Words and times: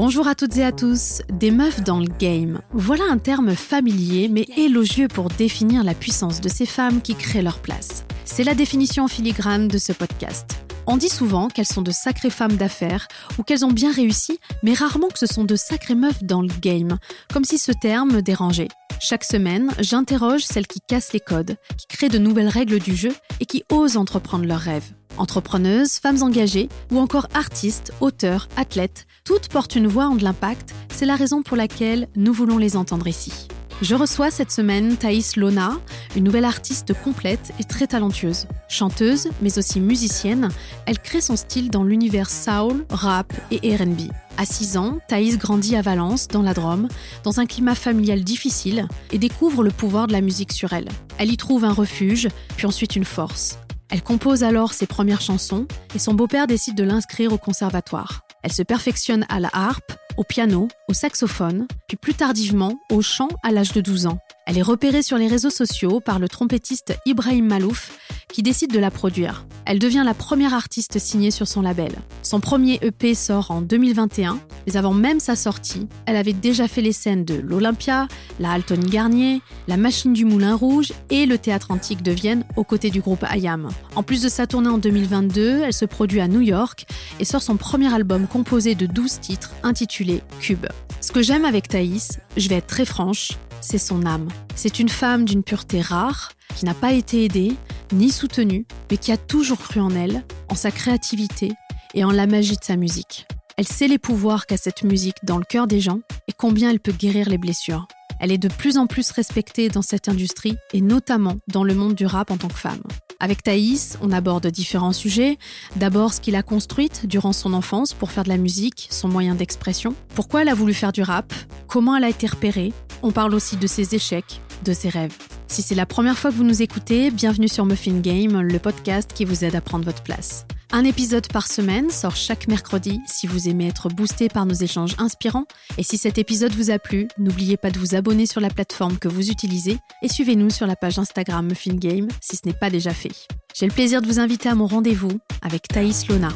Bonjour 0.00 0.28
à 0.28 0.36
toutes 0.36 0.56
et 0.58 0.64
à 0.64 0.70
tous, 0.70 1.22
des 1.28 1.50
meufs 1.50 1.82
dans 1.82 1.98
le 1.98 2.06
game. 2.20 2.60
Voilà 2.70 3.02
un 3.10 3.18
terme 3.18 3.56
familier 3.56 4.28
mais 4.28 4.46
élogieux 4.56 5.08
pour 5.08 5.28
définir 5.28 5.82
la 5.82 5.92
puissance 5.92 6.40
de 6.40 6.48
ces 6.48 6.66
femmes 6.66 7.02
qui 7.02 7.16
créent 7.16 7.42
leur 7.42 7.58
place. 7.58 8.04
C'est 8.24 8.44
la 8.44 8.54
définition 8.54 9.08
filigrane 9.08 9.66
de 9.66 9.76
ce 9.76 9.92
podcast. 9.92 10.67
On 10.90 10.96
dit 10.96 11.10
souvent 11.10 11.48
qu'elles 11.48 11.66
sont 11.66 11.82
de 11.82 11.90
sacrées 11.90 12.30
femmes 12.30 12.56
d'affaires 12.56 13.08
ou 13.36 13.42
qu'elles 13.42 13.66
ont 13.66 13.70
bien 13.70 13.92
réussi, 13.92 14.40
mais 14.62 14.72
rarement 14.72 15.08
que 15.08 15.18
ce 15.18 15.26
sont 15.26 15.44
de 15.44 15.54
sacrées 15.54 15.94
meufs 15.94 16.24
dans 16.24 16.40
le 16.40 16.48
game, 16.62 16.96
comme 17.30 17.44
si 17.44 17.58
ce 17.58 17.72
terme 17.72 18.22
dérangeait. 18.22 18.68
Chaque 18.98 19.24
semaine, 19.24 19.70
j'interroge 19.80 20.44
celles 20.44 20.66
qui 20.66 20.80
cassent 20.80 21.12
les 21.12 21.20
codes, 21.20 21.56
qui 21.76 21.86
créent 21.88 22.08
de 22.08 22.16
nouvelles 22.16 22.48
règles 22.48 22.78
du 22.78 22.96
jeu 22.96 23.14
et 23.38 23.44
qui 23.44 23.64
osent 23.70 23.98
entreprendre 23.98 24.46
leurs 24.46 24.60
rêves. 24.60 24.90
Entrepreneuses, 25.18 25.98
femmes 25.98 26.22
engagées 26.22 26.70
ou 26.90 26.98
encore 26.98 27.28
artistes, 27.34 27.92
auteurs, 28.00 28.48
athlètes, 28.56 29.06
toutes 29.26 29.48
portent 29.48 29.76
une 29.76 29.88
voix 29.88 30.06
en 30.06 30.14
de 30.14 30.24
l'impact, 30.24 30.74
c'est 30.90 31.04
la 31.04 31.16
raison 31.16 31.42
pour 31.42 31.58
laquelle 31.58 32.08
nous 32.16 32.32
voulons 32.32 32.56
les 32.56 32.78
entendre 32.78 33.08
ici. 33.08 33.48
Je 33.80 33.94
reçois 33.94 34.32
cette 34.32 34.50
semaine 34.50 34.96
Thaïs 34.96 35.36
Lona, 35.36 35.78
une 36.16 36.24
nouvelle 36.24 36.44
artiste 36.44 36.92
complète 37.04 37.52
et 37.60 37.64
très 37.64 37.86
talentueuse. 37.86 38.46
Chanteuse, 38.68 39.28
mais 39.40 39.56
aussi 39.56 39.78
musicienne, 39.78 40.48
elle 40.86 40.98
crée 40.98 41.20
son 41.20 41.36
style 41.36 41.70
dans 41.70 41.84
l'univers 41.84 42.28
soul, 42.28 42.84
rap 42.90 43.32
et 43.52 43.76
RB. 43.76 44.10
À 44.36 44.44
6 44.44 44.78
ans, 44.78 44.98
Thaïs 45.06 45.38
grandit 45.38 45.76
à 45.76 45.82
Valence, 45.82 46.26
dans 46.26 46.42
la 46.42 46.54
Drôme, 46.54 46.88
dans 47.22 47.38
un 47.38 47.46
climat 47.46 47.76
familial 47.76 48.24
difficile 48.24 48.88
et 49.12 49.18
découvre 49.18 49.62
le 49.62 49.70
pouvoir 49.70 50.08
de 50.08 50.12
la 50.12 50.22
musique 50.22 50.52
sur 50.52 50.72
elle. 50.72 50.88
Elle 51.18 51.32
y 51.32 51.36
trouve 51.36 51.64
un 51.64 51.72
refuge, 51.72 52.28
puis 52.56 52.66
ensuite 52.66 52.96
une 52.96 53.04
force. 53.04 53.58
Elle 53.90 54.02
compose 54.02 54.42
alors 54.42 54.74
ses 54.74 54.86
premières 54.86 55.20
chansons 55.20 55.66
et 55.94 56.00
son 56.00 56.14
beau-père 56.14 56.48
décide 56.48 56.74
de 56.74 56.84
l'inscrire 56.84 57.32
au 57.32 57.38
conservatoire. 57.38 58.22
Elle 58.42 58.52
se 58.52 58.62
perfectionne 58.62 59.24
à 59.28 59.38
la 59.38 59.50
harpe, 59.52 59.92
au 60.18 60.24
piano, 60.24 60.68
au 60.88 60.92
saxophone, 60.92 61.66
puis 61.86 61.96
plus 61.96 62.12
tardivement 62.12 62.74
au 62.90 63.00
chant 63.00 63.28
à 63.44 63.52
l'âge 63.52 63.72
de 63.72 63.80
12 63.80 64.06
ans. 64.08 64.18
Elle 64.48 64.56
est 64.56 64.62
repérée 64.62 65.02
sur 65.02 65.18
les 65.18 65.26
réseaux 65.26 65.50
sociaux 65.50 66.00
par 66.00 66.18
le 66.18 66.26
trompettiste 66.26 66.98
Ibrahim 67.04 67.44
Malouf 67.44 67.98
qui 68.32 68.42
décide 68.42 68.72
de 68.72 68.78
la 68.78 68.90
produire. 68.90 69.46
Elle 69.66 69.78
devient 69.78 70.04
la 70.06 70.14
première 70.14 70.54
artiste 70.54 70.98
signée 70.98 71.30
sur 71.30 71.46
son 71.46 71.60
label. 71.60 71.92
Son 72.22 72.40
premier 72.40 72.78
EP 72.80 73.14
sort 73.14 73.50
en 73.50 73.60
2021, 73.60 74.38
mais 74.66 74.78
avant 74.78 74.94
même 74.94 75.20
sa 75.20 75.36
sortie, 75.36 75.86
elle 76.06 76.16
avait 76.16 76.32
déjà 76.32 76.66
fait 76.66 76.80
les 76.80 76.92
scènes 76.92 77.26
de 77.26 77.34
l'Olympia, 77.34 78.08
la 78.40 78.52
Alton 78.52 78.80
Garnier, 78.80 79.42
la 79.66 79.76
Machine 79.76 80.14
du 80.14 80.24
Moulin 80.24 80.54
Rouge 80.54 80.94
et 81.10 81.26
le 81.26 81.36
Théâtre 81.36 81.70
Antique 81.70 82.02
de 82.02 82.12
Vienne 82.12 82.44
aux 82.56 82.64
côtés 82.64 82.88
du 82.88 83.02
groupe 83.02 83.26
IAM. 83.30 83.68
En 83.96 84.02
plus 84.02 84.22
de 84.22 84.30
sa 84.30 84.46
tournée 84.46 84.70
en 84.70 84.78
2022, 84.78 85.64
elle 85.64 85.74
se 85.74 85.84
produit 85.84 86.20
à 86.20 86.28
New 86.28 86.40
York 86.40 86.86
et 87.20 87.26
sort 87.26 87.42
son 87.42 87.58
premier 87.58 87.92
album 87.92 88.26
composé 88.26 88.74
de 88.74 88.86
12 88.86 89.20
titres 89.20 89.52
intitulé 89.62 90.22
Cube. 90.40 90.66
Ce 91.02 91.12
que 91.12 91.20
j'aime 91.20 91.44
avec 91.44 91.68
Thaïs, 91.68 92.18
je 92.38 92.48
vais 92.48 92.56
être 92.56 92.66
très 92.66 92.86
franche, 92.86 93.32
c'est 93.68 93.76
son 93.76 94.06
âme. 94.06 94.28
C'est 94.54 94.78
une 94.78 94.88
femme 94.88 95.26
d'une 95.26 95.42
pureté 95.42 95.82
rare, 95.82 96.32
qui 96.56 96.64
n'a 96.64 96.72
pas 96.72 96.92
été 96.92 97.24
aidée, 97.24 97.54
ni 97.92 98.10
soutenue, 98.10 98.66
mais 98.90 98.96
qui 98.96 99.12
a 99.12 99.18
toujours 99.18 99.58
cru 99.58 99.80
en 99.80 99.90
elle, 99.90 100.24
en 100.48 100.54
sa 100.54 100.70
créativité 100.70 101.52
et 101.92 102.02
en 102.02 102.10
la 102.10 102.26
magie 102.26 102.56
de 102.56 102.64
sa 102.64 102.76
musique. 102.76 103.26
Elle 103.58 103.68
sait 103.68 103.88
les 103.88 103.98
pouvoirs 103.98 104.46
qu'a 104.46 104.56
cette 104.56 104.84
musique 104.84 105.22
dans 105.22 105.36
le 105.36 105.44
cœur 105.44 105.66
des 105.66 105.80
gens 105.80 106.00
et 106.28 106.32
combien 106.32 106.70
elle 106.70 106.80
peut 106.80 106.92
guérir 106.92 107.28
les 107.28 107.38
blessures. 107.38 107.86
Elle 108.20 108.32
est 108.32 108.38
de 108.38 108.48
plus 108.48 108.78
en 108.78 108.86
plus 108.86 109.10
respectée 109.10 109.68
dans 109.68 109.82
cette 109.82 110.08
industrie 110.08 110.56
et 110.72 110.80
notamment 110.80 111.36
dans 111.48 111.64
le 111.64 111.74
monde 111.74 111.94
du 111.94 112.06
rap 112.06 112.30
en 112.30 112.38
tant 112.38 112.48
que 112.48 112.54
femme. 112.54 112.82
Avec 113.20 113.42
Thaïs, 113.42 113.98
on 114.00 114.12
aborde 114.12 114.46
différents 114.46 114.92
sujets. 114.92 115.38
D'abord, 115.74 116.14
ce 116.14 116.20
qu'il 116.20 116.36
a 116.36 116.44
construite 116.44 117.06
durant 117.06 117.32
son 117.32 117.52
enfance 117.52 117.92
pour 117.92 118.12
faire 118.12 118.22
de 118.22 118.28
la 118.28 118.36
musique, 118.36 118.86
son 118.90 119.08
moyen 119.08 119.34
d'expression. 119.34 119.96
Pourquoi 120.14 120.42
elle 120.42 120.48
a 120.48 120.54
voulu 120.54 120.72
faire 120.72 120.92
du 120.92 121.02
rap? 121.02 121.32
Comment 121.66 121.96
elle 121.96 122.04
a 122.04 122.10
été 122.10 122.28
repérée? 122.28 122.72
On 123.02 123.10
parle 123.10 123.34
aussi 123.34 123.56
de 123.56 123.66
ses 123.66 123.96
échecs, 123.96 124.40
de 124.64 124.72
ses 124.72 124.88
rêves. 124.88 125.16
Si 125.48 125.62
c'est 125.62 125.74
la 125.74 125.86
première 125.86 126.18
fois 126.18 126.30
que 126.30 126.36
vous 126.36 126.44
nous 126.44 126.62
écoutez, 126.62 127.10
bienvenue 127.10 127.48
sur 127.48 127.64
Muffin 127.64 128.00
Game, 128.00 128.40
le 128.40 128.58
podcast 128.58 129.12
qui 129.14 129.24
vous 129.24 129.44
aide 129.44 129.56
à 129.56 129.60
prendre 129.60 129.84
votre 129.84 130.02
place. 130.02 130.46
Un 130.70 130.84
épisode 130.84 131.26
par 131.32 131.46
semaine 131.46 131.88
sort 131.88 132.14
chaque 132.14 132.46
mercredi 132.46 133.00
si 133.06 133.26
vous 133.26 133.48
aimez 133.48 133.68
être 133.68 133.88
boosté 133.88 134.28
par 134.28 134.44
nos 134.44 134.54
échanges 134.54 134.94
inspirants. 134.98 135.46
Et 135.78 135.82
si 135.82 135.96
cet 135.96 136.18
épisode 136.18 136.52
vous 136.52 136.70
a 136.70 136.78
plu, 136.78 137.08
n'oubliez 137.16 137.56
pas 137.56 137.70
de 137.70 137.78
vous 137.78 137.94
abonner 137.94 138.26
sur 138.26 138.42
la 138.42 138.50
plateforme 138.50 138.98
que 138.98 139.08
vous 139.08 139.30
utilisez 139.30 139.78
et 140.02 140.08
suivez-nous 140.08 140.50
sur 140.50 140.66
la 140.66 140.76
page 140.76 140.98
Instagram 140.98 141.46
Muffin 141.46 141.74
Game 141.74 142.08
si 142.20 142.36
ce 142.36 142.46
n'est 142.46 142.52
pas 142.52 142.68
déjà 142.68 142.92
fait. 142.92 143.12
J'ai 143.58 143.66
le 143.66 143.72
plaisir 143.72 144.02
de 144.02 144.06
vous 144.06 144.20
inviter 144.20 144.50
à 144.50 144.54
mon 144.54 144.66
rendez-vous 144.66 145.18
avec 145.40 145.66
Thaïs 145.66 146.06
Lona. 146.08 146.28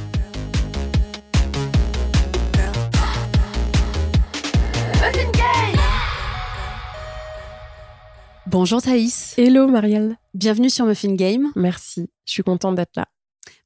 Bonjour 8.53 8.83
Thaïs. 8.83 9.33
Hello 9.39 9.67
Marielle. 9.67 10.19
Bienvenue 10.35 10.69
sur 10.69 10.85
Muffin 10.85 11.15
Game. 11.15 11.51
Merci. 11.57 12.11
Je 12.27 12.33
suis 12.33 12.43
contente 12.43 12.75
d'être 12.75 12.95
là. 12.97 13.07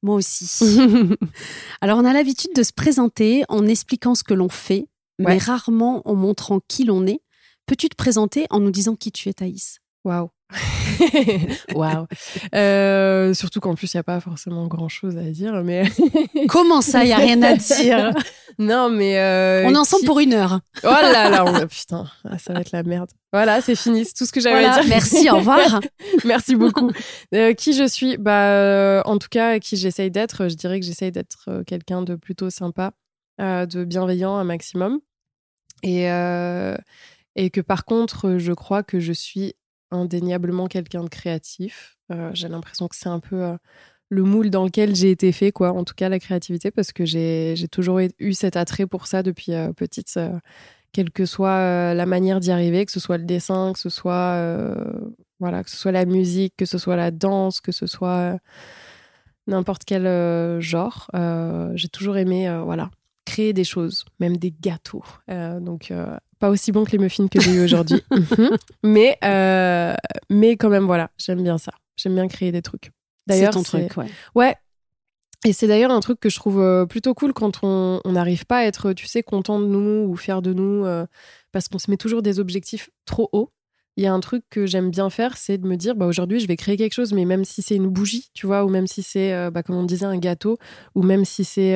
Moi 0.01 0.15
aussi. 0.15 0.49
Alors, 1.81 1.99
on 1.99 2.05
a 2.05 2.13
l'habitude 2.13 2.53
de 2.55 2.63
se 2.63 2.73
présenter 2.73 3.43
en 3.49 3.67
expliquant 3.67 4.15
ce 4.15 4.23
que 4.23 4.33
l'on 4.33 4.49
fait, 4.49 4.87
mais 5.19 5.39
rarement 5.39 6.09
en 6.09 6.15
montrant 6.15 6.61
qui 6.69 6.85
l'on 6.85 7.05
est. 7.05 7.19
Peux-tu 7.67 7.89
te 7.89 7.97
présenter 7.97 8.47
en 8.49 8.61
nous 8.61 8.71
disant 8.71 8.95
qui 8.95 9.11
tu 9.11 9.29
es, 9.29 9.33
Thaïs? 9.33 9.81
Waouh. 10.05 10.29
Waouh. 11.75 12.07
Euh, 12.55 13.34
surtout 13.34 13.61
qu'en 13.61 13.75
plus, 13.75 13.93
il 13.93 13.97
n'y 13.97 14.01
a 14.01 14.05
pas 14.05 14.21
forcément 14.21 14.67
grand-chose 14.67 15.17
à 15.17 15.23
dire. 15.23 15.62
Mais 15.65 15.84
Comment 16.49 16.81
ça, 16.83 17.03
il 17.05 17.09
n'y 17.09 17.12
a 17.12 17.17
rien 17.19 17.43
à 17.43 17.55
dire? 17.55 18.12
Non, 18.59 18.89
mais. 18.89 19.19
euh, 19.19 19.65
On 19.67 19.75
est 19.75 19.77
ensemble 19.77 20.01
qui- 20.03 20.07
pour 20.07 20.21
une 20.21 20.33
heure. 20.33 20.61
Oh 20.84 20.87
là 20.89 21.29
là, 21.31 21.45
on- 21.45 21.67
putain, 21.67 22.07
ah, 22.25 22.39
ça 22.39 22.53
va 22.53 22.61
être 22.61 22.73
la 22.73 22.83
merde. 22.83 23.11
Voilà, 23.33 23.61
c'est 23.61 23.75
fini. 23.77 24.05
C'est 24.05 24.15
tout 24.15 24.25
ce 24.25 24.33
que 24.33 24.41
j'avais 24.41 24.61
Voilà. 24.61 24.77
à 24.77 24.81
dire. 24.81 24.89
Merci, 24.89 25.31
au 25.31 25.37
revoir. 25.37 25.81
Merci 26.25 26.55
beaucoup. 26.57 26.91
Euh, 27.34 27.53
qui 27.53 27.73
je 27.75 27.87
suis? 27.87 28.17
Bah, 28.17 28.53
euh, 28.53 29.03
en 29.05 29.19
tout 29.19 29.28
cas, 29.31 29.59
qui 29.59 29.77
j'essaye 29.77 30.11
d'être. 30.11 30.49
Je 30.49 30.55
dirais 30.55 30.81
que 30.81 30.87
j'essaye 30.87 31.13
d'être 31.13 31.63
quelqu'un 31.67 32.03
de 32.03 32.15
plutôt 32.15 32.51
sympa, 32.51 32.93
de 33.39 33.84
bienveillant 33.84 34.37
un 34.37 34.45
maximum, 34.45 35.01
et 35.83 36.07
et 37.39 37.51
que 37.51 37.61
par 37.61 37.84
contre, 37.84 38.37
je 38.39 38.53
crois 38.55 38.83
que 38.83 38.99
je 39.01 39.13
suis 39.13 39.53
indéniablement 39.91 40.67
quelqu'un 40.67 41.05
de 41.05 41.09
créatif. 41.09 41.97
Euh, 42.13 42.31
j'ai 42.35 42.49
l'impression 42.49 42.89
que 42.89 42.97
c'est 42.97 43.09
un 43.09 43.21
peu 43.21 43.43
euh, 43.43 43.57
le 44.09 44.23
moule 44.23 44.51
dans 44.51 44.65
lequel 44.65 44.95
j'ai 44.95 45.11
été 45.11 45.33
fait, 45.33 45.53
quoi. 45.53 45.73
En 45.73 45.85
tout 45.85 45.95
cas, 45.95 46.09
la 46.09 46.19
créativité, 46.19 46.71
parce 46.71 46.93
que 46.93 47.05
j'ai 47.05 47.69
toujours 47.71 48.01
eu 48.19 48.33
cet 48.33 48.57
attrait 48.57 48.87
pour 48.87 49.07
ça 49.07 49.23
depuis 49.23 49.53
euh, 49.55 49.73
petite. 49.73 50.19
quelle 50.93 51.11
que 51.11 51.27
soit 51.27 51.95
la 51.95 52.07
manière 52.07 52.41
d'y 52.41 52.51
arriver, 52.51 52.87
que 52.87 52.93
ce 52.93 53.01
soit 53.01 53.19
le 53.19 53.25
dessin, 53.25 53.73
que 53.73 53.79
ce 53.79 53.91
soit 53.91 54.41
voilà, 55.41 55.63
que 55.63 55.71
ce 55.71 55.77
soit 55.77 55.93
la 55.93 56.07
musique, 56.07 56.55
que 56.57 56.65
ce 56.65 56.79
soit 56.79 56.97
la 56.97 57.11
danse, 57.11 57.61
que 57.61 57.73
ce 57.73 57.87
soit 57.87 58.39
n'importe 59.47 59.85
quel 59.85 60.61
genre. 60.61 61.11
J'ai 61.75 61.89
toujours 61.89 62.17
aimé 62.17 62.49
voilà, 62.65 62.91
créer 63.27 63.53
des 63.53 63.65
choses, 63.65 64.07
même 64.21 64.37
des 64.39 64.55
gâteaux. 64.59 65.05
Donc, 65.29 65.93
pas 66.39 66.51
aussi 66.51 66.73
bon 66.73 66.85
que 66.85 66.93
les 66.93 66.99
muffins 66.99 67.29
que 67.29 67.41
j'ai 67.41 67.53
eu 67.53 67.65
aujourd'hui. 67.65 68.03
Mhm. 68.11 68.57
mais, 68.83 69.17
euh, 69.25 69.95
mais 70.31 70.57
quand 70.57 70.69
même, 70.69 70.85
voilà, 70.85 71.11
j'aime 71.19 71.43
bien 71.43 71.59
ça. 71.59 71.73
J'aime 71.97 72.15
bien 72.15 72.29
créer 72.29 72.53
des 72.53 72.63
trucs. 72.63 72.85
C'est 73.29 73.35
D'ailleurs, 73.37 73.53
ton 73.55 73.65
c'est- 73.65 73.87
truc, 73.89 73.97
ouais. 73.97 74.11
Ouais. 74.35 74.55
Et 75.45 75.53
c'est 75.53 75.67
d'ailleurs 75.69 75.91
un 75.93 76.01
truc 76.01 76.19
que 76.19 76.29
je 76.29 76.37
trouve 76.37 76.61
euh, 76.61 76.87
plutôt 76.87 77.15
cool 77.15 77.33
quand 77.33 77.61
on 77.63 78.01
n'arrive 78.05 78.47
pas 78.47 78.59
à 78.59 78.65
être, 78.65 78.93
tu 78.93 79.07
sais, 79.07 79.23
content 79.23 79.61
de 79.61 79.67
nous 79.67 80.09
ou 80.09 80.17
fier 80.17 80.43
de 80.43 80.53
nous, 80.53 80.85
euh, 80.85 81.07
parce 81.53 81.69
qu'on 81.69 81.79
se 81.79 81.91
met 81.91 81.97
toujours 81.97 82.23
des 82.23 82.41
objectifs 82.41 82.91
trop 83.05 83.29
hauts. 83.33 83.53
Il 83.99 84.05
y 84.05 84.07
a 84.07 84.13
un 84.13 84.21
truc 84.21 84.45
que 84.51 84.67
j'aime 84.67 84.91
bien 84.91 85.09
faire, 85.09 85.37
c'est 85.39 85.57
de 85.57 85.67
me 85.67 85.77
dire, 85.77 85.95
bah, 85.95 86.05
aujourd'hui, 86.07 86.41
je 86.41 86.47
vais 86.49 86.57
créer 86.57 86.77
quelque 86.77 86.93
chose, 86.93 87.13
mais 87.15 87.25
même 87.25 87.45
si 87.45 87.63
c'est 87.63 87.77
une 87.77 87.87
bougie, 87.89 88.29
tu 88.35 88.47
vois, 88.47 88.65
ou 88.65 88.69
même 88.69 88.87
si 88.87 89.03
c'est, 89.03 89.33
euh, 89.33 89.51
bah, 89.51 89.63
comme 89.63 89.77
on 89.77 89.85
disait, 89.85 90.05
un 90.05 90.19
gâteau, 90.19 90.59
ou 90.95 91.03
même 91.03 91.25
si 91.25 91.45
c'est 91.45 91.73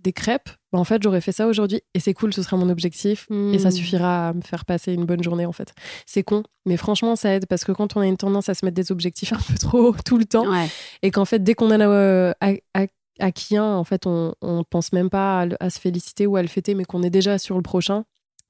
des 0.00 0.12
crêpes, 0.12 0.48
bah, 0.74 0.80
en 0.80 0.84
fait, 0.84 1.00
j'aurais 1.04 1.20
fait 1.20 1.30
ça 1.30 1.46
aujourd'hui, 1.46 1.82
et 1.94 2.00
c'est 2.00 2.14
cool, 2.14 2.34
ce 2.34 2.42
sera 2.42 2.56
mon 2.56 2.68
objectif, 2.68 3.28
et 3.52 3.60
ça 3.60 3.68
Hmm. 3.68 3.70
suffira 3.70 4.28
à 4.30 4.32
me 4.32 4.40
faire 4.40 4.64
passer 4.64 4.92
une 4.92 5.04
bonne 5.06 5.22
journée, 5.22 5.46
en 5.46 5.52
fait. 5.52 5.72
C'est 6.04 6.24
con, 6.24 6.42
mais 6.66 6.76
franchement, 6.76 7.14
ça 7.14 7.32
aide, 7.32 7.46
parce 7.46 7.62
que 7.64 7.70
quand 7.70 7.96
on 7.96 8.00
a 8.00 8.06
une 8.06 8.16
tendance 8.16 8.48
à 8.48 8.54
se 8.54 8.64
mettre 8.64 8.74
des 8.74 8.90
objectifs 8.90 9.32
un 9.32 9.36
peu 9.38 9.54
trop 9.56 9.94
tout 10.04 10.18
le 10.18 10.24
temps, 10.24 10.50
Ouais. 10.50 10.66
et 11.02 11.12
qu'en 11.12 11.24
fait, 11.24 11.38
dès 11.44 11.54
qu'on 11.54 11.70
en 11.70 11.78
a 11.80 11.86
euh, 11.86 12.32
a- 12.40 12.86
acquis 13.20 13.56
un, 13.56 13.76
en 13.76 13.84
fait, 13.84 14.04
on, 14.06 14.34
on 14.42 14.64
pense 14.64 14.92
même 14.92 15.10
pas 15.10 15.38
à, 15.42 15.46
le- 15.46 15.56
à 15.62 15.70
se 15.70 15.78
féliciter 15.78 16.26
ou 16.26 16.34
à 16.34 16.42
le 16.42 16.48
fêter, 16.48 16.74
mais 16.74 16.84
qu'on 16.84 17.04
est 17.04 17.10
déjà 17.10 17.38
sur 17.38 17.54
le 17.54 17.62
prochain, 17.62 18.04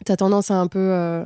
t'as 0.06 0.16
tendance 0.16 0.50
à 0.50 0.54
un 0.58 0.66
peu, 0.66 0.78
euh, 0.78 1.24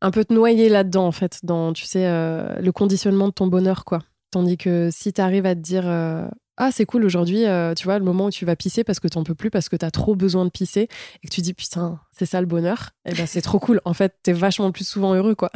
un 0.00 0.10
peu 0.10 0.24
te 0.24 0.32
noyer 0.32 0.70
là-dedans, 0.70 1.06
en 1.06 1.12
fait, 1.12 1.40
dans, 1.42 1.74
tu 1.74 1.84
sais, 1.84 2.06
euh, 2.06 2.58
le 2.58 2.72
conditionnement 2.72 3.28
de 3.28 3.32
ton 3.34 3.48
bonheur, 3.48 3.84
quoi. 3.84 3.98
Tandis 4.30 4.56
que 4.56 4.88
si 4.90 5.12
t'arrives 5.12 5.44
à 5.44 5.54
te 5.54 5.60
dire, 5.60 5.84
euh, 5.86 6.26
ah, 6.56 6.70
c'est 6.72 6.86
cool 6.86 7.04
aujourd'hui, 7.04 7.44
euh, 7.44 7.74
tu 7.74 7.84
vois, 7.84 7.98
le 7.98 8.04
moment 8.04 8.26
où 8.26 8.30
tu 8.30 8.44
vas 8.44 8.56
pisser 8.56 8.82
parce 8.82 8.98
que 8.98 9.08
t'en 9.08 9.24
peux 9.24 9.34
plus, 9.34 9.50
parce 9.50 9.68
que 9.68 9.76
t'as 9.76 9.90
trop 9.90 10.14
besoin 10.14 10.44
de 10.44 10.50
pisser, 10.50 10.88
et 11.22 11.28
que 11.28 11.32
tu 11.32 11.42
dis, 11.42 11.54
putain, 11.54 12.00
c'est 12.16 12.26
ça 12.26 12.40
le 12.40 12.46
bonheur, 12.46 12.90
et 13.04 13.12
ben 13.12 13.26
c'est 13.26 13.42
trop 13.42 13.58
cool. 13.58 13.80
En 13.84 13.92
fait, 13.94 14.14
t'es 14.22 14.32
vachement 14.32 14.72
plus 14.72 14.86
souvent 14.86 15.14
heureux, 15.14 15.34
quoi. 15.34 15.50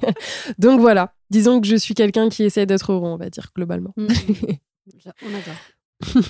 Donc 0.58 0.80
voilà, 0.80 1.12
disons 1.30 1.60
que 1.60 1.66
je 1.66 1.76
suis 1.76 1.94
quelqu'un 1.94 2.28
qui 2.28 2.44
essaie 2.44 2.66
d'être 2.66 2.92
heureux, 2.92 3.08
on 3.08 3.16
va 3.16 3.30
dire, 3.30 3.50
globalement. 3.54 3.94
On 3.98 5.28
adore. 5.28 6.24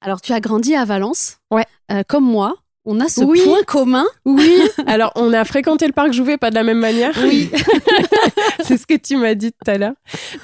Alors, 0.00 0.20
tu 0.20 0.32
as 0.32 0.40
grandi 0.40 0.74
à 0.74 0.84
Valence. 0.84 1.38
Ouais. 1.50 1.66
Euh, 1.90 2.02
comme 2.06 2.24
moi, 2.24 2.54
on 2.84 3.00
a 3.00 3.08
ce 3.08 3.20
point 3.20 3.62
commun. 3.66 4.06
Oui. 4.24 4.62
Alors, 4.86 5.12
on 5.16 5.32
a 5.32 5.44
fréquenté 5.44 5.86
le 5.86 5.92
parc 5.92 6.12
Jouvet, 6.12 6.38
pas 6.38 6.50
de 6.50 6.54
la 6.54 6.62
même 6.62 6.78
manière. 6.78 7.12
Oui. 7.22 7.50
c'est 8.64 8.78
ce 8.78 8.86
que 8.86 8.94
tu 8.94 9.16
m'as 9.16 9.34
dit 9.34 9.52
tout 9.52 9.70
à 9.70 9.76
l'heure. 9.76 9.94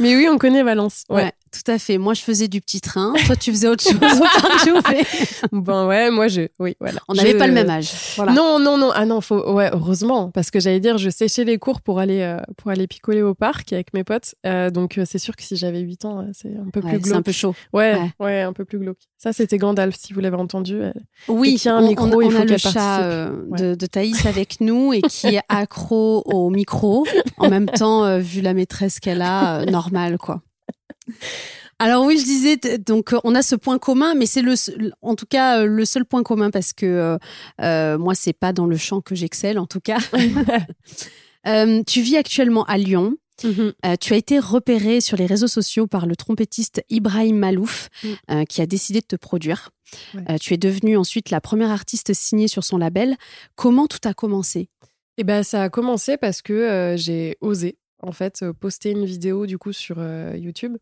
Mais 0.01 0.15
oui, 0.17 0.29
on 0.29 0.37
connaît 0.37 0.63
Valence. 0.63 1.05
Ouais. 1.09 1.33
Tout 1.55 1.71
à 1.71 1.79
fait. 1.79 1.99
Moi, 1.99 2.15
je 2.15 2.23
faisais 2.23 2.49
du 2.49 2.61
petit 2.61 2.81
train. 2.81 3.13
Toi, 3.27 3.37
tu 3.37 3.53
faisais 3.53 3.69
autre 3.69 3.85
chose 3.85 3.95
ben 5.53 5.87
ouais, 5.87 6.11
moi, 6.11 6.27
je. 6.27 6.49
Oui, 6.59 6.77
voilà. 6.81 7.01
On 7.09 7.15
n'avait 7.15 7.37
pas 7.37 7.47
le 7.47 7.53
même 7.53 7.71
âge. 7.71 7.93
Non, 8.19 8.59
non, 8.59 8.77
non. 8.77 8.91
Ah 8.93 9.07
non, 9.07 9.21
faut. 9.21 9.53
Ouais, 9.53 9.71
heureusement, 9.73 10.31
parce 10.31 10.51
que 10.51 10.59
j'allais 10.59 10.81
dire, 10.81 10.99
je 10.99 11.11
séchais 11.11 11.45
les 11.45 11.59
cours 11.59 11.81
pour 11.81 12.01
aller 12.01 12.23
euh, 12.23 12.39
pour 12.57 12.71
aller 12.71 12.87
picoler 12.87 13.23
au 13.23 13.35
parc 13.35 13.73
avec 13.73 13.95
mes 13.95 14.03
potes. 14.03 14.35
Euh, 14.47 14.71
donc, 14.71 14.99
euh, 14.99 15.05
c'est 15.07 15.19
sûr 15.19 15.37
que 15.37 15.43
si 15.45 15.57
j'avais 15.57 15.81
8 15.81 16.05
ans, 16.05 16.27
c'est 16.33 16.57
un 16.57 16.71
peu 16.71 16.81
plus 16.81 16.91
glauque. 16.91 17.07
C'est 17.07 17.15
un 17.15 17.23
peu 17.23 17.33
chaud. 17.33 17.55
Ouais, 17.73 18.01
ouais, 18.19 18.43
un 18.43 18.53
peu 18.53 18.65
plus 18.65 18.79
glauque. 18.79 18.99
Ça, 19.17 19.33
c'était 19.33 19.59
Gandalf, 19.59 19.95
si 19.97 20.13
vous 20.13 20.21
l'avez 20.21 20.37
entendu. 20.37 20.81
Oui, 21.29 21.59
y 21.65 21.69
a 21.69 21.77
un 21.77 21.87
micro, 21.87 22.21
il 22.21 22.31
faut 22.31 22.43
a 22.43 22.45
le 22.45 22.59
chat 22.59 23.31
de, 23.59 23.75
de 23.75 23.87
Thaïs 23.87 24.27
avec 24.27 24.61
nous 24.61 24.93
et 24.93 25.03
qui 25.03 25.29
est 25.29 25.43
accro 25.49 26.23
au 26.27 26.51
micro. 26.51 27.07
En 27.39 27.49
même 27.49 27.67
temps, 27.67 28.19
vu 28.19 28.41
la 28.41 28.55
maîtresse 28.55 28.99
qu'elle 28.99 29.23
a, 29.23 29.65
normal, 29.65 30.19
quoi. 30.19 30.43
Alors 31.79 32.05
oui, 32.05 32.19
je 32.19 32.25
disais 32.25 32.79
donc 32.79 33.15
on 33.25 33.35
a 33.35 33.43
ce 33.43 33.57
point 33.57 33.79
commun, 33.79 34.15
mais 34.15 34.27
c'est 34.27 34.43
le 34.43 34.55
en 35.03 35.17
tout 35.17 35.27
cas 35.27 35.65
le 35.65 35.85
seul 35.85 36.05
point 36.05 36.23
commun 36.23 36.51
parce 36.51 36.73
que 36.73 37.19
euh, 37.61 37.99
moi 37.99 38.15
c'est 38.15 38.33
pas 38.33 38.53
dans 38.53 38.67
le 38.67 38.77
champ 38.77 39.01
que 39.01 39.15
j'excelle 39.15 39.59
en 39.59 39.67
tout 39.67 39.81
cas. 39.81 39.99
tu 41.87 42.01
vis 42.01 42.17
actuellement 42.17 42.65
à 42.65 42.79
Lyon. 42.79 43.17
Mhm. 43.43 43.73
Euh, 43.85 43.97
tu 44.01 44.13
as 44.13 44.17
été 44.17 44.39
repéré 44.39 45.01
sur 45.01 45.17
les 45.17 45.27
réseaux 45.27 45.49
sociaux 45.49 45.87
par 45.87 46.07
le 46.07 46.15
trompettiste 46.15 46.85
Ibrahim 46.89 47.37
Malouf, 47.37 47.89
mm. 48.03 48.09
euh, 48.31 48.45
qui 48.45 48.63
a 48.63 48.67
décidé 48.67 49.01
de 49.01 49.07
te 49.07 49.17
produire. 49.17 49.71
Euh, 50.29 50.39
tu 50.41 50.55
es 50.55 50.57
devenue 50.57 50.97
ensuite 50.97 51.31
la 51.31 51.41
première 51.41 51.71
artiste 51.71 52.13
signée 52.15 52.49
sur 52.49 52.65
son 52.65 52.79
label. 52.79 53.17
Comment 53.57 53.87
tout 53.87 53.99
a 54.05 54.15
commencé? 54.15 54.69
Eh 55.19 55.25
ben, 55.25 55.43
ça 55.43 55.65
a 55.65 55.69
commencé 55.69 56.17
parce 56.17 56.43
que 56.43 56.95
j'ai 56.97 57.37
osé 57.41 57.77
en 58.03 58.13
fait 58.13 58.45
poster 58.53 58.91
une 58.91 59.05
vidéo 59.05 59.47
du 59.47 59.59
coup 59.59 59.73
sur 59.73 59.99
YouTube. 60.35 60.77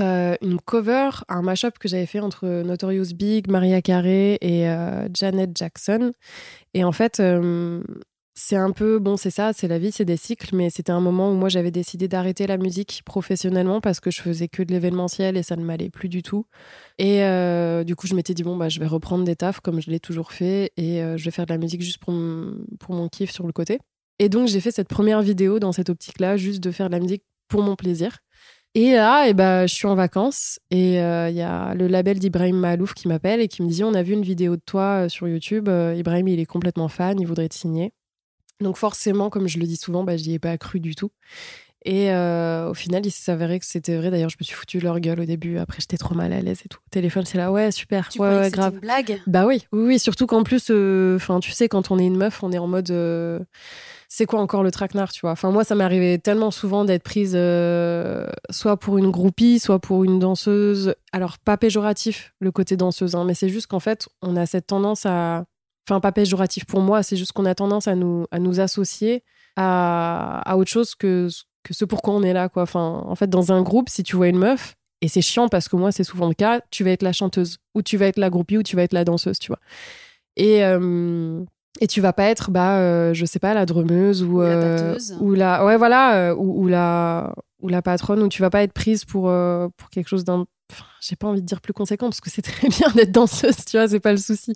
Une 0.00 0.60
cover, 0.60 1.10
un 1.28 1.42
mashup 1.42 1.78
que 1.78 1.88
j'avais 1.88 2.06
fait 2.06 2.20
entre 2.20 2.46
Notorious 2.62 3.14
Big, 3.14 3.50
Maria 3.50 3.82
Carey 3.82 4.38
et 4.40 4.66
Janet 5.14 5.50
Jackson. 5.56 6.12
Et 6.74 6.84
en 6.84 6.92
fait, 6.92 7.20
c'est 8.40 8.56
un 8.56 8.70
peu, 8.70 8.98
bon, 8.98 9.16
c'est 9.16 9.30
ça, 9.30 9.52
c'est 9.52 9.68
la 9.68 9.78
vie, 9.78 9.92
c'est 9.92 10.04
des 10.04 10.16
cycles, 10.16 10.56
mais 10.56 10.70
c'était 10.70 10.92
un 10.92 11.00
moment 11.00 11.30
où 11.30 11.34
moi 11.34 11.48
j'avais 11.48 11.70
décidé 11.70 12.08
d'arrêter 12.08 12.46
la 12.46 12.56
musique 12.56 13.02
professionnellement 13.04 13.80
parce 13.80 14.00
que 14.00 14.10
je 14.10 14.22
faisais 14.22 14.48
que 14.48 14.62
de 14.62 14.72
l'événementiel 14.72 15.36
et 15.36 15.42
ça 15.42 15.56
ne 15.56 15.64
m'allait 15.64 15.90
plus 15.90 16.08
du 16.08 16.22
tout. 16.22 16.46
Et 16.98 17.22
euh, 17.22 17.84
du 17.84 17.96
coup, 17.96 18.06
je 18.06 18.14
m'étais 18.14 18.34
dit, 18.34 18.42
bon, 18.42 18.56
bah, 18.56 18.68
je 18.68 18.80
vais 18.80 18.86
reprendre 18.86 19.24
des 19.24 19.36
tafs 19.36 19.60
comme 19.60 19.80
je 19.80 19.90
l'ai 19.90 20.00
toujours 20.00 20.32
fait 20.32 20.72
et 20.76 21.02
euh, 21.02 21.16
je 21.16 21.24
vais 21.24 21.30
faire 21.30 21.46
de 21.46 21.52
la 21.52 21.58
musique 21.58 21.82
juste 21.82 21.98
pour, 21.98 22.14
pour 22.78 22.94
mon 22.94 23.08
kiff 23.08 23.30
sur 23.30 23.46
le 23.46 23.52
côté. 23.52 23.78
Et 24.18 24.28
donc, 24.28 24.48
j'ai 24.48 24.60
fait 24.60 24.70
cette 24.70 24.88
première 24.88 25.22
vidéo 25.22 25.58
dans 25.58 25.72
cette 25.72 25.90
optique-là, 25.90 26.36
juste 26.36 26.62
de 26.62 26.70
faire 26.70 26.88
de 26.88 26.92
la 26.92 27.00
musique 27.00 27.24
pour 27.48 27.62
mon 27.62 27.76
plaisir. 27.76 28.18
Et 28.74 28.92
là, 28.92 29.26
et 29.26 29.34
bah, 29.34 29.66
je 29.66 29.74
suis 29.74 29.88
en 29.88 29.96
vacances 29.96 30.60
et 30.70 31.00
euh, 31.00 31.28
il 31.28 31.36
y 31.36 31.42
a 31.42 31.74
le 31.74 31.88
label 31.88 32.20
d'Ibrahim 32.20 32.56
Malouf 32.56 32.94
qui 32.94 33.08
m'appelle 33.08 33.40
et 33.40 33.48
qui 33.48 33.62
me 33.62 33.68
dit 33.68 33.82
On 33.82 33.94
a 33.94 34.02
vu 34.02 34.12
une 34.12 34.22
vidéo 34.22 34.56
de 34.56 34.62
toi 34.64 35.08
sur 35.08 35.26
YouTube. 35.26 35.68
Ibrahim, 35.68 36.28
il 36.28 36.38
est 36.38 36.46
complètement 36.46 36.88
fan, 36.88 37.20
il 37.20 37.26
voudrait 37.26 37.48
te 37.48 37.54
signer. 37.54 37.92
Donc 38.60 38.76
forcément, 38.76 39.30
comme 39.30 39.48
je 39.48 39.58
le 39.58 39.66
dis 39.66 39.76
souvent, 39.76 40.04
bah, 40.04 40.16
j'y 40.16 40.34
ai 40.34 40.38
pas 40.38 40.56
cru 40.58 40.80
du 40.80 40.94
tout. 40.94 41.10
Et 41.84 42.12
euh, 42.12 42.68
au 42.68 42.74
final, 42.74 43.06
il 43.06 43.10
s'est 43.10 43.32
avéré 43.32 43.58
que 43.58 43.64
c'était 43.64 43.96
vrai. 43.96 44.10
D'ailleurs, 44.10 44.28
je 44.28 44.36
me 44.38 44.44
suis 44.44 44.54
foutu 44.54 44.80
leur 44.80 45.00
gueule 45.00 45.20
au 45.20 45.24
début. 45.24 45.56
Après, 45.56 45.78
j'étais 45.80 45.96
trop 45.96 46.14
mal 46.14 46.32
à 46.32 46.40
l'aise 46.40 46.60
et 46.64 46.68
tout. 46.68 46.78
téléphone, 46.90 47.24
c'est 47.24 47.38
là, 47.38 47.50
ouais, 47.50 47.72
super. 47.72 48.10
Tu 48.10 48.20
ouais, 48.20 48.28
ouais, 48.28 48.50
grave. 48.50 48.74
Une 48.74 48.80
blague? 48.80 49.22
Bah 49.26 49.46
oui, 49.46 49.66
oui, 49.72 49.84
oui. 49.86 49.98
Surtout 49.98 50.26
qu'en 50.26 50.42
plus, 50.42 50.66
euh, 50.70 51.16
enfin, 51.16 51.40
tu 51.40 51.52
sais, 51.52 51.68
quand 51.68 51.90
on 51.90 51.98
est 51.98 52.04
une 52.04 52.18
meuf, 52.18 52.42
on 52.42 52.52
est 52.52 52.58
en 52.58 52.66
mode. 52.66 52.90
Euh, 54.10 54.12
c'est 54.12 54.26
quoi 54.26 54.40
encore 54.40 54.62
le 54.62 54.70
traquenard, 54.70 55.12
tu 55.12 55.20
vois? 55.22 55.30
Enfin, 55.30 55.50
moi, 55.50 55.64
ça 55.64 55.74
m'est 55.74 55.84
arrivé 55.84 56.18
tellement 56.18 56.50
souvent 56.50 56.84
d'être 56.84 57.04
prise 57.04 57.32
soit 58.50 58.76
pour 58.76 58.98
une 58.98 59.10
groupie, 59.10 59.58
soit 59.58 59.78
pour 59.78 60.04
une 60.04 60.18
danseuse. 60.18 60.94
Alors, 61.12 61.38
pas 61.38 61.56
péjoratif 61.56 62.34
le 62.40 62.50
côté 62.50 62.76
danseuse, 62.76 63.14
hein, 63.14 63.24
mais 63.24 63.34
c'est 63.34 63.48
juste 63.48 63.68
qu'en 63.68 63.80
fait, 63.80 64.08
on 64.22 64.36
a 64.36 64.46
cette 64.46 64.66
tendance 64.66 65.06
à 65.06 65.44
enfin 65.88 66.00
pas 66.00 66.12
péjoratif 66.12 66.66
pour 66.66 66.80
moi, 66.80 67.02
c'est 67.02 67.16
juste 67.16 67.32
qu'on 67.32 67.46
a 67.46 67.54
tendance 67.54 67.88
à 67.88 67.94
nous, 67.94 68.26
à 68.30 68.38
nous 68.38 68.60
associer 68.60 69.24
à, 69.56 70.40
à 70.48 70.56
autre 70.56 70.70
chose 70.70 70.94
que, 70.94 71.28
que 71.64 71.74
ce 71.74 71.84
pourquoi 71.84 72.14
on 72.14 72.22
est 72.22 72.32
là. 72.32 72.48
Quoi. 72.48 72.62
Enfin, 72.62 73.02
en 73.06 73.14
fait, 73.14 73.28
dans 73.28 73.52
un 73.52 73.62
groupe, 73.62 73.88
si 73.88 74.02
tu 74.02 74.16
vois 74.16 74.28
une 74.28 74.38
meuf, 74.38 74.76
et 75.00 75.08
c'est 75.08 75.22
chiant 75.22 75.48
parce 75.48 75.68
que 75.68 75.76
moi, 75.76 75.92
c'est 75.92 76.04
souvent 76.04 76.28
le 76.28 76.34
cas, 76.34 76.60
tu 76.70 76.84
vas 76.84 76.90
être 76.90 77.02
la 77.02 77.12
chanteuse, 77.12 77.58
ou 77.74 77.82
tu 77.82 77.96
vas 77.96 78.06
être 78.06 78.18
la 78.18 78.30
groupie, 78.30 78.58
ou 78.58 78.62
tu 78.62 78.76
vas 78.76 78.82
être 78.82 78.92
la 78.92 79.04
danseuse, 79.04 79.38
tu 79.38 79.48
vois. 79.48 79.58
Et, 80.36 80.64
euh, 80.64 81.42
et 81.80 81.86
tu 81.86 82.00
vas 82.00 82.12
pas 82.12 82.24
être, 82.24 82.50
bah, 82.50 82.78
euh, 82.78 83.14
je 83.14 83.24
sais 83.24 83.38
pas, 83.38 83.54
la 83.54 83.66
drumeuse 83.66 84.22
ou, 84.22 84.40
la 84.40 84.46
euh, 84.46 84.98
ou 85.20 85.34
la, 85.34 85.64
ouais, 85.64 85.76
voilà, 85.76 86.34
ou, 86.36 86.64
ou, 86.64 86.68
la, 86.68 87.34
ou 87.60 87.68
la 87.68 87.82
patronne, 87.82 88.22
ou 88.22 88.28
tu 88.28 88.42
vas 88.42 88.50
pas 88.50 88.62
être 88.62 88.72
prise 88.72 89.04
pour, 89.04 89.32
pour 89.76 89.90
quelque 89.90 90.08
chose 90.08 90.24
d'un 90.24 90.46
j'ai 91.00 91.16
pas 91.16 91.28
envie 91.28 91.40
de 91.40 91.46
dire 91.46 91.60
plus 91.60 91.72
conséquent 91.72 92.08
parce 92.08 92.20
que 92.20 92.30
c'est 92.30 92.42
très 92.42 92.68
bien 92.68 92.88
d'être 92.94 93.12
danseuse, 93.12 93.64
tu 93.64 93.76
vois, 93.76 93.88
c'est 93.88 94.00
pas 94.00 94.12
le 94.12 94.18
souci. 94.18 94.52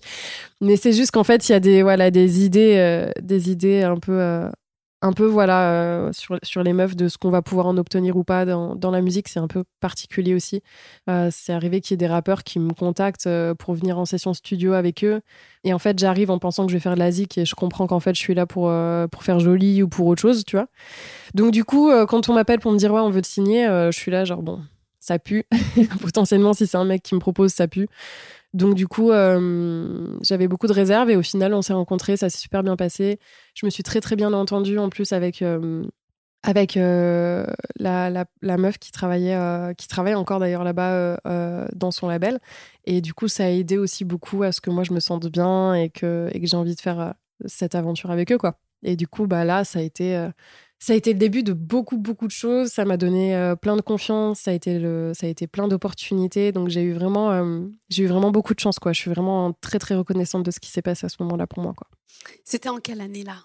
Mais 0.61 0.77
c'est 0.77 0.93
juste 0.93 1.11
qu'en 1.11 1.25
fait, 1.25 1.49
il 1.49 1.53
y 1.53 1.55
a 1.55 1.61
des 1.61 1.83
voilà 1.83 2.11
des 2.11 2.45
idées, 2.45 2.77
euh, 2.79 3.11
des 3.21 3.51
idées 3.51 3.83
un 3.83 3.97
peu, 3.97 4.13
euh, 4.21 4.49
un 5.05 5.13
peu 5.13 5.27
voilà 5.27 5.71
euh, 5.71 6.13
sur, 6.13 6.39
sur 6.43 6.63
les 6.63 6.73
meufs 6.73 6.97
de 6.97 7.09
ce 7.09 7.19
qu'on 7.19 7.29
va 7.29 7.43
pouvoir 7.43 7.67
en 7.67 7.77
obtenir 7.77 8.17
ou 8.17 8.25
pas 8.25 8.47
dans, 8.47 8.75
dans 8.75 8.91
la 8.91 9.03
musique, 9.03 9.29
c'est 9.29 9.39
un 9.39 9.49
peu 9.49 9.65
particulier 9.81 10.35
aussi. 10.35 10.63
c'est 11.31 11.53
arrivé 11.53 11.81
qu'il 11.81 11.93
y 11.93 11.95
ait 11.95 11.99
des 11.99 12.07
rappeurs 12.07 12.43
qui 12.43 12.59
me 12.59 12.73
contactent 12.73 13.29
pour 13.59 13.75
venir 13.75 13.99
en 13.99 14.07
session 14.07 14.33
studio 14.33 14.73
avec 14.73 15.05
eux, 15.05 15.21
et 15.63 15.75
en 15.75 15.79
fait, 15.79 15.99
j'arrive 15.99 16.31
en 16.31 16.39
pensant 16.39 16.65
que 16.65 16.73
je 16.73 16.77
vais 16.77 16.81
faire 16.81 16.95
de 16.95 17.01
la 17.01 17.11
zik 17.11 17.37
et 17.39 17.45
je 17.45 17.55
comprends 17.55 17.87
qu'en 17.87 18.01
fait, 18.01 18.15
je 18.15 18.21
suis 18.21 18.35
là 18.35 18.47
pour 18.47 18.73
pour 19.11 19.23
faire 19.23 19.41
joli 19.41 19.83
ou 19.83 19.89
pour 19.89 20.07
autre 20.07 20.23
chose, 20.23 20.45
tu 20.45 20.57
vois. 20.57 20.69
Donc 21.35 21.53
du 21.53 21.65
coup, 21.65 21.91
quand 22.09 22.29
on 22.29 22.35
m'appelle 22.35 22.61
pour 22.61 22.73
me 22.73 22.79
dire 22.79 22.93
ouais, 22.93 23.01
on 23.01 23.11
veut 23.11 23.23
te 23.23 23.27
signer, 23.27 23.67
je 23.67 23.97
suis 23.97 24.11
là 24.11 24.25
genre 24.25 24.43
bon 24.43 24.61
ça 25.05 25.19
pue. 25.19 25.45
Potentiellement, 26.01 26.55
si 26.55 26.67
c'est 26.67 26.79
un 26.79 26.85
mec 26.85 27.03
qui 27.03 27.15
me 27.15 27.21
propose, 27.21 27.53
ça 27.53 27.69
pue. 27.69 27.89
Donc 28.55 28.75
du 28.77 28.87
coup, 28.87 29.11
euh, 29.11 30.17
j'avais 30.23 30.47
beaucoup 30.47 30.69
de 30.69 30.73
réserves 30.73 31.11
et 31.11 31.17
au 31.17 31.23
final, 31.23 31.53
on 31.55 31.61
s'est 31.61 31.73
rencontrés, 31.73 32.17
ça 32.17 32.31
s'est 32.31 32.39
super 32.39 32.63
bien 32.63 32.77
passé. 32.77 33.19
Je 33.55 33.67
me 33.67 33.71
suis 33.71 33.83
très 33.83 34.01
très 34.01 34.15
bien 34.15 34.33
entendue 34.33 34.79
en 34.79 34.91
plus 34.91 35.13
avec 35.13 35.43
euh, 35.43 35.83
avec 36.45 36.77
euh, 36.77 37.45
la, 37.77 38.27
meuf 38.43 38.79
qui 38.79 38.93
travaillait, 38.93 39.37
qui 39.77 39.89
travaille 39.89 40.15
encore 40.15 40.39
d'ailleurs 40.39 40.63
là-bas 40.63 41.19
dans 41.75 41.91
son 41.91 42.07
label. 42.07 42.39
Et 42.85 43.01
du 43.01 43.13
coup, 43.13 43.29
ça 43.29 43.45
a 43.47 43.49
aidé 43.49 43.77
aussi 43.77 44.05
beaucoup 44.05 44.43
à 44.45 44.53
ce 44.53 44.61
que 44.61 44.71
moi 44.71 44.85
je 44.85 44.93
me 44.93 45.01
sente 45.01 45.27
bien 45.27 45.75
et 45.75 45.91
que, 45.91 46.29
et 46.33 46.41
que 46.41 46.47
j'ai 46.47 46.57
envie 46.57 46.77
de 46.77 46.81
faire 46.81 47.15
cette 47.47 47.75
aventure 47.75 48.11
avec 48.11 48.31
eux, 48.31 48.39
quoi. 48.39 48.59
Et 48.85 48.95
du 48.97 49.09
coup, 49.09 49.27
bah 49.27 49.45
là, 49.45 49.65
ça 49.65 49.79
a 49.79 49.83
été 49.83 50.29
ça 50.85 50.93
a 50.93 50.97
été 50.97 51.15
le 51.15 51.19
début 51.19 51.43
de 51.43 51.55
beaucoup, 51.55 51.97
beaucoup 51.97 52.27
de 52.27 52.33
choses. 52.33 52.69
Ça 52.69 52.85
m'a 52.85 52.99
donné 52.99 53.35
euh, 53.35 53.57
plein 53.57 53.75
de 53.75 53.81
confiance. 53.81 54.41
Ça 54.41 54.51
a 54.51 54.55
été, 54.55 54.79
le, 54.79 55.13
ça 55.15 55.27
a 55.27 55.31
été 55.31 55.47
plein 55.47 55.67
d'opportunités. 55.67 56.53
Donc, 56.53 56.69
j'ai 56.69 56.83
eu, 56.83 56.93
vraiment, 56.93 57.31
euh, 57.31 57.63
j'ai 57.89 58.03
eu 58.03 58.07
vraiment 58.07 58.31
beaucoup 58.31 58.53
de 58.53 58.61
chance. 58.61 58.79
Quoi. 58.79 58.93
Je 58.93 59.01
suis 59.01 59.11
vraiment 59.11 59.55
très, 59.63 59.79
très 59.79 59.95
reconnaissante 59.95 60.43
de 60.43 60.51
ce 60.51 60.61
qui 60.61 60.71
s'est 60.71 60.83
passé 60.83 61.07
à 61.07 61.09
ce 61.09 61.17
moment-là 61.21 61.47
pour 61.47 61.63
moi. 61.63 61.73
Quoi. 61.75 61.87
C'était 62.45 62.69
en 62.69 62.81
quelle 62.81 63.01
année 63.01 63.25
là? 63.25 63.37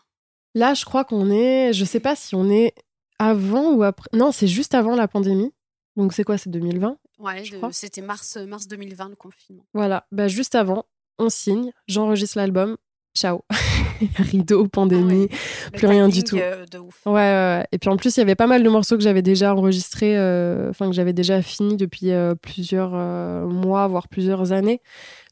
Là, 0.54 0.74
je 0.74 0.84
crois 0.84 1.06
qu'on 1.06 1.32
est. 1.32 1.72
Je 1.72 1.86
sais 1.86 2.02
pas 2.02 2.18
si 2.18 2.36
on 2.36 2.50
est 2.50 2.74
avant 3.20 3.72
ou 3.72 3.84
après. 3.84 4.10
Non, 4.12 4.34
c'est 4.34 4.48
juste 4.48 4.74
avant 4.74 4.98
la 4.98 5.08
pandémie. 5.08 5.54
Donc, 5.96 6.12
c'est 6.12 6.26
quoi 6.26 6.38
C'est 6.38 6.50
2020 6.50 6.98
Ouais, 7.20 7.44
c'était 7.72 8.02
mars, 8.02 8.36
mars 8.36 8.68
2020, 8.68 9.08
le 9.08 9.16
confinement. 9.16 9.64
Voilà, 9.74 10.06
bah, 10.12 10.28
juste 10.28 10.56
avant, 10.56 10.88
on 11.20 11.30
signe, 11.30 11.72
j'enregistre 11.88 12.38
l'album, 12.38 12.76
ciao. 13.16 13.42
Rideau, 14.18 14.68
pandémie, 14.68 15.28
ah 15.32 15.72
plus 15.72 15.88
rien 15.88 16.08
du 16.08 16.24
tout. 16.24 16.38
Euh, 16.38 16.66
de 16.66 16.78
ouf. 16.78 17.02
Ouais, 17.06 17.14
ouais, 17.14 17.68
Et 17.72 17.78
puis 17.78 17.90
en 17.90 17.98
plus, 17.98 18.16
il 18.16 18.20
y 18.20 18.24
avait 18.24 18.36
pas 18.36 18.48
mal 18.48 18.64
de 18.64 18.70
morceaux 18.70 18.98
que 18.98 19.04
j'avais 19.04 19.22
déjà 19.22 19.54
enregistrés, 19.54 20.18
euh, 20.18 20.70
enfin 20.70 20.88
que 20.88 20.94
j'avais 20.94 21.14
déjà 21.14 21.42
fini 21.42 21.76
depuis 21.76 22.12
euh, 22.12 22.36
plusieurs 22.36 22.92
mois, 22.92 23.88
voire 23.88 24.08
plusieurs 24.08 24.52
années. 24.52 24.82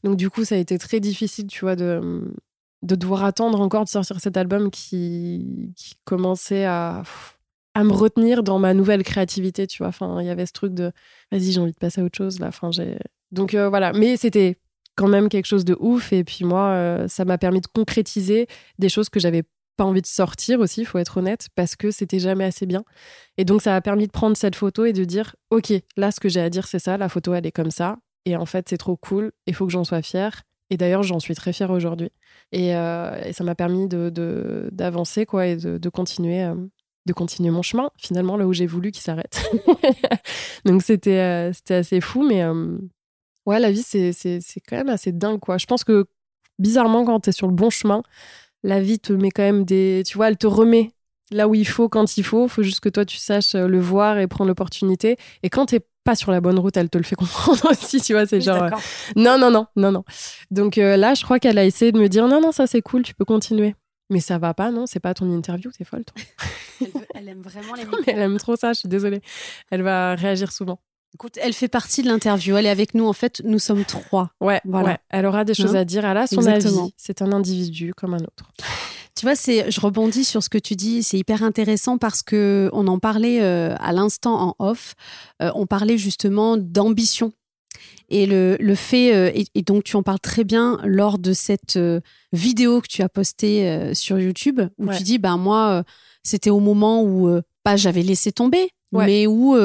Donc 0.04 0.16
du 0.16 0.30
coup, 0.30 0.44
ça 0.44 0.54
a 0.54 0.58
été 0.58 0.78
très 0.78 1.00
difficile, 1.00 1.46
tu 1.46 1.60
vois, 1.60 1.76
de, 1.76 2.30
de 2.82 2.94
devoir 2.94 3.24
attendre 3.24 3.60
encore 3.60 3.84
de 3.84 3.88
sortir 3.88 4.20
cet 4.20 4.36
album 4.36 4.70
qui, 4.70 5.72
qui 5.76 5.94
commençait 6.04 6.64
à, 6.64 7.02
à 7.74 7.84
me 7.84 7.92
retenir 7.92 8.42
dans 8.42 8.58
ma 8.58 8.74
nouvelle 8.74 9.02
créativité, 9.02 9.66
tu 9.66 9.78
vois. 9.78 9.88
Enfin, 9.88 10.20
il 10.20 10.26
y 10.26 10.30
avait 10.30 10.46
ce 10.46 10.52
truc 10.52 10.74
de, 10.74 10.92
vas-y, 11.32 11.52
j'ai 11.52 11.60
envie 11.60 11.72
de 11.72 11.78
passer 11.78 12.00
à 12.00 12.04
autre 12.04 12.18
chose 12.18 12.38
là. 12.38 12.48
Enfin, 12.48 12.70
j'ai... 12.70 12.98
Donc 13.30 13.54
voilà, 13.54 13.92
mais 13.92 14.16
c'était 14.16 14.56
quand 14.98 15.08
même 15.08 15.28
quelque 15.28 15.46
chose 15.46 15.64
de 15.64 15.76
ouf. 15.78 16.12
Et 16.12 16.24
puis 16.24 16.44
moi, 16.44 16.70
euh, 16.72 17.08
ça 17.08 17.24
m'a 17.24 17.38
permis 17.38 17.60
de 17.60 17.68
concrétiser 17.68 18.48
des 18.78 18.88
choses 18.88 19.08
que 19.08 19.20
j'avais 19.20 19.44
pas 19.76 19.84
envie 19.84 20.02
de 20.02 20.06
sortir 20.06 20.58
aussi, 20.58 20.80
il 20.80 20.86
faut 20.86 20.98
être 20.98 21.18
honnête, 21.18 21.48
parce 21.54 21.76
que 21.76 21.92
c'était 21.92 22.18
jamais 22.18 22.44
assez 22.44 22.66
bien. 22.66 22.84
Et 23.36 23.44
donc 23.44 23.62
ça 23.62 23.76
a 23.76 23.80
permis 23.80 24.08
de 24.08 24.12
prendre 24.12 24.36
cette 24.36 24.56
photo 24.56 24.84
et 24.84 24.92
de 24.92 25.04
dire, 25.04 25.36
ok, 25.50 25.72
là 25.96 26.10
ce 26.10 26.18
que 26.18 26.28
j'ai 26.28 26.40
à 26.40 26.50
dire 26.50 26.66
c'est 26.66 26.80
ça, 26.80 26.98
la 26.98 27.08
photo 27.08 27.32
elle 27.32 27.46
est 27.46 27.52
comme 27.52 27.70
ça, 27.70 27.96
et 28.24 28.34
en 28.36 28.44
fait 28.44 28.68
c'est 28.68 28.76
trop 28.76 28.96
cool, 28.96 29.30
il 29.46 29.54
faut 29.54 29.66
que 29.66 29.72
j'en 29.72 29.84
sois 29.84 30.02
fière. 30.02 30.42
Et 30.70 30.76
d'ailleurs 30.76 31.04
j'en 31.04 31.20
suis 31.20 31.36
très 31.36 31.52
fière 31.52 31.70
aujourd'hui. 31.70 32.10
Et, 32.50 32.74
euh, 32.74 33.32
ça 33.32 33.44
m'a 33.44 33.54
permis 33.54 33.86
de, 33.86 34.68
d'avancer 34.72 35.24
quoi 35.26 35.46
et 35.46 35.56
de, 35.56 35.88
continuer. 35.88 36.42
Euh, 36.42 36.56
de 37.06 37.12
continuer 37.14 37.48
mon 37.48 37.62
chemin, 37.62 37.90
finalement, 37.96 38.36
là 38.36 38.46
où 38.46 38.52
j'ai 38.52 38.66
voulu 38.66 38.90
qu'il 38.90 39.00
s'arrête. 39.00 39.50
donc, 40.66 40.82
c'était 40.82 41.50
c'était 41.54 41.76
assez 41.76 42.02
fou, 42.02 42.22
mais, 42.22 42.44
ouais, 43.48 43.58
la 43.58 43.70
vie, 43.70 43.82
c'est 43.82 44.42
quand 44.68 44.76
même 44.76 44.90
assez 44.90 45.10
dingue, 45.10 45.40
quoi. 45.40 45.58
Je 45.58 45.66
pense 45.66 45.82
que 45.82 46.06
bizarrement, 46.58 47.04
quand 47.04 47.20
tu 47.20 47.30
es 47.30 47.32
sur 47.32 47.46
le 47.46 47.54
bon 47.54 47.70
chemin, 47.70 48.02
la 48.62 48.80
vie 48.80 48.98
te 48.98 49.12
met 49.12 49.30
quand 49.30 49.42
même 49.42 49.64
des. 49.64 50.02
Tu 50.06 50.16
vois, 50.16 50.28
elle 50.28 50.36
te 50.36 50.46
remet 50.46 50.92
là 51.30 51.48
où 51.48 51.54
il 51.54 51.66
faut, 51.66 51.88
quand 51.88 52.16
il 52.16 52.24
faut. 52.24 52.44
Il 52.44 52.50
faut 52.50 52.62
juste 52.62 52.80
que 52.80 52.88
toi, 52.88 53.04
tu 53.04 53.16
saches 53.16 53.54
euh, 53.54 53.66
le 53.66 53.80
voir 53.80 54.18
et 54.18 54.26
prendre 54.26 54.48
l'opportunité. 54.48 55.16
Et 55.42 55.50
quand 55.50 55.66
t'es 55.66 55.80
pas 56.04 56.14
sur 56.14 56.30
la 56.30 56.40
bonne 56.40 56.58
route, 56.58 56.76
elle 56.76 56.90
te 56.90 56.98
le 56.98 57.04
fait 57.04 57.16
comprendre 57.16 57.70
aussi, 57.70 58.00
tu 58.00 58.12
vois. 58.12 58.26
C'est 58.26 58.40
genre. 58.40 58.64
Euh, 58.64 58.70
non, 59.16 59.38
non, 59.38 59.50
non, 59.50 59.66
non, 59.76 59.92
non. 59.92 60.04
Donc 60.50 60.76
là, 60.76 61.14
je 61.14 61.24
crois 61.24 61.38
qu'elle 61.38 61.58
a 61.58 61.64
essayé 61.64 61.90
de 61.90 61.98
me 61.98 62.08
dire 62.08 62.28
non, 62.28 62.40
non, 62.40 62.52
ça 62.52 62.66
c'est 62.66 62.82
cool, 62.82 63.02
tu 63.02 63.14
peux 63.14 63.24
continuer. 63.24 63.74
Mais 64.10 64.20
ça 64.20 64.38
va 64.38 64.54
pas, 64.54 64.70
non 64.70 64.86
C'est 64.86 65.00
pas 65.00 65.12
ton 65.12 65.30
interview, 65.30 65.70
t'es 65.70 65.84
folle, 65.84 66.04
toi. 66.04 66.88
elle, 67.14 67.28
aime 67.28 67.42
vraiment 67.42 67.74
les 67.74 67.84
Elle 68.06 68.20
aime 68.20 68.38
trop 68.38 68.56
ça, 68.56 68.72
je 68.72 68.80
suis 68.80 68.88
désolée. 68.88 69.20
Elle 69.70 69.82
va 69.82 70.14
réagir 70.14 70.50
souvent. 70.50 70.80
Écoute, 71.14 71.38
elle 71.40 71.52
fait 71.52 71.68
partie 71.68 72.02
de 72.02 72.08
l'interview. 72.08 72.56
Elle 72.56 72.66
est 72.66 72.70
avec 72.70 72.94
nous. 72.94 73.06
En 73.06 73.12
fait, 73.12 73.40
nous 73.44 73.58
sommes 73.58 73.84
trois. 73.84 74.30
Ouais, 74.40 74.60
voilà. 74.64 74.98
Elle 75.08 75.26
aura 75.26 75.44
des 75.44 75.54
choses 75.54 75.74
hein 75.74 75.80
à 75.80 75.84
dire. 75.84 76.04
Elle 76.04 76.16
a 76.16 76.26
son 76.26 76.36
Exactement. 76.36 76.84
avis. 76.84 76.94
C'est 76.96 77.22
un 77.22 77.32
individu 77.32 77.94
comme 77.94 78.14
un 78.14 78.20
autre. 78.20 78.50
Tu 79.16 79.26
vois, 79.26 79.34
c'est, 79.34 79.70
je 79.70 79.80
rebondis 79.80 80.24
sur 80.24 80.42
ce 80.42 80.48
que 80.48 80.58
tu 80.58 80.76
dis. 80.76 81.02
C'est 81.02 81.18
hyper 81.18 81.42
intéressant 81.42 81.98
parce 81.98 82.22
que 82.22 82.70
on 82.72 82.86
en 82.86 82.98
parlait 82.98 83.40
euh, 83.42 83.74
à 83.80 83.92
l'instant 83.92 84.40
en 84.40 84.54
off. 84.58 84.94
Euh, 85.42 85.50
on 85.54 85.66
parlait 85.66 85.98
justement 85.98 86.56
d'ambition 86.56 87.32
et 88.10 88.26
le, 88.26 88.56
le 88.58 88.74
fait, 88.74 89.14
euh, 89.14 89.30
et, 89.54 89.62
donc 89.62 89.84
tu 89.84 89.96
en 89.96 90.02
parles 90.02 90.20
très 90.20 90.44
bien 90.44 90.78
lors 90.84 91.18
de 91.18 91.32
cette 91.32 91.76
euh, 91.76 92.00
vidéo 92.32 92.80
que 92.80 92.86
tu 92.88 93.02
as 93.02 93.08
postée 93.08 93.68
euh, 93.68 93.92
sur 93.92 94.18
YouTube, 94.18 94.60
où 94.78 94.88
tu 94.88 95.02
dis, 95.02 95.18
ben 95.18 95.36
moi, 95.36 95.84
c'était 96.22 96.50
au 96.50 96.60
moment 96.60 97.02
où 97.02 97.30
pas 97.64 97.76
j'avais 97.76 98.02
laissé 98.02 98.32
tomber, 98.32 98.70
mais 98.92 99.26
où 99.26 99.56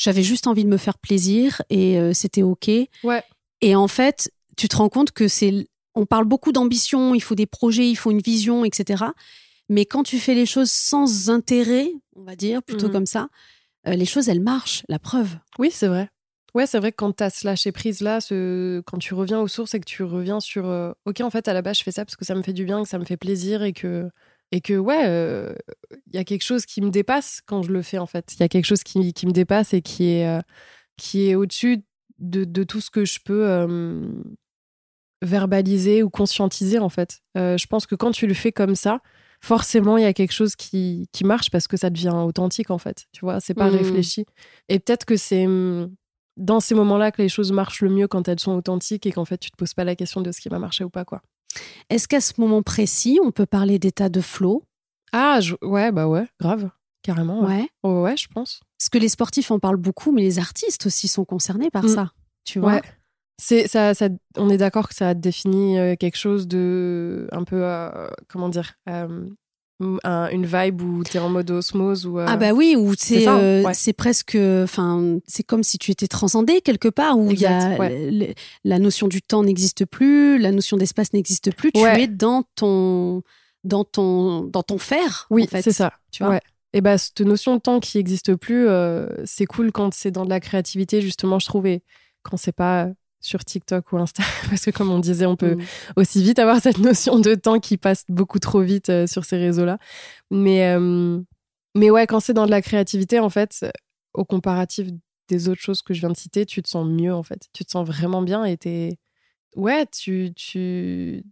j'avais 0.00 0.22
juste 0.22 0.46
envie 0.46 0.64
de 0.64 0.70
me 0.70 0.78
faire 0.78 0.96
plaisir 0.98 1.60
et 1.68 1.98
c'était 2.14 2.42
ok. 2.42 2.70
Ouais. 3.04 3.22
Et 3.60 3.76
en 3.76 3.86
fait, 3.86 4.32
tu 4.56 4.66
te 4.66 4.76
rends 4.76 4.88
compte 4.88 5.10
que 5.12 5.28
c'est, 5.28 5.68
on 5.94 6.06
parle 6.06 6.24
beaucoup 6.24 6.52
d'ambition, 6.52 7.14
il 7.14 7.20
faut 7.20 7.34
des 7.34 7.44
projets, 7.44 7.90
il 7.90 7.96
faut 7.96 8.10
une 8.10 8.22
vision, 8.22 8.64
etc. 8.64 9.04
Mais 9.68 9.84
quand 9.84 10.02
tu 10.02 10.18
fais 10.18 10.34
les 10.34 10.46
choses 10.46 10.70
sans 10.70 11.28
intérêt, 11.28 11.92
on 12.16 12.22
va 12.22 12.34
dire 12.34 12.62
plutôt 12.62 12.88
mmh. 12.88 12.92
comme 12.92 13.06
ça, 13.06 13.28
les 13.84 14.06
choses 14.06 14.30
elles 14.30 14.40
marchent. 14.40 14.84
La 14.88 14.98
preuve. 14.98 15.36
Oui, 15.58 15.70
c'est 15.70 15.88
vrai. 15.88 16.08
Ouais, 16.54 16.66
c'est 16.66 16.78
vrai 16.78 16.90
que 16.90 16.96
quand 16.96 17.16
tu 17.16 17.22
as 17.22 17.30
ce 17.30 17.46
lâcher 17.46 17.72
prise 17.72 18.00
là, 18.00 18.20
ce... 18.20 18.80
quand 18.80 18.98
tu 18.98 19.14
reviens 19.14 19.40
aux 19.40 19.48
sources 19.48 19.74
et 19.74 19.80
que 19.80 19.84
tu 19.84 20.02
reviens 20.02 20.40
sur 20.40 20.66
euh, 20.66 20.92
OK, 21.04 21.20
en 21.20 21.30
fait, 21.30 21.46
à 21.48 21.52
la 21.52 21.62
base, 21.62 21.78
je 21.78 21.82
fais 21.84 21.92
ça 21.92 22.04
parce 22.04 22.16
que 22.16 22.24
ça 22.24 22.34
me 22.34 22.42
fait 22.42 22.52
du 22.52 22.64
bien, 22.64 22.82
que 22.82 22.88
ça 22.88 22.98
me 22.98 23.04
fait 23.04 23.16
plaisir 23.16 23.62
et 23.62 23.72
que, 23.72 24.10
et 24.52 24.60
que 24.60 24.74
ouais, 24.74 25.00
il 25.02 25.08
euh, 25.08 25.54
y 26.12 26.18
a 26.18 26.24
quelque 26.24 26.42
chose 26.42 26.66
qui 26.66 26.80
me 26.80 26.90
dépasse 26.90 27.40
quand 27.46 27.62
je 27.62 27.72
le 27.72 27.82
fais 27.82 27.98
en 27.98 28.06
fait. 28.06 28.34
Il 28.34 28.40
y 28.40 28.42
a 28.42 28.48
quelque 28.48 28.64
chose 28.64 28.82
qui, 28.82 29.12
qui, 29.12 29.26
me 29.26 29.32
dépasse 29.32 29.74
et 29.74 29.82
qui 29.82 30.10
est, 30.10 30.28
euh, 30.28 30.40
qui 30.96 31.28
est 31.28 31.34
au-dessus 31.34 31.84
de, 32.18 32.44
de, 32.44 32.64
tout 32.64 32.80
ce 32.80 32.90
que 32.90 33.04
je 33.04 33.18
peux 33.24 34.12
verbaliser 35.22 36.02
ou 36.02 36.10
conscientiser 36.10 36.78
en 36.78 36.88
fait. 36.88 37.20
je 37.36 37.66
pense 37.66 37.86
que 37.86 37.94
quand 37.94 38.10
tu 38.10 38.26
le 38.26 38.34
fais 38.34 38.52
comme 38.52 38.74
ça, 38.74 39.00
forcément 39.40 39.96
il 39.96 40.02
y 40.02 40.06
a 40.06 40.12
quelque 40.12 40.32
chose 40.32 40.56
qui, 40.56 41.08
qui 41.12 41.24
marche 41.24 41.50
parce 41.50 41.66
que 41.66 41.76
ça 41.76 41.88
devient 41.88 42.10
authentique 42.14 42.70
en 42.70 42.78
fait. 42.78 43.06
Tu 43.12 43.20
vois, 43.20 43.40
c'est 43.40 43.54
pas 43.54 43.70
mmh. 43.70 43.74
réfléchi. 43.74 44.26
Et 44.68 44.78
peut-être 44.78 45.06
que 45.06 45.16
c'est 45.16 45.46
dans 46.36 46.60
ces 46.60 46.74
moments-là 46.74 47.12
que 47.12 47.22
les 47.22 47.28
choses 47.28 47.52
marchent 47.52 47.82
le 47.82 47.90
mieux 47.90 48.08
quand 48.08 48.28
elles 48.28 48.40
sont 48.40 48.52
authentiques 48.52 49.06
et 49.06 49.12
qu'en 49.12 49.24
fait 49.24 49.38
tu 49.38 49.50
te 49.50 49.56
poses 49.56 49.74
pas 49.74 49.84
la 49.84 49.94
question 49.94 50.20
de 50.20 50.32
ce 50.32 50.40
qui 50.40 50.48
va 50.48 50.58
marcher 50.58 50.84
ou 50.84 50.90
pas 50.90 51.04
quoi. 51.04 51.22
Est-ce 51.88 52.08
qu'à 52.08 52.20
ce 52.20 52.34
moment 52.38 52.62
précis, 52.62 53.18
on 53.22 53.30
peut 53.30 53.46
parler 53.46 53.78
d'état 53.78 54.08
de 54.08 54.20
flow? 54.20 54.62
Ah 55.12 55.40
ouais 55.62 55.90
bah 55.90 56.06
ouais, 56.06 56.26
grave, 56.38 56.70
carrément. 57.02 57.44
Ouais. 57.44 57.68
Ouais, 57.82 58.16
je 58.16 58.28
pense. 58.28 58.60
Parce 58.78 58.88
que 58.88 58.98
les 58.98 59.08
sportifs 59.08 59.50
en 59.50 59.58
parlent 59.58 59.76
beaucoup, 59.76 60.12
mais 60.12 60.22
les 60.22 60.38
artistes 60.38 60.86
aussi 60.86 61.08
sont 61.08 61.24
concernés 61.24 61.70
par 61.70 61.84
mm. 61.84 61.88
ça, 61.88 62.12
tu 62.44 62.60
vois? 62.60 62.80
C'est 63.42 63.68
ça, 63.68 63.94
ça, 63.94 64.08
on 64.36 64.50
est 64.50 64.58
d'accord 64.58 64.86
que 64.86 64.94
ça 64.94 65.14
définit 65.14 65.78
euh, 65.78 65.96
quelque 65.96 66.18
chose 66.18 66.46
de 66.46 67.26
un 67.32 67.44
peu 67.44 67.64
euh, 67.64 68.08
comment 68.28 68.50
dire 68.50 68.74
euh, 68.86 69.26
une 69.80 70.46
vibe 70.46 70.82
où 70.82 71.04
tu 71.04 71.16
es 71.16 71.20
en 71.20 71.28
mode 71.28 71.50
osmose 71.50 72.06
ou 72.06 72.18
euh, 72.18 72.26
ah 72.28 72.36
bah 72.36 72.52
oui 72.52 72.76
où 72.76 72.94
c'est 72.96 73.26
euh, 73.26 73.68
c'est 73.72 73.92
presque 73.92 74.36
enfin 74.36 75.18
c'est 75.26 75.42
comme 75.42 75.62
si 75.62 75.78
tu 75.78 75.90
étais 75.90 76.06
transcendé 76.06 76.60
quelque 76.60 76.88
part 76.88 77.18
où 77.18 77.30
il 77.30 77.40
y 77.40 77.46
a 77.46 77.76
la 78.64 78.78
notion 78.78 79.08
du 79.08 79.22
temps 79.22 79.42
n'existe 79.42 79.86
plus 79.86 80.38
la 80.38 80.52
notion 80.52 80.76
d'espace 80.76 81.12
n'existe 81.12 81.54
plus 81.54 81.72
tu 81.72 81.80
es 81.80 82.06
dans 82.06 82.44
ton 82.54 83.22
dans 83.64 83.84
ton 83.84 84.44
dans 84.44 84.62
ton 84.62 84.78
faire 84.78 85.26
oui 85.30 85.48
c'est 85.50 85.72
ça 85.72 85.92
tu 86.10 86.24
vois. 86.24 86.40
et 86.72 86.80
bah 86.80 86.98
cette 86.98 87.20
notion 87.20 87.56
de 87.56 87.60
temps 87.60 87.80
qui 87.80 87.98
n'existe 87.98 88.34
plus 88.34 88.68
euh, 88.68 89.06
c'est 89.24 89.46
cool 89.46 89.72
quand 89.72 89.94
c'est 89.94 90.10
dans 90.10 90.24
de 90.24 90.30
la 90.30 90.40
créativité 90.40 91.00
justement 91.00 91.38
je 91.38 91.46
trouvais 91.46 91.82
quand 92.22 92.36
c'est 92.36 92.52
pas 92.52 92.90
sur 93.20 93.44
TikTok 93.44 93.92
ou 93.92 93.98
Insta, 93.98 94.22
parce 94.48 94.64
que 94.64 94.70
comme 94.70 94.90
on 94.90 94.98
disait, 94.98 95.26
on 95.26 95.36
peut 95.36 95.56
mm. 95.56 95.64
aussi 95.96 96.22
vite 96.22 96.38
avoir 96.38 96.60
cette 96.60 96.78
notion 96.78 97.18
de 97.18 97.34
temps 97.34 97.60
qui 97.60 97.76
passe 97.76 98.04
beaucoup 98.08 98.38
trop 98.38 98.60
vite 98.60 98.88
euh, 98.88 99.06
sur 99.06 99.24
ces 99.24 99.36
réseaux-là. 99.36 99.78
Mais, 100.30 100.74
euh, 100.74 101.20
mais 101.74 101.90
ouais, 101.90 102.06
quand 102.06 102.20
c'est 102.20 102.32
dans 102.32 102.46
de 102.46 102.50
la 102.50 102.62
créativité, 102.62 103.20
en 103.20 103.30
fait, 103.30 103.66
au 104.14 104.24
comparatif 104.24 104.88
des 105.28 105.48
autres 105.48 105.60
choses 105.60 105.82
que 105.82 105.94
je 105.94 106.00
viens 106.00 106.10
de 106.10 106.16
citer, 106.16 106.46
tu 106.46 106.62
te 106.62 106.68
sens 106.68 106.86
mieux, 106.86 107.14
en 107.14 107.22
fait. 107.22 107.48
Tu 107.52 107.64
te 107.64 107.70
sens 107.70 107.86
vraiment 107.86 108.22
bien 108.22 108.44
et 108.44 108.56
t'es... 108.56 108.98
Ouais, 109.56 109.86
tu... 109.86 110.32
tu... 110.34 111.22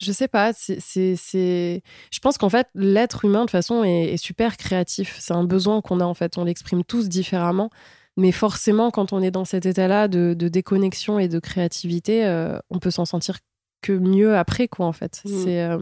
Je 0.00 0.10
sais 0.10 0.26
pas, 0.26 0.52
c'est... 0.52 0.80
Je 1.14 2.18
pense 2.20 2.36
qu'en 2.36 2.48
fait, 2.48 2.66
l'être 2.74 3.24
humain, 3.24 3.40
de 3.40 3.44
toute 3.44 3.50
façon, 3.52 3.84
est 3.84 4.16
super 4.16 4.56
créatif. 4.56 5.16
C'est 5.20 5.32
un 5.32 5.44
besoin 5.44 5.80
qu'on 5.80 6.00
a, 6.00 6.04
en 6.04 6.14
fait. 6.14 6.38
On 6.38 6.44
l'exprime 6.44 6.82
tous 6.82 7.08
différemment. 7.08 7.70
Mais 8.16 8.32
forcément, 8.32 8.90
quand 8.90 9.12
on 9.12 9.22
est 9.22 9.30
dans 9.30 9.44
cet 9.44 9.66
état-là 9.66 10.08
de, 10.08 10.34
déconnexion 10.34 11.18
et 11.18 11.28
de 11.28 11.38
créativité, 11.38 12.26
euh, 12.26 12.58
on 12.70 12.78
peut 12.78 12.90
s'en 12.90 13.04
sentir 13.04 13.38
que 13.80 13.92
mieux 13.92 14.36
après, 14.36 14.68
quoi, 14.68 14.86
en 14.86 14.92
fait. 14.92 15.22
Mmh. 15.24 15.30
C'est, 15.44 15.62
euh, 15.62 15.78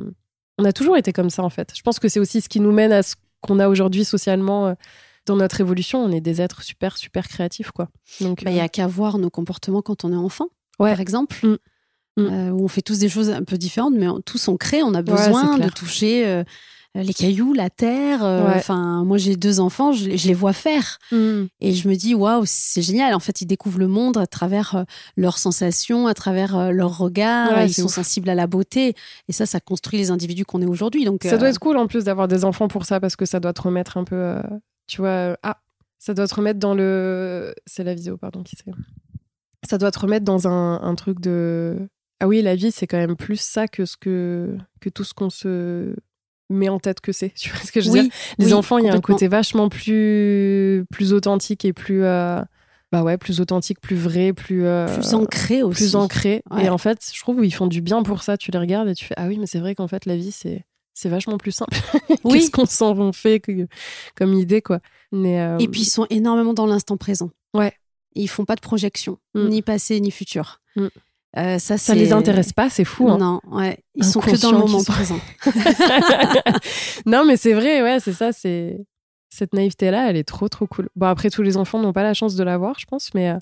on 0.58 0.64
a 0.64 0.72
toujours 0.72 0.96
été 0.96 1.12
comme 1.12 1.30
ça, 1.30 1.42
en 1.42 1.50
fait. 1.50 1.72
Je 1.76 1.82
pense 1.82 1.98
que 1.98 2.08
c'est 2.08 2.20
aussi 2.20 2.40
ce 2.40 2.48
qui 2.48 2.60
nous 2.60 2.72
mène 2.72 2.92
à 2.92 3.02
ce 3.02 3.16
qu'on 3.40 3.58
a 3.58 3.68
aujourd'hui 3.68 4.04
socialement 4.04 4.68
euh, 4.68 4.74
dans 5.26 5.36
notre 5.36 5.60
évolution. 5.60 6.04
On 6.04 6.12
est 6.12 6.20
des 6.20 6.40
êtres 6.40 6.62
super, 6.62 6.96
super 6.96 7.26
créatifs, 7.26 7.72
quoi. 7.72 7.88
Donc, 8.20 8.44
bah, 8.44 8.50
il 8.50 8.54
n'y 8.54 8.60
a 8.60 8.68
qu'à 8.68 8.86
voir 8.86 9.18
nos 9.18 9.30
comportements 9.30 9.82
quand 9.82 10.04
on 10.04 10.12
est 10.12 10.16
enfant, 10.16 10.46
par 10.78 11.00
exemple. 11.00 11.36
Mmh. 11.46 11.56
Mmh. 12.16 12.50
où 12.50 12.64
on 12.64 12.68
fait 12.68 12.82
tous 12.82 12.98
des 12.98 13.08
choses 13.08 13.30
un 13.30 13.44
peu 13.44 13.56
différentes, 13.56 13.94
mais 13.94 14.06
tous 14.26 14.48
on 14.48 14.56
crée, 14.56 14.82
on 14.82 14.94
a 14.94 15.00
besoin 15.00 15.58
de 15.58 15.68
toucher 15.70 16.26
euh, 16.26 16.42
les 16.94 17.14
cailloux, 17.14 17.52
la 17.52 17.70
terre. 17.70 18.24
Euh, 18.24 18.52
enfin, 18.54 19.04
moi 19.04 19.18
j'ai 19.18 19.36
deux 19.36 19.60
enfants, 19.60 19.92
je, 19.92 20.08
les 20.08 20.34
vois 20.34 20.52
faire 20.52 20.98
mm. 21.12 21.44
et 21.60 21.72
je 21.72 21.88
me 21.88 21.94
dis 21.94 22.14
waouh, 22.14 22.42
c'est 22.46 22.82
génial. 22.82 23.14
En 23.14 23.20
fait, 23.20 23.40
ils 23.40 23.46
découvrent 23.46 23.78
le 23.78 23.88
monde 23.88 24.16
à 24.16 24.26
travers 24.26 24.74
euh, 24.74 24.82
leurs 25.16 25.38
sensations, 25.38 26.06
à 26.06 26.14
travers 26.14 26.72
leurs 26.72 26.98
regards. 26.98 27.64
ils 27.64 27.72
sont 27.72 27.88
sensibles 27.88 28.28
à 28.28 28.34
la 28.34 28.46
beauté 28.46 28.94
et 29.28 29.32
ça, 29.32 29.46
ça 29.46 29.60
construit 29.60 29.98
les 29.98 30.10
individus 30.10 30.44
qu'on 30.44 30.62
est 30.62 30.66
aujourd'hui. 30.66 31.04
Donc 31.04 31.22
ça 31.22 31.38
doit 31.38 31.48
être 31.48 31.58
cool 31.58 31.76
en 31.76 31.86
plus 31.86 32.04
d'avoir 32.04 32.28
des 32.28 32.44
enfants 32.44 32.68
pour 32.68 32.84
ça 32.84 33.00
parce 33.00 33.16
que 33.16 33.26
ça 33.26 33.40
doit 33.40 33.52
te 33.52 33.62
remettre 33.62 33.96
un 33.96 34.04
peu, 34.04 34.36
tu 34.86 35.00
vois, 35.00 35.36
ah, 35.42 35.58
ça 35.98 36.14
doit 36.14 36.26
te 36.26 36.34
remettre 36.34 36.58
dans 36.58 36.74
le, 36.74 37.54
c'est 37.66 37.84
la 37.84 37.94
vidéo, 37.94 38.16
pardon, 38.16 38.42
qui 38.42 38.56
c'est? 38.56 38.72
Ça 39.68 39.78
doit 39.78 39.90
te 39.90 39.98
remettre 39.98 40.24
dans 40.24 40.48
un, 40.48 40.80
un 40.82 40.94
truc 40.94 41.20
de 41.20 41.76
ah 42.20 42.28
oui, 42.28 42.42
la 42.42 42.54
vie, 42.54 42.70
c'est 42.70 42.86
quand 42.86 42.98
même 42.98 43.16
plus 43.16 43.40
ça 43.40 43.66
que 43.66 43.86
ce 43.86 43.96
que 43.96 44.56
que 44.80 44.90
tout 44.90 45.04
ce 45.04 45.14
qu'on 45.14 45.30
se 45.30 45.94
met 46.50 46.68
en 46.68 46.78
tête 46.78 47.00
que 47.00 47.12
c'est. 47.12 47.30
Tu 47.34 47.50
vois 47.50 47.60
ce 47.60 47.72
que 47.72 47.80
je 47.80 47.90
veux 47.90 48.02
dire? 48.02 48.12
Les 48.38 48.52
enfants, 48.52 48.78
il 48.78 48.84
y 48.84 48.88
a 48.88 48.94
un 48.94 49.00
côté 49.00 49.28
vachement 49.28 49.68
plus, 49.68 50.84
plus 50.90 51.12
authentique 51.12 51.64
et 51.64 51.72
plus. 51.72 52.04
Euh, 52.04 52.42
bah 52.92 53.02
ouais, 53.04 53.16
plus 53.16 53.40
authentique, 53.40 53.80
plus 53.80 53.96
vrai, 53.96 54.32
plus. 54.32 54.66
Euh, 54.66 54.86
plus 54.86 55.14
ancré 55.14 55.62
aussi. 55.62 55.84
Plus 55.84 55.96
ancré. 55.96 56.42
Et 56.60 56.68
en 56.68 56.78
fait, 56.78 57.10
je 57.14 57.20
trouve 57.20 57.40
qu'ils 57.40 57.54
font 57.54 57.68
du 57.68 57.80
bien 57.80 58.02
pour 58.02 58.22
ça. 58.22 58.36
Tu 58.36 58.50
les 58.50 58.58
regardes 58.58 58.88
et 58.88 58.94
tu 58.94 59.04
fais 59.04 59.14
Ah 59.16 59.28
oui, 59.28 59.38
mais 59.38 59.46
c'est 59.46 59.60
vrai 59.60 59.74
qu'en 59.74 59.88
fait, 59.88 60.06
la 60.06 60.16
vie, 60.16 60.32
c'est. 60.32 60.64
C'est 60.92 61.08
vachement 61.08 61.38
plus 61.38 61.52
simple. 61.52 61.76
Oui. 62.24 62.40
Qu'est-ce 62.40 62.50
qu'on 62.50 62.66
s'en 62.66 63.12
fait 63.12 63.40
comme 64.16 64.34
idée, 64.34 64.60
quoi. 64.60 64.80
Mais, 65.12 65.40
euh, 65.40 65.56
Et 65.58 65.68
puis, 65.68 65.82
ils 65.82 65.88
sont 65.88 66.06
énormément 66.10 66.52
dans 66.52 66.66
l'instant 66.66 66.96
présent. 66.96 67.30
Ouais. 67.54 67.72
ils 68.14 68.28
font 68.28 68.44
pas 68.44 68.56
de 68.56 68.60
projection, 68.60 69.18
mm. 69.34 69.48
ni 69.48 69.62
passé, 69.62 70.00
ni 70.00 70.10
futur. 70.10 70.60
Mm. 70.76 70.88
Euh, 71.36 71.58
ça, 71.58 71.78
ça 71.78 71.94
les 71.94 72.12
intéresse 72.12 72.52
pas, 72.52 72.68
c'est 72.70 72.84
fou. 72.84 73.08
Hein. 73.08 73.18
Non, 73.18 73.40
ouais, 73.52 73.78
ils 73.94 74.04
sont 74.04 74.20
que 74.20 74.40
dans 74.40 74.50
le 74.50 74.58
moment 74.58 74.82
présent. 74.82 75.20
non, 77.06 77.24
mais 77.24 77.36
c'est 77.36 77.52
vrai, 77.52 77.82
ouais, 77.82 78.00
c'est 78.00 78.12
ça, 78.12 78.32
c'est 78.32 78.84
cette 79.28 79.54
naïveté 79.54 79.92
là, 79.92 80.10
elle 80.10 80.16
est 80.16 80.24
trop 80.24 80.48
trop 80.48 80.66
cool. 80.66 80.88
Bon 80.96 81.06
après 81.06 81.30
tous 81.30 81.42
les 81.42 81.56
enfants 81.56 81.78
n'ont 81.78 81.92
pas 81.92 82.02
la 82.02 82.14
chance 82.14 82.34
de 82.34 82.42
l'avoir, 82.42 82.80
je 82.80 82.86
pense, 82.86 83.14
mais 83.14 83.30
euh, 83.30 83.38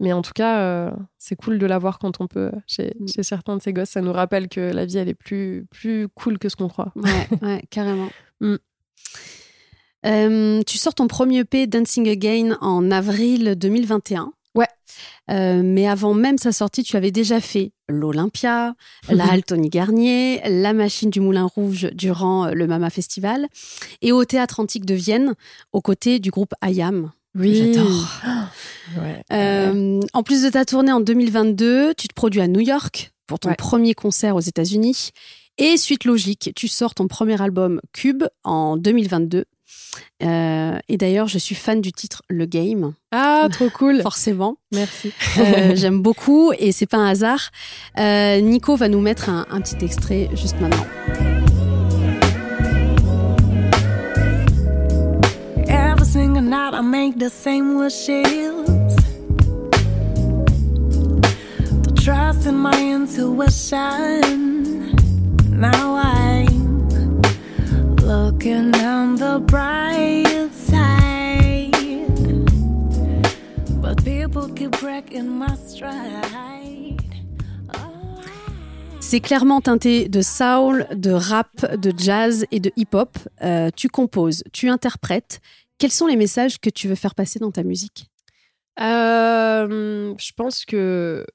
mais 0.00 0.12
en 0.12 0.20
tout 0.20 0.32
cas, 0.34 0.60
euh, 0.60 0.90
c'est 1.18 1.36
cool 1.36 1.58
de 1.58 1.66
l'avoir 1.66 1.98
quand 1.98 2.20
on 2.20 2.26
peut. 2.26 2.50
Chez, 2.66 2.94
mm. 3.00 3.08
chez, 3.08 3.22
certains 3.22 3.56
de 3.56 3.62
ces 3.62 3.72
gosses, 3.72 3.90
ça 3.90 4.02
nous 4.02 4.12
rappelle 4.12 4.48
que 4.48 4.60
la 4.60 4.84
vie 4.84 4.98
elle 4.98 5.08
est 5.08 5.14
plus 5.14 5.66
plus 5.70 6.08
cool 6.08 6.38
que 6.38 6.50
ce 6.50 6.56
qu'on 6.56 6.68
croit. 6.68 6.92
Ouais, 6.94 7.28
ouais, 7.40 7.62
carrément. 7.70 8.10
Mm. 8.40 8.56
tu 10.66 10.76
sors 10.76 10.94
ton 10.94 11.08
premier 11.08 11.46
P 11.46 11.66
Dancing 11.66 12.06
Again 12.06 12.58
en 12.60 12.90
avril 12.90 13.54
2021. 13.56 14.34
Ouais. 14.54 14.66
Euh, 15.30 15.62
mais 15.64 15.86
avant 15.86 16.14
même 16.14 16.38
sa 16.38 16.52
sortie, 16.52 16.82
tu 16.82 16.96
avais 16.96 17.10
déjà 17.10 17.40
fait 17.40 17.72
l'Olympia, 17.88 18.74
la 19.08 19.30
Halle 19.30 19.44
Tony 19.44 19.68
Garnier, 19.68 20.40
la 20.44 20.72
Machine 20.72 21.10
du 21.10 21.20
Moulin 21.20 21.44
Rouge 21.44 21.88
durant 21.92 22.46
euh, 22.46 22.52
le 22.52 22.66
Mama 22.66 22.90
Festival 22.90 23.46
et 24.02 24.12
au 24.12 24.24
Théâtre 24.24 24.60
Antique 24.60 24.86
de 24.86 24.94
Vienne, 24.94 25.34
aux 25.72 25.80
côtés 25.80 26.18
du 26.18 26.30
groupe 26.30 26.54
IAM. 26.64 27.12
Oui, 27.36 27.54
j'adore. 27.54 28.20
Euh, 29.32 30.00
en 30.14 30.24
plus 30.24 30.42
de 30.42 30.48
ta 30.48 30.64
tournée 30.64 30.90
en 30.90 30.98
2022, 30.98 31.94
tu 31.94 32.08
te 32.08 32.12
produis 32.14 32.40
à 32.40 32.48
New 32.48 32.58
York 32.58 33.12
pour 33.28 33.38
ton 33.38 33.54
premier 33.54 33.94
concert 33.94 34.34
aux 34.34 34.40
États-Unis. 34.40 35.10
Et 35.56 35.76
suite 35.76 36.04
logique, 36.04 36.50
tu 36.56 36.66
sors 36.66 36.92
ton 36.94 37.06
premier 37.06 37.40
album 37.40 37.80
Cube 37.92 38.24
en 38.42 38.76
2022. 38.76 39.44
Euh, 40.22 40.78
et 40.88 40.96
d'ailleurs, 40.96 41.28
je 41.28 41.38
suis 41.38 41.54
fan 41.54 41.80
du 41.80 41.92
titre 41.92 42.22
Le 42.28 42.46
Game. 42.46 42.92
Ah, 43.12 43.48
trop 43.50 43.70
cool. 43.70 44.00
Forcément. 44.02 44.56
Merci. 44.72 45.12
Euh, 45.38 45.72
j'aime 45.74 46.02
beaucoup 46.02 46.52
et 46.58 46.72
c'est 46.72 46.86
pas 46.86 46.98
un 46.98 47.08
hasard. 47.08 47.50
Euh, 47.98 48.40
Nico 48.40 48.76
va 48.76 48.88
nous 48.88 49.00
mettre 49.00 49.28
un, 49.28 49.46
un 49.50 49.60
petit 49.60 49.84
extrait 49.84 50.28
juste 50.34 50.60
maintenant. 50.60 50.86
Every 55.68 56.04
single 56.04 56.42
night 56.42 56.74
I 56.74 56.82
make 56.82 57.18
the 57.18 57.30
same 57.30 57.76
wishes. 57.78 58.96
The 61.82 61.92
trust 61.94 62.46
in 62.46 62.56
my 62.56 62.74
intuition. 62.74 64.20
Now 65.50 65.96
I'm 65.96 65.99
looking 68.10 68.74
on 68.74 69.14
the 69.14 69.38
bright 69.46 70.50
side. 70.52 71.70
But 73.80 74.02
people 74.04 74.52
keep 74.52 74.72
breaking 74.80 75.28
my 75.28 75.54
stride. 75.56 76.16
C'est 79.00 79.20
clairement 79.20 79.60
teinté 79.60 80.08
de 80.08 80.22
soul, 80.22 80.86
de 80.94 81.10
rap, 81.10 81.48
de 81.76 81.92
jazz 81.96 82.46
et 82.52 82.60
de 82.60 82.70
hip-hop. 82.76 83.16
Euh, 83.42 83.70
tu 83.74 83.88
composes, 83.88 84.44
tu 84.52 84.68
interprètes. 84.68 85.40
Quels 85.78 85.90
sont 85.90 86.06
les 86.06 86.16
messages 86.16 86.60
que 86.60 86.70
tu 86.70 86.86
veux 86.86 86.94
faire 86.94 87.14
passer 87.16 87.38
dans 87.40 87.50
ta 87.50 87.64
musique? 87.64 88.06
Euh, 88.80 90.14
Je 90.16 90.32
pense 90.36 90.64
que 90.64 91.26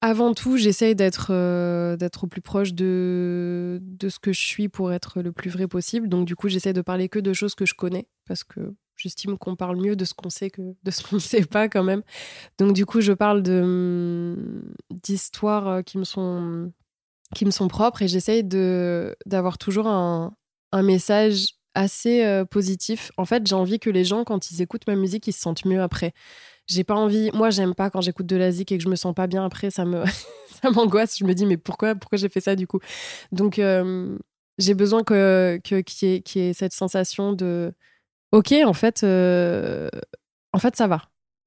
avant 0.00 0.32
tout, 0.32 0.56
j'essaye 0.56 0.94
d'être 0.94 1.28
euh, 1.30 1.96
d'être 1.96 2.24
au 2.24 2.26
plus 2.28 2.40
proche 2.40 2.72
de, 2.72 3.80
de 3.82 4.08
ce 4.08 4.18
que 4.20 4.32
je 4.32 4.40
suis 4.40 4.68
pour 4.68 4.92
être 4.92 5.22
le 5.22 5.32
plus 5.32 5.50
vrai 5.50 5.66
possible. 5.66 6.08
Donc 6.08 6.26
du 6.26 6.36
coup, 6.36 6.48
j'essaie 6.48 6.72
de 6.72 6.82
parler 6.82 7.08
que 7.08 7.18
de 7.18 7.32
choses 7.32 7.54
que 7.54 7.66
je 7.66 7.74
connais 7.74 8.06
parce 8.26 8.44
que 8.44 8.74
j'estime 8.96 9.38
qu'on 9.38 9.56
parle 9.56 9.76
mieux 9.76 9.96
de 9.96 10.04
ce 10.04 10.14
qu'on 10.14 10.30
sait 10.30 10.50
que 10.50 10.62
de 10.82 10.90
ce 10.90 11.02
qu'on 11.08 11.16
ne 11.16 11.20
sait 11.20 11.44
pas 11.44 11.68
quand 11.68 11.82
même. 11.82 12.02
Donc 12.58 12.74
du 12.74 12.86
coup, 12.86 13.00
je 13.00 13.12
parle 13.12 13.42
de 13.42 14.72
d'histoires 14.90 15.68
euh, 15.68 15.82
qui 15.82 15.98
me 15.98 16.04
sont 16.04 16.72
qui 17.34 17.44
me 17.44 17.50
sont 17.50 17.68
propres 17.68 18.02
et 18.02 18.08
j'essaye 18.08 18.42
d'avoir 18.44 19.58
toujours 19.58 19.86
un, 19.88 20.34
un 20.72 20.82
message 20.82 21.58
assez 21.74 22.24
euh, 22.24 22.44
positif. 22.44 23.12
En 23.16 23.24
fait, 23.24 23.46
j'ai 23.46 23.54
envie 23.54 23.78
que 23.78 23.90
les 23.90 24.04
gens 24.04 24.24
quand 24.24 24.50
ils 24.50 24.62
écoutent 24.62 24.86
ma 24.86 24.96
musique, 24.96 25.26
ils 25.26 25.32
se 25.32 25.40
sentent 25.40 25.64
mieux 25.64 25.82
après 25.82 26.12
j'ai 26.68 26.84
pas 26.84 26.94
envie. 26.94 27.30
Moi, 27.34 27.50
j'aime 27.50 27.74
pas 27.74 27.90
quand 27.90 28.00
j'écoute 28.00 28.26
de 28.26 28.36
la 28.36 28.52
zik 28.52 28.72
et 28.72 28.78
que 28.78 28.84
je 28.84 28.88
me 28.88 28.96
sens 28.96 29.14
pas 29.14 29.26
bien 29.26 29.44
après. 29.44 29.70
Ça 29.70 29.84
me, 29.84 30.04
ça 30.62 30.70
m'angoisse. 30.70 31.18
Je 31.18 31.24
me 31.24 31.34
dis, 31.34 31.46
mais 31.46 31.56
pourquoi, 31.56 31.94
pourquoi 31.94 32.18
j'ai 32.18 32.28
fait 32.28 32.40
ça 32.40 32.56
du 32.56 32.66
coup? 32.66 32.80
Donc, 33.32 33.60
j'ai 34.58 34.74
besoin 34.74 35.04
que 35.04 35.58
qu'il 35.64 35.78
y, 36.08 36.38
y, 36.38 36.38
ait 36.40 36.52
cette 36.52 36.72
sensation 36.72 37.32
de, 37.32 37.72
ok, 38.32 38.52
en 38.64 38.72
fait, 38.72 39.02
euh, 39.04 39.88
en 40.52 40.58
fait, 40.58 40.76
ça 40.76 40.86
va. 40.88 41.02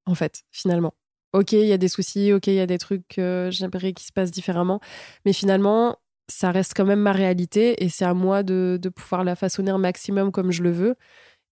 En 0.05 0.15
fait, 0.15 0.43
finalement. 0.51 0.93
Ok, 1.33 1.53
il 1.53 1.67
y 1.67 1.73
a 1.73 1.77
des 1.77 1.87
soucis. 1.87 2.33
Ok, 2.33 2.47
il 2.47 2.55
y 2.55 2.59
a 2.59 2.65
des 2.67 2.77
trucs 2.77 3.07
que 3.07 3.49
j'aimerais 3.51 3.93
qu'ils 3.93 4.07
se 4.07 4.11
passent 4.13 4.31
différemment. 4.31 4.79
Mais 5.25 5.33
finalement, 5.33 5.97
ça 6.27 6.51
reste 6.51 6.73
quand 6.75 6.85
même 6.85 7.01
ma 7.01 7.11
réalité 7.11 7.83
et 7.83 7.89
c'est 7.89 8.05
à 8.05 8.13
moi 8.13 8.43
de, 8.43 8.79
de 8.81 8.89
pouvoir 8.89 9.23
la 9.23 9.35
façonner 9.35 9.71
un 9.71 9.77
maximum 9.77 10.31
comme 10.31 10.51
je 10.51 10.63
le 10.63 10.71
veux. 10.71 10.95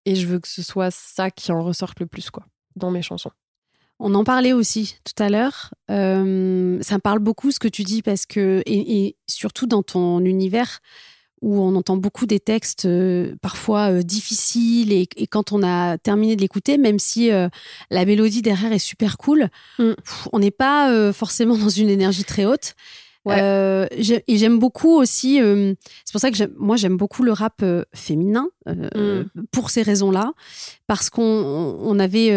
Et 0.06 0.16
je 0.16 0.28
veux 0.28 0.40
que 0.40 0.48
ce 0.48 0.64
soit 0.64 0.92
ça 0.92 1.32
qui 1.32 1.52
en 1.52 1.64
ressorte 1.64 2.00
le 2.00 2.08
plus, 2.08 2.32
quoi, 2.32 2.46
dans 2.76 2.92
mes 2.92 3.02
chansons. 3.02 3.32
On 4.00 4.16
en 4.16 4.24
parlait 4.24 4.54
aussi 4.54 4.96
tout 5.04 5.22
à 5.22 5.30
l'heure. 5.30 5.74
Euh, 5.92 6.78
ça 6.82 6.96
me 6.96 7.02
parle 7.02 7.20
beaucoup 7.20 7.52
ce 7.52 7.60
que 7.60 7.68
tu 7.68 7.84
dis 7.84 8.02
parce 8.02 8.26
que, 8.26 8.64
et, 8.66 9.18
surtout 9.28 9.68
dans 9.68 9.84
ton 9.84 10.22
univers 10.22 10.80
où 11.42 11.62
on 11.62 11.76
entend 11.76 11.98
beaucoup 11.98 12.26
des 12.26 12.40
textes 12.40 12.86
euh, 12.86 13.36
parfois 13.42 13.92
euh, 13.92 14.02
difficiles 14.02 14.92
et, 14.92 15.08
quand 15.28 15.52
on 15.52 15.64
a 15.64 15.98
terminé 15.98 16.36
de 16.36 16.42
l'écouter, 16.42 16.78
même 16.78 17.00
si 17.00 17.30
la 17.30 18.06
mélodie 18.06 18.42
derrière 18.42 18.72
est 18.72 18.80
super 18.80 19.18
cool, 19.18 19.50
mm. 19.80 19.92
on 20.32 20.40
n'est 20.40 20.52
pas 20.52 21.12
forcément 21.12 21.58
dans 21.58 21.70
une 21.70 21.90
énergie 21.90 22.24
très 22.24 22.46
haute. 22.46 22.76
Euh, 23.38 23.88
et 23.92 24.38
j'aime 24.38 24.60
beaucoup 24.60 24.96
aussi, 24.96 25.42
euh, 25.42 25.74
c'est 26.06 26.12
pour 26.12 26.22
ça 26.22 26.32
que 26.32 26.38
moi 26.58 26.76
j'aime 26.76 26.98
beaucoup 26.98 27.24
le 27.24 27.32
rap 27.32 27.62
euh, 27.64 27.84
féminin 27.94 28.48
mm. 28.66 29.24
pour 29.52 29.70
ces 29.70 29.82
raisons-là, 29.82 30.34
parce 30.88 31.10
qu'on 31.10 31.22
on 31.24 32.00
avait 32.00 32.34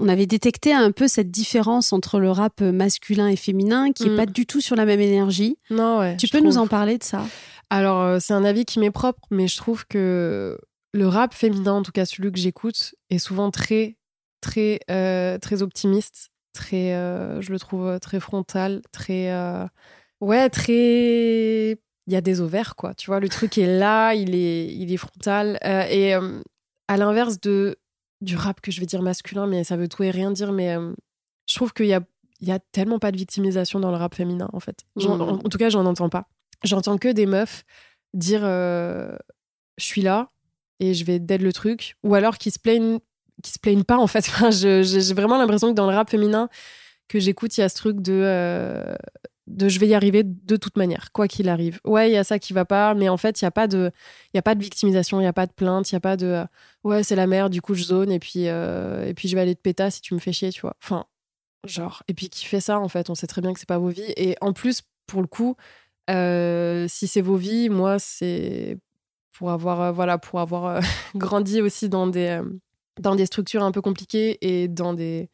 on 0.00 0.08
avait 0.08 0.26
détecté 0.26 0.72
un 0.72 0.92
peu 0.92 1.08
cette 1.08 1.30
différence 1.30 1.92
entre 1.92 2.18
le 2.18 2.30
rap 2.30 2.60
masculin 2.60 3.28
et 3.28 3.36
féminin 3.36 3.92
qui 3.92 4.04
est 4.04 4.10
mm. 4.10 4.16
pas 4.16 4.26
du 4.26 4.46
tout 4.46 4.60
sur 4.60 4.76
la 4.76 4.84
même 4.84 5.00
énergie. 5.00 5.56
Non, 5.70 5.98
ouais, 5.98 6.16
tu 6.16 6.28
peux 6.28 6.40
nous 6.40 6.58
en 6.58 6.66
parler 6.66 6.98
de 6.98 7.04
ça? 7.04 7.24
Alors 7.70 8.20
c'est 8.20 8.34
un 8.34 8.44
avis 8.44 8.64
qui 8.64 8.80
m'est 8.80 8.90
propre, 8.90 9.20
mais 9.30 9.48
je 9.48 9.56
trouve 9.56 9.86
que 9.86 10.58
le 10.92 11.06
rap 11.06 11.34
féminin, 11.34 11.74
en 11.74 11.82
tout 11.82 11.92
cas 11.92 12.04
celui 12.04 12.32
que 12.32 12.38
j'écoute, 12.38 12.94
est 13.10 13.18
souvent 13.18 13.50
très 13.50 13.96
très 14.40 14.80
très 14.86 15.62
optimiste, 15.62 16.30
très 16.52 16.92
je 17.40 17.52
le 17.52 17.58
trouve 17.58 17.98
très 18.00 18.20
frontal, 18.20 18.82
très 18.92 19.30
Ouais, 20.20 20.50
très. 20.50 21.70
Il 22.06 22.12
y 22.12 22.16
a 22.16 22.20
des 22.20 22.40
ovaires, 22.40 22.76
quoi. 22.76 22.94
Tu 22.94 23.06
vois, 23.06 23.20
le 23.20 23.28
truc 23.28 23.56
est 23.58 23.78
là, 23.78 24.14
il 24.14 24.34
est, 24.34 24.66
il 24.66 24.92
est 24.92 24.96
frontal. 24.96 25.58
Euh, 25.64 25.84
et 25.88 26.14
euh, 26.14 26.40
à 26.88 26.96
l'inverse 26.96 27.40
de 27.40 27.76
du 28.20 28.36
rap 28.36 28.60
que 28.60 28.70
je 28.70 28.80
vais 28.80 28.86
dire 28.86 29.00
masculin, 29.00 29.46
mais 29.46 29.64
ça 29.64 29.76
veut 29.76 29.88
tout 29.88 30.02
et 30.02 30.10
rien 30.10 30.30
dire, 30.30 30.52
mais 30.52 30.76
euh, 30.76 30.92
je 31.46 31.54
trouve 31.54 31.72
qu'il 31.72 31.86
y 31.86 31.94
a, 31.94 32.00
il 32.40 32.48
y 32.48 32.52
a 32.52 32.58
tellement 32.58 32.98
pas 32.98 33.12
de 33.12 33.16
victimisation 33.16 33.80
dans 33.80 33.90
le 33.90 33.96
rap 33.96 34.14
féminin, 34.14 34.50
en 34.52 34.60
fait. 34.60 34.84
Mmh. 34.96 35.06
En, 35.06 35.38
tout 35.38 35.56
cas, 35.56 35.70
j'en 35.70 35.86
entends 35.86 36.10
pas. 36.10 36.28
J'entends 36.62 36.98
que 36.98 37.08
des 37.08 37.24
meufs 37.24 37.64
dire 38.12 38.42
je 38.42 39.16
suis 39.78 40.02
là 40.02 40.30
et 40.80 40.92
je 40.92 41.04
vais 41.04 41.18
dead 41.18 41.40
le 41.40 41.52
truc, 41.52 41.96
ou 42.02 42.14
alors 42.14 42.36
qui 42.36 42.50
se 42.50 42.58
plaignent, 42.58 42.98
qui 43.42 43.52
se 43.52 43.58
plaignent 43.58 43.84
pas, 43.84 43.98
en 43.98 44.06
fait. 44.06 44.28
Enfin, 44.28 44.50
j'ai 44.50 45.14
vraiment 45.14 45.38
l'impression 45.38 45.68
que 45.70 45.74
dans 45.74 45.88
le 45.88 45.96
rap 45.96 46.10
féminin 46.10 46.50
que 47.10 47.18
j'écoute, 47.20 47.58
il 47.58 47.60
y 47.60 47.64
a 47.64 47.68
ce 47.68 47.74
truc 47.76 48.00
de 48.00 48.96
de 49.50 49.68
je 49.68 49.78
vais 49.80 49.88
y 49.88 49.94
arriver 49.94 50.22
de 50.24 50.56
toute 50.56 50.76
manière, 50.76 51.12
quoi 51.12 51.28
qu'il 51.28 51.48
arrive. 51.48 51.80
Ouais, 51.84 52.10
il 52.10 52.14
y 52.14 52.16
a 52.16 52.24
ça 52.24 52.38
qui 52.38 52.52
va 52.52 52.64
pas, 52.64 52.94
mais 52.94 53.08
en 53.08 53.16
fait, 53.16 53.40
il 53.40 53.44
y 53.44 53.46
a 53.46 53.50
pas 53.50 53.66
de 53.66 53.90
a 54.34 54.42
pas 54.42 54.54
de 54.54 54.62
victimisation, 54.62 55.20
il 55.20 55.24
y 55.24 55.26
a 55.26 55.32
pas 55.32 55.46
de 55.46 55.52
plainte, 55.52 55.90
il 55.90 55.94
y 55.94 55.96
a 55.96 56.00
pas 56.00 56.16
de 56.16 56.26
euh, 56.26 56.44
ouais, 56.84 57.02
c'est 57.02 57.16
la 57.16 57.26
merde, 57.26 57.52
du 57.52 57.60
coup 57.60 57.74
je 57.74 57.84
zone 57.84 58.12
et 58.12 58.18
puis 58.18 58.48
euh, 58.48 59.04
et 59.06 59.28
je 59.28 59.34
vais 59.34 59.40
aller 59.40 59.54
te 59.54 59.60
péta 59.60 59.90
si 59.90 60.00
tu 60.00 60.14
me 60.14 60.20
fais 60.20 60.32
chier, 60.32 60.50
tu 60.50 60.60
vois. 60.62 60.76
Enfin, 60.82 61.06
genre 61.66 62.02
et 62.08 62.14
puis 62.14 62.30
qui 62.30 62.44
fait 62.46 62.60
ça 62.60 62.78
en 62.78 62.88
fait, 62.88 63.10
on 63.10 63.14
sait 63.14 63.26
très 63.26 63.42
bien 63.42 63.52
que 63.52 63.58
c'est 63.60 63.68
pas 63.68 63.78
vos 63.78 63.88
vies 63.88 64.12
et 64.16 64.36
en 64.40 64.52
plus 64.52 64.82
pour 65.06 65.20
le 65.20 65.26
coup 65.26 65.56
euh, 66.10 66.86
si 66.88 67.06
c'est 67.08 67.20
vos 67.20 67.36
vies, 67.36 67.68
moi 67.70 67.98
c'est 67.98 68.78
pour 69.32 69.50
avoir 69.50 69.92
voilà, 69.92 70.18
pour 70.18 70.40
avoir 70.40 70.80
grandi 71.16 71.60
aussi 71.60 71.88
dans 71.88 72.06
des 72.06 72.40
dans 73.00 73.14
des 73.16 73.26
structures 73.26 73.64
un 73.64 73.72
peu 73.72 73.82
compliquées 73.82 74.38
et 74.42 74.68
dans 74.68 74.94
des 74.94 75.30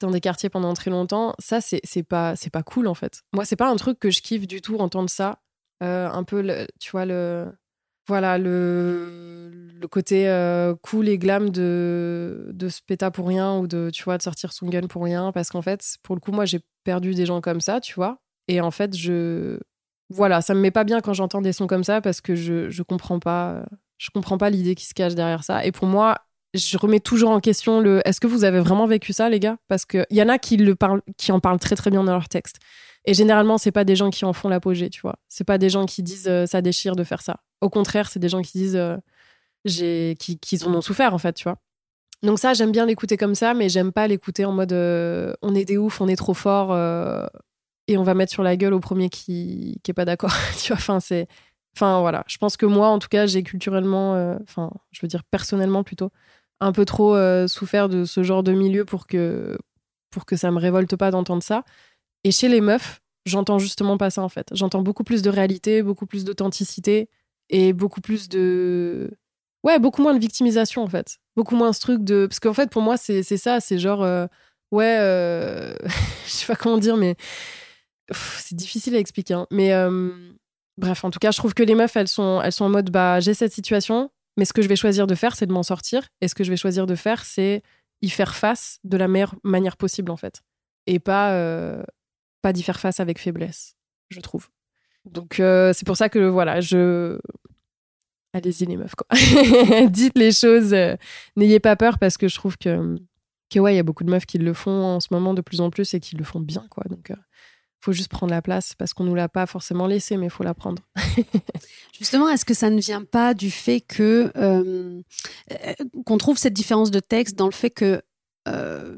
dans 0.00 0.10
des 0.10 0.20
quartiers 0.20 0.48
pendant 0.48 0.72
très 0.74 0.90
longtemps, 0.90 1.34
ça, 1.38 1.60
c'est 1.60 2.02
pas, 2.02 2.34
pas 2.52 2.62
cool 2.62 2.86
en 2.86 2.94
fait. 2.94 3.22
Moi, 3.32 3.44
c'est 3.44 3.56
pas 3.56 3.68
un 3.68 3.76
truc 3.76 3.98
que 3.98 4.10
je 4.10 4.20
kiffe 4.20 4.46
du 4.46 4.60
tout 4.60 4.78
entendre 4.78 5.10
ça. 5.10 5.40
Euh, 5.82 6.08
un 6.08 6.24
peu, 6.24 6.42
le, 6.42 6.66
tu 6.80 6.90
vois, 6.90 7.04
le. 7.04 7.52
Voilà, 8.08 8.38
le, 8.38 9.50
le 9.80 9.88
côté 9.88 10.28
euh, 10.28 10.76
cool 10.80 11.08
et 11.08 11.18
glam 11.18 11.50
de, 11.50 12.50
de 12.52 12.68
se 12.68 12.80
pour 13.10 13.26
rien 13.26 13.58
ou 13.58 13.66
de, 13.66 13.90
tu 13.92 14.04
vois, 14.04 14.16
de 14.16 14.22
sortir 14.22 14.52
son 14.52 14.68
gun 14.68 14.86
pour 14.86 15.02
rien. 15.02 15.32
Parce 15.32 15.50
qu'en 15.50 15.62
fait, 15.62 15.96
pour 16.04 16.14
le 16.14 16.20
coup, 16.20 16.30
moi, 16.30 16.44
j'ai 16.44 16.60
perdu 16.84 17.14
des 17.14 17.26
gens 17.26 17.40
comme 17.40 17.60
ça, 17.60 17.80
tu 17.80 17.94
vois. 17.94 18.18
Et 18.48 18.60
en 18.60 18.70
fait, 18.70 18.96
je. 18.96 19.58
Voilà, 20.08 20.40
ça 20.40 20.54
me 20.54 20.60
met 20.60 20.70
pas 20.70 20.84
bien 20.84 21.00
quand 21.00 21.14
j'entends 21.14 21.42
des 21.42 21.52
sons 21.52 21.66
comme 21.66 21.82
ça 21.82 22.00
parce 22.00 22.20
que 22.20 22.36
je, 22.36 22.70
je 22.70 22.82
comprends 22.84 23.18
pas. 23.18 23.66
Je 23.98 24.10
comprends 24.14 24.38
pas 24.38 24.50
l'idée 24.50 24.76
qui 24.76 24.86
se 24.86 24.94
cache 24.94 25.16
derrière 25.16 25.42
ça. 25.42 25.64
Et 25.64 25.72
pour 25.72 25.88
moi, 25.88 26.18
je 26.56 26.78
remets 26.78 27.00
toujours 27.00 27.30
en 27.30 27.40
question 27.40 27.80
le 27.80 28.06
est-ce 28.06 28.20
que 28.20 28.26
vous 28.26 28.44
avez 28.44 28.60
vraiment 28.60 28.86
vécu 28.86 29.12
ça, 29.12 29.28
les 29.28 29.40
gars? 29.40 29.56
Parce 29.68 29.84
qu'il 29.84 30.06
y 30.10 30.22
en 30.22 30.28
a 30.28 30.38
qui, 30.38 30.58
en 31.30 31.40
parlent 31.40 31.58
très 31.58 31.76
très 31.76 31.90
bien 31.90 32.04
dans 32.04 32.12
leur 32.12 32.28
texte. 32.28 32.56
Et 33.06 33.14
généralement, 33.14 33.56
c'est 33.56 33.72
pas 33.72 33.84
des 33.84 33.96
gens 33.96 34.10
qui 34.10 34.24
en 34.24 34.32
font 34.32 34.48
l'apogée, 34.48 34.90
tu 34.90 35.00
vois. 35.00 35.16
C'est 35.28 35.44
pas 35.44 35.58
des 35.58 35.70
gens 35.70 35.86
qui 35.86 36.02
disent 36.02 36.28
euh, 36.28 36.44
ça 36.46 36.60
déchire 36.60 36.96
de 36.96 37.04
faire 37.04 37.22
ça. 37.22 37.36
Au 37.60 37.70
contraire, 37.70 38.08
c'est 38.10 38.18
des 38.18 38.28
gens 38.28 38.42
qui 38.42 38.58
disent 38.58 38.76
euh, 38.76 38.96
qui, 40.14 40.58
en 40.64 40.74
ont 40.74 40.80
souffert, 40.80 41.14
en 41.14 41.18
fait, 41.18 41.32
tu 41.34 41.44
vois. 41.44 41.56
Donc 42.22 42.40
ça, 42.40 42.52
j'aime 42.52 42.72
bien 42.72 42.84
l'écouter 42.86 43.16
comme 43.16 43.34
ça, 43.36 43.54
mais 43.54 43.68
j'aime 43.68 43.92
pas 43.92 44.08
l'écouter 44.08 44.44
en 44.44 44.52
mode 44.52 44.72
euh, 44.72 45.32
on 45.42 45.54
est 45.54 45.64
des 45.64 45.76
oufs, 45.78 46.00
on 46.00 46.08
est 46.08 46.16
trop 46.16 46.34
fort 46.34 46.76
et 47.88 47.96
on 47.96 48.02
va 48.02 48.14
mettre 48.14 48.32
sur 48.32 48.42
la 48.42 48.56
gueule 48.56 48.74
au 48.74 48.80
premier 48.80 49.08
qui, 49.08 49.78
qui 49.84 49.90
est 49.92 49.94
pas 49.94 50.04
d'accord, 50.04 50.34
tu 50.60 50.68
vois. 50.68 50.76
Enfin, 50.76 50.98
c'est. 50.98 51.28
Enfin, 51.76 52.00
voilà. 52.00 52.24
Je 52.26 52.38
pense 52.38 52.56
que 52.56 52.66
moi, 52.66 52.88
en 52.88 52.98
tout 52.98 53.08
cas, 53.08 53.26
j'ai 53.26 53.42
culturellement, 53.42 54.36
enfin, 54.42 54.70
je 54.90 55.00
veux 55.02 55.08
dire 55.08 55.22
personnellement 55.24 55.84
plutôt, 55.84 56.10
un 56.60 56.72
peu 56.72 56.84
trop 56.84 57.14
euh, 57.14 57.46
souffert 57.48 57.88
de 57.88 58.04
ce 58.04 58.22
genre 58.22 58.42
de 58.42 58.52
milieu 58.52 58.84
pour 58.84 59.06
que, 59.06 59.58
pour 60.10 60.24
que 60.24 60.36
ça 60.36 60.50
me 60.50 60.58
révolte 60.58 60.96
pas 60.96 61.10
d'entendre 61.10 61.42
ça. 61.42 61.64
Et 62.24 62.30
chez 62.30 62.48
les 62.48 62.60
meufs, 62.60 63.00
j'entends 63.24 63.58
justement 63.58 63.98
pas 63.98 64.10
ça 64.10 64.22
en 64.22 64.28
fait. 64.28 64.48
J'entends 64.52 64.82
beaucoup 64.82 65.04
plus 65.04 65.22
de 65.22 65.30
réalité, 65.30 65.82
beaucoup 65.82 66.06
plus 66.06 66.24
d'authenticité 66.24 67.08
et 67.50 67.72
beaucoup 67.72 68.00
plus 68.00 68.28
de. 68.28 69.10
Ouais, 69.62 69.78
beaucoup 69.78 70.02
moins 70.02 70.14
de 70.14 70.20
victimisation 70.20 70.82
en 70.82 70.88
fait. 70.88 71.18
Beaucoup 71.36 71.56
moins 71.56 71.72
ce 71.72 71.80
truc 71.80 72.02
de. 72.02 72.26
Parce 72.26 72.40
qu'en 72.40 72.54
fait, 72.54 72.70
pour 72.70 72.82
moi, 72.82 72.96
c'est 72.96 73.22
ça, 73.22 73.60
c'est 73.60 73.78
genre. 73.78 74.02
Euh, 74.02 74.26
ouais, 74.70 74.96
euh... 74.98 75.74
je 76.26 76.30
sais 76.30 76.46
pas 76.46 76.56
comment 76.56 76.78
dire, 76.78 76.96
mais 76.96 77.16
c'est 78.12 78.56
difficile 78.56 78.94
à 78.96 78.98
expliquer. 78.98 79.34
Hein. 79.34 79.46
Mais 79.50 79.72
bref, 80.78 81.04
en 81.04 81.10
tout 81.10 81.18
cas, 81.18 81.30
je 81.30 81.38
trouve 81.38 81.54
que 81.54 81.62
les 81.62 81.74
meufs, 81.74 81.96
elles 81.96 82.08
sont, 82.08 82.40
elles 82.42 82.52
sont 82.52 82.64
en 82.64 82.68
mode 82.68 82.90
bah, 82.90 83.20
j'ai 83.20 83.34
cette 83.34 83.52
situation, 83.52 84.10
mais 84.36 84.44
ce 84.44 84.52
que 84.52 84.62
je 84.62 84.68
vais 84.68 84.76
choisir 84.76 85.06
de 85.06 85.14
faire, 85.14 85.34
c'est 85.34 85.46
de 85.46 85.52
m'en 85.52 85.62
sortir. 85.62 86.08
Et 86.20 86.28
ce 86.28 86.34
que 86.34 86.44
je 86.44 86.50
vais 86.50 86.56
choisir 86.56 86.86
de 86.86 86.94
faire, 86.94 87.24
c'est 87.24 87.62
y 88.02 88.10
faire 88.10 88.34
face 88.34 88.78
de 88.84 88.96
la 88.96 89.08
meilleure 89.08 89.34
manière 89.42 89.76
possible, 89.76 90.10
en 90.10 90.16
fait. 90.16 90.42
Et 90.86 90.98
pas, 90.98 91.32
euh, 91.32 91.82
pas 92.42 92.52
d'y 92.52 92.62
faire 92.62 92.78
face 92.78 93.00
avec 93.00 93.18
faiblesse, 93.18 93.76
je 94.10 94.20
trouve. 94.20 94.48
Donc, 95.04 95.40
euh, 95.40 95.72
c'est 95.72 95.86
pour 95.86 95.96
ça 95.96 96.08
que, 96.08 96.18
voilà, 96.18 96.60
je. 96.60 97.18
Allez-y, 98.32 98.66
les 98.66 98.76
meufs, 98.76 98.94
quoi. 98.94 99.06
Dites 99.88 100.18
les 100.18 100.32
choses. 100.32 100.74
Euh, 100.74 100.96
n'ayez 101.36 101.60
pas 101.60 101.76
peur 101.76 101.98
parce 101.98 102.18
que 102.18 102.28
je 102.28 102.34
trouve 102.34 102.58
que, 102.58 102.96
que 103.50 103.58
ouais, 103.58 103.72
il 103.72 103.76
y 103.76 103.80
a 103.80 103.82
beaucoup 103.82 104.04
de 104.04 104.10
meufs 104.10 104.26
qui 104.26 104.38
le 104.38 104.52
font 104.52 104.84
en 104.84 105.00
ce 105.00 105.08
moment 105.10 105.32
de 105.32 105.40
plus 105.40 105.62
en 105.62 105.70
plus 105.70 105.94
et 105.94 106.00
qui 106.00 106.16
le 106.16 106.24
font 106.24 106.40
bien, 106.40 106.66
quoi. 106.70 106.84
Donc, 106.90 107.10
faut 107.86 107.92
juste 107.92 108.08
prendre 108.08 108.32
la 108.32 108.42
place 108.42 108.74
parce 108.76 108.92
qu'on 108.94 109.04
nous 109.04 109.14
l'a 109.14 109.28
pas 109.28 109.46
forcément 109.46 109.86
laissé, 109.86 110.16
mais 110.16 110.26
il 110.26 110.30
faut 110.30 110.42
la 110.42 110.54
prendre. 110.54 110.82
Justement, 111.98 112.28
est-ce 112.28 112.44
que 112.44 112.52
ça 112.52 112.68
ne 112.68 112.80
vient 112.80 113.04
pas 113.04 113.32
du 113.32 113.52
fait 113.52 113.80
que 113.80 114.32
euh, 114.36 115.00
euh, 115.52 115.74
qu'on 116.04 116.18
trouve 116.18 116.36
cette 116.36 116.52
différence 116.52 116.90
de 116.90 116.98
texte 116.98 117.36
dans 117.36 117.46
le 117.46 117.52
fait 117.52 117.70
que 117.70 118.02
euh, 118.48 118.96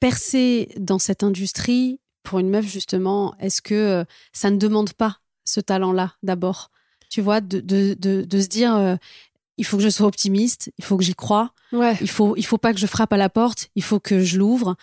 percer 0.00 0.68
dans 0.78 0.98
cette 0.98 1.22
industrie 1.22 2.00
pour 2.24 2.40
une 2.40 2.50
meuf 2.50 2.66
justement, 2.66 3.36
est-ce 3.38 3.62
que 3.62 4.04
ça 4.32 4.50
ne 4.50 4.56
demande 4.56 4.92
pas 4.94 5.18
ce 5.44 5.60
talent-là 5.60 6.16
d'abord? 6.24 6.72
Tu 7.08 7.20
vois, 7.20 7.40
de, 7.40 7.60
de, 7.60 7.94
de, 7.94 8.40
se 8.40 8.48
dire 8.48 8.98
il 9.56 9.64
faut 9.64 9.76
que 9.76 9.82
je 9.82 9.88
sois 9.88 10.08
optimiste, 10.08 10.72
il 10.76 10.84
faut 10.84 10.96
que 10.98 11.04
j'y 11.04 11.14
croie, 11.14 11.52
ouais. 11.72 11.96
il 12.00 12.10
faut 12.10 12.36
il 12.36 12.44
faut 12.44 12.58
pas 12.58 12.74
que 12.74 12.80
je 12.80 12.86
frappe 12.86 13.12
à 13.12 13.16
la 13.16 13.30
porte, 13.30 13.70
il 13.76 13.82
faut 13.82 14.00
que 14.00 14.20
je 14.20 14.38
l'ouvre. 14.38 14.76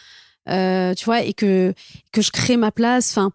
Euh, 0.49 0.93
tu 0.93 1.05
vois, 1.05 1.21
et 1.21 1.33
que, 1.33 1.73
que 2.11 2.21
je 2.21 2.31
crée 2.31 2.57
ma 2.57 2.71
place. 2.71 3.11
Enfin, 3.11 3.31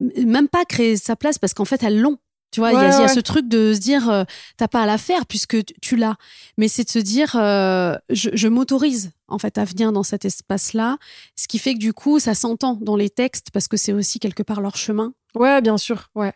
même 0.00 0.48
pas 0.48 0.64
créer 0.64 0.96
sa 0.96 1.16
place 1.16 1.38
parce 1.38 1.54
qu'en 1.54 1.64
fait, 1.64 1.82
elles 1.82 2.00
l'ont. 2.00 2.18
Tu 2.52 2.58
vois, 2.58 2.72
il 2.72 2.80
y, 2.80 2.84
a 2.84 3.06
ce 3.06 3.20
truc 3.20 3.46
de 3.46 3.72
se 3.74 3.78
dire, 3.78 4.10
euh, 4.10 4.24
t'as 4.56 4.66
pas 4.66 4.82
à 4.82 4.86
la 4.86 4.98
faire 4.98 5.24
puisque 5.26 5.56
tu 5.80 5.94
l'as. 5.94 6.16
Mais 6.58 6.66
c'est 6.66 6.82
de 6.82 6.88
se 6.88 6.98
dire, 6.98 7.36
euh, 7.36 7.94
je, 8.08 8.30
je 8.32 8.48
m'autorise 8.48 9.12
en 9.28 9.38
fait 9.38 9.56
à 9.56 9.64
venir 9.64 9.92
dans 9.92 10.02
cet 10.02 10.24
espace-là, 10.24 10.98
ce 11.36 11.46
qui 11.46 11.60
fait 11.60 11.74
que 11.74 11.78
du 11.78 11.92
coup, 11.92 12.18
ça 12.18 12.34
s'entend 12.34 12.74
dans 12.74 12.96
les 12.96 13.08
textes 13.08 13.52
parce 13.52 13.68
que 13.68 13.76
c'est 13.76 13.92
aussi 13.92 14.18
quelque 14.18 14.42
part 14.42 14.60
leur 14.60 14.76
chemin. 14.76 15.14
Ouais, 15.36 15.60
bien 15.60 15.78
sûr, 15.78 16.10
ouais, 16.16 16.32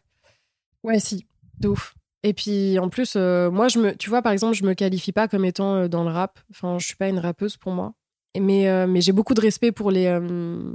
ouais, 0.85 1.01
si, 1.01 1.27
de 1.59 1.67
ouf. 1.67 1.95
Et 2.23 2.33
puis 2.33 2.79
en 2.79 2.91
plus, 2.91 3.17
moi, 3.17 3.67
je 3.67 3.81
me, 3.81 3.97
tu 3.97 4.09
vois, 4.09 4.23
par 4.23 4.31
exemple, 4.31 4.55
je 4.55 4.63
me 4.63 4.75
qualifie 4.75 5.11
pas 5.11 5.27
comme 5.27 5.45
étant 5.45 5.89
dans 5.89 6.05
le 6.05 6.11
rap. 6.11 6.39
Enfin, 6.53 6.79
je 6.79 6.87
suis 6.87 6.97
pas 6.97 7.09
une 7.09 7.19
rappeuse 7.19 7.57
pour 7.57 7.73
moi. 7.73 7.93
Mais, 8.41 8.69
euh, 8.69 8.87
mais 8.87 9.01
j'ai 9.01 9.13
beaucoup 9.13 9.35
de 9.35 9.41
respect 9.41 9.73
pour 9.73 9.91
les. 9.91 10.07
Euh, 10.07 10.73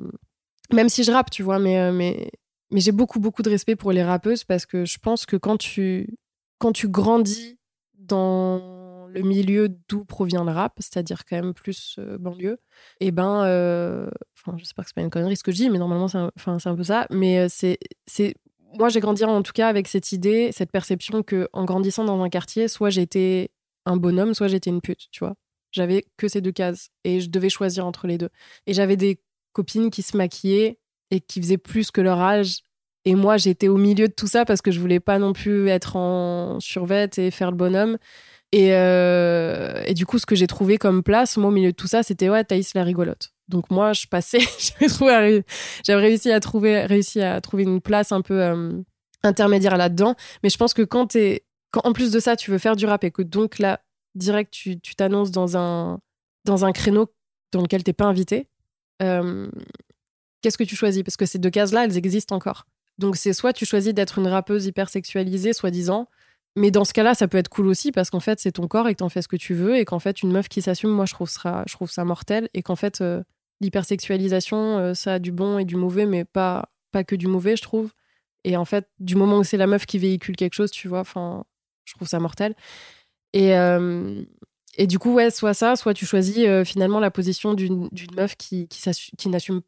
même 0.71 0.89
si 0.89 1.03
je 1.03 1.11
rappe, 1.11 1.29
tu 1.29 1.43
vois, 1.43 1.59
mais, 1.59 1.79
euh, 1.79 1.91
mais, 1.91 2.31
mais 2.71 2.79
j'ai 2.79 2.91
beaucoup, 2.91 3.19
beaucoup 3.19 3.41
de 3.41 3.49
respect 3.49 3.75
pour 3.75 3.91
les 3.91 4.03
rappeuses 4.03 4.43
parce 4.43 4.65
que 4.65 4.85
je 4.85 4.97
pense 4.99 5.25
que 5.25 5.35
quand 5.35 5.57
tu, 5.57 6.17
quand 6.59 6.71
tu 6.71 6.87
grandis 6.87 7.57
dans 7.97 9.07
le 9.11 9.21
milieu 9.21 9.69
d'où 9.89 10.05
provient 10.05 10.43
le 10.43 10.51
rap, 10.51 10.73
c'est-à-dire 10.77 11.25
quand 11.25 11.35
même 11.35 11.53
plus 11.53 11.99
banlieue, 12.19 12.59
et 12.99 13.07
eh 13.07 13.11
ben, 13.11 13.39
enfin, 14.37 14.55
j'espère 14.57 14.85
que 14.85 14.89
c'est 14.89 14.95
pas 14.95 15.01
une 15.01 15.09
connerie 15.09 15.35
ce 15.35 15.43
que 15.43 15.51
je 15.51 15.57
dis, 15.57 15.69
mais 15.69 15.79
normalement, 15.79 16.07
c'est 16.07 16.17
un, 16.17 16.75
peu 16.75 16.83
ça. 16.83 17.07
Mais 17.09 17.49
c'est, 17.49 17.79
moi, 18.77 18.89
j'ai 18.89 18.99
grandi 18.99 19.23
en 19.23 19.41
tout 19.41 19.51
cas 19.51 19.67
avec 19.67 19.87
cette 19.87 20.11
idée, 20.11 20.51
cette 20.51 20.71
perception 20.71 21.23
que 21.23 21.49
en 21.53 21.65
grandissant 21.65 22.03
dans 22.03 22.21
un 22.21 22.29
quartier, 22.29 22.67
soit 22.67 22.91
j'étais 22.91 23.49
un 23.85 23.97
bonhomme, 23.97 24.35
soit 24.35 24.47
j'étais 24.47 24.69
une 24.69 24.81
pute, 24.81 25.07
tu 25.11 25.19
vois. 25.25 25.35
J'avais 25.71 26.05
que 26.17 26.27
ces 26.27 26.41
deux 26.41 26.51
cases 26.51 26.89
et 27.03 27.21
je 27.21 27.29
devais 27.29 27.49
choisir 27.49 27.86
entre 27.86 28.08
les 28.08 28.17
deux. 28.17 28.29
Et 28.67 28.73
j'avais 28.73 28.97
des 28.97 29.19
copines 29.53 29.89
qui 29.89 30.01
se 30.01 30.17
maquillaient 30.17 30.79
et 31.12 31.19
qui 31.19 31.41
faisaient 31.41 31.58
plus 31.58 31.91
que 31.91 32.01
leur 32.01 32.19
âge. 32.19 32.60
Et 33.05 33.15
moi, 33.15 33.38
j'étais 33.38 33.67
au 33.67 33.77
milieu 33.77 34.08
de 34.08 34.13
tout 34.13 34.27
ça 34.27 34.45
parce 34.45 34.62
que 34.62 34.71
je 34.71 34.79
voulais 34.79 34.99
pas 34.99 35.19
non 35.19 35.34
plus 35.34 35.69
être 35.69 35.95
en 35.95 36.60
survette 36.60 37.17
et 37.17 37.32
faire 37.32 37.51
le 37.51 37.58
bonhomme. 37.58 37.97
Et, 38.51 38.73
euh, 38.73 39.84
du 39.93 40.05
coup, 40.05 40.17
ce 40.17 40.25
que 40.25 40.36
j'ai 40.36 40.47
trouvé 40.47 40.77
comme 40.77 41.03
place, 41.03 41.38
moi, 41.38 41.49
au 41.49 41.53
milieu 41.53 41.71
de 41.71 41.75
tout 41.75 41.88
ça, 41.88 42.03
c'était 42.03 42.29
ouais, 42.29 42.43
Thaïs 42.43 42.73
la 42.73 42.84
rigolote. 42.84 43.32
Donc 43.47 43.71
moi, 43.71 43.93
je 43.93 44.05
passais, 44.08 44.39
j'avais 44.79 46.01
réussi 46.01 46.32
à 46.32 46.39
trouver, 46.39 46.86
réussi 46.86 47.21
à 47.21 47.41
trouver 47.41 47.63
une 47.63 47.82
place 47.82 48.12
un 48.12 48.21
peu 48.21 48.41
euh, 48.41 48.71
intermédiaire 49.23 49.77
là-dedans. 49.77 50.15
Mais 50.43 50.49
je 50.49 50.58
pense 50.58 50.73
que 50.73 50.82
quand 50.82 51.08
t'es, 51.08 51.45
quand 51.71 51.82
en 51.84 51.93
plus 51.93 52.12
de 52.12 52.19
ça, 52.19 52.36
tu 52.36 52.51
veux 52.51 52.58
faire 52.58 52.75
du 52.75 52.86
rap 52.86 53.03
et 53.03 53.12
que 53.12 53.21
donc 53.21 53.60
là, 53.60 53.79
direct, 54.19 54.53
tu 54.53 54.79
t'annonces 54.95 55.32
dans 55.32 55.58
un, 55.58 55.99
dans 56.45 56.65
un 56.65 56.71
créneau 56.71 57.12
dans 57.51 57.62
lequel 57.62 57.84
t'es 57.84 57.93
pas 57.93 58.05
invité, 58.05 58.47
euh, 59.01 59.49
qu'est-ce 60.41 60.58
que 60.58 60.63
tu 60.63 60.75
choisis? 60.75 61.03
Parce 61.03 61.17
que 61.17 61.25
ces 61.25 61.39
deux 61.39 61.49
cases-là, 61.49 61.86
elles 61.86 61.97
existent 61.97 62.36
encore. 62.36 62.65
Donc 62.97 63.15
c'est 63.15 63.34
soit 63.34 63.53
tu 63.53 63.65
choisis 63.65 63.93
d'être 63.93 64.19
une 64.19 64.27
rappeuse 64.27 64.65
hyper 64.65 64.89
sexualisée, 64.89 65.53
soi-disant, 65.53 66.08
mais 66.55 66.71
dans 66.71 66.84
ce 66.84 66.93
cas-là, 66.93 67.13
ça 67.15 67.27
peut 67.27 67.38
être 67.38 67.47
cool 67.49 67.67
aussi 67.67 67.91
parce 67.91 68.10
qu'en 68.10 68.19
fait, 68.19 68.39
c'est 68.39 68.51
ton 68.51 68.67
corps 68.67 68.88
et 68.88 68.93
que 68.93 68.99
t'en 68.99 69.10
fais 69.10 69.21
ce 69.21 69.27
que 69.27 69.38
tu 69.38 69.53
veux 69.53 69.77
et 69.77 69.86
qu'en 69.86 69.99
fait, 69.99 70.21
une 70.21 70.32
meuf 70.32 70.49
qui 70.49 70.62
s'assume, 70.62 70.89
moi, 70.89 71.05
je 71.05 71.13
trouve, 71.13 71.29
ça, 71.29 71.63
je 71.67 71.73
trouve 71.73 71.89
ça 71.89 72.03
mortel 72.03 72.49
et 72.53 72.62
qu'en 72.63 72.75
fait, 72.75 73.01
euh, 73.01 73.23
l'hypersexualisation, 73.62 74.77
euh, 74.77 74.93
ça 74.93 75.13
a 75.15 75.19
du 75.19 75.32
bon 75.32 75.60
et 75.60 75.65
du 75.65 75.75
mauvais, 75.75 76.05
mais 76.05 76.25
pas, 76.25 76.69
pas 76.91 77.03
que 77.03 77.15
du 77.15 77.27
mauvais, 77.27 77.55
je 77.55 77.62
trouve. 77.62 77.93
Et 78.43 78.58
en 78.58 78.65
fait, 78.65 78.89
du 78.99 79.15
moment 79.15 79.38
où 79.38 79.43
c'est 79.43 79.58
la 79.58 79.67
meuf 79.67 79.86
qui 79.86 79.99
véhicule 79.99 80.36
quelque 80.36 80.53
chose, 80.53 80.71
tu 80.71 80.88
vois, 80.88 80.99
enfin, 80.99 81.45
je 81.86 81.93
trouve 81.93 82.08
ça 82.08 82.19
mortel. 82.19 82.55
Et, 83.33 83.55
euh, 83.55 84.23
et 84.77 84.87
du 84.87 84.99
coup, 84.99 85.13
ouais, 85.13 85.31
soit 85.31 85.53
ça, 85.53 85.75
soit 85.75 85.93
tu 85.93 86.05
choisis 86.05 86.37
euh, 86.39 86.63
finalement 86.63 86.99
la 86.99 87.11
position 87.11 87.53
d'une 87.53 87.89
meuf 88.15 88.35
qui, 88.35 88.67
qui, 88.67 88.81
qui 89.17 89.29
n'assume 89.29 89.61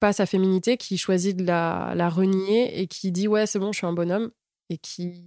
pas 0.00 0.12
sa 0.12 0.26
féminité, 0.26 0.76
qui 0.76 0.98
choisit 0.98 1.36
de 1.36 1.44
la, 1.44 1.92
la 1.94 2.08
renier 2.08 2.80
et 2.80 2.86
qui 2.86 3.12
dit 3.12 3.28
ouais, 3.28 3.46
c'est 3.46 3.58
bon, 3.58 3.72
je 3.72 3.78
suis 3.78 3.86
un 3.86 3.92
bonhomme 3.92 4.30
et 4.70 4.78
qui, 4.78 5.24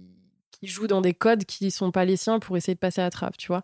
qui 0.50 0.66
joue 0.66 0.86
dans 0.86 1.00
des 1.00 1.14
codes 1.14 1.44
qui 1.44 1.70
sont 1.70 1.90
pas 1.90 2.04
les 2.04 2.16
siens 2.16 2.38
pour 2.38 2.56
essayer 2.56 2.74
de 2.74 2.78
passer 2.78 3.00
à 3.00 3.10
trave, 3.10 3.34
tu 3.38 3.48
vois. 3.48 3.62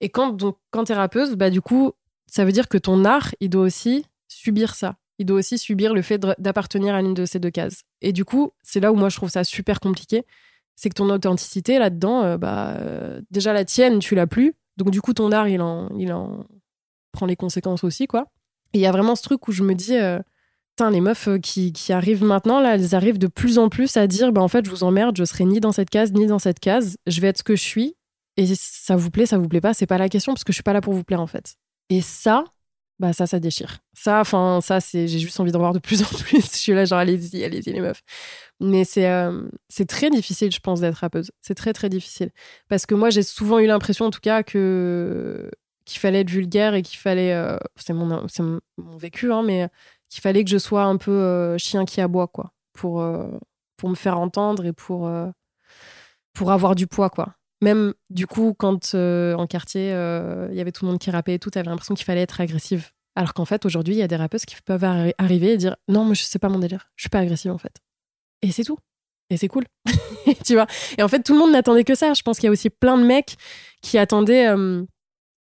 Et 0.00 0.08
quand, 0.08 0.30
donc, 0.30 0.58
quand 0.70 0.84
t'es 0.84 0.94
bah, 1.36 1.50
du 1.50 1.60
coup, 1.60 1.92
ça 2.26 2.44
veut 2.44 2.52
dire 2.52 2.68
que 2.68 2.78
ton 2.78 3.04
art, 3.04 3.34
il 3.40 3.50
doit 3.50 3.62
aussi 3.62 4.04
subir 4.28 4.74
ça. 4.74 4.96
Il 5.18 5.26
doit 5.26 5.38
aussi 5.38 5.58
subir 5.58 5.94
le 5.94 6.02
fait 6.02 6.18
d'appartenir 6.38 6.94
à 6.94 7.02
l'une 7.02 7.14
de 7.14 7.24
ces 7.24 7.38
deux 7.38 7.50
cases. 7.50 7.84
Et 8.00 8.12
du 8.12 8.24
coup, 8.24 8.52
c'est 8.62 8.80
là 8.80 8.92
où 8.92 8.96
moi 8.96 9.08
je 9.08 9.16
trouve 9.16 9.30
ça 9.30 9.44
super 9.44 9.78
compliqué 9.78 10.24
c'est 10.76 10.88
que 10.88 10.94
ton 10.94 11.10
authenticité 11.10 11.78
là-dedans, 11.78 12.22
euh, 12.22 12.36
bah, 12.36 12.76
euh, 12.78 13.20
déjà 13.30 13.52
la 13.52 13.64
tienne, 13.64 13.98
tu 13.98 14.14
l'as 14.14 14.26
plus. 14.26 14.54
Donc 14.76 14.90
du 14.90 15.00
coup, 15.00 15.12
ton 15.12 15.32
art, 15.32 15.48
il 15.48 15.60
en, 15.60 15.88
il 15.98 16.12
en 16.12 16.44
prend 17.12 17.26
les 17.26 17.36
conséquences 17.36 17.84
aussi, 17.84 18.06
quoi. 18.06 18.26
Et 18.72 18.78
il 18.78 18.80
y 18.80 18.86
a 18.86 18.92
vraiment 18.92 19.14
ce 19.14 19.22
truc 19.22 19.46
où 19.46 19.52
je 19.52 19.62
me 19.62 19.74
dis, 19.74 19.96
euh, 19.96 20.18
les 20.90 21.00
meufs 21.00 21.28
qui, 21.40 21.72
qui, 21.72 21.92
arrivent 21.92 22.24
maintenant, 22.24 22.60
là, 22.60 22.74
elles 22.74 22.94
arrivent 22.94 23.18
de 23.18 23.28
plus 23.28 23.58
en 23.58 23.68
plus 23.68 23.96
à 23.96 24.06
dire, 24.06 24.32
bah, 24.32 24.42
en 24.42 24.48
fait, 24.48 24.64
je 24.64 24.70
vous 24.70 24.82
emmerde, 24.82 25.16
je 25.16 25.24
serai 25.24 25.44
ni 25.44 25.60
dans 25.60 25.72
cette 25.72 25.90
case, 25.90 26.12
ni 26.12 26.26
dans 26.26 26.40
cette 26.40 26.58
case. 26.58 26.96
Je 27.06 27.20
vais 27.20 27.28
être 27.28 27.38
ce 27.38 27.44
que 27.44 27.56
je 27.56 27.62
suis. 27.62 27.96
Et 28.36 28.52
ça 28.56 28.96
vous 28.96 29.10
plaît, 29.10 29.26
ça 29.26 29.38
vous 29.38 29.48
plaît 29.48 29.60
pas, 29.60 29.74
c'est 29.74 29.86
pas 29.86 29.98
la 29.98 30.08
question, 30.08 30.34
parce 30.34 30.42
que 30.42 30.52
je 30.52 30.56
suis 30.56 30.64
pas 30.64 30.72
là 30.72 30.80
pour 30.80 30.92
vous 30.92 31.04
plaire, 31.04 31.20
en 31.20 31.28
fait. 31.28 31.54
Et 31.88 32.00
ça, 32.00 32.44
bah 32.98 33.12
ça, 33.12 33.26
ça 33.26 33.38
déchire. 33.38 33.78
Ça, 33.92 34.20
enfin, 34.20 34.60
ça, 34.60 34.80
c'est, 34.80 35.06
j'ai 35.06 35.18
juste 35.18 35.38
envie 35.38 35.52
de 35.52 35.56
revoir 35.56 35.72
de 35.72 35.78
plus 35.78 36.02
en 36.02 36.06
plus. 36.18 36.42
je 36.42 36.56
suis 36.56 36.72
là, 36.72 36.84
genre, 36.84 36.98
allez-y, 36.98 37.44
allez-y, 37.44 37.72
les 37.72 37.80
meufs. 37.80 38.02
Mais 38.64 38.84
c'est, 38.84 39.10
euh, 39.10 39.48
très 39.88 40.10
difficile, 40.10 40.50
je 40.50 40.60
pense, 40.60 40.80
d'être 40.80 40.96
rappeuse. 40.96 41.30
C'est 41.40 41.54
très, 41.54 41.72
très 41.72 41.88
difficile. 41.88 42.30
Parce 42.68 42.86
que 42.86 42.94
moi, 42.94 43.10
j'ai 43.10 43.22
souvent 43.22 43.58
eu 43.58 43.66
l'impression, 43.66 44.06
en 44.06 44.10
tout 44.10 44.20
cas, 44.20 44.42
que 44.42 45.50
qu'il 45.84 46.00
fallait 46.00 46.20
être 46.20 46.30
vulgaire 46.30 46.74
et 46.74 46.80
qu'il 46.82 46.98
fallait, 46.98 47.34
euh, 47.34 47.58
c'est 47.76 47.92
mon, 47.92 48.26
c'est 48.28 48.42
mon 48.42 48.60
vécu, 48.96 49.30
hein, 49.32 49.42
mais 49.42 49.68
qu'il 50.08 50.22
fallait 50.22 50.42
que 50.42 50.50
je 50.50 50.56
sois 50.56 50.84
un 50.84 50.96
peu 50.96 51.10
euh, 51.10 51.58
chien 51.58 51.84
qui 51.84 52.00
aboie, 52.00 52.26
quoi, 52.26 52.54
pour, 52.72 53.04
pour 53.76 53.88
me 53.90 53.94
faire 53.94 54.18
entendre 54.18 54.64
et 54.64 54.72
pour, 54.72 55.10
pour 56.32 56.52
avoir 56.52 56.74
du 56.74 56.86
poids, 56.86 57.10
quoi 57.10 57.36
même 57.64 57.94
du 58.10 58.28
coup, 58.28 58.54
quand 58.56 58.94
euh, 58.94 59.34
en 59.34 59.46
quartier, 59.48 59.92
euh, 59.92 60.48
il 60.52 60.56
y 60.56 60.60
avait 60.60 60.70
tout 60.70 60.84
le 60.84 60.90
monde 60.90 61.00
qui 61.00 61.10
rappait 61.10 61.34
et 61.34 61.38
tout, 61.40 61.50
t'avais 61.50 61.68
l'impression 61.68 61.94
qu'il 61.94 62.04
fallait 62.04 62.20
être 62.20 62.40
agressive. 62.40 62.90
Alors 63.16 63.34
qu'en 63.34 63.44
fait, 63.44 63.64
aujourd'hui, 63.64 63.94
il 63.94 63.98
y 63.98 64.02
a 64.02 64.08
des 64.08 64.16
rappeuses 64.16 64.44
qui 64.44 64.56
peuvent 64.64 64.84
arriver 65.18 65.52
et 65.52 65.56
dire 65.56 65.76
non, 65.88 66.04
moi, 66.04 66.14
je 66.14 66.22
sais 66.22 66.38
pas 66.38 66.48
mon 66.48 66.58
délire, 66.58 66.90
je 66.94 67.02
suis 67.02 67.10
pas 67.10 67.20
agressive 67.20 67.50
en 67.50 67.58
fait. 67.58 67.80
Et 68.42 68.52
c'est 68.52 68.64
tout. 68.64 68.78
Et 69.30 69.36
c'est 69.36 69.48
cool. 69.48 69.64
tu 70.44 70.54
vois. 70.54 70.66
Et 70.98 71.02
en 71.02 71.08
fait, 71.08 71.22
tout 71.22 71.32
le 71.32 71.38
monde 71.38 71.52
n'attendait 71.52 71.84
que 71.84 71.94
ça. 71.94 72.14
Je 72.14 72.22
pense 72.22 72.38
qu'il 72.38 72.46
y 72.46 72.48
a 72.48 72.52
aussi 72.52 72.70
plein 72.70 72.98
de 72.98 73.04
mecs 73.04 73.36
qui 73.82 73.98
attendaient, 73.98 74.48
euh, 74.48 74.84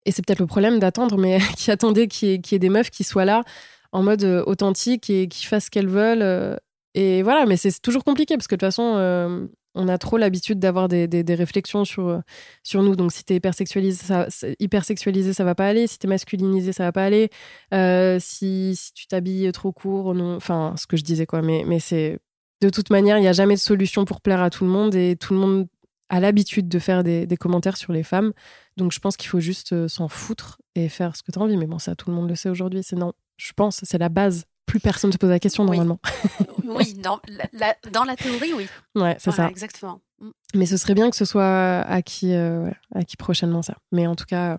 et 0.04 0.12
c'est 0.12 0.24
peut-être 0.24 0.40
le 0.40 0.46
problème 0.46 0.78
d'attendre, 0.78 1.18
mais 1.18 1.38
qui 1.56 1.70
attendaient 1.70 2.08
qu'il 2.08 2.28
y, 2.30 2.54
ait 2.54 2.58
des 2.58 2.68
meufs 2.68 2.90
qui 2.90 3.04
soient 3.04 3.24
là 3.24 3.44
en 3.92 4.02
mode 4.02 4.22
authentique 4.46 5.10
et 5.10 5.26
qui 5.28 5.46
fassent 5.46 5.64
ce 5.64 5.70
qu'elles 5.70 5.88
veulent. 5.88 6.58
et 6.94 7.22
voilà, 7.22 7.44
mais 7.46 7.56
c'est 7.56 7.80
toujours 7.82 8.04
compliqué 8.04 8.36
parce 8.36 8.46
que 8.46 8.54
de 8.54 8.60
toute 8.60 8.68
façon, 8.68 9.48
on 9.74 9.88
a 9.88 9.98
trop 9.98 10.16
l'habitude 10.16 10.58
d'avoir 10.58 10.88
des, 10.88 11.24
réflexions 11.28 11.84
sur, 11.84 12.08
euh, 12.08 12.18
sur 12.62 12.82
nous. 12.82 12.96
Donc, 12.96 13.12
si 13.12 13.24
t'es 13.24 13.36
hypersexualisé, 13.36 14.04
ça, 14.04 14.26
hypersexualisé, 14.58 15.32
ça 15.32 15.44
va 15.44 15.54
pas 15.54 15.66
aller. 15.66 15.86
Si 15.86 15.98
t'es 15.98 16.08
masculinisé, 16.08 16.72
ça 16.72 16.84
va 16.84 16.92
pas 16.92 17.04
aller. 17.04 17.30
Euh, 17.72 18.18
si, 18.20 18.76
tu 18.94 19.06
t'habilles 19.06 19.52
trop 19.52 19.72
court, 19.72 20.14
non. 20.14 20.36
Enfin, 20.36 20.74
ce 20.76 20.86
que 20.86 20.96
je 20.96 21.04
disais, 21.04 21.26
quoi. 21.26 21.42
Mais, 21.42 21.64
mais 21.66 21.78
c'est. 21.78 22.18
De 22.60 22.70
toute 22.70 22.90
manière, 22.90 23.18
il 23.18 23.22
n'y 23.22 23.28
a 23.28 23.32
jamais 23.32 23.54
de 23.54 23.60
solution 23.60 24.04
pour 24.04 24.20
plaire 24.20 24.42
à 24.42 24.50
tout 24.50 24.64
le 24.64 24.70
monde 24.70 24.94
et 24.94 25.16
tout 25.16 25.32
le 25.32 25.40
monde 25.40 25.68
a 26.10 26.20
l'habitude 26.20 26.68
de 26.68 26.78
faire 26.78 27.04
des, 27.04 27.26
commentaires 27.38 27.76
sur 27.76 27.92
les 27.92 28.02
femmes. 28.02 28.32
Donc, 28.76 28.92
je 28.92 28.98
pense 28.98 29.16
qu'il 29.16 29.28
faut 29.28 29.40
juste 29.40 29.72
euh, 29.72 29.88
s'en 29.88 30.08
foutre 30.08 30.60
et 30.74 30.88
faire 30.88 31.16
ce 31.16 31.22
que 31.22 31.30
tu 31.32 31.38
as 31.38 31.42
envie. 31.42 31.56
Mais 31.56 31.66
bon, 31.66 31.78
ça, 31.78 31.94
tout 31.94 32.10
le 32.10 32.16
monde 32.16 32.28
le 32.28 32.34
sait 32.34 32.48
aujourd'hui. 32.48 32.82
C'est 32.82 32.96
non. 32.96 33.12
Je 33.36 33.52
pense, 33.52 33.80
c'est 33.84 33.98
la 33.98 34.08
base 34.08 34.44
plus 34.66 34.80
personne 34.80 35.08
ne 35.08 35.12
se 35.12 35.18
pose 35.18 35.30
la 35.30 35.40
question 35.40 35.64
normalement. 35.64 35.98
oui, 36.64 36.94
dans 36.94 37.20
la, 37.52 37.74
dans 37.90 38.04
la 38.04 38.14
théorie, 38.14 38.52
oui. 38.52 38.68
Ouais, 38.94 39.16
c'est 39.18 39.32
ça. 39.32 39.48
Exactement. 39.48 40.00
Mm. 40.20 40.30
Mais 40.54 40.66
ce 40.66 40.76
serait 40.76 40.94
bien 40.94 41.10
que 41.10 41.16
ce 41.16 41.24
soit 41.24 41.80
acquis, 41.80 42.34
euh, 42.34 42.70
acquis 42.94 43.16
prochainement, 43.16 43.62
ça. 43.62 43.76
Mais 43.90 44.06
en 44.06 44.14
tout 44.14 44.26
cas, 44.26 44.58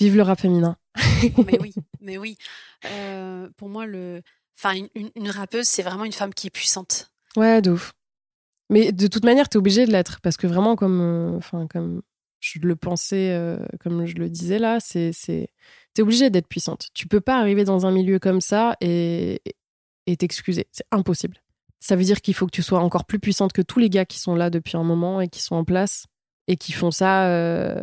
vive 0.00 0.16
le 0.16 0.22
rap 0.22 0.40
féminin. 0.40 0.76
mais 1.46 1.58
oui, 1.60 1.74
mais 2.00 2.18
oui. 2.18 2.36
Euh, 2.86 3.48
pour 3.56 3.68
moi, 3.68 3.86
le... 3.86 4.22
enfin, 4.58 4.74
une, 4.94 5.10
une 5.14 5.30
rappeuse, 5.30 5.66
c'est 5.66 5.82
vraiment 5.82 6.04
une 6.04 6.12
femme 6.12 6.34
qui 6.34 6.48
est 6.48 6.50
puissante. 6.50 7.12
Ouais, 7.36 7.60
de 7.62 7.72
ouf. 7.72 7.92
Mais 8.70 8.92
de 8.92 9.06
toute 9.06 9.24
manière, 9.24 9.48
tu 9.48 9.56
es 9.56 9.58
obligé 9.58 9.86
de 9.86 9.92
l'être 9.92 10.20
parce 10.20 10.36
que 10.36 10.46
vraiment, 10.46 10.76
comme, 10.76 11.00
euh, 11.00 11.36
enfin, 11.36 11.66
comme 11.68 12.02
je 12.40 12.58
le 12.60 12.76
pensais, 12.76 13.30
euh, 13.32 13.58
comme 13.80 14.06
je 14.06 14.14
le 14.16 14.28
disais 14.28 14.58
là, 14.58 14.80
c'est, 14.80 15.12
c'est, 15.12 15.48
t'es 15.94 16.02
obligé 16.02 16.30
d'être 16.30 16.48
puissante. 16.48 16.88
Tu 16.94 17.06
peux 17.06 17.20
pas 17.20 17.38
arriver 17.38 17.64
dans 17.64 17.86
un 17.86 17.92
milieu 17.92 18.18
comme 18.18 18.40
ça 18.40 18.76
et, 18.80 19.40
et 20.06 20.16
t'excuser. 20.16 20.66
C'est 20.72 20.86
impossible. 20.90 21.38
Ça 21.78 21.96
veut 21.96 22.04
dire 22.04 22.20
qu'il 22.20 22.34
faut 22.34 22.46
que 22.46 22.52
tu 22.52 22.62
sois 22.62 22.80
encore 22.80 23.04
plus 23.04 23.20
puissante 23.20 23.52
que 23.52 23.62
tous 23.62 23.78
les 23.78 23.90
gars 23.90 24.04
qui 24.06 24.18
sont 24.18 24.34
là 24.34 24.50
depuis 24.50 24.76
un 24.76 24.82
moment 24.84 25.20
et 25.20 25.28
qui 25.28 25.40
sont 25.42 25.56
en 25.56 25.64
place 25.64 26.06
et 26.48 26.56
qui 26.56 26.72
font 26.72 26.90
ça, 26.90 27.28
euh, 27.28 27.80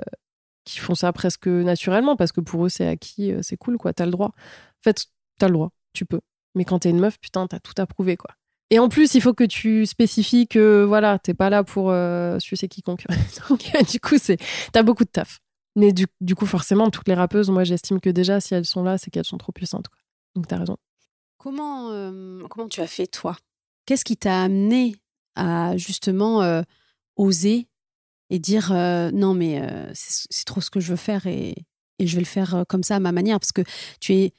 qui 0.66 0.80
font 0.80 0.96
ça 0.96 1.14
presque 1.14 1.48
naturellement 1.48 2.16
parce 2.16 2.32
que 2.32 2.42
pour 2.42 2.66
eux 2.66 2.70
c'est 2.70 2.88
acquis, 2.88 3.34
c'est 3.42 3.58
cool 3.58 3.78
quoi. 3.78 3.94
T'as 3.94 4.06
le 4.06 4.12
droit. 4.12 4.30
En 4.30 4.84
fait, 4.84 5.06
t'as 5.40 5.48
le 5.48 5.54
droit. 5.54 5.72
Tu 5.94 6.06
peux. 6.06 6.22
Mais 6.56 6.66
quand 6.66 6.80
t'es 6.80 6.90
une 6.90 7.00
meuf, 7.00 7.20
putain, 7.20 7.48
t'as 7.48 7.60
tout 7.60 7.74
à 7.78 7.86
prouver 7.86 8.18
quoi. 8.18 8.32
Et 8.70 8.80
en 8.80 8.90
plus, 8.90 9.14
il 9.16 9.22
faut 9.22 9.34
que 9.34 9.44
tu 9.44 9.86
spécifies 9.86 10.48
que 10.48 10.84
voilà, 10.84 11.20
t'es 11.20 11.34
pas 11.34 11.50
là 11.50 11.64
pour 11.64 11.92
euh, 11.92 12.40
sucer 12.40 12.68
quiconque. 12.68 13.06
Donc, 13.50 13.72
du 13.92 14.00
coup, 14.00 14.18
c'est 14.18 14.38
t'as 14.72 14.84
beaucoup 14.84 15.04
de 15.04 15.10
taf. 15.10 15.40
Mais 15.76 15.92
du, 15.92 16.06
du, 16.22 16.36
coup, 16.36 16.46
forcément, 16.46 16.90
toutes 16.90 17.08
les 17.08 17.14
rappeuses, 17.16 17.50
moi, 17.50 17.64
j'estime 17.64 18.00
que 18.00 18.10
déjà, 18.10 18.40
si 18.40 18.54
elles 18.54 18.66
sont 18.66 18.84
là, 18.84 18.98
c'est 18.98 19.10
qu'elles 19.10 19.26
sont 19.26 19.38
trop 19.38 19.52
puissantes. 19.52 19.88
Quoi. 19.90 19.98
Donc, 20.36 20.48
t'as 20.48 20.58
raison. 20.58 20.78
Comment, 21.38 21.90
euh, 21.92 22.42
comment 22.50 22.70
tu 22.70 22.82
as 22.82 22.88
fait, 22.88 23.08
toi? 23.08 23.38
Qu'est-ce 23.86 24.06
qui 24.06 24.18
t'a 24.18 24.44
amené 24.44 24.96
à 25.36 25.76
justement 25.78 26.42
euh, 26.44 26.62
oser 27.16 27.68
et 28.30 28.40
dire 28.40 28.72
non, 29.14 29.34
mais 29.34 29.62
c'est 29.94 30.46
trop 30.46 30.62
ce 30.62 30.70
que 30.70 30.80
je 30.80 30.92
veux 30.92 30.98
faire 30.98 31.28
et, 31.28 31.56
et, 32.00 32.08
je 32.08 32.16
vais 32.16 32.22
le 32.22 32.26
faire 32.26 32.64
comme 32.70 32.82
ça 32.82 32.96
à 32.96 33.00
ma 33.00 33.12
manière? 33.12 33.40
Parce 33.40 33.52
que 33.52 33.62
tu 34.00 34.14
es. 34.14 34.34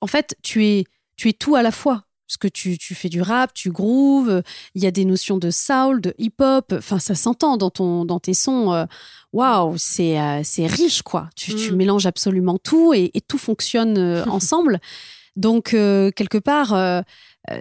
En 0.00 0.06
fait, 0.06 0.36
tu 0.42 0.64
es, 0.64 0.84
tu 1.16 1.28
es 1.28 1.32
tout 1.32 1.56
à 1.56 1.62
la 1.62 1.72
fois 1.72 2.07
parce 2.28 2.36
que 2.36 2.48
tu, 2.48 2.76
tu, 2.76 2.94
fais 2.94 3.08
du 3.08 3.22
rap, 3.22 3.54
tu 3.54 3.70
grooves, 3.70 4.42
il 4.74 4.82
y 4.82 4.86
a 4.86 4.90
des 4.90 5.06
notions 5.06 5.38
de 5.38 5.50
soul, 5.50 6.02
de 6.02 6.14
hip-hop, 6.18 6.74
enfin 6.76 6.98
ça 6.98 7.14
s'entend 7.14 7.56
dans, 7.56 7.70
ton, 7.70 8.04
dans 8.04 8.20
tes 8.20 8.34
sons. 8.34 8.70
Euh, 8.74 8.84
waouh, 9.32 9.76
c'est 9.78 10.20
euh, 10.20 10.42
c'est 10.44 10.66
riche 10.66 11.00
quoi. 11.00 11.30
Tu, 11.34 11.54
tu, 11.54 11.72
mm. 11.72 11.76
mélanges 11.76 12.04
absolument 12.04 12.58
tout 12.58 12.92
et, 12.92 13.10
et 13.14 13.22
tout 13.22 13.38
fonctionne 13.38 13.96
euh, 13.96 14.24
ensemble. 14.28 14.78
Donc 15.36 15.70
quelque 15.70 16.38
part, 16.38 17.04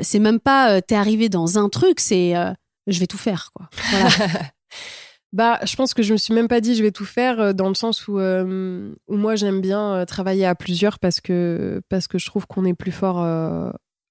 c'est 0.02 0.18
même 0.18 0.40
pas 0.40 0.82
t'es 0.82 0.96
arrivé 0.96 1.30
dans 1.30 1.60
un 1.60 1.70
truc, 1.70 2.00
c'est 2.00 2.34
je 2.88 3.00
vais 3.00 3.06
tout 3.06 3.20
faire 3.20 3.52
quoi. 3.54 3.70
Voilà. 3.92 4.10
Bah, 5.34 5.60
je 5.66 5.76
pense 5.76 5.94
que 5.94 6.02
je 6.04 6.14
me 6.14 6.18
suis 6.18 6.34
même 6.34 6.48
pas 6.48 6.62
dit 6.62 6.74
je 6.74 6.82
vais 6.82 6.92
tout 6.92 7.06
faire 7.06 7.54
dans 7.54 7.68
le 7.68 7.76
sens 7.76 8.08
où, 8.08 8.18
où 8.18 9.16
moi 9.18 9.36
j'aime 9.36 9.60
bien 9.60 10.06
travailler 10.08 10.46
à 10.46 10.56
plusieurs 10.56 11.00
parce 11.00 11.20
que 11.20 11.82
parce 11.90 12.08
que 12.08 12.18
je 12.18 12.26
trouve 12.26 12.48
qu'on 12.48 12.64
est 12.64 12.74
plus 12.74 12.94
fort 12.94 13.20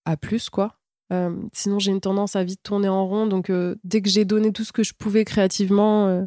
à 0.06 0.16
plus, 0.16 0.48
quoi. 0.48 0.78
Euh, 1.12 1.36
sinon, 1.52 1.78
j'ai 1.78 1.90
une 1.90 2.00
tendance 2.00 2.36
à 2.36 2.44
vite 2.44 2.62
tourner 2.62 2.88
en 2.88 3.06
rond. 3.06 3.26
Donc, 3.26 3.50
euh, 3.50 3.76
dès 3.84 4.00
que 4.00 4.08
j'ai 4.08 4.24
donné 4.24 4.52
tout 4.52 4.64
ce 4.64 4.72
que 4.72 4.82
je 4.82 4.94
pouvais 4.94 5.24
créativement, 5.24 6.06
euh, 6.08 6.24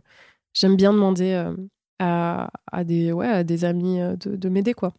j'aime 0.54 0.76
bien 0.76 0.94
demander 0.94 1.52
à, 2.00 2.50
à, 2.72 2.84
des, 2.84 3.12
ouais, 3.12 3.28
à 3.28 3.44
des 3.44 3.66
amis 3.66 4.00
de, 4.00 4.36
de 4.36 4.50
m'aider, 4.50 4.74
quoi. 4.74 4.94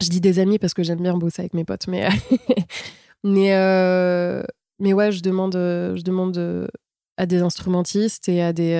Je 0.00 0.08
dis 0.08 0.20
des 0.20 0.38
amis 0.38 0.58
parce 0.58 0.74
que 0.74 0.82
j'aime 0.82 1.02
bien 1.02 1.16
bosser 1.16 1.42
avec 1.42 1.54
mes 1.54 1.64
potes, 1.64 1.88
mais, 1.88 2.08
mais, 3.24 3.50
mais 4.78 4.92
ouais, 4.92 5.10
je 5.10 5.22
demande, 5.22 5.54
je 5.54 6.02
demande 6.02 6.68
à 7.16 7.26
des 7.26 7.42
instrumentistes 7.42 8.28
et 8.28 8.42
à 8.42 8.52
des, 8.52 8.74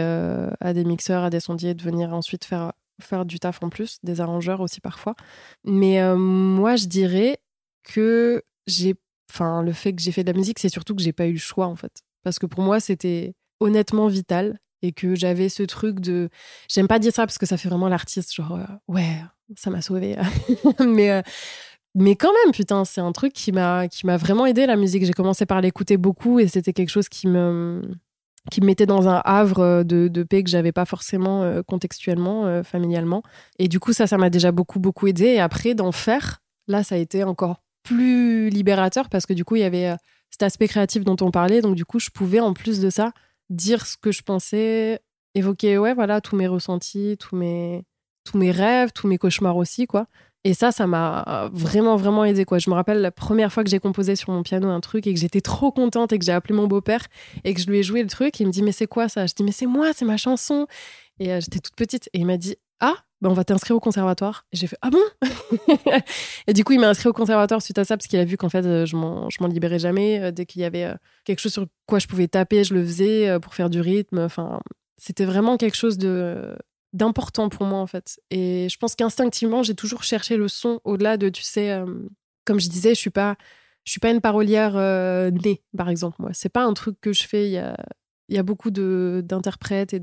à 0.60 0.72
des 0.72 0.84
mixeurs, 0.84 1.24
à 1.24 1.30
des 1.30 1.40
sondiers 1.40 1.74
de 1.74 1.82
venir 1.82 2.14
ensuite 2.14 2.44
faire, 2.44 2.72
faire 3.00 3.24
du 3.24 3.40
taf 3.40 3.60
en 3.64 3.68
plus, 3.68 3.98
des 4.04 4.20
arrangeurs 4.20 4.60
aussi 4.60 4.80
parfois. 4.80 5.16
Mais 5.64 6.00
moi, 6.14 6.76
je 6.76 6.86
dirais 6.86 7.38
que 7.82 8.44
j'ai 8.68 8.94
enfin, 9.30 9.62
le 9.62 9.72
fait 9.72 9.92
que 9.92 10.02
j'ai 10.02 10.12
fait 10.12 10.24
de 10.24 10.32
la 10.32 10.38
musique, 10.38 10.58
c'est 10.58 10.68
surtout 10.68 10.94
que 10.94 11.02
j'ai 11.02 11.12
pas 11.12 11.26
eu 11.26 11.32
le 11.32 11.38
choix, 11.38 11.66
en 11.66 11.76
fait. 11.76 12.02
Parce 12.22 12.38
que 12.38 12.46
pour 12.46 12.62
moi, 12.62 12.80
c'était 12.80 13.34
honnêtement 13.60 14.06
vital 14.06 14.58
et 14.82 14.92
que 14.92 15.14
j'avais 15.14 15.48
ce 15.48 15.62
truc 15.62 16.00
de. 16.00 16.28
J'aime 16.68 16.88
pas 16.88 16.98
dire 16.98 17.12
ça 17.12 17.26
parce 17.26 17.38
que 17.38 17.46
ça 17.46 17.56
fait 17.56 17.68
vraiment 17.68 17.88
l'artiste, 17.88 18.34
genre, 18.34 18.52
euh, 18.52 18.64
ouais, 18.88 19.22
ça 19.56 19.70
m'a 19.70 19.82
sauvé. 19.82 20.16
mais. 20.86 21.10
Euh, 21.10 21.22
mais 21.94 22.14
quand 22.16 22.30
même, 22.44 22.52
putain, 22.52 22.84
c'est 22.84 23.00
un 23.00 23.10
truc 23.12 23.32
qui 23.32 23.50
m'a 23.50 23.88
qui 23.88 24.06
m'a 24.06 24.18
vraiment 24.18 24.46
aidé 24.46 24.66
la 24.66 24.76
musique. 24.76 25.04
J'ai 25.04 25.14
commencé 25.14 25.46
par 25.46 25.60
l'écouter 25.60 25.96
beaucoup 25.96 26.38
et 26.38 26.46
c'était 26.46 26.74
quelque 26.74 26.90
chose 26.90 27.08
qui 27.08 27.26
me 27.26 27.82
qui 28.52 28.60
me 28.60 28.66
mettait 28.66 28.86
dans 28.86 29.08
un 29.08 29.20
havre 29.24 29.82
de, 29.82 30.06
de 30.08 30.22
paix 30.22 30.44
que 30.44 30.50
j'avais 30.50 30.70
pas 30.70 30.84
forcément 30.84 31.42
euh, 31.42 31.62
contextuellement, 31.62 32.62
familialement. 32.62 33.22
Et 33.58 33.68
du 33.68 33.80
coup, 33.80 33.92
ça, 33.92 34.06
ça 34.06 34.16
m'a 34.18 34.30
déjà 34.30 34.52
beaucoup, 34.52 34.78
beaucoup 34.78 35.06
aidé. 35.08 35.24
Et 35.24 35.40
après, 35.40 35.74
d'en 35.74 35.90
faire, 35.90 36.40
là, 36.68 36.84
ça 36.84 36.94
a 36.94 36.98
été 36.98 37.24
encore 37.24 37.62
plus 37.88 38.50
libérateur 38.50 39.08
parce 39.08 39.26
que 39.26 39.32
du 39.32 39.44
coup, 39.44 39.56
il 39.56 39.62
y 39.62 39.64
avait 39.64 39.88
euh, 39.88 39.96
cet 40.30 40.42
aspect 40.42 40.68
créatif 40.68 41.04
dont 41.04 41.16
on 41.20 41.30
parlait. 41.30 41.60
Donc, 41.60 41.74
du 41.74 41.84
coup, 41.84 41.98
je 41.98 42.10
pouvais, 42.10 42.40
en 42.40 42.52
plus 42.52 42.80
de 42.80 42.90
ça, 42.90 43.12
dire 43.50 43.86
ce 43.86 43.96
que 43.96 44.12
je 44.12 44.22
pensais, 44.22 45.00
évoquer, 45.34 45.78
ouais, 45.78 45.94
voilà, 45.94 46.20
tous 46.20 46.36
mes 46.36 46.46
ressentis, 46.46 47.16
tous 47.18 47.36
mes, 47.36 47.84
tous 48.24 48.38
mes 48.38 48.50
rêves, 48.50 48.92
tous 48.94 49.08
mes 49.08 49.18
cauchemars 49.18 49.56
aussi, 49.56 49.86
quoi. 49.86 50.06
Et 50.44 50.54
ça, 50.54 50.70
ça 50.70 50.86
m'a 50.86 51.50
vraiment, 51.52 51.96
vraiment 51.96 52.24
aidé, 52.24 52.44
quoi. 52.44 52.58
Je 52.58 52.70
me 52.70 52.74
rappelle 52.74 53.00
la 53.00 53.10
première 53.10 53.52
fois 53.52 53.64
que 53.64 53.70
j'ai 53.70 53.80
composé 53.80 54.16
sur 54.16 54.32
mon 54.32 54.42
piano 54.42 54.68
un 54.68 54.80
truc 54.80 55.06
et 55.06 55.14
que 55.14 55.20
j'étais 55.20 55.40
trop 55.40 55.72
contente 55.72 56.12
et 56.12 56.18
que 56.18 56.24
j'ai 56.24 56.32
appelé 56.32 56.54
mon 56.54 56.66
beau-père 56.66 57.06
et 57.44 57.54
que 57.54 57.60
je 57.60 57.66
lui 57.66 57.78
ai 57.78 57.82
joué 57.82 58.02
le 58.02 58.08
truc. 58.08 58.38
il 58.38 58.46
me 58.46 58.52
dit, 58.52 58.62
mais 58.62 58.72
c'est 58.72 58.86
quoi 58.86 59.08
ça? 59.08 59.26
Je 59.26 59.34
dis, 59.34 59.42
mais 59.42 59.52
c'est 59.52 59.66
moi, 59.66 59.92
c'est 59.94 60.04
ma 60.04 60.16
chanson. 60.16 60.66
Et 61.18 61.32
euh, 61.32 61.40
j'étais 61.40 61.58
toute 61.58 61.74
petite. 61.74 62.08
Et 62.12 62.20
il 62.20 62.26
m'a 62.26 62.36
dit, 62.36 62.56
ah, 62.80 62.94
bah, 63.20 63.28
on 63.30 63.34
va 63.34 63.44
t'inscrire 63.44 63.76
au 63.76 63.80
conservatoire. 63.80 64.46
Et 64.52 64.56
j'ai 64.56 64.66
fait, 64.66 64.78
ah 64.80 64.90
bon? 64.90 65.02
Et 66.46 66.52
du 66.52 66.62
coup, 66.64 66.72
il 66.72 66.80
m'a 66.80 66.88
inscrit 66.88 67.08
au 67.08 67.12
conservatoire 67.12 67.60
suite 67.62 67.78
à 67.78 67.84
ça, 67.84 67.96
parce 67.96 68.06
qu'il 68.06 68.18
a 68.18 68.24
vu 68.24 68.36
qu'en 68.36 68.48
fait, 68.48 68.64
euh, 68.64 68.86
je 68.86 68.96
m'en 68.96 69.46
libérais 69.48 69.80
jamais. 69.80 70.20
Euh, 70.20 70.30
dès 70.30 70.46
qu'il 70.46 70.62
y 70.62 70.64
avait 70.64 70.84
euh, 70.84 70.94
quelque 71.24 71.40
chose 71.40 71.52
sur 71.52 71.66
quoi 71.86 71.98
je 71.98 72.06
pouvais 72.06 72.28
taper, 72.28 72.62
je 72.62 72.74
le 72.74 72.84
faisais 72.84 73.38
pour 73.40 73.54
faire 73.54 73.70
du 73.70 73.80
rythme. 73.80 74.18
Enfin, 74.18 74.60
c'était 74.96 75.24
vraiment 75.24 75.56
quelque 75.56 75.76
chose 75.76 75.98
de 75.98 76.56
d'important 76.94 77.48
pour 77.50 77.66
moi, 77.66 77.80
en 77.80 77.86
fait. 77.86 78.18
Et 78.30 78.68
je 78.70 78.78
pense 78.78 78.94
qu'instinctivement, 78.94 79.62
j'ai 79.62 79.74
toujours 79.74 80.04
cherché 80.04 80.36
le 80.36 80.48
son 80.48 80.80
au-delà 80.84 81.16
de, 81.18 81.28
tu 81.28 81.42
sais, 81.42 81.82
comme 82.44 82.60
je 82.60 82.68
disais, 82.68 82.90
je 82.90 83.00
suis 83.00 83.10
pas. 83.10 83.36
Je 83.84 83.92
suis 83.92 84.00
pas 84.00 84.10
une 84.10 84.20
parolière 84.20 84.74
née, 85.32 85.62
par 85.76 85.88
exemple. 85.88 86.16
Moi, 86.18 86.30
c'est 86.34 86.50
pas 86.50 86.64
un 86.64 86.74
truc 86.74 87.00
que 87.00 87.12
je 87.12 87.26
fais. 87.26 87.46
Il 87.46 87.52
y 87.52 87.58
a, 87.58 87.74
il 88.28 88.36
y 88.36 88.38
a 88.38 88.42
beaucoup 88.42 88.70
d'interprètes 88.70 89.94
et 89.94 90.02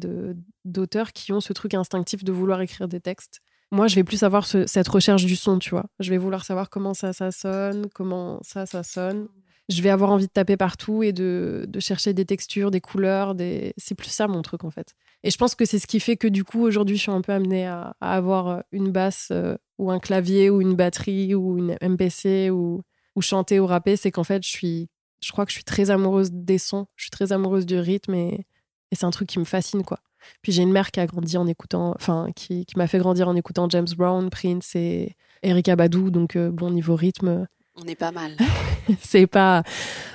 d'auteurs 0.65 1.13
qui 1.13 1.31
ont 1.31 1.39
ce 1.39 1.53
truc 1.53 1.73
instinctif 1.73 2.23
de 2.23 2.31
vouloir 2.31 2.61
écrire 2.61 2.87
des 2.87 2.99
textes. 2.99 3.41
Moi, 3.71 3.87
je 3.87 3.95
vais 3.95 4.03
plus 4.03 4.23
avoir 4.23 4.45
cette 4.45 4.87
recherche 4.87 5.25
du 5.25 5.35
son, 5.35 5.59
tu 5.59 5.71
vois. 5.71 5.85
Je 5.99 6.09
vais 6.09 6.17
vouloir 6.17 6.45
savoir 6.45 6.69
comment 6.69 6.93
ça, 6.93 7.13
ça 7.13 7.31
sonne, 7.31 7.87
comment 7.93 8.39
ça, 8.43 8.65
ça 8.65 8.83
sonne. 8.83 9.27
Je 9.69 9.81
vais 9.81 9.89
avoir 9.89 10.11
envie 10.11 10.27
de 10.27 10.31
taper 10.31 10.57
partout 10.57 11.01
et 11.01 11.11
de, 11.11 11.65
de 11.67 11.79
chercher 11.79 12.13
des 12.13 12.25
textures, 12.25 12.69
des 12.69 12.81
couleurs. 12.81 13.33
Des... 13.33 13.73
C'est 13.77 13.95
plus 13.95 14.09
ça, 14.09 14.27
mon 14.27 14.43
truc, 14.43 14.63
en 14.63 14.69
fait. 14.69 14.93
Et 15.23 15.31
je 15.31 15.37
pense 15.37 15.55
que 15.55 15.65
c'est 15.65 15.79
ce 15.79 15.87
qui 15.87 15.99
fait 15.99 16.17
que, 16.17 16.27
du 16.27 16.43
coup, 16.43 16.63
aujourd'hui, 16.63 16.97
je 16.97 17.01
suis 17.01 17.11
un 17.11 17.21
peu 17.21 17.31
amenée 17.31 17.65
à, 17.65 17.95
avoir 17.99 18.63
une 18.71 18.91
basse 18.91 19.29
euh, 19.31 19.55
ou 19.79 19.89
un 19.89 19.99
clavier 19.99 20.51
ou 20.51 20.61
une 20.61 20.75
batterie 20.75 21.33
ou 21.33 21.57
une 21.57 21.75
MPC 21.81 22.51
ou, 22.51 22.83
ou 23.15 23.21
chanter 23.21 23.59
ou 23.59 23.65
rapper. 23.65 23.95
C'est 23.95 24.11
qu'en 24.11 24.23
fait, 24.23 24.43
je 24.43 24.49
suis 24.49 24.89
je 25.25 25.31
crois 25.31 25.45
que 25.45 25.51
je 25.51 25.55
suis 25.55 25.63
très 25.63 25.89
amoureuse 25.89 26.29
des 26.31 26.59
sons, 26.59 26.85
je 26.95 27.05
suis 27.05 27.11
très 27.11 27.31
amoureuse 27.31 27.65
du 27.65 27.79
rythme 27.79 28.13
et, 28.13 28.45
c'est 28.91 29.03
un 29.03 29.11
truc 29.11 29.27
qui 29.27 29.39
me 29.39 29.43
fascine, 29.43 29.83
quoi. 29.83 29.99
Puis 30.41 30.53
j'ai 30.53 30.61
une 30.61 30.71
mère 30.71 30.91
qui 30.91 31.01
a 31.01 31.05
grandi 31.05 31.35
en 31.35 31.47
écoutant, 31.47 31.93
enfin, 31.95 32.29
qui, 32.33 32.65
m'a 32.77 32.87
fait 32.87 32.99
grandir 32.99 33.27
en 33.27 33.35
écoutant 33.35 33.67
James 33.69 33.87
Brown, 33.97 34.29
Prince 34.29 34.73
et 34.75 35.17
Erika 35.43 35.75
Badu, 35.75 36.11
donc 36.11 36.37
euh, 36.37 36.49
bon, 36.49 36.69
niveau 36.69 36.95
rythme. 36.95 37.45
On 37.75 37.85
est 37.87 37.95
pas 37.95 38.11
mal. 38.11 38.37
c'est 39.01 39.27
pas. 39.27 39.63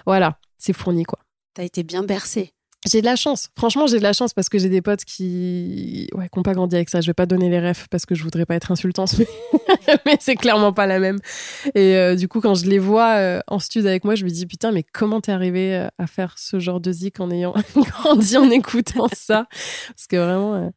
Voilà, 0.07 0.38
c'est 0.57 0.73
fourni, 0.73 1.05
quoi. 1.05 1.18
T'as 1.53 1.64
été 1.64 1.83
bien 1.83 2.03
bercée. 2.03 2.55
J'ai 2.88 3.02
de 3.02 3.06
la 3.06 3.16
chance. 3.16 3.48
Franchement, 3.56 3.86
j'ai 3.86 3.98
de 3.98 4.02
la 4.02 4.14
chance 4.14 4.32
parce 4.32 4.48
que 4.48 4.58
j'ai 4.58 4.70
des 4.70 4.80
potes 4.80 5.04
qui 5.04 6.08
ouais, 6.14 6.30
n'ont 6.34 6.42
pas 6.42 6.54
grandi 6.54 6.76
avec 6.76 6.88
ça. 6.88 7.02
Je 7.02 7.06
vais 7.08 7.14
pas 7.14 7.26
donner 7.26 7.50
les 7.50 7.60
refs 7.60 7.88
parce 7.88 8.06
que 8.06 8.14
je 8.14 8.22
voudrais 8.22 8.46
pas 8.46 8.54
être 8.54 8.72
insultante, 8.72 9.16
mais, 10.06 10.16
c'est 10.18 10.34
clairement 10.34 10.72
pas 10.72 10.86
la 10.86 10.98
même. 10.98 11.18
Et 11.74 11.96
euh, 11.96 12.16
du 12.16 12.26
coup, 12.26 12.40
quand 12.40 12.54
je 12.54 12.64
les 12.66 12.78
vois 12.78 13.16
euh, 13.16 13.40
en 13.48 13.58
studio 13.58 13.86
avec 13.86 14.04
moi, 14.04 14.14
je 14.14 14.24
me 14.24 14.30
dis 14.30 14.46
putain, 14.46 14.72
mais 14.72 14.82
comment 14.82 15.20
t'es 15.20 15.32
arrivé 15.32 15.74
euh, 15.74 15.88
à 15.98 16.06
faire 16.06 16.38
ce 16.38 16.58
genre 16.58 16.80
de 16.80 16.90
zik 16.90 17.20
en 17.20 17.30
ayant 17.30 17.52
grandi 17.76 18.38
en 18.38 18.50
écoutant 18.50 19.08
ça? 19.12 19.46
Parce 19.88 20.06
que 20.06 20.16
vraiment, 20.16 20.72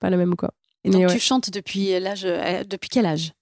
pas 0.00 0.10
la 0.10 0.16
même 0.16 0.34
quoi. 0.34 0.52
Et 0.82 0.90
donc, 0.90 1.06
tu 1.06 1.20
chantes 1.20 1.50
depuis 1.50 1.98
l'âge, 2.00 2.26
depuis 2.68 2.88
quel 2.88 3.06
âge? 3.06 3.32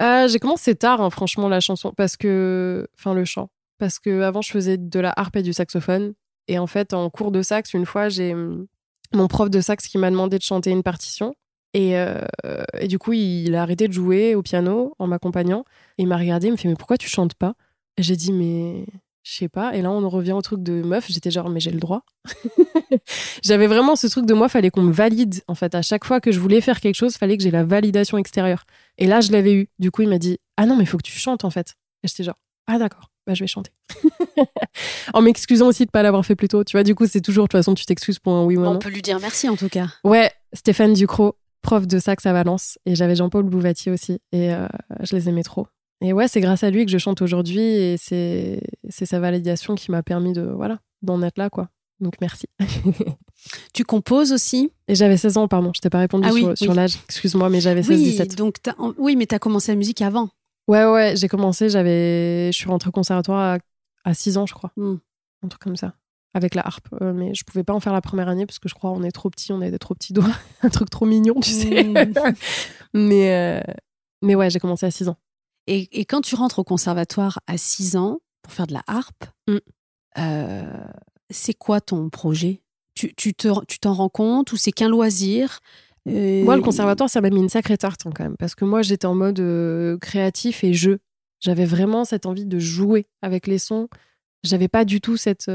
J'ai 0.00 0.40
commencé 0.40 0.74
tard, 0.74 1.00
hein, 1.00 1.10
franchement, 1.10 1.48
la 1.48 1.60
chanson, 1.60 1.92
parce 1.96 2.16
que, 2.16 2.88
enfin, 2.98 3.14
le 3.14 3.24
chant, 3.24 3.50
parce 3.78 4.00
que 4.00 4.22
avant, 4.22 4.42
je 4.42 4.50
faisais 4.50 4.78
de 4.78 5.00
la 5.00 5.12
harpe 5.16 5.36
et 5.36 5.42
du 5.42 5.52
saxophone. 5.52 6.14
Et 6.48 6.58
en 6.58 6.66
fait, 6.66 6.92
en 6.92 7.08
cours 7.10 7.30
de 7.30 7.42
sax, 7.42 7.74
une 7.74 7.86
fois, 7.86 8.08
j'ai 8.08 8.34
hum, 8.34 8.66
mon 9.12 9.28
prof 9.28 9.50
de 9.50 9.60
sax 9.60 9.86
qui 9.86 9.98
m'a 9.98 10.10
demandé 10.10 10.38
de 10.38 10.42
chanter 10.42 10.70
une 10.70 10.82
partition. 10.82 11.34
Et, 11.74 11.96
euh, 11.96 12.20
du 12.86 12.98
coup, 12.98 13.12
il 13.14 13.54
a 13.54 13.62
arrêté 13.62 13.88
de 13.88 13.92
jouer 13.92 14.34
au 14.34 14.42
piano 14.42 14.94
en 14.98 15.06
m'accompagnant. 15.06 15.64
Il 15.98 16.06
m'a 16.06 16.16
regardé, 16.16 16.48
il 16.48 16.52
me 16.52 16.56
fait 16.56 16.68
Mais 16.68 16.76
pourquoi 16.76 16.98
tu 16.98 17.08
chantes 17.08 17.34
pas? 17.34 17.54
J'ai 17.98 18.16
dit 18.16 18.32
Mais 18.32 18.84
je 19.22 19.32
sais 19.32 19.48
pas. 19.48 19.74
Et 19.74 19.82
là, 19.82 19.90
on 19.90 20.08
revient 20.08 20.32
au 20.32 20.42
truc 20.42 20.62
de 20.62 20.82
meuf. 20.82 21.06
J'étais 21.08 21.30
genre, 21.30 21.48
mais 21.48 21.60
j'ai 21.60 21.70
le 21.70 21.78
droit. 21.80 22.04
J'avais 23.42 23.66
vraiment 23.66 23.96
ce 23.96 24.06
truc 24.08 24.26
de 24.26 24.34
moi, 24.34 24.48
fallait 24.48 24.70
qu'on 24.70 24.82
me 24.82 24.92
valide. 24.92 25.42
En 25.48 25.54
fait, 25.54 25.74
à 25.74 25.82
chaque 25.82 26.04
fois 26.04 26.20
que 26.20 26.32
je 26.32 26.40
voulais 26.40 26.60
faire 26.60 26.80
quelque 26.80 26.96
chose, 26.96 27.16
fallait 27.16 27.36
que 27.36 27.42
j'ai 27.42 27.50
la 27.50 27.64
validation 27.64 28.18
extérieure. 28.18 28.64
Et 28.98 29.06
là, 29.06 29.20
je 29.20 29.32
l'avais 29.32 29.54
eu. 29.54 29.68
Du 29.78 29.90
coup, 29.90 30.02
il 30.02 30.08
m'a 30.08 30.18
dit, 30.18 30.38
ah 30.56 30.66
non, 30.66 30.76
mais 30.76 30.84
il 30.84 30.86
faut 30.86 30.98
que 30.98 31.02
tu 31.06 31.18
chantes, 31.18 31.44
en 31.44 31.50
fait. 31.50 31.76
Et 32.02 32.08
j'étais 32.08 32.24
genre, 32.24 32.38
ah 32.66 32.78
d'accord, 32.78 33.10
bah 33.26 33.34
je 33.34 33.42
vais 33.42 33.48
chanter. 33.48 33.72
en 35.14 35.22
m'excusant 35.22 35.68
aussi 35.68 35.86
de 35.86 35.90
pas 35.90 36.02
l'avoir 36.02 36.24
fait 36.24 36.36
plus 36.36 36.48
tôt. 36.48 36.64
Tu 36.64 36.76
vois, 36.76 36.84
du 36.84 36.94
coup, 36.94 37.06
c'est 37.06 37.20
toujours, 37.20 37.44
de 37.44 37.48
toute 37.48 37.58
façon, 37.58 37.74
tu 37.74 37.84
t'excuses 37.86 38.18
pour 38.18 38.34
un 38.34 38.44
oui 38.44 38.56
ou 38.56 38.60
un 38.60 38.64
non. 38.64 38.70
On 38.72 38.78
peut 38.78 38.90
lui 38.90 39.02
dire 39.02 39.18
merci, 39.20 39.48
en 39.48 39.56
tout 39.56 39.68
cas. 39.68 39.88
Ouais, 40.04 40.30
Stéphane 40.52 40.94
Ducrot, 40.94 41.36
prof 41.62 41.86
de 41.86 41.98
sax 41.98 42.26
à 42.26 42.32
Valence. 42.32 42.78
Et 42.86 42.94
j'avais 42.94 43.16
Jean-Paul 43.16 43.44
Bouvatier 43.44 43.92
aussi. 43.92 44.20
Et 44.32 44.52
euh, 44.52 44.66
je 45.00 45.16
les 45.16 45.28
aimais 45.28 45.42
trop. 45.42 45.66
Et 46.02 46.12
ouais, 46.12 46.26
c'est 46.26 46.40
grâce 46.40 46.64
à 46.64 46.70
lui 46.70 46.84
que 46.84 46.90
je 46.90 46.98
chante 46.98 47.22
aujourd'hui 47.22 47.60
et 47.60 47.96
c'est 47.96 48.60
sa 48.90 49.20
validation 49.20 49.76
qui 49.76 49.92
m'a 49.92 50.02
permis 50.02 50.32
de 50.32 50.42
voilà 50.42 50.80
d'en 51.02 51.22
être 51.22 51.38
là 51.38 51.48
quoi. 51.48 51.68
Donc 52.00 52.14
merci. 52.20 52.46
tu 53.72 53.84
composes 53.84 54.32
aussi? 54.32 54.72
Et 54.88 54.96
j'avais 54.96 55.16
16 55.16 55.36
ans, 55.36 55.46
pardon, 55.46 55.70
je 55.72 55.80
t'ai 55.80 55.90
pas 55.90 56.00
répondu 56.00 56.26
ah 56.28 56.56
sur, 56.56 56.74
l'âge. 56.74 56.98
Excuse-moi, 57.04 57.48
mais 57.48 57.60
j'avais 57.60 57.82
16-17. 57.82 58.34
donc 58.34 58.56
oui, 58.98 59.14
mais 59.14 59.26
tu 59.26 59.36
as 59.36 59.38
commencé 59.38 59.70
la 59.70 59.76
musique 59.76 60.02
avant. 60.02 60.30
Ouais, 60.68 60.84
ouais, 60.86 61.14
j'ai 61.16 61.28
commencé, 61.28 61.68
j'avais, 61.68 62.52
je 62.52 62.56
suis 62.56 62.68
rentrée 62.68 62.88
au 62.88 62.92
conservatoire 62.92 63.58
à, 64.04 64.14
6 64.14 64.38
ans, 64.38 64.46
je 64.46 64.54
crois. 64.54 64.72
Hmm. 64.76 64.96
Un 65.42 65.48
truc 65.48 65.60
comme 65.60 65.76
ça, 65.76 65.94
avec 66.34 66.54
la 66.54 66.66
harpe. 66.66 66.88
Euh, 67.00 67.12
mais 67.12 67.34
je 67.34 67.44
pouvais 67.44 67.64
pas 67.64 67.72
en 67.72 67.80
faire 67.80 67.92
la 67.92 68.00
première 68.00 68.28
année 68.28 68.46
parce 68.46 68.58
que 68.58 68.68
je 68.68 68.74
crois 68.74 68.90
on 68.90 69.02
est 69.02 69.10
trop 69.10 69.28
petit, 69.28 69.52
on 69.52 69.60
a 69.60 69.70
des 69.70 69.78
trop 69.78 69.94
petits 69.94 70.12
doigts. 70.12 70.30
Un 70.62 70.68
truc 70.68 70.88
trop 70.90 71.06
mignon, 71.06 71.40
tu 71.40 71.50
sais. 71.50 71.84
Hmm. 71.84 71.94
mais, 72.94 73.34
euh, 73.34 73.72
mais 74.22 74.34
ouais, 74.34 74.50
j'ai 74.50 74.60
commencé 74.60 74.86
à 74.86 74.90
6 74.90 75.08
ans. 75.08 75.16
Et, 75.66 76.04
quand 76.04 76.20
tu 76.20 76.34
rentres 76.34 76.58
au 76.58 76.64
conservatoire 76.64 77.38
à 77.46 77.56
6 77.56 77.96
ans 77.96 78.18
pour 78.42 78.52
faire 78.52 78.66
de 78.66 78.74
la 78.74 78.82
harpe, 78.86 79.24
mm. 79.46 79.56
euh, 80.18 80.84
c'est 81.30 81.54
quoi 81.54 81.80
ton 81.80 82.10
projet? 82.10 82.62
Tu, 82.94 83.14
tu, 83.14 83.32
t'en 83.32 83.94
rends 83.94 84.08
compte 84.08 84.52
ou 84.52 84.56
c'est 84.56 84.72
qu'un 84.72 84.88
loisir? 84.88 85.60
Euh, 86.08 86.44
Moi, 86.44 86.56
le 86.56 86.62
conservatoire, 86.62 87.08
ça 87.08 87.20
m'a 87.20 87.30
mis 87.30 87.40
une 87.40 87.48
sacrée 87.48 87.78
tarte 87.78 88.06
hein, 88.06 88.10
quand 88.14 88.24
même. 88.24 88.36
Parce 88.38 88.54
que 88.54 88.64
moi, 88.64 88.82
j'étais 88.82 89.06
en 89.06 89.14
mode 89.14 89.40
euh, 89.40 89.98
créatif 89.98 90.64
et 90.64 90.74
jeu. 90.74 90.98
J'avais 91.40 91.64
vraiment 91.64 92.04
cette 92.04 92.26
envie 92.26 92.46
de 92.46 92.58
jouer 92.58 93.06
avec 93.20 93.46
les 93.46 93.58
sons. 93.58 93.88
J'avais 94.44 94.68
pas 94.68 94.84
du 94.84 95.00
tout 95.00 95.16
cette, 95.16 95.50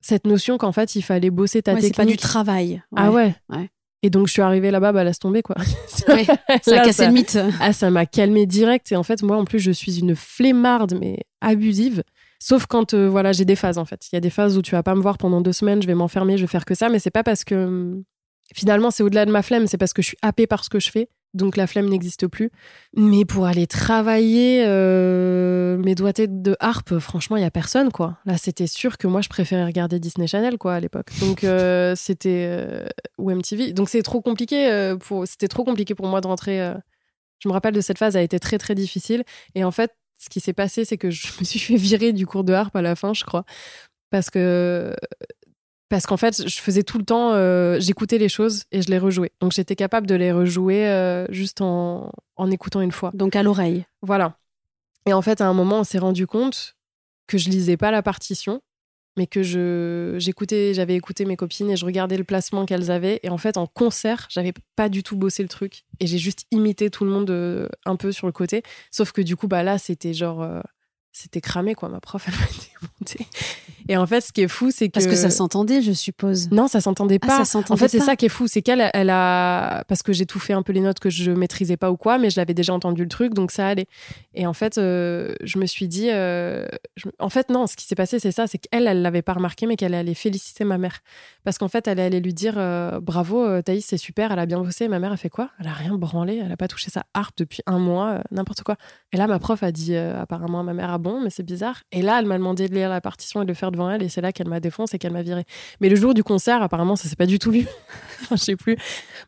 cette 0.00 0.26
notion 0.26 0.58
qu'en 0.58 0.72
fait, 0.72 0.94
il 0.94 1.02
fallait 1.02 1.30
bosser 1.30 1.62
ta 1.62 1.74
technique. 1.74 1.94
C'est 1.94 2.02
pas 2.02 2.06
du 2.06 2.16
travail. 2.16 2.82
Ah 2.94 3.10
ouais. 3.10 3.34
ouais. 3.48 3.70
Et 4.02 4.10
donc, 4.10 4.28
je 4.28 4.32
suis 4.32 4.42
arrivée 4.42 4.70
là-bas, 4.70 4.92
bah, 4.92 5.02
laisse 5.02 5.18
tomber, 5.18 5.42
quoi. 5.42 5.56
ça 5.88 6.14
a 6.14 6.84
cassé 6.84 7.06
le 7.06 7.12
mythe. 7.12 7.38
Ah, 7.60 7.72
ça 7.72 7.90
m'a 7.90 8.06
calmé 8.06 8.46
direct. 8.46 8.92
Et 8.92 8.96
en 8.96 9.02
fait, 9.02 9.22
moi, 9.22 9.36
en 9.36 9.44
plus, 9.44 9.58
je 9.58 9.72
suis 9.72 9.98
une 9.98 10.14
flemmarde, 10.14 10.96
mais 11.00 11.24
abusive. 11.40 12.04
Sauf 12.38 12.66
quand, 12.66 12.94
euh, 12.94 13.08
voilà, 13.08 13.32
j'ai 13.32 13.44
des 13.44 13.56
phases, 13.56 13.78
en 13.78 13.84
fait. 13.84 14.06
Il 14.12 14.14
y 14.14 14.18
a 14.18 14.20
des 14.20 14.30
phases 14.30 14.58
où 14.58 14.62
tu 14.62 14.72
vas 14.72 14.84
pas 14.84 14.94
me 14.94 15.00
voir 15.00 15.18
pendant 15.18 15.40
deux 15.40 15.52
semaines, 15.52 15.82
je 15.82 15.86
vais 15.86 15.94
m'enfermer, 15.94 16.36
je 16.36 16.42
vais 16.42 16.46
faire 16.46 16.64
que 16.64 16.74
ça. 16.74 16.88
Mais 16.88 16.98
c'est 17.00 17.10
pas 17.10 17.24
parce 17.24 17.42
que, 17.42 17.54
hum, 17.54 18.04
finalement, 18.54 18.90
c'est 18.90 19.02
au-delà 19.02 19.26
de 19.26 19.30
ma 19.30 19.42
flemme, 19.42 19.66
c'est 19.66 19.78
parce 19.78 19.92
que 19.92 20.02
je 20.02 20.08
suis 20.08 20.18
happée 20.22 20.46
par 20.46 20.64
ce 20.64 20.70
que 20.70 20.80
je 20.80 20.90
fais 20.90 21.08
donc 21.36 21.56
la 21.56 21.66
flemme 21.66 21.88
n'existe 21.88 22.26
plus. 22.26 22.50
Mais 22.96 23.24
pour 23.24 23.46
aller 23.46 23.66
travailler 23.66 24.64
euh, 24.66 25.76
mes 25.76 25.94
doigtés 25.94 26.26
de 26.26 26.56
harpe, 26.58 26.98
franchement, 26.98 27.36
il 27.36 27.42
y 27.42 27.46
a 27.46 27.50
personne, 27.50 27.92
quoi. 27.92 28.18
Là, 28.24 28.36
c'était 28.38 28.66
sûr 28.66 28.98
que 28.98 29.06
moi, 29.06 29.20
je 29.20 29.28
préférais 29.28 29.64
regarder 29.64 30.00
Disney 30.00 30.26
Channel, 30.26 30.58
quoi, 30.58 30.74
à 30.74 30.80
l'époque. 30.80 31.08
Donc 31.20 31.44
euh, 31.44 31.94
c'était 31.96 32.46
euh, 32.48 32.86
ou 33.18 33.30
MTV. 33.30 33.72
Donc 33.72 33.88
c'est 33.88 34.02
trop 34.02 34.20
compliqué 34.20 34.94
pour, 35.00 35.26
c'était 35.26 35.48
trop 35.48 35.64
compliqué 35.64 35.94
pour 35.94 36.06
moi 36.06 36.20
de 36.20 36.26
rentrer. 36.26 36.72
Je 37.38 37.48
me 37.48 37.52
rappelle 37.52 37.74
de 37.74 37.80
cette 37.80 37.98
phase, 37.98 38.16
elle 38.16 38.20
a 38.20 38.24
été 38.24 38.40
très 38.40 38.58
très 38.58 38.74
difficile. 38.74 39.22
Et 39.54 39.62
en 39.62 39.70
fait, 39.70 39.92
ce 40.18 40.30
qui 40.30 40.40
s'est 40.40 40.54
passé, 40.54 40.84
c'est 40.84 40.96
que 40.96 41.10
je 41.10 41.28
me 41.40 41.44
suis 41.44 41.60
fait 41.60 41.76
virer 41.76 42.12
du 42.12 42.26
cours 42.26 42.44
de 42.44 42.54
harpe 42.54 42.74
à 42.74 42.82
la 42.82 42.96
fin, 42.96 43.12
je 43.12 43.24
crois, 43.24 43.44
parce 44.10 44.30
que 44.30 44.94
parce 45.88 46.06
qu'en 46.06 46.16
fait, 46.16 46.48
je 46.48 46.60
faisais 46.60 46.82
tout 46.82 46.98
le 46.98 47.04
temps, 47.04 47.32
euh, 47.32 47.78
j'écoutais 47.80 48.18
les 48.18 48.28
choses 48.28 48.64
et 48.72 48.82
je 48.82 48.90
les 48.90 48.98
rejouais. 48.98 49.30
Donc 49.40 49.52
j'étais 49.52 49.76
capable 49.76 50.06
de 50.06 50.14
les 50.14 50.32
rejouer 50.32 50.86
euh, 50.88 51.26
juste 51.30 51.60
en, 51.60 52.10
en, 52.36 52.50
écoutant 52.50 52.80
une 52.80 52.92
fois. 52.92 53.12
Donc 53.14 53.36
à 53.36 53.42
l'oreille. 53.42 53.84
Voilà. 54.02 54.36
Et 55.06 55.12
en 55.12 55.22
fait, 55.22 55.40
à 55.40 55.46
un 55.46 55.54
moment, 55.54 55.80
on 55.80 55.84
s'est 55.84 55.98
rendu 55.98 56.26
compte 56.26 56.76
que 57.28 57.38
je 57.38 57.48
lisais 57.48 57.76
pas 57.76 57.92
la 57.92 58.02
partition, 58.02 58.60
mais 59.16 59.28
que 59.28 59.42
je 59.42 60.16
j'écoutais, 60.18 60.74
j'avais 60.74 60.96
écouté 60.96 61.24
mes 61.24 61.36
copines 61.36 61.70
et 61.70 61.76
je 61.76 61.84
regardais 61.84 62.18
le 62.18 62.24
placement 62.24 62.66
qu'elles 62.66 62.90
avaient. 62.90 63.20
Et 63.22 63.28
en 63.28 63.38
fait, 63.38 63.56
en 63.56 63.68
concert, 63.68 64.26
j'avais 64.28 64.52
pas 64.74 64.88
du 64.88 65.04
tout 65.04 65.16
bossé 65.16 65.44
le 65.44 65.48
truc 65.48 65.84
et 66.00 66.08
j'ai 66.08 66.18
juste 66.18 66.46
imité 66.50 66.90
tout 66.90 67.04
le 67.04 67.10
monde 67.12 67.30
euh, 67.30 67.68
un 67.84 67.94
peu 67.94 68.10
sur 68.10 68.26
le 68.26 68.32
côté. 68.32 68.62
Sauf 68.90 69.12
que 69.12 69.22
du 69.22 69.36
coup, 69.36 69.46
bah 69.46 69.62
là, 69.62 69.78
c'était 69.78 70.14
genre 70.14 70.42
c'était 71.16 71.40
cramé 71.40 71.74
quoi. 71.74 71.88
Ma 71.88 72.00
prof 72.00 72.26
elle 72.28 72.34
m'a 72.34 72.46
démonté 72.46 73.26
et 73.88 73.96
en 73.96 74.06
fait 74.06 74.20
ce 74.20 74.32
qui 74.32 74.42
est 74.42 74.48
fou 74.48 74.70
c'est 74.70 74.88
que 74.88 74.92
parce 74.92 75.06
que 75.06 75.14
ça 75.14 75.30
s'entendait 75.30 75.80
je 75.80 75.92
suppose. 75.92 76.50
Non 76.50 76.68
ça 76.68 76.82
s'entendait 76.82 77.18
ah, 77.22 77.26
pas. 77.26 77.44
Ça 77.46 77.62
en 77.70 77.76
fait 77.76 77.88
c'est 77.88 78.00
ça 78.00 78.16
qui 78.16 78.26
est 78.26 78.30
fou 78.30 78.46
c'est 78.48 78.60
qu'elle 78.60 78.90
elle 78.92 79.08
a 79.08 79.84
parce 79.84 80.02
que 80.02 80.12
j'ai 80.12 80.26
tout 80.26 80.38
fait 80.38 80.52
un 80.52 80.62
peu 80.62 80.72
les 80.72 80.80
notes 80.80 80.98
que 80.98 81.08
je 81.08 81.30
maîtrisais 81.30 81.78
pas 81.78 81.90
ou 81.90 81.96
quoi 81.96 82.18
mais 82.18 82.28
je 82.28 82.38
l'avais 82.38 82.52
déjà 82.52 82.74
entendu 82.74 83.02
le 83.02 83.08
truc 83.08 83.32
donc 83.32 83.50
ça 83.50 83.66
allait. 83.66 83.86
Et 84.34 84.46
en 84.46 84.52
fait 84.52 84.76
euh, 84.76 85.34
je 85.42 85.58
me 85.58 85.64
suis 85.64 85.88
dit 85.88 86.10
euh, 86.10 86.66
en 87.18 87.30
fait 87.30 87.48
non 87.48 87.66
ce 87.66 87.76
qui 87.76 87.86
s'est 87.86 87.94
passé 87.94 88.18
c'est 88.18 88.32
ça 88.32 88.46
c'est 88.46 88.58
qu'elle 88.58 88.86
elle 88.86 89.00
l'avait 89.00 89.22
pas 89.22 89.32
remarqué 89.32 89.66
mais 89.66 89.76
qu'elle 89.76 89.94
allait 89.94 90.14
féliciter 90.14 90.64
ma 90.64 90.76
mère. 90.76 91.00
Parce 91.44 91.56
qu'en 91.56 91.68
fait 91.68 91.88
elle 91.88 92.00
allait 92.00 92.20
lui 92.20 92.34
dire 92.34 92.54
euh, 92.58 93.00
bravo 93.00 93.62
Thaïs 93.62 93.86
c'est 93.86 93.96
super 93.96 94.32
elle 94.32 94.38
a 94.38 94.46
bien 94.46 94.58
bossé 94.60 94.86
ma 94.88 94.98
mère 94.98 95.12
a 95.12 95.16
fait 95.16 95.30
quoi? 95.30 95.48
Elle 95.58 95.68
a 95.68 95.72
rien 95.72 95.96
branlé 95.96 96.42
elle 96.44 96.52
a 96.52 96.58
pas 96.58 96.68
touché 96.68 96.90
sa 96.90 97.04
harpe 97.14 97.38
depuis 97.38 97.62
un 97.64 97.78
mois 97.78 98.20
n'importe 98.30 98.62
quoi. 98.62 98.76
Et 99.12 99.16
là 99.16 99.26
ma 99.26 99.38
prof 99.38 99.62
a 99.62 99.72
dit 99.72 99.96
apparemment 99.96 100.62
ma 100.62 100.74
mère 100.74 100.90
mais 101.22 101.30
c'est 101.30 101.42
bizarre. 101.42 101.82
Et 101.92 102.02
là, 102.02 102.18
elle 102.18 102.26
m'a 102.26 102.38
demandé 102.38 102.68
de 102.68 102.74
lire 102.74 102.88
la 102.88 103.00
partition 103.00 103.42
et 103.42 103.44
de 103.44 103.48
le 103.48 103.54
faire 103.54 103.70
devant 103.70 103.90
elle, 103.90 104.02
et 104.02 104.08
c'est 104.08 104.20
là 104.20 104.32
qu'elle 104.32 104.48
m'a 104.48 104.60
défoncé 104.60 104.96
et 104.96 104.98
qu'elle 104.98 105.12
m'a 105.12 105.22
viré. 105.22 105.44
Mais 105.80 105.88
le 105.88 105.96
jour 105.96 106.14
du 106.14 106.22
concert, 106.22 106.62
apparemment, 106.62 106.96
ça 106.96 107.08
s'est 107.08 107.16
pas 107.16 107.26
du 107.26 107.38
tout 107.38 107.50
lu. 107.50 107.66
Je 108.30 108.36
sais 108.36 108.56
plus. 108.56 108.76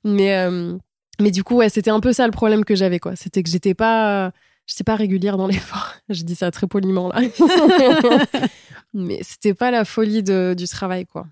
Mais, 0.04 0.36
euh, 0.36 0.76
mais 1.20 1.30
du 1.30 1.44
coup, 1.44 1.56
ouais, 1.56 1.68
c'était 1.68 1.90
un 1.90 2.00
peu 2.00 2.12
ça 2.12 2.26
le 2.26 2.32
problème 2.32 2.64
que 2.64 2.74
j'avais, 2.74 2.98
quoi. 2.98 3.16
C'était 3.16 3.42
que 3.42 3.50
j'étais 3.50 3.74
pas, 3.74 4.32
j'étais 4.66 4.84
pas 4.84 4.96
régulière 4.96 5.36
dans 5.36 5.46
l'effort. 5.46 5.94
Je 6.08 6.22
dis 6.22 6.34
ça 6.34 6.50
très 6.50 6.66
poliment, 6.66 7.08
là. 7.08 7.20
mais 8.94 9.20
c'était 9.22 9.54
pas 9.54 9.70
la 9.70 9.84
folie 9.84 10.22
de, 10.22 10.54
du 10.56 10.66
travail, 10.66 11.06
quoi. 11.06 11.26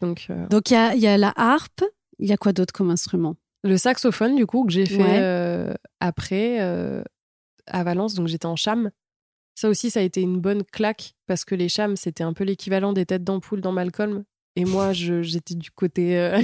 Donc, 0.00 0.26
euh, 0.30 0.46
Donc 0.48 0.70
il 0.70 0.74
y 0.74 0.76
a, 0.76 0.94
y 0.94 1.06
a 1.06 1.16
la 1.16 1.32
harpe. 1.36 1.82
Il 2.18 2.28
y 2.28 2.32
a 2.32 2.36
quoi 2.36 2.52
d'autre 2.52 2.72
comme 2.72 2.90
instrument? 2.90 3.36
Le 3.64 3.76
saxophone, 3.76 4.36
du 4.36 4.44
coup, 4.46 4.64
que 4.64 4.72
j'ai 4.72 4.86
fait 4.86 5.20
euh, 5.20 5.72
après 6.00 6.58
à 7.70 7.84
Valence. 7.84 8.14
Donc 8.14 8.28
j'étais 8.28 8.46
en 8.46 8.56
cham. 8.56 8.90
Ça 9.58 9.68
aussi, 9.68 9.90
ça 9.90 9.98
a 9.98 10.04
été 10.04 10.20
une 10.20 10.38
bonne 10.38 10.62
claque 10.62 11.14
parce 11.26 11.44
que 11.44 11.56
les 11.56 11.68
chams, 11.68 11.96
c'était 11.96 12.22
un 12.22 12.32
peu 12.32 12.44
l'équivalent 12.44 12.92
des 12.92 13.04
têtes 13.04 13.24
d'ampoule 13.24 13.60
dans 13.60 13.72
Malcolm. 13.72 14.22
Et 14.54 14.64
moi, 14.64 14.92
j'étais 14.92 15.56
du 15.56 15.72
côté. 15.72 16.16
Euh, 16.16 16.40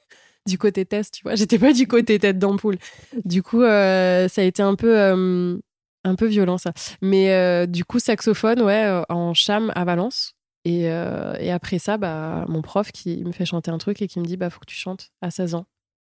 du 0.46 0.58
côté 0.58 0.84
test, 0.84 1.14
tu 1.14 1.22
vois. 1.22 1.34
J'étais 1.34 1.58
pas 1.58 1.72
du 1.72 1.86
côté 1.86 2.18
tête 2.18 2.38
d'ampoule. 2.38 2.76
Du 3.24 3.42
coup, 3.42 3.62
euh, 3.62 4.28
ça 4.28 4.42
a 4.42 4.44
été 4.44 4.62
un 4.62 4.74
peu, 4.74 5.00
euh, 5.00 5.56
un 6.04 6.14
peu 6.14 6.26
violent, 6.26 6.58
ça. 6.58 6.74
Mais 7.00 7.66
du 7.68 7.86
coup, 7.86 8.00
saxophone, 8.00 8.60
ouais, 8.60 9.02
en 9.08 9.32
cham 9.32 9.72
à 9.74 9.86
Valence. 9.86 10.34
Et, 10.66 10.82
et, 10.82 11.50
après 11.50 11.78
ça, 11.78 11.96
bah, 11.96 12.44
mon 12.48 12.60
prof 12.60 12.92
qui 12.92 13.24
me 13.24 13.32
fait 13.32 13.46
chanter 13.46 13.70
un 13.70 13.78
truc 13.78 14.02
et 14.02 14.08
qui 14.08 14.20
me 14.20 14.26
dit 14.26 14.36
bah, 14.36 14.50
faut 14.50 14.60
que 14.60 14.66
tu 14.66 14.76
chantes 14.76 15.08
à 15.22 15.30
16 15.30 15.54
ans. 15.54 15.64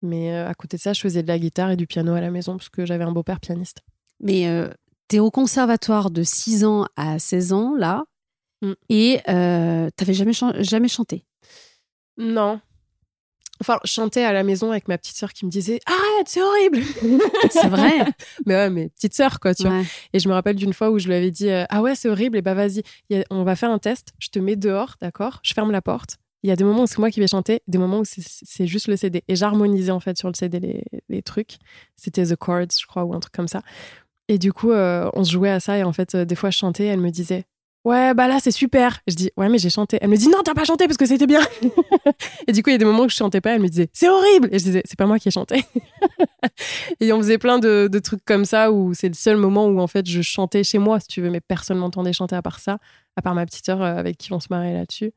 Mais 0.01 0.33
à 0.33 0.53
côté 0.53 0.77
de 0.77 0.81
ça, 0.81 0.93
je 0.93 1.01
faisais 1.01 1.21
de 1.21 1.27
la 1.27 1.37
guitare 1.37 1.71
et 1.71 1.75
du 1.75 1.85
piano 1.85 2.13
à 2.13 2.21
la 2.21 2.31
maison 2.31 2.55
parce 2.55 2.69
que 2.69 2.85
j'avais 2.85 3.03
un 3.03 3.11
beau-père 3.11 3.41
pianiste. 3.41 3.81
Mais 4.21 4.47
tu 5.09 5.17
es 5.17 5.19
au 5.19 5.31
conservatoire 5.31 6.09
de 6.11 6.23
6 6.23 6.65
ans 6.65 6.85
à 6.95 7.19
16 7.19 7.53
ans, 7.53 7.75
là, 7.75 8.03
mm. 8.61 8.73
et 8.89 9.19
euh, 9.29 9.89
t'avais 9.95 10.13
jamais, 10.13 10.33
jamais 10.59 10.87
chanté 10.87 11.25
Non. 12.17 12.59
Enfin, 13.61 13.79
je 13.85 13.91
chantais 13.91 14.23
à 14.23 14.33
la 14.33 14.43
maison 14.43 14.71
avec 14.71 14.89
ma 14.89 14.97
petite 14.97 15.15
sœur 15.15 15.31
qui 15.31 15.45
me 15.45 15.49
disait 15.49 15.79
Arrête, 15.85 16.27
c'est 16.27 16.41
horrible 16.41 16.81
C'est 17.49 17.69
vrai 17.69 18.05
Mais 18.45 18.53
ouais, 18.53 18.69
mais 18.69 18.89
petite 18.89 19.13
sœur, 19.13 19.39
quoi, 19.39 19.55
tu 19.55 19.63
vois. 19.63 19.81
Et 20.11 20.19
je 20.19 20.27
me 20.27 20.33
rappelle 20.33 20.57
d'une 20.57 20.73
fois 20.73 20.91
où 20.91 20.99
je 20.99 21.07
lui 21.07 21.15
avais 21.15 21.31
dit 21.31 21.49
euh, 21.49 21.63
Ah 21.69 21.81
ouais, 21.81 21.95
c'est 21.95 22.09
horrible, 22.09 22.37
et 22.37 22.41
bah 22.41 22.53
vas-y, 22.53 22.83
on 23.29 23.43
va 23.43 23.55
faire 23.55 23.71
un 23.71 23.79
test, 23.79 24.09
je 24.19 24.29
te 24.29 24.39
mets 24.39 24.57
dehors, 24.57 24.95
d'accord? 25.01 25.39
Je 25.43 25.53
ferme 25.53 25.71
la 25.71 25.81
porte. 25.81 26.17
Il 26.43 26.49
y 26.49 26.51
a 26.51 26.55
des 26.55 26.63
moments 26.63 26.83
où 26.83 26.87
c'est 26.87 26.99
moi 26.99 27.09
qui 27.09 27.19
vais 27.19 27.27
chanter, 27.27 27.61
des 27.67 27.79
moments 27.79 28.01
où 28.01 28.03
c'est 28.05 28.67
juste 28.67 28.87
le 28.87 28.97
CD. 28.97 29.23
Et 29.27 29.35
j'harmonisais 29.35 29.89
en 29.89 29.99
fait 29.99 30.15
sur 30.15 30.27
le 30.27 30.35
CD 30.35 30.59
les, 30.59 30.83
les 31.09 31.23
trucs. 31.23 31.57
C'était 31.95 32.23
The 32.23 32.35
Chords, 32.35 32.67
je 32.79 32.85
crois, 32.85 33.03
ou 33.03 33.15
un 33.15 33.19
truc 33.19 33.33
comme 33.33 33.47
ça. 33.47 33.63
Et 34.27 34.37
du 34.37 34.53
coup, 34.53 34.71
euh, 34.71 35.09
on 35.13 35.23
se 35.23 35.31
jouait 35.31 35.49
à 35.49 35.59
ça. 35.59 35.77
Et 35.77 35.83
en 35.83 35.93
fait, 35.93 36.15
euh, 36.15 36.25
des 36.25 36.35
fois, 36.35 36.49
je 36.49 36.57
chantais. 36.57 36.85
Elle 36.85 36.99
me 36.99 37.11
disait 37.11 37.45
Ouais, 37.85 38.15
bah 38.15 38.27
là, 38.27 38.39
c'est 38.39 38.51
super. 38.51 39.01
Je 39.07 39.13
dis 39.13 39.31
Ouais, 39.37 39.47
mais 39.47 39.59
j'ai 39.59 39.69
chanté. 39.69 39.99
Elle 40.01 40.09
me 40.09 40.17
dit 40.17 40.27
Non, 40.27 40.39
t'as 40.43 40.55
pas 40.55 40.63
chanté 40.63 40.87
parce 40.87 40.97
que 40.97 41.05
c'était 41.05 41.27
bien. 41.27 41.41
et 42.47 42.51
du 42.51 42.63
coup, 42.63 42.71
il 42.71 42.73
y 42.73 42.75
a 42.75 42.79
des 42.79 42.85
moments 42.85 43.03
où 43.03 43.09
je 43.09 43.15
chantais 43.15 43.41
pas. 43.41 43.51
Elle 43.51 43.61
me 43.61 43.67
disait 43.67 43.89
C'est 43.93 44.09
horrible. 44.09 44.49
Et 44.51 44.57
je 44.57 44.63
disais 44.63 44.81
C'est 44.85 44.97
pas 44.97 45.05
moi 45.05 45.19
qui 45.19 45.27
ai 45.27 45.31
chanté. 45.31 45.63
et 46.99 47.13
on 47.13 47.19
faisait 47.19 47.37
plein 47.37 47.59
de, 47.59 47.87
de 47.91 47.99
trucs 47.99 48.25
comme 48.25 48.45
ça 48.45 48.71
où 48.71 48.95
c'est 48.95 49.07
le 49.07 49.13
seul 49.13 49.37
moment 49.37 49.67
où, 49.67 49.79
en 49.79 49.87
fait, 49.87 50.07
je 50.07 50.21
chantais 50.23 50.63
chez 50.63 50.79
moi, 50.79 50.99
si 50.99 51.07
tu 51.07 51.21
veux, 51.21 51.29
mais 51.29 51.41
personne 51.41 51.77
m'entendait 51.77 52.13
chanter 52.13 52.35
à 52.35 52.41
part 52.41 52.59
ça, 52.59 52.79
à 53.15 53.21
part 53.21 53.35
ma 53.35 53.45
petite 53.45 53.65
sœur 53.65 53.83
euh, 53.83 53.95
avec 53.95 54.17
qui 54.17 54.33
on 54.33 54.39
se 54.39 54.47
marrait 54.49 54.73
là-dessus. 54.73 55.11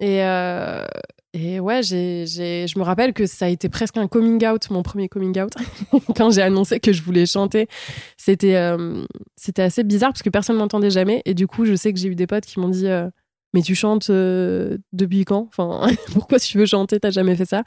Et, 0.00 0.22
euh, 0.22 0.84
et 1.32 1.60
ouais, 1.60 1.82
j'ai, 1.82 2.26
je 2.26 2.78
me 2.78 2.84
rappelle 2.84 3.12
que 3.12 3.26
ça 3.26 3.46
a 3.46 3.48
été 3.48 3.68
presque 3.68 3.96
un 3.96 4.06
coming 4.06 4.46
out, 4.46 4.70
mon 4.70 4.82
premier 4.82 5.08
coming 5.08 5.38
out, 5.40 5.52
quand 6.16 6.30
j'ai 6.30 6.42
annoncé 6.42 6.80
que 6.80 6.92
je 6.92 7.02
voulais 7.02 7.26
chanter. 7.26 7.68
C'était, 8.16 8.56
euh, 8.56 9.04
c'était 9.36 9.62
assez 9.62 9.84
bizarre 9.84 10.10
parce 10.10 10.22
que 10.22 10.30
personne 10.30 10.56
ne 10.56 10.60
m'entendait 10.60 10.90
jamais. 10.90 11.22
Et 11.24 11.34
du 11.34 11.46
coup, 11.46 11.64
je 11.64 11.74
sais 11.74 11.92
que 11.92 11.98
j'ai 11.98 12.08
eu 12.08 12.14
des 12.14 12.26
potes 12.26 12.46
qui 12.46 12.60
m'ont 12.60 12.68
dit 12.68 12.86
euh, 12.86 13.08
Mais 13.54 13.62
tu 13.62 13.74
chantes 13.74 14.10
depuis 14.10 15.24
quand? 15.24 15.48
Enfin, 15.48 15.88
pourquoi 16.12 16.38
tu 16.38 16.58
veux 16.58 16.66
chanter? 16.66 17.00
T'as 17.00 17.10
jamais 17.10 17.36
fait 17.36 17.46
ça? 17.46 17.62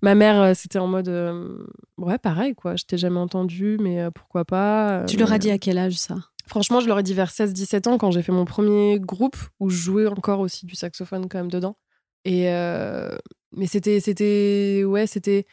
Ma 0.00 0.14
mère, 0.14 0.54
c'était 0.54 0.78
en 0.78 0.86
mode 0.86 1.08
Ouais, 1.98 2.18
pareil, 2.18 2.54
quoi. 2.54 2.76
Je 2.76 2.84
t'ai 2.84 2.98
jamais 2.98 3.20
entendu, 3.20 3.78
mais 3.80 4.08
pourquoi 4.14 4.44
pas? 4.44 5.04
Tu 5.08 5.16
leur 5.16 5.32
as 5.32 5.38
dit 5.38 5.50
à 5.50 5.58
quel 5.58 5.78
âge 5.78 5.94
ça? 5.94 6.16
Franchement, 6.46 6.80
je 6.80 6.86
leur 6.86 6.98
ai 6.98 7.02
dit 7.02 7.14
vers 7.14 7.30
16-17 7.30 7.88
ans 7.88 7.98
quand 7.98 8.10
j'ai 8.10 8.22
fait 8.22 8.32
mon 8.32 8.44
premier 8.44 8.98
groupe 9.00 9.36
où 9.60 9.70
je 9.70 9.76
jouais 9.76 10.06
encore 10.06 10.40
aussi 10.40 10.66
du 10.66 10.74
saxophone 10.74 11.28
quand 11.28 11.38
même 11.38 11.50
dedans. 11.50 11.76
Et 12.24 12.50
euh, 12.50 13.16
mais 13.52 13.66
c'était 13.66 14.00
c'était 14.00 14.82
ouais 14.84 15.06
c'était 15.06 15.46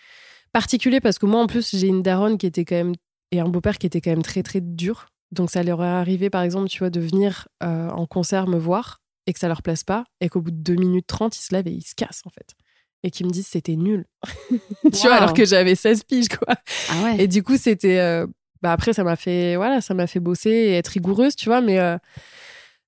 particulier 0.54 1.00
parce 1.02 1.20
que 1.20 1.26
moi 1.26 1.42
en 1.42 1.48
plus 1.48 1.76
j'ai 1.76 1.88
une 1.88 2.02
daronne 2.02 2.38
qui 2.38 2.46
était 2.46 2.66
quand 2.66 2.76
même 2.76 2.94
et 3.32 3.40
un 3.40 3.48
beau-père 3.48 3.78
qui 3.78 3.88
était 3.88 4.02
quand 4.02 4.12
même 4.12 4.24
très 4.24 4.44
très 4.44 4.62
dur. 4.62 5.08
Donc 5.32 5.50
ça 5.50 5.64
leur 5.64 5.82
est 5.84 5.88
arrivé 5.88 6.30
par 6.30 6.44
exemple 6.44 6.68
tu 6.70 6.80
vois 6.80 6.90
de 6.90 7.00
venir 7.00 7.48
euh, 7.64 7.90
en 7.90 8.06
concert 8.06 8.48
me 8.48 8.58
voir 8.58 9.02
et 9.28 9.34
que 9.34 9.40
ça 9.40 9.48
leur 9.48 9.62
plaise 9.62 9.84
pas 9.84 10.04
et 10.20 10.30
qu'au 10.30 10.42
bout 10.42 10.52
de 10.52 10.58
2 10.58 10.76
minutes 10.76 11.08
30 11.08 11.38
ils 11.38 11.42
se 11.42 11.54
lèvent 11.54 11.68
et 11.68 11.72
ils 11.72 11.86
se 11.86 11.96
cassent 11.96 12.24
en 12.26 12.32
fait 12.32 12.56
et 13.04 13.12
qui 13.12 13.24
me 13.24 13.30
disent 13.30 13.48
c'était 13.48 13.76
nul. 13.76 14.06
tu 14.84 15.08
vois 15.08 15.16
alors 15.16 15.34
que 15.34 15.46
j'avais 15.46 15.76
16 15.76 16.04
piges 16.04 16.30
quoi. 16.30 16.56
Ah 16.90 17.04
ouais. 17.04 17.24
Et 17.24 17.28
du 17.28 17.44
coup 17.44 17.58
c'était 17.58 18.00
euh, 18.00 18.28
bah 18.62 18.72
après 18.72 18.94
ça 18.94 19.04
m'a 19.04 19.16
fait 19.16 19.56
voilà 19.56 19.82
ça 19.82 19.94
m'a 19.94 20.08
fait 20.08 20.20
bosser 20.20 20.50
et 20.50 20.78
être 20.78 20.90
rigoureuse 20.90 21.36
tu 21.36 21.50
vois 21.50 21.62
mais 21.62 21.80
euh, 21.80 21.98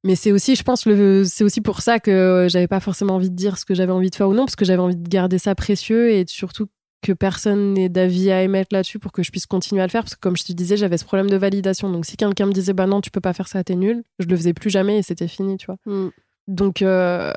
mais 0.03 0.15
c'est 0.15 0.31
aussi 0.31 0.55
je 0.55 0.63
pense 0.63 0.85
le 0.85 1.23
c'est 1.25 1.43
aussi 1.43 1.61
pour 1.61 1.81
ça 1.81 1.99
que 1.99 2.47
j'avais 2.49 2.67
pas 2.67 2.79
forcément 2.79 3.15
envie 3.15 3.29
de 3.29 3.35
dire 3.35 3.57
ce 3.57 3.65
que 3.65 3.73
j'avais 3.73 3.91
envie 3.91 4.09
de 4.09 4.15
faire 4.15 4.29
ou 4.29 4.33
non 4.33 4.45
parce 4.45 4.55
que 4.55 4.65
j'avais 4.65 4.81
envie 4.81 4.95
de 4.95 5.07
garder 5.07 5.37
ça 5.37 5.55
précieux 5.55 6.11
et 6.11 6.25
surtout 6.27 6.67
que 7.01 7.11
personne 7.11 7.73
n'ait 7.73 7.89
d'avis 7.89 8.31
à 8.31 8.41
émettre 8.43 8.73
là-dessus 8.73 8.97
pour 8.97 9.11
que 9.11 9.23
je 9.23 9.31
puisse 9.31 9.45
continuer 9.45 9.81
à 9.81 9.85
le 9.85 9.91
faire 9.91 10.03
parce 10.03 10.15
que 10.15 10.19
comme 10.19 10.37
je 10.37 10.43
te 10.43 10.53
disais 10.53 10.77
j'avais 10.77 10.97
ce 10.97 11.05
problème 11.05 11.29
de 11.29 11.35
validation. 11.35 11.91
Donc 11.91 12.05
si 12.05 12.17
quelqu'un 12.17 12.47
me 12.47 12.53
disait 12.53 12.73
bah 12.73 12.87
non 12.87 13.01
tu 13.01 13.11
peux 13.11 13.21
pas 13.21 13.33
faire 13.33 13.47
ça 13.47 13.63
t'es 13.63 13.75
nul 13.75 14.03
je 14.19 14.27
le 14.27 14.35
faisais 14.35 14.53
plus 14.53 14.69
jamais 14.69 14.99
et 14.99 15.03
c'était 15.03 15.27
fini 15.27 15.57
tu 15.57 15.67
vois. 15.67 15.77
Mm. 15.85 16.09
donc 16.47 16.81
euh, 16.81 17.31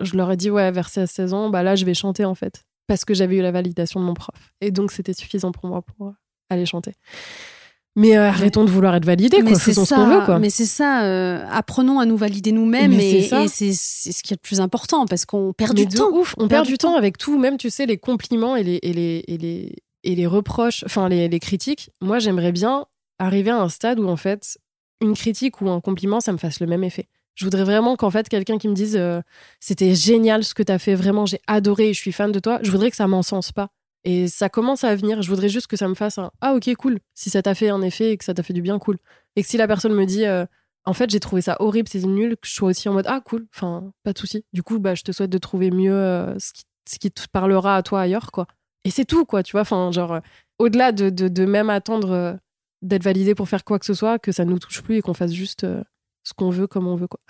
je 0.00 0.16
leur 0.16 0.30
ai 0.30 0.36
dit 0.36 0.50
ouais 0.50 0.70
vers 0.70 0.88
16 0.88 1.10
16 1.10 1.34
ans 1.34 1.50
bah 1.50 1.62
là 1.62 1.74
je 1.74 1.84
vais 1.84 1.94
chanter 1.94 2.24
en 2.24 2.34
fait 2.34 2.62
parce 2.86 3.04
que 3.04 3.14
j'avais 3.14 3.36
eu 3.36 3.42
la 3.42 3.50
validation 3.50 4.00
de 4.00 4.04
mon 4.04 4.14
prof. 4.14 4.52
Et 4.60 4.70
donc 4.70 4.92
c'était 4.92 5.14
suffisant 5.14 5.52
pour 5.52 5.66
moi 5.66 5.82
pour 5.82 6.12
aller 6.52 6.66
chanter 6.66 6.94
mais 7.94 8.16
euh, 8.16 8.28
arrêtons 8.28 8.64
de 8.64 8.70
vouloir 8.70 8.94
être 8.94 9.04
validés, 9.04 9.42
quoi. 9.42 9.58
Faisons 9.58 9.84
ce 9.84 9.94
qu'on 9.94 10.06
veut, 10.06 10.24
quoi. 10.24 10.38
Mais 10.38 10.50
c'est 10.50 10.64
ça, 10.64 11.04
euh, 11.04 11.44
apprenons 11.50 11.98
à 11.98 12.06
nous 12.06 12.16
valider 12.16 12.52
nous-mêmes 12.52 12.92
et, 12.92 13.28
c'est 13.48 13.72
ce 13.72 14.22
qui 14.22 14.32
est 14.32 14.36
le 14.36 14.42
plus 14.42 14.60
important 14.60 15.06
parce 15.06 15.24
qu'on 15.24 15.52
perd 15.52 15.74
du 15.74 15.86
temps. 15.86 16.10
Ouf, 16.10 16.34
on, 16.38 16.48
perd, 16.48 16.66
du 16.66 16.78
temps. 16.78 16.96
avec 16.96 17.18
tout, 17.18 17.38
même 17.38 17.58
tu 17.58 17.70
sais 17.70 17.86
les 17.86 17.98
compliments 17.98 18.56
et 18.56 18.62
les 18.62 18.78
et 18.82 18.92
les 18.92 19.24
et 19.28 19.38
les, 19.38 19.76
et 20.04 20.14
les 20.14 20.26
reproches, 20.26 20.84
enfin 20.84 21.08
les, 21.08 21.28
les 21.28 21.40
critiques. 21.40 21.90
Moi, 22.00 22.18
j'aimerais 22.18 22.52
bien 22.52 22.86
arriver 23.18 23.50
à 23.50 23.60
un 23.60 23.68
stade 23.68 24.00
où 24.00 24.08
en 24.08 24.16
fait 24.16 24.58
une 25.00 25.14
critique 25.14 25.60
ou 25.60 25.68
un 25.68 25.80
compliment, 25.80 26.20
ça 26.20 26.32
me 26.32 26.38
fasse 26.38 26.60
le 26.60 26.66
même 26.66 26.84
effet. 26.84 27.08
Je 27.34 27.44
voudrais 27.44 27.64
vraiment 27.64 27.96
qu'en 27.96 28.10
fait 28.10 28.28
quelqu'un 28.28 28.58
qui 28.58 28.68
me 28.68 28.74
dise 28.74 28.96
euh, 28.96 29.20
c'était 29.58 29.94
génial 29.94 30.44
ce 30.44 30.54
que 30.54 30.62
tu 30.62 30.72
as 30.72 30.78
fait, 30.78 30.94
vraiment 30.94 31.26
j'ai 31.26 31.40
adoré, 31.46 31.92
je 31.92 31.98
suis 31.98 32.12
fan 32.12 32.32
de 32.32 32.38
toi. 32.38 32.58
Je 32.62 32.70
voudrais 32.70 32.90
que 32.90 32.96
ça 32.96 33.06
m'encense 33.06 33.52
pas. 33.52 33.68
Et 34.04 34.28
ça 34.28 34.48
commence 34.48 34.84
à 34.84 34.94
venir. 34.96 35.22
Je 35.22 35.28
voudrais 35.28 35.48
juste 35.48 35.66
que 35.66 35.76
ça 35.76 35.88
me 35.88 35.94
fasse 35.94 36.18
un 36.18 36.30
Ah, 36.40 36.54
ok, 36.54 36.74
cool. 36.76 36.98
Si 37.14 37.30
ça 37.30 37.42
t'a 37.42 37.54
fait 37.54 37.68
un 37.68 37.82
effet 37.82 38.12
et 38.12 38.16
que 38.16 38.24
ça 38.24 38.34
t'a 38.34 38.42
fait 38.42 38.52
du 38.52 38.62
bien, 38.62 38.78
cool. 38.78 38.98
Et 39.36 39.42
que 39.42 39.48
si 39.48 39.56
la 39.56 39.68
personne 39.68 39.94
me 39.94 40.04
dit 40.04 40.24
euh, 40.24 40.44
En 40.84 40.92
fait, 40.92 41.10
j'ai 41.10 41.20
trouvé 41.20 41.42
ça 41.42 41.56
horrible, 41.60 41.88
c'est 41.88 42.02
nul, 42.02 42.36
que 42.36 42.48
je 42.48 42.52
sois 42.52 42.70
aussi 42.70 42.88
en 42.88 42.94
mode 42.94 43.06
Ah, 43.08 43.20
cool. 43.20 43.46
Enfin, 43.54 43.92
pas 44.02 44.12
de 44.12 44.18
souci. 44.18 44.44
Du 44.52 44.62
coup, 44.62 44.78
bah, 44.78 44.94
je 44.94 45.02
te 45.02 45.12
souhaite 45.12 45.30
de 45.30 45.38
trouver 45.38 45.70
mieux 45.70 45.94
euh, 45.94 46.36
ce, 46.38 46.52
qui, 46.52 46.64
ce, 46.88 46.98
qui, 46.98 47.10
te 47.10 47.22
parlera 47.30 47.76
à 47.76 47.82
toi 47.82 48.00
ailleurs, 48.00 48.32
quoi. 48.32 48.46
Et 48.84 48.90
c'est 48.90 49.04
tout, 49.04 49.24
quoi. 49.24 49.42
Tu 49.42 49.52
vois, 49.52 49.60
enfin, 49.62 49.92
genre, 49.92 50.14
euh, 50.14 50.20
au-delà 50.58 50.90
de, 50.92 51.08
de, 51.10 51.28
de, 51.28 51.44
même 51.44 51.70
attendre 51.70 52.38
d'être 52.82 53.04
validé 53.04 53.34
pour 53.36 53.48
faire 53.48 53.64
quoi 53.64 53.78
que 53.78 53.86
ce 53.86 53.94
soit, 53.94 54.18
que 54.18 54.32
ça 54.32 54.44
ne 54.44 54.50
nous 54.50 54.58
touche 54.58 54.82
plus 54.82 54.96
et 54.96 55.02
qu'on 55.02 55.14
fasse 55.14 55.32
juste 55.32 55.64
ce 56.24 56.34
qu'on 56.34 56.50
veut 56.50 56.66
comme 56.66 56.88
on 56.88 56.96
veut, 56.96 57.06
quoi. 57.06 57.20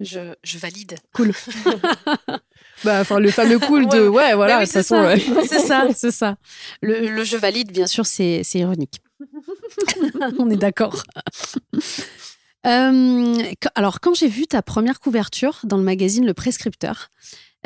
je, 0.00 0.34
je 0.42 0.58
valide. 0.58 0.98
Cool. 1.14 1.32
bah, 2.84 3.00
enfin, 3.00 3.18
le 3.18 3.30
fameux 3.30 3.58
cool 3.58 3.86
de 3.88 4.08
ouais, 4.08 4.34
voilà, 4.34 4.66
c'est 4.66 4.82
ça. 4.82 5.14
C'est 5.46 5.58
ça, 5.66 5.88
c'est 5.94 6.10
ça. 6.10 6.36
Le, 6.82 7.08
le, 7.08 7.24
je 7.24 7.36
valide, 7.36 7.72
bien 7.72 7.86
sûr, 7.86 8.06
c'est 8.06 8.42
ironique. 8.54 9.00
On 10.38 10.50
est 10.50 10.56
d'accord. 10.56 11.02
Euh, 12.66 13.42
alors, 13.74 14.00
quand 14.00 14.14
j'ai 14.14 14.28
vu 14.28 14.46
ta 14.46 14.62
première 14.62 15.00
couverture 15.00 15.60
dans 15.64 15.76
le 15.76 15.82
magazine 15.82 16.26
Le 16.26 16.34
Prescripteur, 16.34 17.08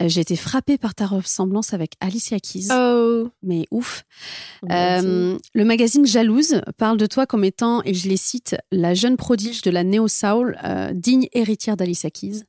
euh, 0.01 0.09
j'ai 0.09 0.23
été 0.23 0.37
frappée 0.37 0.79
par 0.79 0.95
ta 0.95 1.07
ressemblance 1.07 1.75
avec 1.75 1.93
Alicia 2.01 2.39
Keys. 2.41 2.69
Oh. 2.73 3.29
Mais 3.43 3.67
ouf. 3.71 4.05
Euh, 4.71 5.39
le 5.55 5.65
magazine 5.65 6.07
Jalouse 6.07 6.63
parle 6.79 6.97
de 6.97 7.07
toi 7.07 7.27
comme 7.27 7.45
étant, 7.45 7.83
et 7.85 7.93
je 7.93 8.09
les 8.09 8.17
cite, 8.17 8.57
la 8.71 8.95
jeune 8.95 9.17
prodige 9.17 9.63
de 9.63 9.71
la 9.71 9.85
néo-soul, 9.85 10.59
euh, 10.65 10.93
digne 10.95 11.29
héritière 11.33 11.77
d'Alicia 11.77 12.11
Keys. 12.11 12.45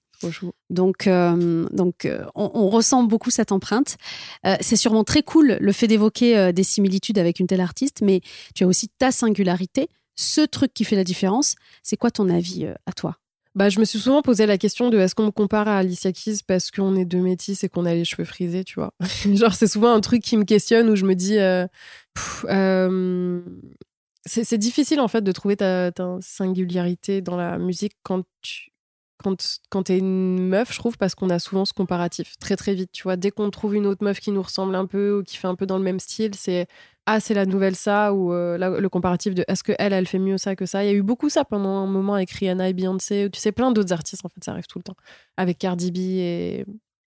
Donc, 0.69 1.07
donc 1.07 2.07
on, 2.35 2.51
on, 2.53 2.69
ressent 2.69 3.03
beaucoup 3.03 3.31
cette 3.31 3.51
empreinte. 3.51 3.97
c'est 4.61 4.75
sûrement 4.75 5.03
très 5.03 5.23
cool 5.23 5.57
le 5.59 5.71
fait 5.71 5.87
d'évoquer 5.87 6.53
des 6.53 6.63
similitudes 6.63 7.17
avec 7.17 7.39
une 7.39 7.47
telle 7.47 7.61
artiste, 7.61 8.01
mais 8.01 8.21
tu 8.55 8.63
as 8.63 8.67
aussi 8.67 8.89
ta 8.97 9.11
singularité, 9.11 9.89
ce 10.15 10.41
truc 10.41 10.73
qui 10.73 10.83
fait 10.83 10.95
la 10.95 11.03
différence. 11.03 11.55
C'est 11.81 11.97
quoi 11.97 12.11
ton 12.11 12.29
avis 12.29 12.67
à 12.85 12.93
toi? 12.93 13.17
Bah, 13.55 13.69
je 13.69 13.79
me 13.79 13.85
suis 13.85 13.99
souvent 13.99 14.23
posé 14.23 14.47
la 14.47 14.57
question 14.57 14.89
de 14.89 14.97
est-ce 14.97 15.13
qu'on 15.13 15.27
me 15.27 15.31
compare 15.31 15.67
à 15.67 15.77
Alicia 15.77 16.11
Keys 16.11 16.39
parce 16.47 16.71
qu'on 16.71 16.95
est 16.95 17.05
deux 17.05 17.19
métis 17.19 17.63
et 17.63 17.69
qu'on 17.69 17.85
a 17.85 17.93
les 17.93 18.03
cheveux 18.03 18.25
frisés, 18.25 18.63
tu 18.63 18.75
vois? 18.75 18.91
Genre, 19.31 19.53
c'est 19.53 19.67
souvent 19.67 19.93
un 19.93 20.01
truc 20.01 20.23
qui 20.23 20.37
me 20.37 20.43
questionne 20.43 20.89
où 20.89 20.95
je 20.95 21.05
me 21.05 21.13
dis. 21.13 21.37
Euh, 21.37 21.67
euh, 22.45 23.41
c'est 24.25 24.57
difficile 24.57 25.01
en 25.01 25.09
fait 25.09 25.21
de 25.21 25.31
trouver 25.33 25.57
ta, 25.57 25.91
ta, 25.91 26.17
singularité 26.21 27.21
dans 27.21 27.35
la 27.35 27.57
musique 27.57 27.93
quand 28.03 28.23
tu 28.41 28.72
quand, 29.23 29.59
quand 29.69 29.83
t'es 29.83 29.97
une 29.97 30.47
meuf, 30.47 30.71
je 30.73 30.77
trouve, 30.77 30.97
parce 30.97 31.15
qu'on 31.15 31.29
a 31.29 31.39
souvent 31.39 31.65
ce 31.65 31.73
comparatif 31.73 32.37
très 32.39 32.55
très 32.55 32.75
vite. 32.75 32.91
Tu 32.91 33.03
vois, 33.03 33.15
dès 33.15 33.31
qu'on 33.31 33.49
trouve 33.49 33.75
une 33.75 33.87
autre 33.87 34.03
meuf 34.03 34.19
qui 34.19 34.31
nous 34.31 34.41
ressemble 34.41 34.75
un 34.75 34.85
peu 34.85 35.19
ou 35.19 35.23
qui 35.23 35.37
fait 35.37 35.47
un 35.47 35.55
peu 35.55 35.65
dans 35.65 35.77
le 35.77 35.83
même 35.83 35.99
style, 35.99 36.35
c'est 36.35 36.67
ah 37.05 37.19
c'est 37.19 37.33
la 37.33 37.45
nouvelle 37.45 37.75
ça 37.75 38.13
ou 38.13 38.31
euh, 38.33 38.79
le 38.79 38.89
comparatif 38.89 39.35
de 39.35 39.43
est-ce 39.47 39.63
que 39.63 39.73
elle 39.77 39.91
elle 39.93 40.07
fait 40.07 40.19
mieux 40.19 40.37
ça 40.37 40.55
que 40.55 40.65
ça? 40.65 40.83
Il 40.83 40.87
y 40.87 40.89
a 40.89 40.93
eu 40.93 41.03
beaucoup 41.03 41.29
ça 41.29 41.43
pendant 41.43 41.77
un 41.77 41.87
moment 41.87 42.13
avec 42.13 42.31
Rihanna 42.31 42.69
et 42.69 42.73
Beyoncé. 42.73 43.29
Tu 43.31 43.39
sais 43.39 43.51
plein 43.51 43.71
d'autres 43.71 43.91
artistes 43.91 44.25
en 44.25 44.29
fait 44.29 44.43
ça 44.43 44.51
arrive 44.51 44.67
tout 44.67 44.79
le 44.79 44.83
temps. 44.83 44.95
Avec 45.37 45.57
Cardi 45.57 45.91
B 45.91 45.97
et 45.97 46.65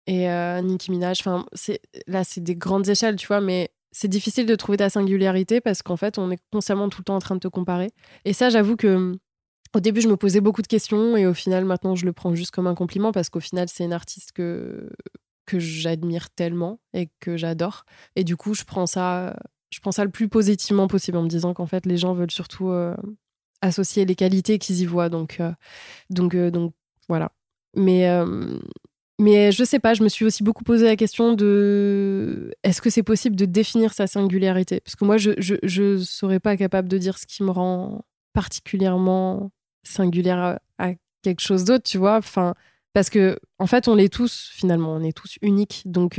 et 0.06 0.30
euh, 0.30 0.60
Nicki 0.62 0.90
Minaj. 0.90 1.20
Enfin 1.20 1.46
c'est 1.52 1.80
là 2.08 2.24
c'est 2.24 2.42
des 2.42 2.56
grandes 2.56 2.88
échelles 2.88 3.16
tu 3.16 3.26
vois 3.28 3.40
mais 3.40 3.70
c'est 3.92 4.08
difficile 4.08 4.46
de 4.46 4.54
trouver 4.56 4.78
ta 4.78 4.90
singularité 4.90 5.60
parce 5.60 5.82
qu'en 5.82 5.96
fait 5.96 6.18
on 6.18 6.30
est 6.32 6.38
constamment 6.52 6.88
tout 6.88 7.00
le 7.00 7.04
temps 7.04 7.16
en 7.16 7.20
train 7.20 7.36
de 7.36 7.40
te 7.40 7.48
comparer. 7.48 7.92
Et 8.24 8.32
ça 8.32 8.50
j'avoue 8.50 8.76
que 8.76 9.14
au 9.74 9.80
début, 9.80 10.00
je 10.00 10.08
me 10.08 10.16
posais 10.16 10.40
beaucoup 10.40 10.62
de 10.62 10.66
questions 10.66 11.16
et 11.16 11.26
au 11.26 11.34
final, 11.34 11.64
maintenant, 11.64 11.94
je 11.94 12.06
le 12.06 12.12
prends 12.12 12.34
juste 12.34 12.52
comme 12.52 12.66
un 12.66 12.74
compliment 12.74 13.12
parce 13.12 13.28
qu'au 13.28 13.40
final, 13.40 13.68
c'est 13.68 13.84
une 13.84 13.92
artiste 13.92 14.32
que, 14.32 14.88
que 15.46 15.58
j'admire 15.58 16.30
tellement 16.30 16.78
et 16.92 17.08
que 17.20 17.36
j'adore. 17.36 17.84
Et 18.16 18.24
du 18.24 18.36
coup, 18.36 18.54
je 18.54 18.64
prends 18.64 18.86
ça 18.86 19.36
je 19.74 19.80
prends 19.80 19.92
ça 19.92 20.04
le 20.04 20.10
plus 20.10 20.28
positivement 20.28 20.86
possible 20.86 21.18
en 21.18 21.22
me 21.22 21.28
disant 21.28 21.52
qu'en 21.52 21.66
fait 21.66 21.84
les 21.84 21.96
gens 21.96 22.12
veulent 22.12 22.30
surtout 22.30 22.68
euh, 22.68 22.94
associer 23.60 24.04
les 24.04 24.14
qualités 24.14 24.60
qu'ils 24.60 24.80
y 24.82 24.86
voient. 24.86 25.08
Donc 25.08 25.40
euh, 25.40 25.52
donc 26.10 26.34
euh, 26.34 26.52
donc 26.52 26.74
voilà. 27.08 27.32
Mais 27.76 28.08
mais 29.18 29.50
je 29.50 29.64
sais 29.64 29.80
pas 29.80 29.94
je 29.94 30.04
me 30.04 30.08
suis 30.08 30.24
aussi 30.24 30.44
beaucoup 30.44 30.62
posé 30.62 30.84
la 30.84 30.94
question 30.94 31.34
de 31.34 32.52
est-ce 32.62 32.80
que 32.80 32.88
c'est 32.88 33.02
possible 33.02 33.34
de 33.34 33.46
définir 33.46 33.92
sa 33.94 34.06
singularité? 34.06 34.80
Parce 34.80 34.94
que 34.94 35.04
moi 35.04 35.16
je, 35.16 35.32
je 35.38 35.98
serais 35.98 36.38
pas 36.38 36.56
capable 36.56 36.88
de 36.88 36.98
dire 36.98 37.18
ce 37.18 37.26
qui 37.26 37.42
me 37.42 37.50
rend 37.50 38.04
particulièrement 38.32 39.50
singulière 39.84 40.58
à, 40.78 40.90
quelque 41.22 41.40
chose 41.40 41.64
d'autre 41.64 41.84
tu 41.84 41.98
vois. 41.98 42.16
Enfin 42.18 42.54
parce 42.92 43.10
que 43.10 43.38
en 43.58 43.66
fait 43.66 43.88
on 43.88 43.94
l'est 43.94 44.12
tous 44.12 44.50
finalement 44.52 44.92
on 44.94 45.02
est 45.02 45.16
tous 45.16 45.38
uniques. 45.42 45.82
Donc 45.86 46.18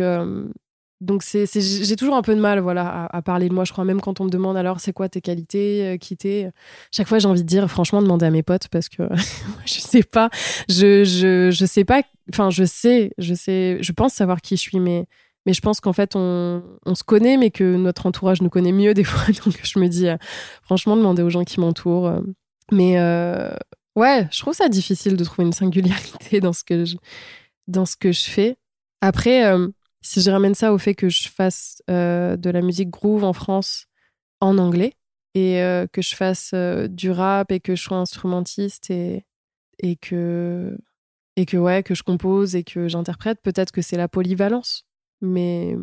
donc 1.01 1.23
c'est, 1.23 1.45
j'ai 1.59 1.95
toujours 1.97 2.15
un 2.15 2.21
peu 2.21 2.33
de 2.35 2.39
mal 2.39 2.59
voilà 2.59 3.05
à, 3.11 3.21
parler 3.21 3.49
de 3.49 3.53
moi. 3.53 3.65
Je 3.65 3.73
crois 3.73 3.83
même 3.83 3.99
quand 3.99 4.21
on 4.21 4.25
me 4.25 4.29
demande 4.29 4.55
alors 4.55 4.79
c'est 4.79 4.93
quoi 4.93 5.09
tes 5.09 5.19
qualités 5.19 5.85
euh, 5.85 5.97
qui 5.97 6.15
t'es 6.15 6.49
chaque 6.91 7.07
fois 7.07 7.19
j'ai 7.19 7.27
envie 7.27 7.43
de 7.43 7.47
dire 7.47 7.69
franchement 7.69 8.01
demander 8.01 8.25
à 8.25 8.31
mes 8.31 8.43
potes 8.43 8.69
parce 8.69 8.87
que 8.87 9.03
je 9.65 9.79
sais 9.79 10.03
pas. 10.03 10.29
Je, 10.69 11.03
je 11.03 11.51
je 11.51 11.65
sais 11.65 11.83
pas 11.83 12.01
enfin 12.31 12.49
je 12.49 12.63
sais 12.63 13.11
je 13.17 13.33
sais 13.33 13.77
je 13.81 13.91
pense 13.91 14.13
savoir 14.13 14.41
qui 14.41 14.55
je 14.55 14.61
suis 14.61 14.79
mais 14.79 15.05
mais 15.45 15.53
je 15.53 15.61
pense 15.61 15.81
qu'en 15.81 15.93
fait 15.93 16.15
on, 16.15 16.63
on 16.85 16.95
se 16.95 17.03
connaît 17.03 17.35
mais 17.35 17.51
que 17.51 17.75
notre 17.75 18.05
entourage 18.05 18.41
nous 18.41 18.49
connaît 18.49 18.71
mieux 18.71 18.93
des 18.95 19.03
fois. 19.03 19.25
Donc 19.45 19.59
je 19.63 19.79
me 19.79 19.87
dis 19.87 20.07
euh, 20.07 20.15
franchement 20.63 20.95
demander 20.95 21.23
aux 21.23 21.29
gens 21.29 21.43
qui 21.43 21.59
m'entourent 21.59 22.07
euh. 22.07 22.21
Mais 22.71 22.99
ouais 23.95 24.27
je 24.31 24.39
trouve 24.39 24.53
ça 24.53 24.69
difficile 24.69 25.17
de 25.17 25.23
trouver 25.23 25.45
une 25.45 25.53
singularité 25.53 26.39
dans 26.39 26.53
ce 26.53 26.63
que 26.63 26.85
je 26.85 26.97
dans 27.67 27.85
ce 27.85 27.95
que 27.95 28.11
je 28.11 28.23
fais 28.23 28.57
après 29.01 29.43
si 30.05 30.21
je 30.21 30.29
ramène 30.29 30.53
ça 30.53 30.71
au 30.71 30.77
fait 30.77 30.93
que 30.93 31.09
je 31.09 31.27
fasse 31.29 31.81
euh, 31.89 32.37
de 32.37 32.51
la 32.51 32.61
musique 32.61 32.91
groove 32.91 33.23
en 33.23 33.33
France 33.33 33.87
en 34.39 34.59
anglais 34.59 34.93
et 35.33 35.61
euh, 35.63 35.87
que 35.91 36.03
je 36.03 36.15
fasse 36.15 36.51
euh, 36.53 36.87
du 36.87 37.09
rap 37.09 37.51
et 37.51 37.59
que 37.59 37.75
je 37.75 37.81
sois 37.81 37.97
instrumentiste 37.97 38.91
et, 38.91 39.25
et 39.79 39.95
que 39.95 40.77
et 41.37 41.47
que 41.47 41.57
ouais, 41.57 41.81
que 41.81 41.95
je 41.95 42.03
compose 42.03 42.55
et 42.55 42.63
que 42.63 42.87
j'interprète, 42.87 43.41
peut-être 43.41 43.71
que 43.71 43.81
c'est 43.81 43.97
la 43.97 44.07
polyvalence. 44.07 44.85
Mais 45.21 45.75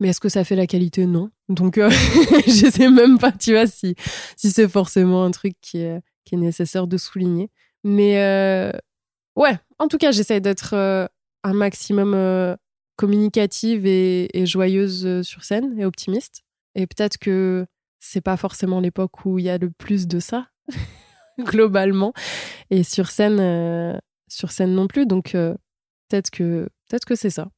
mais 0.00 0.08
est-ce 0.08 0.20
que 0.20 0.28
ça 0.28 0.44
fait 0.44 0.56
la 0.56 0.66
qualité? 0.66 1.06
Non. 1.06 1.30
Donc 1.48 1.78
euh, 1.78 1.90
je 2.46 2.70
sais 2.70 2.90
même 2.90 3.18
pas, 3.18 3.32
tu 3.32 3.52
vois, 3.52 3.66
si 3.66 3.94
si 4.36 4.50
c'est 4.50 4.68
forcément 4.68 5.24
un 5.24 5.30
truc 5.30 5.54
qui 5.60 5.78
est 5.78 6.00
qui 6.24 6.34
est 6.34 6.38
nécessaire 6.38 6.86
de 6.86 6.96
souligner. 6.96 7.50
Mais 7.84 8.18
euh, 8.22 8.72
ouais, 9.36 9.58
en 9.78 9.88
tout 9.88 9.98
cas, 9.98 10.10
j'essaie 10.10 10.40
d'être 10.40 10.74
euh, 10.74 11.06
un 11.42 11.52
maximum 11.52 12.56
communicative 12.96 13.86
et, 13.86 14.46
joyeuse 14.46 15.22
sur 15.22 15.44
scène 15.44 15.78
et 15.78 15.84
optimiste. 15.84 16.42
Et 16.74 16.86
peut-être 16.86 17.18
que 17.18 17.66
c'est 18.00 18.22
pas 18.22 18.36
forcément 18.36 18.80
l'époque 18.80 19.24
où 19.26 19.38
il 19.38 19.44
y 19.44 19.50
a 19.50 19.58
le 19.58 19.70
plus 19.70 20.06
de 20.06 20.18
ça 20.20 20.48
globalement 21.38 22.12
et 22.70 22.82
sur 22.82 23.10
scène 23.10 24.00
sur 24.34 24.50
scène 24.50 24.74
non 24.74 24.86
plus. 24.86 25.06
Donc 25.06 25.34
euh, 25.34 25.54
peut-être 26.08 26.30
que 26.30 26.68
peut-être 26.88 27.04
que 27.04 27.14
c'est 27.14 27.30
ça. 27.30 27.48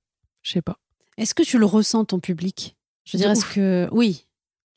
Je 0.43 0.53
sais 0.53 0.62
pas. 0.62 0.78
Est-ce 1.19 1.35
que 1.35 1.43
tu 1.43 1.59
le 1.59 1.67
ressens 1.67 2.05
ton 2.07 2.21
public? 2.21 2.77
Je 3.05 3.19
est-ce 3.19 3.47
que 3.55 3.89
oui 3.93 4.27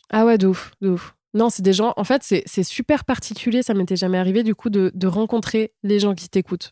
Ah 0.10 0.26
ouais, 0.26 0.38
de 0.38 0.48
ouf, 0.48 0.72
de 0.82 0.90
ouf. 0.90 1.16
Non, 1.34 1.50
c'est 1.50 1.62
des 1.62 1.74
gens. 1.74 1.94
En 1.98 2.04
fait, 2.04 2.24
c'est 2.24 2.64
super 2.64 3.06
particulier. 3.06 3.62
Ça 3.62 3.74
m'était 3.74 3.96
jamais 3.96 4.18
arrivé 4.18 4.44
du 4.44 4.56
coup 4.56 4.70
de, 4.70 4.92
de 4.94 5.08
rencontrer 5.08 5.74
les 5.84 6.00
gens 6.00 6.16
qui 6.16 6.30
t'écoutent. 6.30 6.72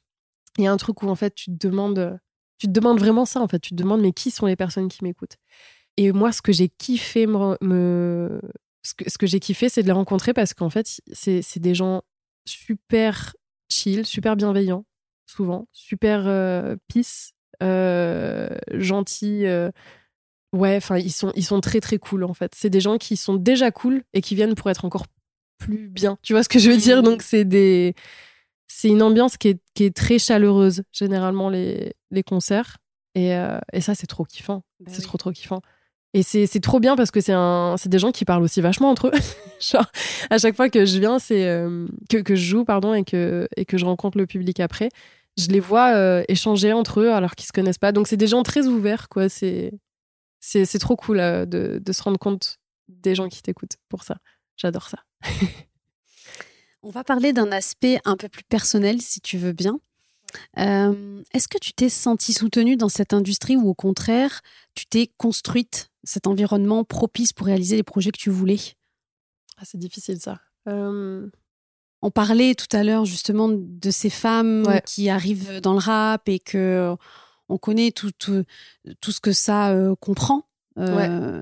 Il 0.58 0.64
y 0.64 0.68
a 0.68 0.72
un 0.72 0.78
truc 0.78 1.04
où 1.04 1.08
en 1.08 1.16
fait 1.16 1.36
tu 1.36 1.52
te 1.52 1.68
demandes, 1.68 2.20
tu 2.58 2.68
te 2.68 2.72
demandes 2.72 3.00
vraiment 3.00 3.26
ça. 3.26 3.40
En 3.42 3.48
fait, 3.48 3.60
tu 3.60 3.72
te 3.72 3.76
demandes 3.76 4.02
mais 4.02 4.14
qui 4.14 4.32
sont 4.32 4.46
les 4.46 4.56
personnes 4.56 4.88
qui 4.88 5.04
m'écoutent? 5.04 5.38
Et 5.98 6.12
moi, 6.12 6.32
ce 6.32 6.42
que 6.42 6.52
j'ai 6.52 6.70
kiffé 6.70 7.26
me, 7.28 8.40
ce 8.84 8.94
que, 8.94 9.10
ce 9.10 9.18
que 9.18 9.28
j'ai 9.28 9.40
kiffé, 9.40 9.68
c'est 9.68 9.82
de 9.82 9.88
les 9.88 9.94
rencontrer 9.94 10.34
parce 10.34 10.54
qu'en 10.54 10.70
fait, 10.70 11.02
c'est 11.12 11.60
des 11.60 11.76
gens 11.76 12.04
super 12.46 13.36
chill, 13.70 14.06
super 14.06 14.36
bienveillants, 14.36 14.86
souvent, 15.26 15.68
super 15.72 16.24
euh, 16.28 16.76
peace, 16.88 17.34
gentils. 17.62 19.46
Euh, 19.46 19.72
ouais, 20.54 20.78
enfin, 20.78 20.98
ils 20.98 21.12
sont, 21.12 21.32
ils 21.36 21.46
sont 21.46 21.62
très 21.62 21.80
très 21.80 21.98
cool 21.98 22.24
en 22.24 22.34
fait. 22.34 22.54
C'est 22.56 22.70
des 22.70 22.82
gens 22.82 22.98
qui 22.98 23.18
sont 23.18 23.36
déjà 23.36 23.72
cool 23.72 24.04
et 24.14 24.22
qui 24.22 24.36
viennent 24.36 24.56
pour 24.56 24.70
être 24.70 24.86
encore 24.86 25.06
plus 25.58 25.88
bien. 25.90 26.18
Tu 26.22 26.34
vois 26.34 26.44
ce 26.44 26.50
que 26.50 26.60
je 26.60 26.70
veux 26.70 26.78
dire? 26.78 27.04
Donc 27.04 27.22
c'est 27.22 27.46
des, 27.46 27.96
c'est 28.68 28.90
une 28.90 29.02
ambiance 29.02 29.38
qui 29.38 29.50
est, 29.50 29.60
qui 29.74 29.86
est 29.86 29.96
très 29.96 30.20
chaleureuse 30.20 30.84
généralement 30.92 31.50
les, 31.50 31.94
les 32.12 32.24
concerts 32.24 32.78
et, 33.16 33.32
et 33.74 33.82
ça 33.82 33.96
c'est 33.96 34.08
trop 34.08 34.26
kiffant. 34.26 34.64
Bah 34.80 34.92
c'est 34.94 35.02
trop 35.02 35.18
trop 35.18 35.32
kiffant. 35.32 35.62
Et 36.14 36.24
c'est 36.24 36.60
trop 36.62 36.80
bien 36.80 36.96
parce 36.96 37.12
que 37.12 37.20
c'est 37.20 37.90
des 37.90 38.00
gens 38.00 38.12
qui 38.12 38.26
parlent 38.26 38.42
aussi 38.42 38.62
vachement 38.62 38.90
entre 38.90 39.08
eux. 39.08 39.12
Genre, 39.60 39.86
à 40.30 40.38
chaque 40.38 40.56
fois 40.56 40.70
que 40.70 40.86
je 40.86 41.00
viens, 41.00 41.20
c'est 41.20 41.44
que, 42.10 42.18
que, 42.18 42.36
je 42.36 42.44
joue, 42.44 42.66
pardon, 42.66 42.94
et 42.94 43.04
que, 43.04 43.48
et 43.56 43.66
que 43.66 43.78
je 43.78 43.86
rencontre 43.86 44.18
le 44.18 44.26
public 44.26 44.60
après, 44.60 44.90
je 45.38 45.48
les 45.48 45.60
vois 45.60 45.94
euh, 45.96 46.24
échanger 46.28 46.74
entre 46.74 47.02
eux 47.02 47.12
alors 47.12 47.36
qu'ils 47.36 47.48
se 47.48 47.52
connaissent 47.52 47.78
pas. 47.78 47.92
Donc 47.92 48.08
c'est 48.08 48.18
des 48.18 48.28
gens 48.28 48.44
très 48.44 48.66
ouverts, 48.68 49.10
quoi. 49.10 49.30
C'est 49.30 49.72
c'est 50.40 50.80
trop 50.80 50.96
cool 50.96 51.20
euh, 51.20 51.46
de, 51.46 51.82
de, 51.84 51.92
se 51.92 52.02
rendre 52.02 52.20
compte 52.20 52.58
des 52.88 53.16
gens 53.16 53.28
qui 53.28 53.42
t'écoutent 53.42 53.78
pour 53.90 54.04
ça. 54.04 54.18
J'adore 54.56 54.88
ça. 54.88 55.00
On 56.84 56.90
va 56.90 57.04
parler 57.04 57.34
d'un 57.34 57.52
aspect 57.52 58.00
un 58.06 58.16
peu 58.16 58.30
plus 58.30 58.44
personnel, 58.44 59.02
si 59.02 59.20
tu 59.20 59.38
veux 59.38 59.52
bien. 59.52 59.80
Euh, 60.60 61.24
est-ce 61.34 61.48
que 61.48 61.58
tu 61.58 61.74
t'es 61.74 61.90
sentie 61.90 62.34
soutenue 62.34 62.78
dans 62.78 62.90
cette 62.90 63.14
industrie 63.14 63.56
ou 63.56 63.68
au 63.68 63.74
contraire, 63.74 64.42
tu 64.76 64.86
t'es 64.86 65.12
construite 65.18 65.90
cet 66.04 66.28
environnement 66.28 66.84
propice 66.84 67.34
pour 67.34 67.48
réaliser 67.48 67.76
les 67.76 67.84
projets 67.84 68.12
que 68.12 68.20
tu 68.20 68.30
voulais? 68.30 68.60
Ah, 69.58 69.64
C'est 69.66 69.80
difficile 69.80 70.20
ça. 70.20 70.40
On 72.02 72.12
parlait 72.12 72.54
tout 72.54 72.76
à 72.76 72.84
l'heure 72.84 73.06
justement 73.06 73.50
de 73.50 73.92
ces 73.92 74.10
femmes 74.10 74.66
qui 74.86 75.10
arrivent 75.10 75.62
dans 75.62 75.74
le 75.74 75.80
rap 75.80 76.30
et 76.30 76.40
que 76.40 76.96
on 77.50 77.58
connaît 77.58 77.92
tout, 77.92 78.12
tout, 78.12 78.44
ce 79.12 79.20
que 79.20 79.32
ça 79.32 79.72
euh, 79.72 79.96
comprend. 80.00 80.44
Euh, 80.78 81.42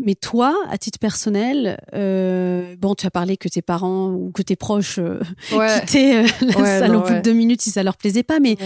mais 0.00 0.14
toi, 0.14 0.56
à 0.68 0.78
titre 0.78 0.98
personnel, 0.98 1.78
euh, 1.92 2.76
bon, 2.78 2.94
tu 2.94 3.06
as 3.06 3.10
parlé 3.10 3.36
que 3.36 3.48
tes 3.48 3.62
parents 3.62 4.12
ou 4.12 4.30
que 4.30 4.42
tes 4.42 4.54
proches 4.54 5.00
quittaient 5.48 6.22
la 6.40 6.52
salle 6.52 6.96
au 6.96 7.02
bout 7.02 7.14
de 7.14 7.20
deux 7.20 7.32
minutes 7.32 7.62
si 7.62 7.70
ça 7.70 7.82
leur 7.82 7.96
plaisait 7.96 8.22
pas. 8.22 8.38
Mais 8.38 8.56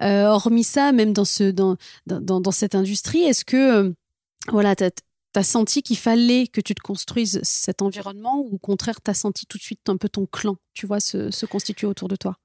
hormis 0.00 0.64
ça, 0.64 0.92
même 0.92 1.12
dans, 1.12 1.24
ce, 1.24 1.50
dans, 1.50 1.76
dans, 2.06 2.40
dans 2.40 2.50
cette 2.50 2.74
industrie, 2.74 3.22
est-ce 3.22 3.44
que 3.44 3.94
voilà, 4.50 4.74
T'as 5.34 5.42
senti 5.42 5.82
qu'il 5.82 5.98
fallait 5.98 6.46
que 6.46 6.60
tu 6.60 6.76
te 6.76 6.80
construises 6.80 7.40
cet 7.42 7.82
environnement 7.82 8.38
ou 8.38 8.54
au 8.54 8.58
contraire, 8.58 9.00
t'as 9.00 9.14
senti 9.14 9.46
tout 9.46 9.58
de 9.58 9.64
suite 9.64 9.80
un 9.88 9.96
peu 9.96 10.08
ton 10.08 10.26
clan, 10.26 10.54
tu 10.74 10.86
vois, 10.86 11.00
se, 11.00 11.44
constituer 11.46 11.88
autour 11.88 12.06
de 12.06 12.14
toi? 12.14 12.38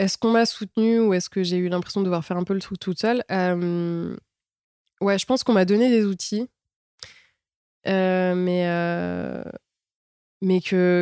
Est-ce 0.00 0.18
qu'on 0.18 0.32
m'a 0.32 0.44
soutenu 0.44 0.98
ou 0.98 1.14
est-ce 1.14 1.30
que 1.30 1.44
j'ai 1.44 1.56
eu 1.56 1.68
l'impression 1.68 2.00
de 2.00 2.06
devoir 2.06 2.24
faire 2.24 2.36
un 2.36 2.42
peu 2.42 2.52
le 2.52 2.60
truc 2.60 2.80
toute 2.80 2.98
seule? 2.98 3.22
Euh, 3.30 4.16
Ouais, 5.00 5.18
je 5.20 5.26
pense 5.26 5.44
qu'on 5.44 5.52
m'a 5.52 5.64
donné 5.64 5.88
des 5.88 6.04
outils, 6.04 6.48
euh, 7.86 8.34
mais, 8.34 8.66
euh, 8.66 9.44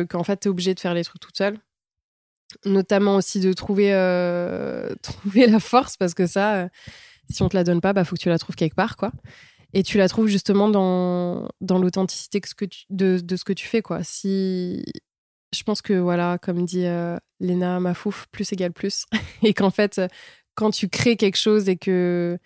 qu'en 0.05 0.23
fait, 0.23 0.37
t'es 0.37 0.49
obligé 0.49 0.75
de 0.75 0.79
faire 0.79 0.93
les 0.93 1.03
trucs 1.03 1.21
toute 1.21 1.37
seule. 1.37 1.57
Notamment 2.65 3.15
aussi 3.15 3.39
de 3.39 3.51
trouver, 3.53 3.89
trouver 5.01 5.47
la 5.47 5.59
force, 5.59 5.97
parce 5.97 6.13
que 6.13 6.27
ça, 6.27 6.69
si 7.31 7.41
on 7.41 7.49
te 7.49 7.55
la 7.55 7.63
donne 7.63 7.81
pas, 7.81 7.93
bah 7.93 8.05
faut 8.05 8.15
que 8.15 8.21
tu 8.21 8.29
la 8.29 8.37
trouves 8.37 8.55
quelque 8.55 8.75
part, 8.75 8.95
quoi. 8.95 9.11
Et 9.73 9.83
tu 9.83 9.97
la 9.97 10.07
trouves 10.07 10.27
justement 10.27 10.69
dans, 10.69 11.47
dans 11.59 11.79
l'authenticité 11.79 12.39
de, 12.89 13.17
ce 13.35 13.43
que 13.43 13.53
tu 13.53 13.67
fais. 13.67 13.81
Quoi. 13.81 14.03
Si, 14.03 14.83
je 15.53 15.63
pense 15.63 15.81
que, 15.81 15.93
voilà, 15.93 16.37
comme 16.37 16.65
dit 16.65 16.85
euh, 16.85 17.17
Léna 17.39 17.79
Mafouf, 17.79 18.27
plus 18.31 18.51
égale 18.53 18.71
plus. 18.71 19.05
et 19.41 19.53
qu'en 19.53 19.71
fait, 19.71 19.99
quand 20.55 20.69
tu 20.69 20.89
crées 20.89 21.17
quelque 21.17 21.37
chose 21.37 21.69
et 21.69 21.77
que, 21.77 22.37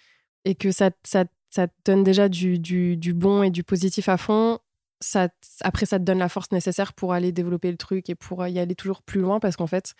et 0.45 0.55
que 0.55 0.71
ça, 0.71 0.91
ça, 1.03 1.25
ça 1.49 1.67
te 1.67 1.73
donne 1.85 2.03
déjà 2.03 2.29
du, 2.29 2.59
du, 2.59 3.13
bon 3.13 3.43
et 3.43 3.49
du 3.49 3.63
positif 3.63 4.07
à 4.07 4.17
fond, 4.17 4.59
ça, 5.01 5.27
après, 5.61 5.85
ça 5.85 5.99
te 5.99 6.05
donne 6.05 6.19
la 6.19 6.29
force 6.29 6.51
nécessaire 6.51 6.93
pour 6.93 7.13
aller 7.13 7.33
développer 7.33 7.71
le 7.71 7.77
truc 7.77 8.09
et 8.09 8.15
pour 8.15 8.47
y 8.47 8.57
aller 8.57 8.75
toujours 8.75 9.03
plus 9.03 9.19
loin 9.19 9.39
parce 9.41 9.57
qu'en 9.57 9.67
fait, 9.67 9.93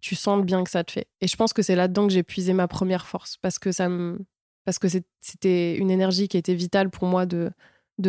tu 0.00 0.14
sens 0.14 0.38
le 0.38 0.44
bien 0.44 0.64
que 0.64 0.70
ça 0.70 0.82
te 0.82 0.92
fait. 0.92 1.08
Et 1.20 1.28
je 1.28 1.36
pense 1.36 1.52
que 1.52 1.62
c'est 1.62 1.76
là-dedans 1.76 2.06
que 2.06 2.12
j'ai 2.12 2.22
puisé 2.22 2.54
ma 2.54 2.68
première 2.68 3.06
force 3.06 3.36
parce 3.36 3.58
que 3.58 3.70
ça 3.70 3.88
me 3.88 4.18
parce 4.64 4.78
que 4.78 4.88
c'était 5.20 5.76
une 5.76 5.90
énergie 5.90 6.28
qui 6.28 6.36
était 6.36 6.54
vitale 6.54 6.90
pour 6.90 7.08
moi 7.08 7.26
de, 7.26 7.52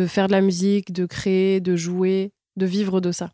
faire 0.06 0.26
de 0.26 0.32
la 0.32 0.40
musique, 0.40 0.92
de 0.92 1.06
créer, 1.06 1.60
de 1.60 1.76
jouer, 1.76 2.32
de 2.56 2.66
vivre 2.66 3.00
de 3.00 3.12
ça. 3.12 3.32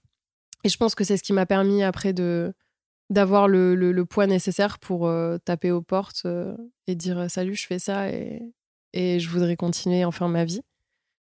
Et 0.64 0.68
je 0.68 0.76
pense 0.76 0.94
que 0.94 1.04
c'est 1.04 1.16
ce 1.16 1.22
qui 1.22 1.32
m'a 1.32 1.46
permis 1.46 1.82
après 1.82 2.12
de 2.12 2.52
d'avoir 3.10 3.48
le, 3.48 3.74
le, 3.74 4.04
poids 4.04 4.26
nécessaire 4.26 4.78
pour 4.78 5.06
euh, 5.06 5.38
taper 5.38 5.70
aux 5.70 5.80
portes 5.80 6.24
euh, 6.26 6.54
et 6.86 6.94
dire 6.94 7.30
salut, 7.30 7.54
je 7.54 7.66
fais 7.66 7.78
ça 7.78 8.10
et, 8.10 8.42
et 8.92 9.18
je 9.18 9.30
voudrais 9.30 9.56
continuer 9.56 10.04
en 10.04 10.10
faire 10.10 10.28
ma 10.28 10.44
vie. 10.44 10.60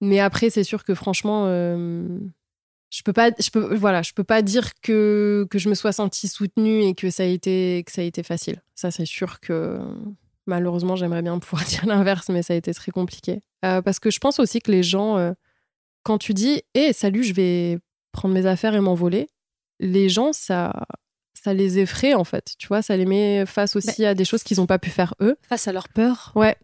Mais 0.01 0.19
après, 0.19 0.49
c'est 0.49 0.63
sûr 0.63 0.83
que 0.83 0.93
franchement, 0.93 1.45
euh, 1.47 2.19
je 2.89 3.03
peux 3.03 3.13
pas, 3.13 3.31
je 3.39 3.49
peux, 3.49 3.75
voilà, 3.75 4.01
je 4.01 4.13
peux 4.13 4.23
pas 4.23 4.41
dire 4.41 4.71
que, 4.81 5.47
que 5.49 5.59
je 5.59 5.69
me 5.69 5.75
sois 5.75 5.91
sentie 5.91 6.27
soutenue 6.27 6.83
et 6.83 6.95
que 6.95 7.09
ça 7.09 7.23
a 7.23 7.25
été, 7.27 7.83
que 7.85 7.91
ça 7.91 8.01
a 8.01 8.05
été 8.05 8.23
facile. 8.23 8.61
Ça, 8.75 8.91
c'est 8.91 9.05
sûr 9.05 9.39
que 9.39 9.79
Malheureusement, 10.49 10.95
j'aimerais 10.95 11.21
bien 11.21 11.37
pouvoir 11.37 11.63
dire 11.67 11.85
l'inverse, 11.85 12.29
mais 12.29 12.41
ça 12.41 12.53
a 12.53 12.57
été 12.57 12.73
très 12.73 12.91
compliqué. 12.91 13.41
Euh, 13.63 13.81
parce 13.81 13.99
que 13.99 14.09
je 14.09 14.19
pense 14.19 14.39
aussi 14.39 14.59
que 14.59 14.71
les 14.71 14.83
gens, 14.83 15.17
euh, 15.17 15.33
quand 16.03 16.17
tu 16.17 16.33
dis 16.33 16.63
Hé, 16.73 16.91
salut, 16.91 17.23
je 17.23 17.33
vais 17.33 17.77
prendre 18.11 18.33
mes 18.33 18.45
affaires 18.45 18.73
et 18.73 18.79
m'envoler, 18.79 19.27
les 19.79 20.09
gens, 20.09 20.33
ça, 20.33 20.73
ça 21.33 21.53
les 21.53 21.77
effraie 21.77 22.15
en 22.15 22.23
fait. 22.23 22.53
Tu 22.57 22.67
vois, 22.67 22.81
ça 22.81 22.97
les 22.97 23.05
met 23.05 23.45
face 23.45 23.75
aussi 23.75 24.05
à 24.05 24.15
des 24.15 24.25
choses 24.25 24.43
qu'ils 24.43 24.57
n'ont 24.57 24.65
pas 24.65 24.79
pu 24.79 24.89
faire 24.89 25.13
eux. 25.21 25.37
Face 25.43 25.67
à 25.67 25.71
leur 25.71 25.87
peur. 25.87 26.31
Ouais. 26.35 26.57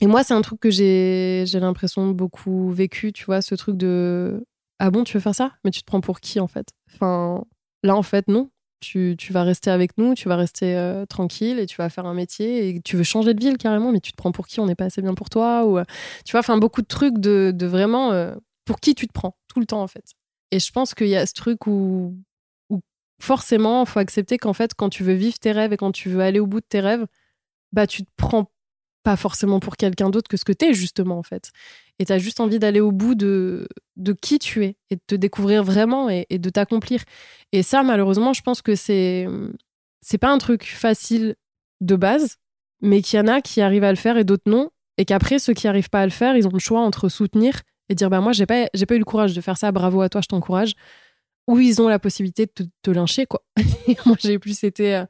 Et 0.00 0.06
moi, 0.06 0.24
c'est 0.24 0.34
un 0.34 0.42
truc 0.42 0.58
que 0.58 0.70
j'ai 0.70 1.44
l'impression 1.52 2.08
beaucoup 2.08 2.70
vécu, 2.70 3.12
tu 3.12 3.24
vois, 3.24 3.42
ce 3.42 3.54
truc 3.54 3.76
de 3.76 4.44
Ah 4.78 4.90
bon, 4.90 5.04
tu 5.04 5.16
veux 5.16 5.20
faire 5.20 5.34
ça? 5.34 5.52
Mais 5.64 5.70
tu 5.70 5.82
te 5.82 5.86
prends 5.86 6.00
pour 6.00 6.20
qui 6.20 6.40
en 6.40 6.48
fait 6.48 6.68
Enfin, 6.92 7.44
là, 7.82 7.94
en 7.94 8.02
fait, 8.02 8.26
non 8.28 8.50
tu, 8.82 9.16
vas 9.30 9.44
rester 9.44 9.70
avec 9.70 9.96
nous, 9.96 10.14
tu 10.14 10.28
vas 10.28 10.36
rester 10.36 10.76
euh, 10.76 11.06
tranquille 11.06 11.58
et 11.58 11.66
tu 11.66 11.76
vas 11.76 11.88
faire 11.88 12.06
un 12.06 12.14
métier 12.14 12.68
et 12.68 12.80
tu 12.80 12.96
veux 12.96 13.04
changer 13.04 13.32
de 13.34 13.40
ville 13.40 13.56
carrément, 13.56 13.92
mais 13.92 14.00
tu 14.00 14.12
te 14.12 14.16
prends 14.16 14.32
pour 14.32 14.46
qui? 14.46 14.60
On 14.60 14.66
n'est 14.66 14.74
pas 14.74 14.86
assez 14.86 15.02
bien 15.02 15.14
pour 15.14 15.30
toi 15.30 15.64
ou 15.64 15.78
euh, 15.78 15.84
tu 16.24 16.32
vois, 16.32 16.40
enfin 16.40 16.58
beaucoup 16.58 16.82
de 16.82 16.86
trucs 16.86 17.18
de, 17.18 17.54
vraiment 17.62 18.12
euh, 18.12 18.34
pour 18.64 18.80
qui 18.80 18.94
tu 18.94 19.06
te 19.06 19.12
prends 19.12 19.36
tout 19.48 19.60
le 19.60 19.66
temps 19.66 19.82
en 19.82 19.86
fait. 19.86 20.04
Et 20.50 20.58
je 20.58 20.70
pense 20.72 20.94
qu'il 20.94 21.08
y 21.08 21.16
a 21.16 21.24
ce 21.26 21.32
truc 21.34 21.66
où, 21.66 22.16
où 22.70 22.80
forcément, 23.20 23.84
faut 23.84 24.00
accepter 24.00 24.36
qu'en 24.38 24.52
fait, 24.52 24.74
quand 24.74 24.90
tu 24.90 25.04
veux 25.04 25.14
vivre 25.14 25.38
tes 25.38 25.52
rêves 25.52 25.72
et 25.72 25.76
quand 25.76 25.92
tu 25.92 26.08
veux 26.10 26.20
aller 26.20 26.40
au 26.40 26.46
bout 26.46 26.60
de 26.60 26.66
tes 26.68 26.80
rêves, 26.80 27.06
bah 27.72 27.86
tu 27.86 28.04
te 28.04 28.10
prends 28.16 28.50
pas 29.02 29.16
forcément 29.16 29.60
pour 29.60 29.76
quelqu'un 29.76 30.10
d'autre 30.10 30.28
que 30.28 30.36
ce 30.36 30.44
que 30.44 30.52
tu 30.52 30.66
es 30.66 30.74
justement 30.74 31.18
en 31.18 31.22
fait. 31.22 31.52
Et 32.02 32.04
tu 32.04 32.12
as 32.12 32.18
juste 32.18 32.40
envie 32.40 32.58
d'aller 32.58 32.80
au 32.80 32.90
bout 32.90 33.14
de, 33.14 33.68
de 33.94 34.12
qui 34.12 34.40
tu 34.40 34.64
es 34.64 34.76
et 34.90 34.96
de 34.96 35.00
te 35.06 35.14
découvrir 35.14 35.62
vraiment 35.62 36.08
et, 36.10 36.26
de 36.28 36.50
t'accomplir. 36.50 37.04
Et 37.52 37.62
ça, 37.62 37.84
malheureusement, 37.84 38.32
je 38.32 38.42
pense 38.42 38.60
que 38.60 38.74
c'est 38.74 39.28
c'est 40.00 40.18
pas 40.18 40.32
un 40.32 40.38
truc 40.38 40.64
facile 40.64 41.36
de 41.80 41.94
base, 41.94 42.38
mais 42.80 43.02
qu'il 43.02 43.20
y 43.20 43.22
en 43.22 43.28
a 43.28 43.40
qui 43.40 43.60
arrivent 43.60 43.84
à 43.84 43.92
le 43.92 43.96
faire 43.96 44.16
et 44.16 44.24
d'autres 44.24 44.50
non. 44.50 44.70
Et 44.98 45.04
qu'après, 45.04 45.38
ceux 45.38 45.54
qui 45.54 45.68
arrivent 45.68 45.90
pas 45.90 46.00
à 46.00 46.04
le 46.04 46.10
faire, 46.10 46.36
ils 46.36 46.48
ont 46.48 46.52
le 46.52 46.58
choix 46.58 46.80
entre 46.80 47.08
soutenir 47.08 47.60
et 47.88 47.94
dire 47.94 48.10
bah 48.10 48.20
moi 48.20 48.32
j'ai 48.32 48.46
pas 48.46 48.66
pas 48.66 48.94
eu 48.96 48.98
le 48.98 49.04
courage 49.04 49.32
de 49.32 49.40
faire 49.40 49.56
ça, 49.56 49.70
bravo 49.70 50.00
à 50.00 50.08
toi, 50.08 50.22
je 50.22 50.26
t'encourage. 50.26 50.74
Ou 51.46 51.60
ils 51.60 51.80
ont 51.80 51.86
la 51.86 52.00
possibilité 52.00 52.46
de 52.46 52.68
te, 52.82 52.90
lyncher 52.90 53.26
quoi. 53.26 53.44
moi 54.06 54.16
j'ai 54.18 54.40
plus 54.40 54.64
été 54.64 54.96
euh, 54.96 55.04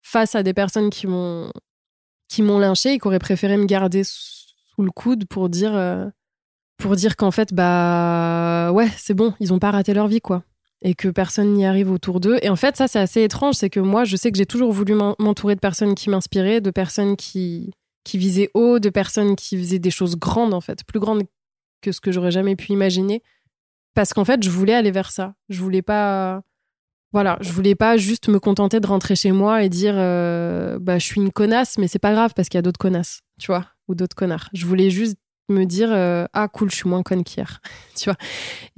face 0.00 0.34
à 0.34 0.42
des 0.42 0.54
personnes 0.54 0.88
qui 0.88 1.06
m'ont 1.06 1.52
qui 2.28 2.40
m'ont 2.40 2.58
lynché 2.58 2.94
et 2.94 2.98
qui 2.98 3.06
auraient 3.06 3.18
préféré 3.18 3.58
me 3.58 3.66
garder 3.66 4.04
sous 4.74 4.82
le 4.82 4.90
coude 4.90 5.26
pour 5.26 5.48
dire 5.48 5.74
euh, 5.74 6.06
pour 6.76 6.96
dire 6.96 7.16
qu'en 7.16 7.30
fait 7.30 7.52
bah 7.52 8.72
ouais 8.72 8.88
c'est 8.96 9.14
bon 9.14 9.34
ils 9.40 9.52
ont 9.52 9.58
pas 9.58 9.70
raté 9.70 9.94
leur 9.94 10.08
vie 10.08 10.20
quoi. 10.20 10.42
Et 10.86 10.94
que 10.94 11.08
personne 11.08 11.54
n'y 11.54 11.64
arrive 11.64 11.90
autour 11.90 12.20
d'eux. 12.20 12.38
Et 12.42 12.50
en 12.50 12.56
fait 12.56 12.76
ça 12.76 12.88
c'est 12.88 12.98
assez 12.98 13.22
étrange 13.22 13.54
c'est 13.54 13.70
que 13.70 13.80
moi 13.80 14.04
je 14.04 14.16
sais 14.16 14.30
que 14.30 14.38
j'ai 14.38 14.46
toujours 14.46 14.72
voulu 14.72 14.94
m'entourer 15.18 15.54
de 15.54 15.60
personnes 15.60 15.94
qui 15.94 16.10
m'inspiraient 16.10 16.60
de 16.60 16.70
personnes 16.70 17.16
qui 17.16 17.72
qui 18.04 18.18
visaient 18.18 18.50
haut 18.54 18.78
de 18.78 18.90
personnes 18.90 19.34
qui 19.34 19.56
faisaient 19.56 19.78
des 19.78 19.90
choses 19.90 20.16
grandes 20.16 20.52
en 20.52 20.60
fait 20.60 20.84
plus 20.84 21.00
grandes 21.00 21.22
que 21.80 21.92
ce 21.92 22.00
que 22.00 22.12
j'aurais 22.12 22.30
jamais 22.30 22.56
pu 22.56 22.72
imaginer. 22.72 23.22
Parce 23.94 24.12
qu'en 24.12 24.24
fait 24.24 24.42
je 24.42 24.50
voulais 24.50 24.74
aller 24.74 24.90
vers 24.90 25.10
ça. 25.10 25.34
Je 25.48 25.60
voulais 25.60 25.82
pas 25.82 26.42
voilà, 27.14 27.38
je 27.40 27.52
voulais 27.52 27.76
pas 27.76 27.96
juste 27.96 28.26
me 28.26 28.40
contenter 28.40 28.80
de 28.80 28.88
rentrer 28.88 29.14
chez 29.14 29.30
moi 29.30 29.62
et 29.62 29.68
dire 29.68 29.94
euh, 29.96 30.80
bah 30.80 30.98
je 30.98 31.06
suis 31.06 31.20
une 31.20 31.30
connasse, 31.30 31.78
mais 31.78 31.86
c'est 31.86 32.00
pas 32.00 32.12
grave 32.12 32.32
parce 32.34 32.48
qu'il 32.48 32.58
y 32.58 32.58
a 32.58 32.62
d'autres 32.62 32.80
connasses, 32.80 33.20
tu 33.38 33.46
vois, 33.46 33.66
ou 33.86 33.94
d'autres 33.94 34.16
connards. 34.16 34.48
Je 34.52 34.66
voulais 34.66 34.90
juste 34.90 35.16
me 35.48 35.64
dire 35.64 35.92
euh, 35.92 36.26
ah 36.32 36.48
cool, 36.48 36.72
je 36.72 36.74
suis 36.74 36.88
moins 36.88 37.04
conne 37.04 37.22
qu'hier, 37.22 37.60
tu 37.96 38.06
vois. 38.06 38.16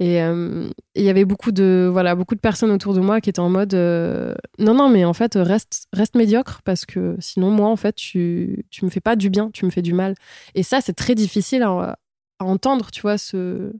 Euh, 0.03 0.69
et 0.93 0.99
il 0.99 1.03
y 1.03 1.09
avait 1.09 1.25
beaucoup 1.25 1.51
de 1.51 1.89
voilà 1.91 2.13
beaucoup 2.13 2.35
de 2.35 2.39
personnes 2.39 2.69
autour 2.69 2.93
de 2.93 2.99
moi 2.99 3.21
qui 3.21 3.31
étaient 3.31 3.39
en 3.39 3.49
mode 3.49 3.73
non 3.73 4.75
non 4.75 4.87
mais 4.87 5.03
en 5.03 5.13
fait 5.13 5.33
reste 5.33 5.87
reste 5.91 6.15
médiocre 6.15 6.61
parce 6.63 6.85
que 6.85 7.15
sinon 7.19 7.49
moi 7.49 7.69
en 7.69 7.75
fait 7.75 7.95
tu 7.95 8.65
tu 8.69 8.85
me 8.85 8.91
fais 8.91 9.01
pas 9.01 9.15
du 9.15 9.31
bien, 9.31 9.49
tu 9.51 9.65
me 9.65 9.71
fais 9.71 9.81
du 9.81 9.93
mal. 9.93 10.13
Et 10.53 10.61
ça 10.61 10.79
c'est 10.79 10.93
très 10.93 11.15
difficile 11.15 11.63
à, 11.63 11.97
à 12.37 12.45
entendre, 12.45 12.91
tu 12.91 13.01
vois 13.01 13.17
ce 13.17 13.73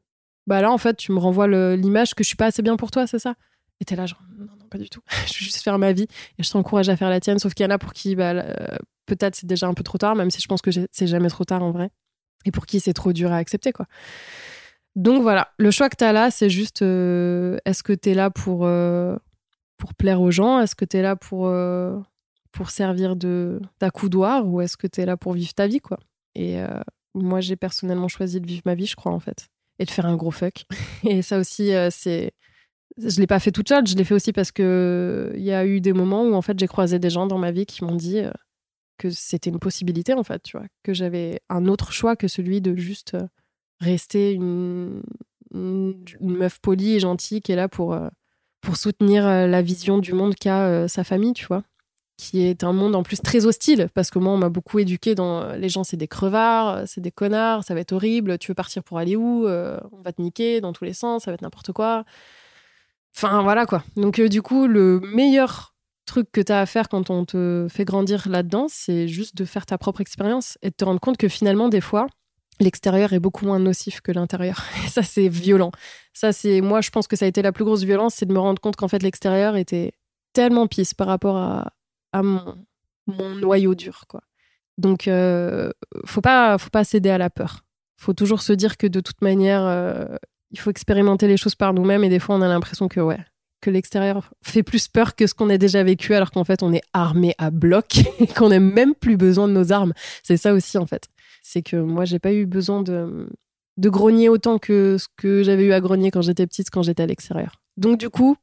bah 0.47 0.63
là 0.63 0.71
en 0.71 0.79
fait 0.79 0.97
tu 0.97 1.11
me 1.11 1.19
renvoies 1.19 1.75
l'image 1.75 2.15
que 2.15 2.23
je 2.23 2.27
suis 2.29 2.35
pas 2.37 2.47
assez 2.47 2.63
bien 2.63 2.75
pour 2.75 2.89
toi, 2.89 3.05
c'est 3.05 3.19
ça. 3.19 3.35
Et 3.79 3.85
t'es 3.85 3.95
là, 3.95 4.05
genre, 4.05 4.21
non, 4.37 4.45
non, 4.45 4.67
pas 4.69 4.77
du 4.77 4.89
tout. 4.89 5.01
je 5.27 5.33
veux 5.33 5.45
juste 5.45 5.61
faire 5.61 5.77
ma 5.77 5.93
vie 5.93 6.07
et 6.37 6.43
je 6.43 6.49
t'encourage 6.49 6.89
à 6.89 6.97
faire 6.97 7.09
la 7.09 7.19
tienne. 7.19 7.39
Sauf 7.39 7.53
qu'il 7.53 7.65
y 7.65 7.67
en 7.67 7.71
a 7.71 7.77
pour 7.77 7.93
qui, 7.93 8.15
bah, 8.15 8.31
euh, 8.31 8.53
peut-être 9.05 9.35
c'est 9.35 9.45
déjà 9.47 9.67
un 9.67 9.73
peu 9.73 9.83
trop 9.83 9.97
tard, 9.97 10.15
même 10.15 10.31
si 10.31 10.41
je 10.41 10.47
pense 10.47 10.61
que 10.61 10.71
c'est 10.91 11.07
jamais 11.07 11.29
trop 11.29 11.43
tard 11.43 11.63
en 11.63 11.71
vrai. 11.71 11.89
Et 12.45 12.51
pour 12.51 12.65
qui 12.65 12.79
c'est 12.79 12.93
trop 12.93 13.13
dur 13.13 13.31
à 13.31 13.37
accepter, 13.37 13.71
quoi. 13.71 13.85
Donc 14.95 15.21
voilà, 15.21 15.51
le 15.57 15.69
choix 15.69 15.89
que 15.89 15.95
t'as 15.95 16.11
là, 16.11 16.31
c'est 16.31 16.49
juste 16.49 16.81
euh, 16.81 17.57
est-ce 17.65 17.83
que 17.83 17.93
t'es 17.93 18.15
là 18.15 18.31
pour, 18.31 18.65
euh, 18.65 19.15
pour 19.77 19.93
plaire 19.93 20.21
aux 20.21 20.31
gens? 20.31 20.59
Est-ce 20.59 20.75
que 20.75 20.85
t'es 20.85 21.03
là 21.03 21.15
pour, 21.15 21.53
pour 22.51 22.69
servir 22.71 23.15
de 23.15 23.61
d'accoudoir? 23.79 24.47
Ou 24.47 24.61
est-ce 24.61 24.75
que 24.75 24.87
t'es 24.87 25.05
là 25.05 25.15
pour 25.15 25.33
vivre 25.33 25.53
ta 25.53 25.67
vie, 25.67 25.81
quoi? 25.81 25.99
Et 26.33 26.59
moi, 27.13 27.41
j'ai 27.41 27.55
personnellement 27.55 28.07
choisi 28.07 28.41
de 28.41 28.47
vivre 28.47 28.63
ma 28.65 28.73
vie, 28.73 28.87
je 28.87 28.95
crois, 28.95 29.11
en 29.11 29.19
fait. 29.19 29.47
Et 29.77 29.85
de 29.85 29.91
faire 29.91 30.07
un 30.07 30.15
gros 30.15 30.31
fuck. 30.31 30.65
et 31.03 31.21
ça 31.21 31.37
aussi, 31.37 31.71
c'est 31.91 32.33
je 32.97 33.19
l'ai 33.19 33.27
pas 33.27 33.39
fait 33.39 33.51
toute 33.51 33.69
seule, 33.69 33.85
je 33.85 33.95
l'ai 33.95 34.03
fait 34.03 34.13
aussi 34.13 34.33
parce 34.33 34.51
que 34.51 35.31
il 35.35 35.43
y 35.43 35.51
a 35.51 35.65
eu 35.65 35.81
des 35.81 35.93
moments 35.93 36.23
où 36.23 36.33
en 36.33 36.41
fait 36.41 36.59
j'ai 36.59 36.67
croisé 36.67 36.99
des 36.99 37.09
gens 37.09 37.27
dans 37.27 37.37
ma 37.37 37.51
vie 37.51 37.65
qui 37.65 37.83
m'ont 37.83 37.95
dit 37.95 38.19
euh, 38.19 38.31
que 38.97 39.09
c'était 39.09 39.49
une 39.49 39.59
possibilité 39.59 40.13
en 40.13 40.23
fait, 40.23 40.41
tu 40.43 40.57
vois, 40.57 40.65
que 40.83 40.93
j'avais 40.93 41.41
un 41.49 41.67
autre 41.67 41.91
choix 41.91 42.15
que 42.15 42.27
celui 42.27 42.61
de 42.61 42.75
juste 42.75 43.13
euh, 43.13 43.27
rester 43.79 44.33
une, 44.33 45.03
meuf 45.53 46.59
polie 46.59 46.95
et 46.95 46.99
gentille 46.99 47.41
qui 47.41 47.51
est 47.51 47.55
là 47.55 47.69
pour 47.69 47.93
euh, 47.93 48.09
pour 48.61 48.75
soutenir 48.75 49.23
la 49.25 49.61
vision 49.61 49.97
du 49.97 50.11
monde 50.13 50.35
qu'a 50.35 50.89
sa 50.89 51.05
famille, 51.05 51.31
tu 51.31 51.45
vois, 51.45 51.63
qui 52.17 52.41
est 52.41 52.65
un 52.65 52.73
monde 52.73 52.95
en 52.95 53.03
plus 53.03 53.21
très 53.21 53.45
hostile 53.45 53.87
parce 53.93 54.09
que 54.09 54.19
moi 54.19 54.33
on 54.33 54.37
m'a 54.37 54.49
beaucoup 54.49 54.79
éduqué 54.79 55.15
dans 55.15 55.53
les 55.53 55.69
gens 55.69 55.85
c'est 55.85 55.95
des 55.95 56.07
crevards, 56.07 56.85
c'est 56.85 56.99
des 56.99 57.11
connards, 57.11 57.63
ça 57.63 57.75
va 57.75 57.79
être 57.79 57.93
horrible, 57.93 58.37
tu 58.39 58.51
veux 58.51 58.55
partir 58.55 58.83
pour 58.83 58.97
aller 58.97 59.15
où, 59.15 59.47
on 59.47 60.01
va 60.03 60.11
te 60.11 60.21
niquer 60.21 60.59
dans 60.59 60.73
tous 60.73 60.83
les 60.83 60.93
sens, 60.93 61.23
ça 61.23 61.31
va 61.31 61.35
être 61.35 61.43
n'importe 61.43 61.71
quoi. 61.71 62.03
Enfin, 63.19 63.41
voilà 63.41 63.65
quoi. 63.65 63.83
Donc, 63.95 64.19
euh, 64.19 64.29
du 64.29 64.43
coup, 64.43 64.67
le 64.67 64.99
meilleur 64.99 65.73
truc 66.05 66.31
que 66.31 66.39
tu 66.39 66.51
as 66.51 66.61
à 66.61 66.65
faire 66.67 66.87
quand 66.87 67.09
on 67.09 67.25
te 67.25 67.65
fait 67.67 67.83
grandir 67.83 68.29
là-dedans, 68.29 68.67
c'est 68.69 69.07
juste 69.07 69.35
de 69.35 69.43
faire 69.43 69.65
ta 69.65 69.79
propre 69.79 70.01
expérience 70.01 70.59
et 70.61 70.69
de 70.69 70.75
te 70.75 70.85
rendre 70.85 70.99
compte 70.99 71.17
que 71.17 71.27
finalement, 71.27 71.67
des 71.67 71.81
fois, 71.81 72.05
l'extérieur 72.59 73.13
est 73.13 73.19
beaucoup 73.19 73.45
moins 73.45 73.57
nocif 73.57 74.01
que 74.01 74.11
l'intérieur. 74.11 74.63
Et 74.85 74.89
ça, 74.89 75.01
c'est 75.01 75.29
violent. 75.29 75.71
Ça, 76.13 76.31
c'est 76.31 76.61
moi, 76.61 76.81
je 76.81 76.91
pense 76.91 77.07
que 77.07 77.15
ça 77.15 77.25
a 77.25 77.27
été 77.27 77.41
la 77.41 77.51
plus 77.51 77.65
grosse 77.65 77.83
violence, 77.83 78.13
c'est 78.13 78.27
de 78.27 78.33
me 78.33 78.39
rendre 78.39 78.61
compte 78.61 78.75
qu'en 78.75 78.87
fait, 78.87 79.01
l'extérieur 79.01 79.55
était 79.55 79.93
tellement 80.33 80.67
pisse 80.67 80.93
par 80.93 81.07
rapport 81.07 81.37
à, 81.37 81.73
mon, 82.21 82.55
noyau 83.07 83.73
dur, 83.73 84.03
quoi. 84.07 84.21
Donc, 84.77 85.07
euh, 85.07 85.71
faut 86.05 86.21
pas, 86.21 86.59
faut 86.59 86.69
pas 86.69 86.83
céder 86.83 87.09
à 87.09 87.17
la 87.17 87.31
peur. 87.31 87.63
Faut 87.99 88.13
toujours 88.13 88.43
se 88.43 88.53
dire 88.53 88.77
que 88.77 88.85
de 88.85 88.99
toute 88.99 89.23
manière, 89.23 89.63
euh, 89.63 90.17
il 90.51 90.59
faut 90.59 90.69
expérimenter 90.69 91.27
les 91.27 91.37
choses 91.37 91.55
par 91.55 91.73
nous-mêmes 91.73 92.03
et 92.03 92.09
des 92.09 92.19
fois 92.19 92.35
on 92.35 92.41
a 92.41 92.47
l'impression 92.47 92.87
que 92.87 92.99
ouais 92.99 93.19
que 93.61 93.69
l'extérieur 93.69 94.31
fait 94.43 94.63
plus 94.63 94.87
peur 94.87 95.15
que 95.15 95.25
ce 95.25 95.33
qu'on 95.33 95.49
a 95.49 95.57
déjà 95.57 95.83
vécu 95.83 96.13
alors 96.13 96.31
qu'en 96.31 96.43
fait 96.43 96.63
on 96.63 96.73
est 96.73 96.83
armé 96.93 97.33
à 97.37 97.49
bloc 97.49 97.97
et 98.19 98.27
qu'on 98.27 98.49
n'a 98.49 98.59
même 98.59 98.93
plus 98.95 99.17
besoin 99.17 99.47
de 99.47 99.53
nos 99.53 99.71
armes. 99.71 99.93
C'est 100.23 100.37
ça 100.37 100.53
aussi 100.53 100.77
en 100.77 100.85
fait. 100.85 101.07
C'est 101.43 101.61
que 101.61 101.77
moi 101.77 102.05
j'ai 102.05 102.19
pas 102.19 102.33
eu 102.33 102.45
besoin 102.45 102.81
de 102.83 103.29
de 103.77 103.89
grogner 103.89 104.27
autant 104.27 104.57
que 104.57 104.97
ce 104.97 105.07
que 105.17 105.43
j'avais 105.43 105.63
eu 105.63 105.71
à 105.71 105.79
grogner 105.79 106.11
quand 106.11 106.21
j'étais 106.21 106.47
petite 106.47 106.69
quand 106.69 106.81
j'étais 106.81 107.03
à 107.03 107.05
l'extérieur. 107.05 107.61
Donc 107.77 107.99
du 107.99 108.09
coup, 108.09 108.35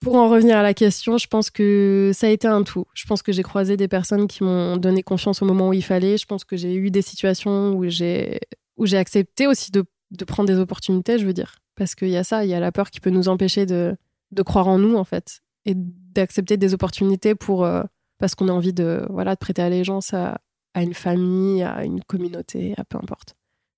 pour 0.00 0.16
en 0.16 0.28
revenir 0.28 0.58
à 0.58 0.62
la 0.62 0.74
question, 0.74 1.16
je 1.16 1.26
pense 1.28 1.50
que 1.50 2.10
ça 2.12 2.26
a 2.26 2.30
été 2.30 2.46
un 2.46 2.62
tout. 2.62 2.84
Je 2.92 3.06
pense 3.06 3.22
que 3.22 3.32
j'ai 3.32 3.42
croisé 3.42 3.76
des 3.76 3.88
personnes 3.88 4.26
qui 4.26 4.42
m'ont 4.42 4.76
donné 4.76 5.02
confiance 5.02 5.40
au 5.40 5.46
moment 5.46 5.68
où 5.68 5.72
il 5.72 5.82
fallait. 5.82 6.18
Je 6.18 6.26
pense 6.26 6.44
que 6.44 6.56
j'ai 6.56 6.74
eu 6.74 6.90
des 6.90 7.02
situations 7.02 7.72
où 7.72 7.88
j'ai 7.88 8.40
où 8.76 8.86
j'ai 8.86 8.96
accepté 8.96 9.46
aussi 9.46 9.70
de 9.70 9.84
de 10.12 10.24
prendre 10.24 10.46
des 10.46 10.58
opportunités, 10.58 11.18
je 11.18 11.26
veux 11.26 11.32
dire. 11.32 11.56
Parce 11.74 11.94
qu'il 11.94 12.10
y 12.10 12.16
a 12.16 12.24
ça, 12.24 12.44
il 12.44 12.50
y 12.50 12.54
a 12.54 12.60
la 12.60 12.70
peur 12.70 12.90
qui 12.90 13.00
peut 13.00 13.10
nous 13.10 13.28
empêcher 13.28 13.66
de, 13.66 13.96
de 14.30 14.42
croire 14.42 14.68
en 14.68 14.78
nous, 14.78 14.96
en 14.96 15.04
fait, 15.04 15.40
et 15.64 15.74
d'accepter 15.74 16.56
des 16.56 16.74
opportunités 16.74 17.34
pour, 17.34 17.64
euh, 17.64 17.82
parce 18.18 18.34
qu'on 18.34 18.48
a 18.48 18.52
envie 18.52 18.74
de, 18.74 19.06
voilà, 19.10 19.34
de 19.34 19.38
prêter 19.38 19.62
allégeance 19.62 20.14
à, 20.14 20.38
une 20.74 20.94
famille, 20.94 21.62
à 21.62 21.84
une 21.84 22.02
communauté, 22.02 22.74
à 22.76 22.84
peu 22.84 22.98
importe. 22.98 23.34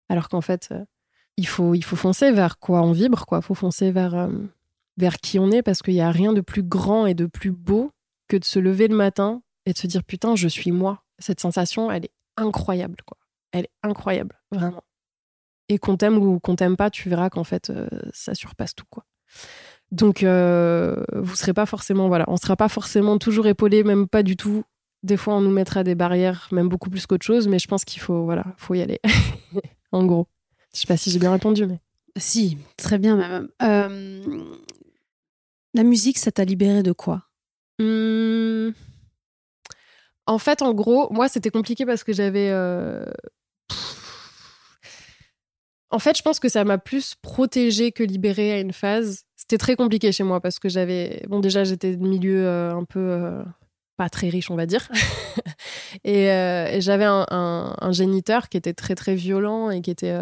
Alors 0.08 0.28
qu'en 0.28 0.40
fait, 0.40 0.68
euh, 0.70 0.84
il, 1.36 1.46
faut, 1.46 1.74
il 1.74 1.82
faut 1.82 1.96
foncer 1.96 2.30
vers 2.30 2.58
quoi 2.58 2.82
on 2.82 2.92
vibre, 2.92 3.26
quoi. 3.26 3.38
Il 3.38 3.44
faut 3.44 3.54
foncer 3.54 3.90
vers, 3.90 4.14
euh, 4.14 4.28
vers 4.96 5.16
qui 5.16 5.38
on 5.38 5.50
est, 5.50 5.62
parce 5.62 5.82
qu'il 5.82 5.94
n'y 5.94 6.00
a 6.00 6.10
rien 6.10 6.32
de 6.32 6.40
plus 6.40 6.62
grand 6.62 7.06
et 7.06 7.14
de 7.14 7.26
plus 7.26 7.52
beau 7.52 7.90
que 8.28 8.36
de 8.36 8.44
se 8.44 8.58
lever 8.58 8.88
le 8.88 8.96
matin 8.96 9.42
et 9.66 9.72
de 9.72 9.78
se 9.78 9.86
dire, 9.86 10.04
putain, 10.04 10.36
je 10.36 10.48
suis 10.48 10.72
moi. 10.72 11.02
Cette 11.18 11.40
sensation, 11.40 11.90
elle 11.90 12.06
est 12.06 12.12
incroyable, 12.36 12.96
quoi. 13.06 13.18
Elle 13.52 13.64
est 13.64 13.70
incroyable, 13.82 14.40
vraiment 14.50 14.82
et 15.68 15.78
qu'on 15.78 15.96
t'aime 15.96 16.18
ou 16.18 16.40
qu'on 16.40 16.56
t'aime 16.56 16.76
pas, 16.76 16.90
tu 16.90 17.08
verras 17.08 17.30
qu'en 17.30 17.44
fait, 17.44 17.70
euh, 17.70 17.88
ça 18.12 18.34
surpasse 18.34 18.74
tout, 18.74 18.84
quoi. 18.90 19.04
Donc, 19.90 20.22
euh, 20.22 20.96
vous 21.14 21.36
serez 21.36 21.54
pas 21.54 21.66
forcément, 21.66 22.08
voilà, 22.08 22.24
on 22.28 22.36
sera 22.36 22.56
pas 22.56 22.68
forcément 22.68 23.18
toujours 23.18 23.46
épaulé, 23.46 23.84
même 23.84 24.08
pas 24.08 24.22
du 24.22 24.36
tout. 24.36 24.64
Des 25.02 25.16
fois, 25.16 25.34
on 25.34 25.40
nous 25.40 25.50
mettra 25.50 25.84
des 25.84 25.94
barrières, 25.94 26.48
même 26.50 26.68
beaucoup 26.68 26.90
plus 26.90 27.06
qu'autre 27.06 27.24
chose, 27.24 27.46
mais 27.48 27.58
je 27.58 27.68
pense 27.68 27.84
qu'il 27.84 28.00
faut, 28.00 28.24
voilà, 28.24 28.44
faut 28.56 28.74
y 28.74 28.80
aller. 28.80 29.00
en 29.92 30.04
gros. 30.04 30.26
Je 30.74 30.80
sais 30.80 30.86
pas 30.86 30.96
si 30.96 31.10
j'ai 31.10 31.18
bien 31.18 31.32
répondu, 31.32 31.66
mais. 31.66 31.80
Si, 32.16 32.58
très 32.76 32.98
bien, 32.98 33.16
même. 33.16 33.48
Euh, 33.62 34.44
la 35.74 35.82
musique, 35.82 36.18
ça 36.18 36.32
t'a 36.32 36.44
libéré 36.44 36.82
de 36.82 36.92
quoi? 36.92 37.24
Mmh. 37.78 38.70
En 40.26 40.38
fait, 40.38 40.62
en 40.62 40.72
gros, 40.72 41.12
moi, 41.12 41.28
c'était 41.28 41.50
compliqué 41.50 41.84
parce 41.84 42.02
que 42.02 42.12
j'avais 42.12 42.50
en 45.94 46.00
fait, 46.00 46.18
je 46.18 46.22
pense 46.22 46.40
que 46.40 46.48
ça 46.48 46.64
m'a 46.64 46.76
plus 46.76 47.14
protégée 47.14 47.92
que 47.92 48.02
libérée 48.02 48.52
à 48.52 48.58
une 48.58 48.72
phase. 48.72 49.22
C'était 49.36 49.58
très 49.58 49.76
compliqué 49.76 50.10
chez 50.10 50.24
moi 50.24 50.40
parce 50.40 50.58
que 50.58 50.68
j'avais. 50.68 51.22
Bon, 51.28 51.38
déjà, 51.38 51.62
j'étais 51.62 51.94
de 51.94 52.04
milieu 52.04 52.44
euh, 52.46 52.74
un 52.74 52.82
peu. 52.82 52.98
Euh, 52.98 53.44
pas 53.96 54.08
très 54.08 54.28
riche, 54.28 54.50
on 54.50 54.56
va 54.56 54.66
dire. 54.66 54.88
Euh, 56.06 56.66
et, 56.66 56.80
j'avais 56.80 57.06
un, 57.06 57.92
géniteur 57.92 58.48
qui 58.48 58.56
était 58.56 58.74
très, 58.74 58.94
très 58.94 59.14
violent 59.14 59.70
et 59.70 59.80
qui 59.80 59.90
était, 59.90 60.18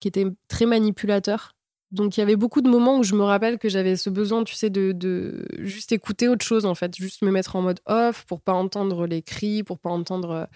qui 0.00 0.08
était 0.08 0.26
très 0.48 0.66
manipulateur. 0.66 1.54
Donc, 1.92 2.16
il 2.16 2.20
y 2.20 2.22
avait 2.22 2.36
beaucoup 2.36 2.60
de 2.60 2.68
moments 2.68 2.98
où 2.98 3.04
je 3.04 3.14
me 3.14 3.22
rappelle 3.22 3.58
que 3.58 3.68
j'avais 3.68 3.96
ce 3.96 4.10
besoin, 4.10 4.42
tu 4.44 4.54
sais, 4.54 4.70
de, 4.70 4.92
de, 4.92 5.46
juste 5.60 5.92
écouter 5.92 6.28
autre 6.28 6.44
chose, 6.44 6.66
en 6.66 6.74
fait. 6.74 6.94
Juste 6.96 7.22
me 7.22 7.30
mettre 7.30 7.56
en 7.56 7.62
mode 7.62 7.80
off 7.86 8.24
pour 8.26 8.40
pas 8.40 8.52
entendre 8.52 9.06
les 9.06 9.22
cris, 9.22 9.62
pour 9.62 9.78
pas 9.78 9.90
entendre 9.90 10.48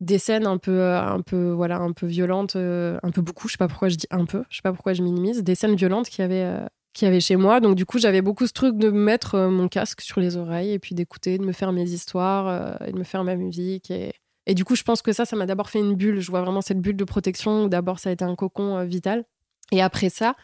des 0.00 0.18
scènes 0.18 0.46
un 0.46 0.58
peu 0.58 0.80
euh, 0.80 1.00
un 1.00 1.20
peu 1.20 1.50
voilà 1.50 1.78
un 1.78 1.92
peu 1.92 2.06
violentes 2.06 2.56
euh, 2.56 2.98
un 3.02 3.10
peu 3.10 3.20
beaucoup 3.20 3.48
je 3.48 3.52
sais 3.52 3.58
pas 3.58 3.68
pourquoi 3.68 3.88
je 3.88 3.96
dis 3.96 4.06
un 4.10 4.26
peu 4.26 4.44
je 4.48 4.56
sais 4.56 4.62
pas 4.62 4.72
pourquoi 4.72 4.92
je 4.92 5.02
minimise 5.02 5.42
des 5.42 5.54
scènes 5.54 5.74
violentes 5.74 6.08
qui 6.08 6.22
avait 6.22 6.44
euh, 6.44 6.64
qui 6.94 7.06
avait 7.06 7.20
chez 7.20 7.36
moi. 7.36 7.60
Donc 7.60 7.76
du 7.76 7.86
coup 7.86 7.98
j'avais 7.98 8.22
beaucoup 8.22 8.46
ce 8.46 8.52
truc 8.52 8.76
de 8.76 8.90
mettre 8.90 9.38
mon 9.38 9.68
casque 9.68 10.00
sur 10.00 10.20
les 10.20 10.36
oreilles 10.36 10.72
et 10.72 10.78
puis 10.78 10.94
d'écouter 10.94 11.38
de 11.38 11.44
me 11.44 11.52
faire 11.52 11.72
mes 11.72 11.90
histoires 11.90 12.80
et 12.86 12.92
de 12.92 12.98
me 12.98 13.04
faire 13.04 13.24
ma 13.24 13.36
musique 13.36 13.90
et 13.90 14.12
et 14.46 14.54
du 14.54 14.64
coup 14.64 14.74
je 14.74 14.82
pense 14.82 15.02
que 15.02 15.12
ça 15.12 15.24
ça 15.24 15.36
m'a 15.36 15.46
d'abord 15.46 15.70
fait 15.70 15.78
une 15.78 15.94
bulle. 15.94 16.20
Je 16.20 16.30
vois 16.30 16.42
vraiment 16.42 16.62
cette 16.62 16.80
bulle 16.80 16.96
de 16.96 17.04
protection 17.04 17.64
où 17.64 17.68
d'abord 17.68 17.98
ça 17.98 18.10
a 18.10 18.12
été 18.12 18.24
un 18.24 18.34
cocon 18.34 18.84
vital. 18.84 19.24
Et 19.70 19.82
après 19.82 20.08
ça 20.08 20.34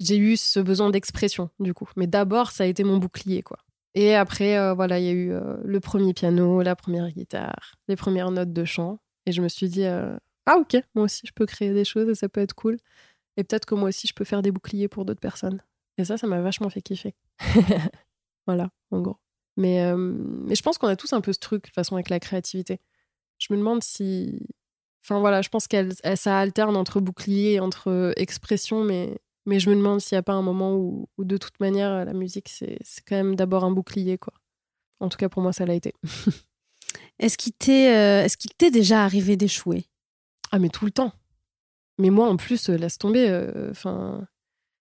j'ai 0.00 0.16
eu 0.16 0.36
ce 0.36 0.60
besoin 0.60 0.90
d'expression 0.90 1.50
du 1.58 1.74
coup. 1.74 1.88
Mais 1.96 2.06
d'abord 2.06 2.50
ça 2.50 2.64
a 2.64 2.66
été 2.66 2.84
mon 2.84 2.98
bouclier 2.98 3.42
quoi 3.42 3.58
et 3.94 4.14
après, 4.14 4.56
euh, 4.56 4.74
voilà, 4.74 4.98
il 4.98 5.04
y 5.04 5.08
a 5.08 5.12
eu 5.12 5.32
euh, 5.32 5.56
le 5.64 5.80
premier 5.80 6.14
piano, 6.14 6.62
la 6.62 6.76
première 6.76 7.10
guitare, 7.10 7.74
les 7.88 7.96
premières 7.96 8.30
notes 8.30 8.52
de 8.52 8.64
chant. 8.64 9.00
Et 9.26 9.32
je 9.32 9.42
me 9.42 9.48
suis 9.48 9.68
dit, 9.68 9.84
euh, 9.84 10.16
ah 10.46 10.56
ok, 10.58 10.76
moi 10.94 11.04
aussi, 11.04 11.26
je 11.26 11.32
peux 11.32 11.46
créer 11.46 11.72
des 11.72 11.84
choses 11.84 12.08
et 12.08 12.14
ça 12.14 12.28
peut 12.28 12.40
être 12.40 12.54
cool. 12.54 12.78
Et 13.36 13.44
peut-être 13.44 13.66
que 13.66 13.74
moi 13.74 13.88
aussi, 13.88 14.06
je 14.06 14.14
peux 14.14 14.24
faire 14.24 14.42
des 14.42 14.52
boucliers 14.52 14.88
pour 14.88 15.04
d'autres 15.04 15.20
personnes. 15.20 15.62
Et 15.98 16.04
ça, 16.04 16.16
ça 16.16 16.26
m'a 16.26 16.40
vachement 16.40 16.70
fait 16.70 16.82
kiffer. 16.82 17.14
voilà, 18.46 18.70
en 18.90 19.00
gros. 19.00 19.16
Mais, 19.56 19.94
mais 19.96 20.54
je 20.54 20.62
pense 20.62 20.78
qu'on 20.78 20.88
a 20.88 20.96
tous 20.96 21.12
un 21.12 21.20
peu 21.20 21.32
ce 21.32 21.38
truc, 21.38 21.64
de 21.64 21.66
toute 21.68 21.74
façon, 21.74 21.96
avec 21.96 22.08
la 22.08 22.20
créativité. 22.20 22.80
Je 23.38 23.52
me 23.52 23.58
demande 23.58 23.82
si. 23.82 24.46
Enfin 25.04 25.20
voilà, 25.20 25.42
je 25.42 25.48
pense 25.48 25.66
qu'elle 25.66 25.92
ça 26.16 26.38
alterne 26.38 26.76
entre 26.76 27.00
bouclier 27.00 27.54
et 27.54 27.60
entre 27.60 28.12
expression, 28.16 28.84
mais, 28.84 29.18
mais 29.50 29.58
je 29.58 29.68
me 29.68 29.74
demande 29.74 30.00
s'il 30.00 30.14
n'y 30.14 30.20
a 30.20 30.22
pas 30.22 30.34
un 30.34 30.42
moment 30.42 30.76
où, 30.76 31.08
où, 31.18 31.24
de 31.24 31.36
toute 31.36 31.58
manière, 31.58 32.04
la 32.04 32.12
musique, 32.12 32.48
c'est 32.48 32.78
quand 33.04 33.16
même 33.16 33.34
d'abord 33.34 33.64
un 33.64 33.72
bouclier, 33.72 34.16
quoi. 34.16 34.32
En 35.00 35.08
tout 35.08 35.18
cas, 35.18 35.28
pour 35.28 35.42
moi, 35.42 35.52
ça 35.52 35.66
l'a 35.66 35.74
été. 35.74 35.92
Est-ce 37.18 37.36
qu'il 37.36 37.52
t'est 37.54 37.92
euh, 37.96 38.24
est 38.24 38.36
qu'il 38.36 38.52
t'est 38.56 38.70
déjà 38.70 39.02
arrivé 39.02 39.36
d'échouer? 39.36 39.86
Ah, 40.52 40.60
mais 40.60 40.68
tout 40.68 40.84
le 40.84 40.92
temps. 40.92 41.12
Mais 41.98 42.10
moi, 42.10 42.28
en 42.28 42.36
plus, 42.36 42.70
euh, 42.70 42.76
laisse 42.76 42.96
tomber. 42.96 43.28
Enfin, 43.72 44.20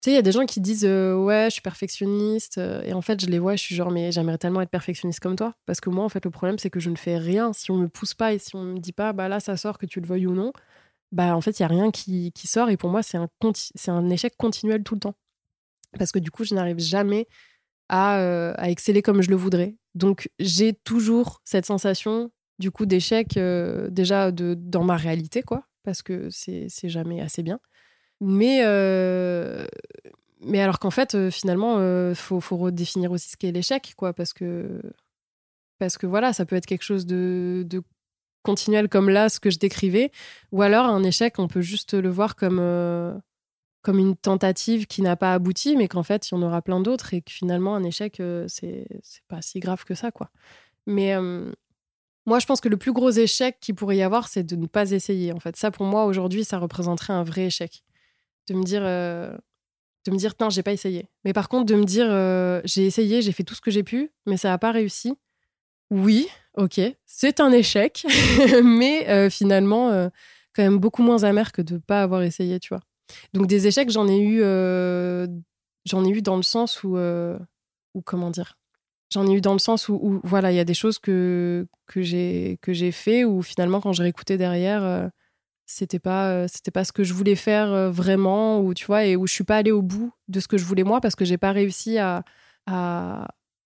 tu 0.02 0.06
sais, 0.06 0.10
il 0.10 0.14
y 0.14 0.18
a 0.18 0.22
des 0.22 0.32
gens 0.32 0.44
qui 0.44 0.60
disent 0.60 0.84
ouais, 0.84 1.44
je 1.46 1.52
suis 1.52 1.62
perfectionniste. 1.62 2.58
et 2.58 2.92
en 2.92 3.00
fait, 3.00 3.20
je 3.20 3.26
les 3.26 3.38
vois, 3.38 3.54
je 3.54 3.62
suis 3.62 3.76
genre, 3.76 3.92
mais 3.92 4.10
j'aimerais 4.10 4.38
tellement 4.38 4.60
être 4.60 4.70
perfectionniste 4.70 5.20
comme 5.20 5.36
toi. 5.36 5.54
Parce 5.66 5.80
que 5.80 5.88
moi, 5.88 6.04
en 6.04 6.08
fait, 6.08 6.24
le 6.24 6.32
problème, 6.32 6.58
c'est 6.58 6.70
que 6.70 6.80
je 6.80 6.90
ne 6.90 6.96
fais 6.96 7.16
rien. 7.16 7.52
Si 7.52 7.70
on 7.70 7.76
me 7.76 7.86
pousse 7.86 8.14
pas 8.14 8.32
et 8.32 8.40
si 8.40 8.56
on 8.56 8.64
me 8.64 8.78
dit 8.80 8.92
pas, 8.92 9.12
bah 9.12 9.28
là, 9.28 9.38
ça 9.38 9.56
sort, 9.56 9.78
que 9.78 9.86
tu 9.86 10.00
le 10.00 10.08
veuilles 10.08 10.26
ou 10.26 10.34
non, 10.34 10.52
bah 11.12 11.36
en 11.36 11.40
fait, 11.40 11.58
il 11.58 11.62
y 11.62 11.64
a 11.64 11.68
rien 11.68 11.90
qui, 11.90 12.32
qui, 12.32 12.46
sort. 12.46 12.70
Et 12.70 12.76
pour 12.76 12.90
moi, 12.90 13.02
c'est 13.02 13.18
un, 13.18 13.28
c'est 13.54 13.90
un 13.90 14.08
échec 14.10 14.34
continuel 14.36 14.82
tout 14.82 14.94
le 14.94 15.00
temps. 15.00 15.14
Parce 15.98 16.12
que 16.12 16.18
du 16.18 16.30
coup, 16.30 16.44
je 16.44 16.54
n'arrive 16.54 16.78
jamais 16.78 17.26
à, 17.88 18.52
à, 18.52 18.68
exceller 18.70 19.02
comme 19.02 19.22
je 19.22 19.30
le 19.30 19.36
voudrais. 19.36 19.76
Donc, 19.94 20.30
j'ai 20.38 20.74
toujours 20.74 21.40
cette 21.44 21.66
sensation, 21.66 22.30
du 22.58 22.70
coup, 22.70 22.84
d'échec 22.86 23.38
déjà 23.90 24.30
de, 24.30 24.54
dans 24.54 24.84
ma 24.84 24.96
réalité, 24.96 25.42
quoi. 25.42 25.64
Parce 25.82 26.02
que 26.02 26.28
c'est 26.30 26.68
jamais 26.88 27.20
assez 27.22 27.42
bien. 27.42 27.58
Mais, 28.20 28.60
euh, 28.64 29.66
mais 30.40 30.60
alors 30.60 30.78
qu'en 30.78 30.90
fait, 30.90 31.14
euh, 31.14 31.30
finalement, 31.30 31.78
il 31.78 31.82
euh, 31.82 32.14
faut, 32.14 32.40
faut, 32.40 32.56
redéfinir 32.56 33.12
aussi 33.12 33.30
ce 33.30 33.36
qu'est 33.36 33.52
l'échec, 33.52 33.94
quoi, 33.96 34.12
parce 34.12 34.32
que, 34.32 34.80
parce 35.78 35.98
que 35.98 36.06
voilà, 36.06 36.32
ça 36.32 36.44
peut 36.44 36.56
être 36.56 36.66
quelque 36.66 36.82
chose 36.82 37.06
de, 37.06 37.66
continuel 38.42 38.88
comme 38.88 39.10
là, 39.10 39.28
ce 39.28 39.40
que 39.40 39.50
je 39.50 39.58
décrivais, 39.58 40.10
ou 40.52 40.62
alors 40.62 40.86
un 40.86 41.02
échec, 41.02 41.38
on 41.38 41.48
peut 41.48 41.60
juste 41.60 41.94
le 41.94 42.08
voir 42.08 42.36
comme, 42.36 42.60
comme 43.82 43.98
une 43.98 44.16
tentative 44.16 44.86
qui 44.86 45.02
n'a 45.02 45.16
pas 45.16 45.34
abouti, 45.34 45.76
mais 45.76 45.88
qu'en 45.88 46.02
fait, 46.02 46.30
il 46.30 46.34
y 46.34 46.38
en 46.38 46.42
aura 46.42 46.62
plein 46.62 46.80
d'autres, 46.80 47.14
et 47.14 47.22
que 47.22 47.32
finalement, 47.32 47.74
un 47.74 47.84
échec, 47.84 48.22
c'est 48.46 48.86
pas 49.28 49.42
si 49.42 49.60
grave 49.60 49.84
que 49.84 49.94
ça, 49.94 50.10
quoi. 50.10 50.30
Mais 50.86 51.14
moi, 52.26 52.38
je 52.38 52.46
pense 52.46 52.60
que 52.60 52.68
le 52.68 52.76
plus 52.76 52.92
gros 52.92 53.10
échec 53.10 53.58
qu'il 53.60 53.74
pourrait 53.74 53.96
y 53.96 54.02
avoir, 54.02 54.28
c'est 54.28 54.44
de 54.44 54.56
ne 54.56 54.66
pas 54.66 54.90
essayer. 54.90 55.32
En 55.32 55.40
fait, 55.40 55.56
ça, 55.56 55.70
pour 55.70 55.86
moi, 55.86 56.04
aujourd'hui, 56.04 56.44
ça 56.44 56.58
représenterait 56.58 57.14
un 57.14 57.24
vrai 57.24 57.46
échec 57.46 57.82
de 58.48 58.54
me 58.54 58.64
dire 58.64 58.82
euh, 58.84 59.36
de 60.06 60.10
me 60.10 60.16
dire 60.16 60.32
non 60.40 60.50
j'ai 60.50 60.62
pas 60.62 60.72
essayé 60.72 61.08
mais 61.24 61.32
par 61.32 61.48
contre 61.48 61.66
de 61.66 61.74
me 61.74 61.84
dire 61.84 62.06
euh, 62.08 62.60
j'ai 62.64 62.86
essayé 62.86 63.22
j'ai 63.22 63.32
fait 63.32 63.44
tout 63.44 63.54
ce 63.54 63.60
que 63.60 63.70
j'ai 63.70 63.82
pu 63.82 64.10
mais 64.26 64.36
ça 64.36 64.48
n'a 64.48 64.58
pas 64.58 64.72
réussi 64.72 65.14
oui 65.90 66.28
ok 66.54 66.80
c'est 67.06 67.40
un 67.40 67.52
échec 67.52 68.06
mais 68.64 69.08
euh, 69.08 69.30
finalement 69.30 70.10
quand 70.54 70.62
même 70.62 70.78
beaucoup 70.78 71.02
moins 71.02 71.24
amer 71.24 71.52
que 71.52 71.62
de 71.62 71.78
pas 71.78 72.02
avoir 72.02 72.22
essayé 72.22 72.60
tu 72.60 72.68
vois. 72.70 72.80
Donc 73.32 73.46
des 73.46 73.66
échecs 73.66 73.90
j'en 73.90 74.08
ai 74.08 74.18
eu 74.18 74.40
j'en 75.84 76.04
ai 76.04 76.10
eu 76.10 76.22
dans 76.22 76.36
le 76.36 76.42
sens 76.42 76.82
où 76.82 76.98
comment 78.04 78.30
dire? 78.30 78.56
J'en 79.10 79.26
ai 79.26 79.32
eu 79.32 79.40
dans 79.40 79.54
le 79.54 79.58
sens 79.58 79.88
où, 79.88 80.20
voilà 80.22 80.52
il 80.52 80.56
y 80.56 80.60
a 80.60 80.64
des 80.64 80.74
choses 80.74 80.98
que 80.98 81.66
j'ai 81.96 82.92
fait 82.92 83.24
où 83.24 83.42
finalement 83.42 83.80
quand 83.80 83.92
je 83.92 84.02
réécoutais 84.02 84.36
derrière 84.36 85.10
c'était 85.68 85.98
pas 85.98 86.30
euh, 86.30 86.46
c'était 86.50 86.70
pas 86.70 86.82
ce 86.84 86.92
que 86.92 87.04
je 87.04 87.12
voulais 87.12 87.36
faire 87.36 87.70
euh, 87.72 87.90
vraiment 87.90 88.60
ou 88.60 88.72
tu 88.72 88.86
vois 88.86 89.04
et 89.04 89.16
où 89.16 89.26
je 89.26 89.34
suis 89.34 89.44
pas 89.44 89.58
allée 89.58 89.70
au 89.70 89.82
bout 89.82 90.10
de 90.26 90.40
ce 90.40 90.48
que 90.48 90.56
je 90.56 90.64
voulais 90.64 90.82
moi 90.82 91.00
parce 91.00 91.14
que 91.14 91.26
j'ai 91.26 91.36
pas 91.36 91.52
réussi 91.52 91.98
à, 91.98 92.24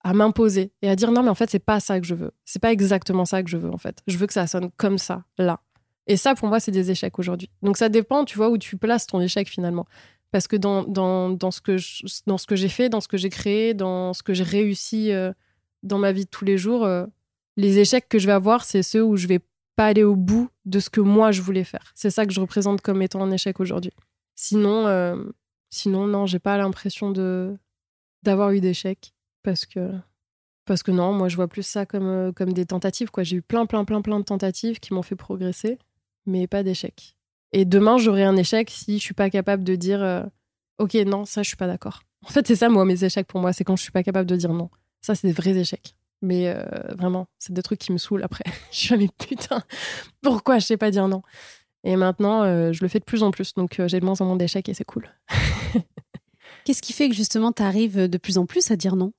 à 0.05 0.13
m'imposer 0.13 0.73
et 0.83 0.89
à 0.89 0.97
dire 0.97 1.13
non 1.13 1.23
mais 1.23 1.29
en 1.29 1.35
fait 1.35 1.51
c'est 1.51 1.65
pas 1.65 1.81
ça 1.81 2.01
que 2.01 2.07
je 2.07 2.15
veux. 2.15 2.33
C'est 2.45 2.61
pas 2.61 2.73
exactement 2.73 3.25
ça 3.25 3.43
que 3.43 3.51
je 3.51 3.57
veux 3.57 3.71
en 3.71 3.79
fait. 3.79 3.99
Je 4.07 4.17
veux 4.19 4.27
que 4.27 4.33
ça 4.33 4.47
sonne 4.47 4.71
comme 4.77 4.99
ça 4.99 5.25
là. 5.39 5.61
Et 6.07 6.17
ça 6.17 6.35
pour 6.35 6.49
moi 6.49 6.61
c'est 6.61 6.73
des 6.73 6.91
échecs 6.91 7.19
aujourd'hui. 7.19 7.51
Donc 7.63 7.77
ça 7.77 7.89
dépend 7.89 8.25
tu 8.25 8.37
vois 8.37 8.51
où 8.51 8.59
tu 8.59 8.77
places 8.77 9.07
ton 9.07 9.21
échec 9.21 9.49
finalement. 9.49 9.87
Parce 10.31 10.49
que 10.49 10.57
dans, 10.57 10.83
dans, 10.83 11.29
dans 11.29 11.51
ce 11.51 11.61
que 11.61 11.77
dans 12.27 12.39
ce 12.39 12.47
que 12.47 12.57
j'ai 12.57 12.69
fait 12.69 12.89
dans 12.89 13.01
ce 13.01 13.09
que 13.09 13.17
j'ai 13.17 13.29
créé 13.29 13.75
dans 13.75 14.13
ce 14.13 14.23
que 14.23 14.35
j'ai 14.35 14.45
réussi 14.45 15.13
euh, 15.13 15.33
dans 15.83 15.99
ma 15.99 16.13
vie 16.13 16.25
de 16.25 16.31
tous 16.31 16.45
les 16.45 16.59
jours 16.59 16.89
les 17.57 17.79
échecs 17.79 18.09
que 18.09 18.19
je 18.19 18.27
vais 18.27 18.33
avoir 18.33 18.65
c'est 18.65 18.83
ceux 18.83 19.05
où 19.05 19.17
je 19.17 19.27
vais 19.27 19.41
pas 19.77 19.87
aller 19.87 20.05
au 20.05 20.17
bout 20.17 20.49
de 20.65 20.81
ce 20.81 20.91
que 20.91 21.01
moi 21.01 21.33
je 21.33 21.43
voulais 21.43 21.65
faire. 21.65 21.93
C'est 21.95 22.11
ça 22.11 22.27
que 22.27 22.33
je 22.33 22.41
représente 22.41 22.81
comme 22.81 23.03
étant 23.03 23.23
un 23.23 23.31
échec 23.31 23.61
aujourd'hui. 23.61 23.93
Sinon, 24.35 24.87
euh, 24.87 25.17
sinon 25.71 26.07
non, 26.07 26.27
j'ai 26.27 26.39
pas 26.39 26.57
l'impression 26.57 27.11
de 27.11 27.57
d'avoir 28.23 28.53
eu 28.53 28.61
d'échecs 28.61 29.15
parce 29.43 29.67
que 29.67 30.91
non, 30.91 31.13
moi 31.13 31.29
je 31.29 31.37
vois 31.37 31.49
plus 31.49 31.63
ça 31.63 31.87
comme 31.87 32.07
euh, 32.07 32.33
comme 32.33 32.53
des 32.53 32.67
tentatives 32.67 33.11
quoi. 33.11 33.23
J'ai 33.25 33.37
eu 33.37 33.43
plein 33.43 33.67
plein 33.67 33.85
plein 33.85 34.01
plein 34.03 34.19
de 34.21 34.25
tentatives 34.25 34.81
qui 34.81 34.95
m'ont 34.95 35.03
fait 35.03 35.17
progresser, 35.17 35.79
mais 36.27 36.47
pas 36.47 36.63
d'échecs. 36.63 37.17
Et 37.53 37.65
demain 37.65 37.99
j'aurai 37.99 38.25
un 38.25 38.37
échec 38.37 38.71
si 38.71 38.99
je 38.99 39.03
suis 39.03 39.15
pas 39.15 39.31
capable 39.31 39.65
de 39.65 39.75
dire 39.75 40.03
euh, 40.03 40.23
ok 40.79 40.95
non 41.07 41.25
ça 41.25 41.43
je 41.43 41.49
suis 41.49 41.57
pas 41.57 41.67
d'accord. 41.67 42.03
En 42.25 42.29
fait 42.29 42.47
c'est 42.47 42.57
ça 42.57 42.69
moi 42.69 42.85
mes 42.85 43.05
échecs 43.05 43.27
pour 43.27 43.41
moi 43.41 43.53
c'est 43.53 43.65
quand 43.65 43.77
je 43.77 43.83
suis 43.83 43.93
pas 43.93 44.03
capable 44.03 44.29
de 44.29 44.37
dire 44.37 44.53
non. 44.53 44.71
Ça 45.01 45.15
c'est 45.15 45.27
des 45.27 45.33
vrais 45.33 45.57
échecs. 45.57 45.97
Mais 46.25 46.47
euh, 46.47 46.63
vraiment, 46.97 47.27
c'est 47.41 47.53
des 47.53 47.63
trucs 47.63 47.81
qui 47.81 47.91
me 47.91 47.99
saoulent 47.99 48.23
après. 48.23 48.45
je 48.71 48.79
suis 48.79 48.97
mais 48.97 49.09
putain, 49.19 49.65
pourquoi 50.23 50.61
je 50.61 50.67
sais 50.67 50.77
pas 50.77 50.93
dire 50.93 51.09
non? 51.09 51.23
Et 51.83 51.97
maintenant, 51.97 52.45
je 52.73 52.81
le 52.81 52.87
fais 52.87 53.01
de 53.01 53.05
plus 53.05 53.25
en 53.25 53.33
plus. 53.33 53.55
Donc 53.55 53.83
j'ai 53.87 53.99
de 53.99 54.05
moins 54.05 54.21
en 54.21 54.27
moins 54.27 54.37
d'échecs 54.37 54.69
et 54.69 54.75
c'est 54.75 54.85
cool. 54.85 55.11
Qu'est-ce 56.65 56.81
qui 56.81 56.93
fait 56.93 57.09
que 57.09 57.15
justement 57.17 57.51
tu 57.51 57.65
arrives 57.65 58.09
de 58.09 58.19
plus 58.19 58.39
en 58.39 58.47
plus 58.47 58.71
à 58.71 58.77
dire 58.77 58.95
non? 58.95 59.13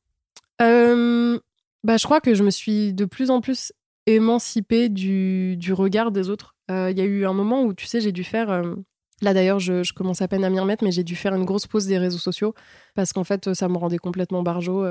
Bah, 1.83 1.97
Je 1.97 2.03
crois 2.03 2.21
que 2.21 2.33
je 2.33 2.43
me 2.43 2.51
suis 2.51 2.93
de 2.93 3.05
plus 3.05 3.29
en 3.29 3.41
plus 3.41 3.73
émancipée 4.05 4.89
du, 4.89 5.55
du 5.57 5.73
regard 5.73 6.11
des 6.11 6.29
autres. 6.29 6.55
Il 6.69 6.97
y 6.97 7.01
a 7.01 7.05
eu 7.05 7.25
un 7.25 7.33
moment 7.33 7.63
où, 7.63 7.73
tu 7.73 7.85
sais, 7.85 8.01
j'ai 8.01 8.11
dû 8.11 8.23
faire. 8.23 8.63
Là 9.21 9.33
d'ailleurs, 9.33 9.59
je, 9.59 9.93
commence 9.93 10.21
à 10.21 10.27
peine 10.27 10.43
à 10.43 10.49
m'y 10.49 10.59
remettre, 10.59 10.83
mais 10.83 10.91
j'ai 10.91 11.03
dû 11.03 11.15
faire 11.15 11.33
une 11.33 11.45
grosse 11.45 11.67
pause 11.67 11.85
des 11.85 11.97
réseaux 11.97 12.17
sociaux 12.17 12.53
parce 12.95 13.13
qu'en 13.13 13.23
fait, 13.23 13.53
ça 13.53 13.69
me 13.69 13.77
rendait 13.77 13.97
complètement 13.97 14.43
barjot 14.43 14.83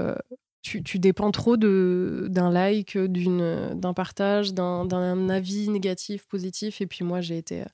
tu, 0.63 0.99
dépends 0.99 1.33
trop 1.33 1.57
d'un 1.57 2.51
like, 2.51 2.97
d'un 2.97 3.95
partage, 3.95 4.55
d'un 4.55 5.29
avis 5.29 5.69
négatif, 5.69 6.27
positif. 6.27 6.81
Et 6.81 6.87
puis 6.87 7.05
moi, 7.05 7.21
j'ai 7.21 7.37
été 7.37 7.63
euh, 7.63 7.67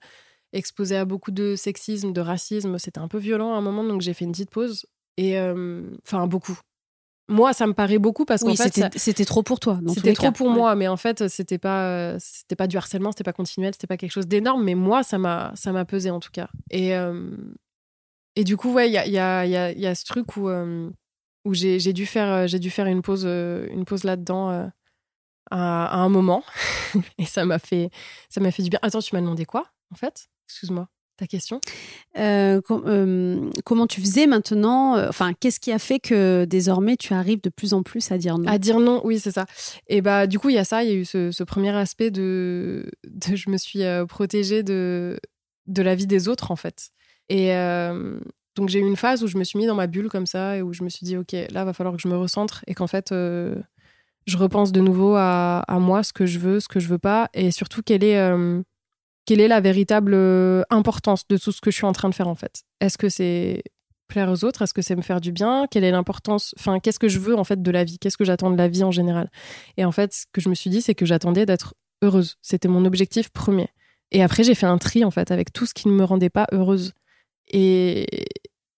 exposée 0.53 0.97
à 0.97 1.05
beaucoup 1.05 1.31
de 1.31 1.55
sexisme, 1.55 2.13
de 2.13 2.21
racisme. 2.21 2.79
C'était 2.79 2.99
un 2.99 3.09
peu 3.09 3.19
violent 3.19 3.55
à 3.55 3.59
un 3.59 3.61
moment, 3.61 3.85
donc 3.85 4.01
j'ai 4.01 4.15
fait 4.15 4.25
une 4.25 4.33
petite 4.33 4.51
pause. 4.51 4.87
Et 5.19 5.39
euh, 5.39 5.83
enfin, 6.07 6.27
beaucoup. 6.27 6.59
Moi, 7.29 7.53
ça 7.53 7.67
me 7.67 7.75
paraît 7.75 7.99
beaucoup 7.99 8.25
parce 8.25 8.43
qu'en 8.43 8.55
fait, 8.55 8.97
c'était 8.97 9.25
trop 9.25 9.43
pour 9.43 9.61
toi. 9.61 9.81
C'était 9.95 10.15
trop 10.15 10.33
pour 10.33 10.51
moi, 10.51 10.75
mais 10.75 10.89
en 10.89 10.97
fait, 10.97 11.29
c'était 11.29 11.59
pas, 11.59 12.19
c'était 12.19 12.57
pas 12.57 12.67
du 12.67 12.77
harcèlement, 12.77 13.13
c'était 13.13 13.25
pas 13.25 13.33
continuel, 13.33 13.75
c'était 13.75 13.87
pas 13.87 13.97
quelque 13.97 14.13
chose 14.13 14.27
d'énorme, 14.27 14.65
mais 14.65 14.75
moi, 14.75 15.03
ça 15.03 15.19
m'a, 15.19 15.53
ça 15.55 15.73
m'a 15.73 15.85
pesé 15.85 16.11
en 16.11 16.21
tout 16.21 16.31
cas. 16.33 16.49
Et 16.71 16.95
euh, 16.97 17.31
et 18.37 18.45
du 18.45 18.57
coup, 18.57 18.73
ouais, 18.73 18.89
il 18.89 18.93
y 18.93 18.99
a, 18.99 19.07
y, 19.07 19.19
a, 19.19 19.45
y 19.45 19.87
a, 19.87 19.95
ce 19.95 20.05
truc 20.05 20.37
où 20.37 20.49
où 21.45 21.55
j'ai 21.55 21.93
dû 21.93 22.07
faire 22.07 22.29
euh, 22.29 22.47
j'ai 22.47 22.59
dû 22.59 22.71
faire 22.71 22.87
une 22.87 23.03
pause 23.03 23.25
euh, 23.27 23.67
une 23.71 23.85
pause 23.85 24.05
là-dedans 24.05 24.51
euh, 24.51 24.67
à, 25.51 25.97
un 25.97 26.09
moment 26.09 26.45
et 27.19 27.25
ça 27.25 27.45
m'a 27.45 27.59
fait 27.59 27.91
ça 28.29 28.41
m'a 28.41 28.51
fait 28.51 28.63
du 28.63 28.71
bien. 28.71 28.79
Attends, 28.83 29.01
tu 29.01 29.15
m'as 29.15 29.21
demandé 29.21 29.45
quoi 29.45 29.67
en 29.91 29.97
fait? 29.97 30.29
Excuse-moi. 30.47 30.89
Ta 31.19 31.27
question? 31.27 31.61
Comment 32.15 33.87
tu 33.87 34.01
faisais 34.01 34.27
maintenant 34.27 34.97
Enfin, 35.09 35.33
qu'est-ce 35.39 35.61
qui 35.61 35.73
a 35.73 35.79
fait 35.79 35.99
que 35.99 36.47
désormais 36.47 36.97
tu 36.97 37.13
arrives 37.13 37.43
de 37.43 37.51
plus 37.51 37.75
en 37.75 37.83
plus 37.83 38.11
à 38.11 38.19
dire 38.19 38.39
non? 38.39 38.49
À 38.49 38.59
dire 38.59 38.81
non, 38.81 39.03
oui, 39.05 39.19
c'est 39.19 39.33
ça. 39.33 39.45
Et 39.89 40.01
bah, 40.01 40.27
du 40.27 40.39
coup, 40.39 40.49
il 40.49 40.55
y 40.55 40.59
a 40.59 40.65
ça. 40.65 40.85
Il 40.85 40.91
y 40.91 40.93
a 40.93 40.97
eu 40.97 41.05
ce, 41.05 41.43
premier 41.43 41.77
aspect 41.77 42.11
de, 42.13 42.89
je 43.05 43.51
me 43.51 43.57
suis 43.57 43.83
protégée 44.09 44.63
de 44.63 45.19
de 45.67 45.83
la 45.83 45.95
vie 45.95 46.07
des 46.07 46.29
autres 46.29 46.51
en 46.51 46.57
fait. 46.57 46.93
Et, 47.29 47.53
donc 48.59 48.69
j'ai 48.69 48.81
eu 48.81 48.83
une 48.83 48.97
phase 48.97 49.23
où 49.23 49.29
je 49.29 49.39
me 49.39 49.45
suis 49.45 49.57
mis 49.57 49.67
dans 49.67 49.77
ma 49.77 49.87
bulle 49.87 50.09
comme 50.09 50.27
ça 50.27 50.57
et 50.57 50.63
où 50.63 50.73
je 50.73 50.83
me 50.83 50.89
suis 50.89 51.07
dit 51.07 51.17
ok 51.17 51.35
là 51.51 51.65
va 51.65 51.73
falloir 51.73 51.95
que 51.95 52.03
je 52.03 52.09
me 52.09 52.17
recentre 52.17 52.65
et 52.67 52.75
qu'en 52.75 52.89
fait 52.89 53.13
euh, 53.13 53.55
je 54.27 54.37
repense 54.37 54.73
de 54.73 54.81
nouveau 54.81 55.15
à, 55.17 55.65
moi 55.79 56.03
ce 56.03 56.13
que 56.13 56.27
je 56.27 56.41
veux 56.41 56.59
ce 56.59 56.67
que 56.67 56.81
je 56.81 56.89
veux 56.89 56.99
pas 56.99 57.29
et 57.35 57.53
surtout 57.53 57.83
quelle 57.83 58.03
est 58.03 58.19
euh, 58.19 58.61
quelle 59.29 59.41
est 59.43 59.49
la 59.49 59.61
véritable 59.61 60.15
euh, 60.15 60.63
importance 60.71 61.29
de 61.29 61.37
tout 61.37 61.53
ce 61.53 61.61
que 61.61 61.71
je 61.71 61.77
suis 61.77 61.85
en 61.85 61.93
train 61.93 62.09
de 62.09 62.15
faire 62.15 62.29
en 62.29 62.35
fait? 62.35 62.63
Est-ce 62.81 62.97
que 62.97 63.11
c'est 63.11 63.63
plaire 64.09 64.31
aux 64.31 64.43
autres? 64.43 64.63
Est-ce 64.63 64.73
que 64.73 64.81
c'est 64.81 64.97
me 64.97 65.03
faire 65.03 65.21
du 65.21 65.33
bien? 65.33 65.67
Quelle 65.71 65.85
est 65.85 65.91
l'importance? 65.91 66.55
Enfin 66.59 66.81
qu'est-ce 66.81 66.99
que 66.99 67.09
je 67.09 67.19
veux 67.19 67.37
en 67.37 67.45
fait 67.45 67.61
de 67.61 67.71
la 67.71 67.85
vie? 67.85 67.99
Qu'est-ce 67.99 68.17
que 68.17 68.25
j'attends 68.25 68.51
de 68.51 68.57
la 68.57 68.69
vie 68.69 68.85
en 68.85 68.91
général? 68.91 69.31
Et 69.77 69.85
en 69.85 69.93
fait 69.93 70.15
ce 70.15 70.25
que 70.33 70.41
je 70.41 70.49
me 70.49 70.55
suis 70.55 70.71
dit 70.71 70.81
c'est 70.81 70.95
que 70.95 71.05
j'attendais 71.05 71.45
d'être 71.45 71.75
heureuse. 72.01 72.39
C'était 72.41 72.69
mon 72.69 72.87
objectif 72.87 73.29
premier. 73.29 73.69
Et 74.13 74.23
après 74.23 74.45
j'ai 74.45 74.55
fait 74.55 74.65
un 74.65 74.79
tri 74.79 75.05
en 75.05 75.11
fait 75.11 75.31
avec 75.31 75.53
tout 75.53 75.67
ce 75.67 75.75
qui 75.75 75.89
ne 75.89 75.93
me 75.93 76.05
rendait 76.05 76.31
pas 76.31 76.47
heureuse. 76.53 76.95
Et, 77.49 78.07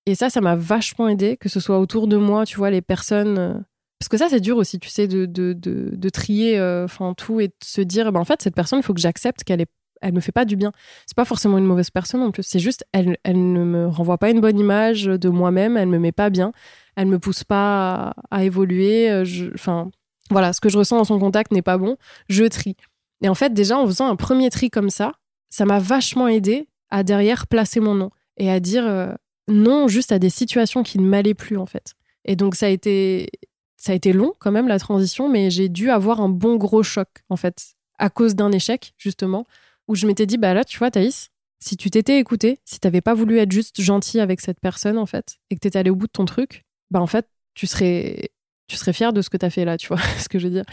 et 0.07 0.17
ça, 0.17 0.31
ça 0.31 0.41
m'a 0.41 0.57
vachement 0.57 1.09
aidé, 1.09 1.37
que 1.37 1.49
ce 1.49 1.61
soit 1.61 1.79
autour 1.79 2.09
de 2.09 2.17
moi, 2.17 2.45
tu 2.45 2.57
vois, 2.57 2.71
les 2.71 2.83
personnes. 2.83 3.39
Euh, 3.39 3.55
parce 3.99 4.09
que 4.09 4.17
ça, 4.17 4.29
c'est 4.29 4.41
dur 4.41 4.57
aussi, 4.57 4.79
tu 4.79 4.89
sais, 4.89 5.09
de, 5.09 5.27
de, 5.27 5.53
de, 5.53 6.09
trier 6.09 6.59
euh, 6.59 6.85
enfin 6.85 7.13
tout 7.15 7.41
et 7.41 7.49
de 7.49 7.55
se 7.63 7.81
dire, 7.81 8.13
bah, 8.13 8.21
en 8.21 8.25
fait, 8.25 8.41
cette 8.41 8.55
personne, 8.55 8.79
il 8.79 8.83
faut 8.83 8.95
que 8.95 9.01
j'accepte 9.01 9.45
qu'elle 9.45 9.61
est 9.61 9.71
elle 10.01 10.13
me 10.13 10.21
fait 10.21 10.33
pas 10.33 10.45
du 10.45 10.57
bien. 10.57 10.73
C'est 11.07 11.17
pas 11.17 11.25
forcément 11.25 11.59
une 11.59 11.65
mauvaise 11.65 11.91
personne 11.91 12.23
en 12.23 12.31
plus. 12.31 12.43
C'est 12.43 12.59
juste, 12.59 12.85
elle, 12.93 13.19
elle 13.23 13.53
ne 13.53 13.65
me 13.65 13.87
renvoie 13.87 14.19
pas 14.19 14.31
une 14.31 14.41
bonne 14.41 14.59
image 14.59 15.05
de 15.05 15.29
moi-même. 15.29 15.77
Elle 15.77 15.89
me 15.89 15.99
met 15.99 16.13
pas 16.13 16.31
bien. 16.31 16.53
Elle 16.97 17.07
me 17.07 17.19
pousse 17.19 17.45
pas 17.45 18.15
à, 18.31 18.45
évoluer. 18.45 19.11
Euh, 19.11 19.25
enfin, 19.55 19.91
voilà, 20.31 20.53
ce 20.53 20.61
que 20.61 20.69
je 20.69 20.79
ressens 20.79 20.97
dans 20.97 21.05
son 21.05 21.19
contact 21.19 21.53
n'est 21.53 21.63
pas 21.63 21.79
bon, 21.79 21.97
je 22.29 22.45
trie. 22.45 22.77
Et 23.23 23.29
en 23.29 23.35
fait, 23.35 23.53
déjà, 23.53 23.79
en 23.79 23.87
faisant 23.87 24.09
un 24.09 24.17
premier 24.17 24.51
tri 24.51 24.71
comme 24.71 24.91
ça, 24.91 25.13
ça 25.51 25.65
m'a 25.65 25.79
vachement 25.79 26.29
aidé 26.29 26.69
à 26.91 27.03
derrière 27.03 27.47
placer 27.47 27.81
mon 27.81 27.95
nom 27.95 28.11
et 28.37 28.51
à 28.51 28.61
dire 28.61 28.87
euh, 28.87 29.13
non 29.49 29.89
juste 29.89 30.13
à 30.13 30.19
des 30.19 30.31
situations 30.31 30.83
qui 30.83 30.99
ne 30.99 31.07
m'allaient 31.07 31.35
plus, 31.35 31.57
en 31.57 31.67
fait. 31.67 31.95
Et 32.25 32.37
donc, 32.37 32.55
ça 32.55 32.67
a 32.67 32.69
été, 32.71 33.29
ça 33.77 33.93
a 33.93 33.95
été 33.95 34.13
long 34.13 34.33
quand 34.39 34.53
même, 34.53 34.69
la 34.69 34.79
transition, 34.79 35.29
mais 35.29 35.51
j'ai 35.51 35.69
dû 35.69 35.91
avoir 35.91 36.21
un 36.21 36.29
bon 36.29 36.57
gros 36.57 36.83
choc, 36.83 37.09
en 37.29 37.37
fait, 37.37 37.75
à 37.99 38.09
cause 38.11 38.35
d'un 38.35 38.53
échec, 38.53 38.95
justement, 38.99 39.47
où 39.91 39.97
je 39.97 40.07
m'étais 40.07 40.25
dit, 40.25 40.39
bah 40.39 40.55
là, 40.55 40.65
tu 40.65 40.79
vois, 40.79 40.93
Thaïs, 40.93 41.31
si 41.59 41.77
tu 41.77 41.91
t'étais 41.91 42.21
écouté, 42.21 42.61
si 42.65 42.79
t'avais 42.79 43.01
pas 43.01 43.13
voulu 43.13 43.39
être 43.39 43.51
juste 43.51 43.81
gentil 43.81 44.21
avec 44.21 44.41
cette 44.41 44.61
personne, 44.61 44.97
en 44.97 45.05
fait, 45.05 45.39
et 45.51 45.57
que 45.57 45.61
t'étais 45.61 45.81
allé 45.81 45.91
au 45.91 45.97
bout 45.97 46.07
de 46.07 46.13
ton 46.13 46.25
truc, 46.25 46.63
bah 46.93 47.01
en 47.01 47.09
fait, 47.09 47.27
tu 47.55 47.67
serais, 47.67 48.31
tu 48.69 48.77
serais 48.77 48.93
fier 48.93 49.13
de 49.13 49.21
ce 49.21 49.31
que 49.31 49.37
t'as 49.37 49.51
fait 49.51 49.65
là, 49.65 49.77
tu 49.77 49.89
vois 49.89 49.99
ce 50.19 50.29
que 50.29 50.39
je 50.39 50.47
veux 50.47 50.55
dire. 50.55 50.65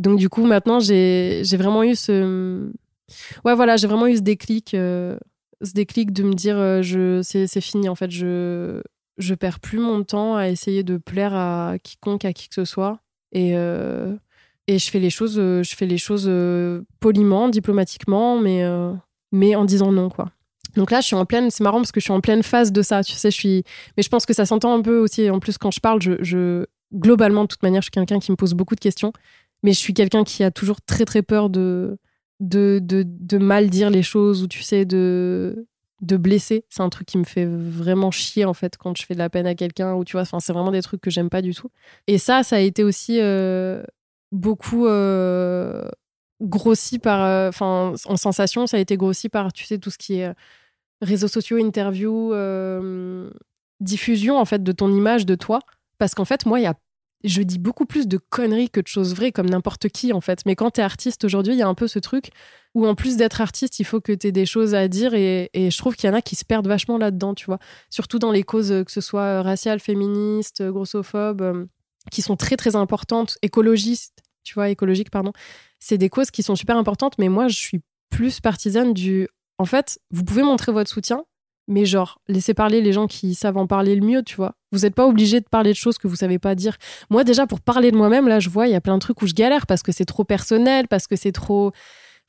Donc 0.00 0.18
du 0.18 0.28
coup, 0.28 0.44
maintenant, 0.44 0.80
j'ai 0.80 1.44
vraiment 1.56 1.84
eu 1.84 1.94
ce... 1.94 2.68
Ouais, 3.44 3.54
voilà, 3.54 3.76
j'ai 3.76 3.86
vraiment 3.86 4.08
eu 4.08 4.16
ce 4.16 4.22
déclic, 4.22 4.74
euh, 4.74 5.16
ce 5.62 5.72
déclic 5.72 6.12
de 6.12 6.24
me 6.24 6.34
dire, 6.34 6.58
euh, 6.58 7.22
c'est 7.22 7.60
fini, 7.60 7.88
en 7.88 7.94
fait, 7.94 8.10
je, 8.10 8.82
je 9.18 9.34
perds 9.34 9.60
plus 9.60 9.78
mon 9.78 10.02
temps 10.02 10.34
à 10.34 10.48
essayer 10.48 10.82
de 10.82 10.96
plaire 10.96 11.32
à 11.32 11.76
quiconque, 11.80 12.24
à 12.24 12.32
qui 12.32 12.48
que 12.48 12.56
ce 12.56 12.64
soit. 12.64 12.98
Et, 13.30 13.56
euh, 13.56 14.16
et 14.68 14.78
je 14.78 14.88
fais 14.90 15.00
les 15.00 15.10
choses, 15.10 15.34
je 15.34 15.74
fais 15.76 15.86
les 15.86 15.98
choses 15.98 16.30
poliment, 17.00 17.48
diplomatiquement, 17.48 18.38
mais, 18.38 18.64
mais 19.32 19.56
en 19.56 19.64
disant 19.64 19.90
non, 19.90 20.08
quoi. 20.08 20.30
Donc 20.76 20.90
là, 20.90 21.00
je 21.00 21.06
suis 21.06 21.16
en 21.16 21.24
pleine. 21.24 21.50
C'est 21.50 21.64
marrant 21.64 21.78
parce 21.78 21.92
que 21.92 22.00
je 22.00 22.04
suis 22.04 22.12
en 22.12 22.20
pleine 22.20 22.42
phase 22.42 22.72
de 22.72 22.82
ça. 22.82 23.02
Tu 23.02 23.12
sais, 23.12 23.30
je 23.30 23.36
suis. 23.36 23.64
Mais 23.96 24.02
je 24.02 24.08
pense 24.08 24.26
que 24.26 24.32
ça 24.32 24.46
s'entend 24.46 24.74
un 24.74 24.82
peu 24.82 24.98
aussi. 24.98 25.28
En 25.30 25.40
plus, 25.40 25.58
quand 25.58 25.70
je 25.70 25.80
parle, 25.80 26.00
je, 26.00 26.66
globalement, 26.94 27.42
de 27.42 27.48
toute 27.48 27.62
manière, 27.62 27.82
je 27.82 27.86
suis 27.86 27.90
quelqu'un 27.90 28.18
qui 28.18 28.30
me 28.30 28.36
pose 28.36 28.54
beaucoup 28.54 28.74
de 28.74 28.80
questions. 28.80 29.12
Mais 29.62 29.72
je 29.72 29.78
suis 29.78 29.94
quelqu'un 29.94 30.24
qui 30.24 30.44
a 30.44 30.50
toujours 30.50 30.80
très 30.80 31.04
très 31.04 31.22
peur 31.22 31.50
de 31.50 31.98
de, 32.40 32.80
de, 32.80 33.38
mal 33.38 33.68
dire 33.68 33.90
les 33.90 34.04
choses 34.04 34.44
ou 34.44 34.46
tu 34.46 34.62
sais 34.62 34.84
de 34.84 35.66
de 36.00 36.16
blesser. 36.16 36.64
C'est 36.68 36.82
un 36.82 36.88
truc 36.88 37.08
qui 37.08 37.18
me 37.18 37.24
fait 37.24 37.44
vraiment 37.44 38.12
chier 38.12 38.44
en 38.44 38.54
fait 38.54 38.76
quand 38.76 38.96
je 38.96 39.04
fais 39.04 39.14
de 39.14 39.18
la 39.18 39.28
peine 39.28 39.48
à 39.48 39.56
quelqu'un 39.56 39.94
ou 39.94 40.04
tu 40.04 40.12
vois. 40.12 40.22
Enfin, 40.22 40.38
c'est 40.38 40.52
vraiment 40.52 40.70
des 40.70 40.82
trucs 40.82 41.00
que 41.00 41.10
j'aime 41.10 41.28
pas 41.28 41.42
du 41.42 41.54
tout. 41.54 41.70
Et 42.06 42.18
ça, 42.18 42.44
ça 42.44 42.56
a 42.56 42.60
été 42.60 42.84
aussi 42.84 43.18
euh, 43.20 43.82
beaucoup. 44.32 44.86
Euh, 44.86 45.88
grossi 46.40 46.98
par, 46.98 47.24
euh, 47.24 47.48
enfin, 47.48 47.94
en 48.06 48.16
sensation, 48.16 48.66
ça 48.66 48.76
a 48.76 48.80
été 48.80 48.96
grossi 48.96 49.28
par, 49.28 49.52
tu 49.52 49.64
sais, 49.64 49.78
tout 49.78 49.90
ce 49.90 49.98
qui 49.98 50.14
est 50.14 50.32
réseaux 51.00 51.28
sociaux, 51.28 51.58
interviews, 51.58 52.32
euh, 52.32 53.30
diffusion 53.80 54.38
en 54.38 54.44
fait 54.44 54.62
de 54.62 54.72
ton 54.72 54.92
image 54.92 55.26
de 55.26 55.34
toi. 55.34 55.60
Parce 55.98 56.14
qu'en 56.14 56.24
fait, 56.24 56.46
moi, 56.46 56.60
il 56.60 56.64
y 56.64 56.66
a, 56.66 56.74
je 57.24 57.42
dis 57.42 57.58
beaucoup 57.58 57.86
plus 57.86 58.06
de 58.06 58.18
conneries 58.18 58.70
que 58.70 58.80
de 58.80 58.86
choses 58.86 59.14
vraies, 59.14 59.32
comme 59.32 59.50
n'importe 59.50 59.88
qui 59.88 60.12
en 60.12 60.20
fait. 60.20 60.44
Mais 60.46 60.54
quand 60.56 60.72
tu 60.72 60.80
es 60.80 60.84
artiste 60.84 61.24
aujourd'hui, 61.24 61.54
il 61.54 61.58
y 61.58 61.62
a 61.62 61.68
un 61.68 61.74
peu 61.74 61.88
ce 61.88 61.98
truc 61.98 62.30
où 62.74 62.86
en 62.86 62.94
plus 62.94 63.16
d'être 63.16 63.40
artiste, 63.40 63.80
il 63.80 63.84
faut 63.84 64.00
que 64.00 64.12
tu 64.12 64.28
aies 64.28 64.32
des 64.32 64.46
choses 64.46 64.74
à 64.74 64.88
dire. 64.88 65.14
Et, 65.14 65.50
et 65.54 65.70
je 65.70 65.78
trouve 65.78 65.96
qu'il 65.96 66.08
y 66.08 66.12
en 66.12 66.16
a 66.16 66.22
qui 66.22 66.36
se 66.36 66.44
perdent 66.44 66.68
vachement 66.68 66.98
là-dedans, 66.98 67.34
tu 67.34 67.46
vois. 67.46 67.58
Surtout 67.90 68.18
dans 68.20 68.30
les 68.32 68.44
causes, 68.44 68.84
que 68.84 68.92
ce 68.92 69.00
soit 69.00 69.42
raciales, 69.42 69.80
féministes, 69.80 70.62
grossophobes, 70.62 71.42
euh, 71.42 71.66
qui 72.10 72.22
sont 72.22 72.36
très 72.36 72.56
très 72.56 72.76
importantes, 72.76 73.36
écologistes, 73.42 74.22
tu 74.44 74.54
vois, 74.54 74.68
écologiques, 74.68 75.10
pardon. 75.10 75.32
C'est 75.78 75.98
des 75.98 76.08
causes 76.08 76.30
qui 76.30 76.42
sont 76.42 76.56
super 76.56 76.76
importantes, 76.76 77.14
mais 77.18 77.28
moi, 77.28 77.48
je 77.48 77.56
suis 77.56 77.80
plus 78.10 78.40
partisane 78.40 78.94
du 78.94 79.28
en 79.58 79.64
fait, 79.64 79.98
vous 80.10 80.24
pouvez 80.24 80.42
montrer 80.42 80.72
votre 80.72 80.90
soutien, 80.90 81.24
mais 81.66 81.84
genre, 81.84 82.20
laissez 82.28 82.54
parler 82.54 82.80
les 82.80 82.92
gens 82.92 83.06
qui 83.06 83.34
savent 83.34 83.58
en 83.58 83.66
parler 83.66 83.94
le 83.94 84.06
mieux, 84.06 84.22
tu 84.22 84.36
vois. 84.36 84.54
Vous 84.72 84.80
n'êtes 84.80 84.94
pas 84.94 85.06
obligé 85.06 85.40
de 85.40 85.46
parler 85.48 85.70
de 85.70 85.76
choses 85.76 85.98
que 85.98 86.08
vous 86.08 86.16
savez 86.16 86.38
pas 86.38 86.54
dire. 86.54 86.76
Moi, 87.10 87.24
déjà, 87.24 87.46
pour 87.46 87.60
parler 87.60 87.90
de 87.90 87.96
moi-même, 87.96 88.28
là, 88.28 88.40
je 88.40 88.48
vois, 88.48 88.68
il 88.68 88.72
y 88.72 88.76
a 88.76 88.80
plein 88.80 88.94
de 88.94 89.00
trucs 89.00 89.20
où 89.20 89.26
je 89.26 89.34
galère 89.34 89.66
parce 89.66 89.82
que 89.82 89.92
c'est 89.92 90.06
trop 90.06 90.24
personnel, 90.24 90.88
parce 90.88 91.06
que 91.06 91.16
c'est 91.16 91.32
trop. 91.32 91.72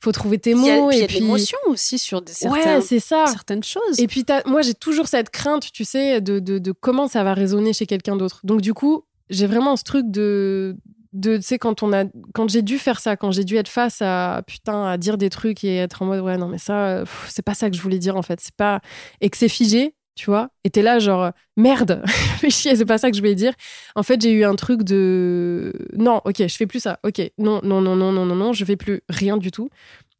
Faut 0.02 0.12
trouver 0.12 0.38
tes 0.38 0.54
mots. 0.54 0.90
Il 0.90 0.98
y 0.98 1.02
a, 1.02 1.04
et 1.04 1.06
puis... 1.06 1.20
l'émotion 1.20 1.58
aussi 1.66 1.98
sur 1.98 2.22
des 2.22 2.32
ouais, 2.48 2.80
c'est 2.80 3.00
ça. 3.00 3.26
certaines 3.26 3.62
choses. 3.62 3.98
Et 3.98 4.06
puis, 4.06 4.24
moi, 4.46 4.62
j'ai 4.62 4.74
toujours 4.74 5.08
cette 5.08 5.30
crainte, 5.30 5.70
tu 5.72 5.84
sais, 5.84 6.20
de, 6.22 6.38
de, 6.38 6.58
de 6.58 6.72
comment 6.72 7.06
ça 7.06 7.22
va 7.22 7.34
résonner 7.34 7.74
chez 7.74 7.86
quelqu'un 7.86 8.16
d'autre. 8.16 8.40
Donc, 8.42 8.62
du 8.62 8.72
coup, 8.72 9.04
j'ai 9.30 9.46
vraiment 9.46 9.76
ce 9.76 9.84
truc 9.84 10.10
de, 10.10 10.76
de 11.12 11.36
tu 11.36 11.42
sais 11.42 11.58
quand 11.58 11.82
on 11.82 11.92
a 11.92 12.04
quand 12.34 12.48
j'ai 12.48 12.62
dû 12.62 12.78
faire 12.78 13.00
ça 13.00 13.16
quand 13.16 13.30
j'ai 13.30 13.44
dû 13.44 13.56
être 13.56 13.68
face 13.68 14.02
à 14.02 14.42
putain 14.46 14.84
à 14.86 14.96
dire 14.98 15.18
des 15.18 15.30
trucs 15.30 15.64
et 15.64 15.76
être 15.76 16.02
en 16.02 16.06
mode 16.06 16.20
ouais 16.20 16.36
non 16.36 16.48
mais 16.48 16.58
ça 16.58 17.04
c'est 17.28 17.42
pas 17.42 17.54
ça 17.54 17.70
que 17.70 17.76
je 17.76 17.82
voulais 17.82 17.98
dire 17.98 18.16
en 18.16 18.22
fait. 18.22 18.40
C'est 18.40 18.54
pas 18.54 18.80
et 19.20 19.30
que 19.30 19.36
c'est 19.36 19.48
figé 19.48 19.94
tu 20.16 20.26
vois. 20.26 20.50
Et 20.64 20.70
t'es 20.70 20.82
là 20.82 20.98
genre 20.98 21.30
merde 21.56 22.02
fais 22.38 22.50
chier 22.50 22.76
c'est 22.76 22.84
pas 22.84 22.98
ça 22.98 23.10
que 23.10 23.16
je 23.16 23.22
voulais 23.22 23.34
dire. 23.34 23.54
En 23.96 24.02
fait 24.02 24.20
j'ai 24.20 24.32
eu 24.32 24.44
un 24.44 24.54
truc 24.54 24.82
de 24.82 25.72
non 25.96 26.20
ok 26.24 26.46
je 26.46 26.56
fais 26.56 26.66
plus 26.66 26.80
ça. 26.80 26.98
Ok 27.04 27.20
non 27.38 27.60
non 27.62 27.80
non 27.80 27.96
non 27.96 28.12
non 28.12 28.26
non 28.26 28.36
non 28.36 28.52
je 28.52 28.64
fais 28.64 28.76
plus 28.76 29.00
rien 29.08 29.36
du 29.36 29.50
tout. 29.50 29.70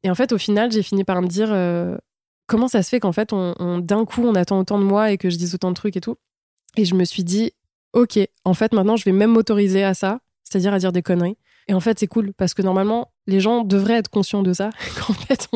Et 0.03 0.11
en 0.11 0.15
fait 0.15 0.33
au 0.33 0.39
final 0.39 0.73
j'ai 0.73 0.83
fini 0.83 1.05
par 1.05 1.21
me 1.23 1.29
dire 1.29 1.51
euh, 1.53 1.97
comment 2.47 2.69
ça 2.69 2.83
se 2.83 2.89
fait 2.89 3.01
qu'en 3.01 3.13
fait 3.13 3.33
on, 3.33 3.79
d'un 3.79 4.05
coup 4.05 4.25
on 4.25 4.35
attend 4.35 4.59
autant 4.59 4.79
de 4.79 4.85
moi 4.85 5.13
et 5.13 5.19
que 5.19 5.31
je 5.31 5.37
dise 5.37 5.55
autant 5.55 5.71
de 5.71 5.77
trucs 5.77 5.97
et 5.97 6.01
tout. 6.01 6.17
Et 6.77 6.85
je 6.85 6.95
me 6.95 7.05
suis 7.05 7.25
dit 7.25 7.53
ok 7.93 8.19
en 8.45 8.55
fait 8.55 8.73
maintenant 8.73 8.97
je 8.97 9.05
vais 9.05 9.13
même 9.13 9.33
m'autoriser 9.33 9.85
à 9.85 9.95
ça 9.95 10.21
c'est-à-dire 10.51 10.75
à 10.75 10.79
dire 10.79 10.93
des 10.93 11.03
conneries. 11.03 11.39
Et 11.69 11.75
en 11.75 11.81
fait, 11.81 11.99
c'est 11.99 12.07
cool 12.07 12.33
parce 12.35 12.55
que 12.55 12.63
normalement, 12.63 13.13
les 13.27 13.41
gens 13.41 13.63
devraient 13.65 13.95
être 13.95 14.09
conscients 14.09 14.43
de 14.43 14.53
ça. 14.53 14.71
Qu'en 14.99 15.13
fait, 15.13 15.49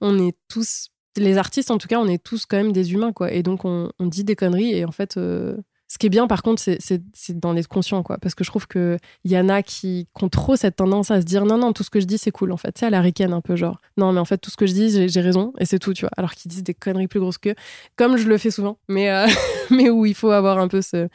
on, 0.00 0.18
est 0.18 0.36
tous, 0.48 0.88
les 1.16 1.36
artistes 1.36 1.70
en 1.70 1.78
tout 1.78 1.88
cas, 1.88 1.98
on 1.98 2.08
est 2.08 2.22
tous 2.22 2.46
quand 2.46 2.56
même 2.56 2.72
des 2.72 2.94
humains, 2.94 3.12
quoi. 3.12 3.30
Et 3.32 3.42
donc, 3.42 3.64
on, 3.64 3.90
dit 4.00 4.24
des 4.24 4.36
conneries 4.36 4.74
et 4.74 4.84
en 4.84 4.92
fait, 4.92 5.16
euh, 5.16 5.56
ce 5.92 5.98
qui 5.98 6.06
est 6.06 6.08
bien, 6.08 6.26
par 6.26 6.42
contre, 6.42 6.62
c'est 6.62 7.38
d'en 7.38 7.54
être 7.54 7.68
conscient, 7.68 8.02
quoi. 8.02 8.16
Parce 8.16 8.34
que 8.34 8.44
je 8.44 8.48
trouve 8.48 8.66
qu'il 8.66 8.98
y 9.26 9.36
en 9.36 9.50
a 9.50 9.62
qui, 9.62 10.08
ont 10.22 10.30
trop 10.30 10.56
cette 10.56 10.76
tendance 10.76 11.10
à 11.10 11.20
se 11.20 11.26
dire 11.26 11.44
non, 11.44 11.58
non, 11.58 11.74
tout 11.74 11.82
ce 11.82 11.90
que 11.90 12.00
je 12.00 12.06
dis, 12.06 12.16
c'est 12.16 12.30
cool, 12.30 12.50
en 12.50 12.56
fait. 12.56 12.78
C'est 12.78 12.86
à 12.86 12.90
la 12.90 13.02
un 13.02 13.40
peu, 13.42 13.56
genre. 13.56 13.78
Non, 13.98 14.10
mais 14.10 14.18
en 14.18 14.24
fait, 14.24 14.38
tout 14.38 14.50
ce 14.50 14.56
que 14.56 14.64
je 14.64 14.72
dis, 14.72 15.06
j'ai 15.10 15.20
raison 15.20 15.52
et 15.58 15.66
c'est 15.66 15.78
tout, 15.78 15.92
tu 15.92 16.06
vois. 16.06 16.10
Alors 16.16 16.32
qu'ils 16.32 16.50
disent 16.50 16.62
des 16.62 16.72
conneries 16.72 17.08
plus 17.08 17.20
grosses 17.20 17.36
que, 17.36 17.54
comme 17.96 18.16
je 18.16 18.26
le 18.26 18.38
fais 18.38 18.50
souvent, 18.50 18.78
mais, 18.88 19.10
euh, 19.10 19.26
mais 19.70 19.90
où 19.90 20.06
il 20.06 20.14
faut 20.14 20.30
avoir 20.30 20.58
un 20.58 20.68
peu 20.68 20.80
ce, 20.80 21.08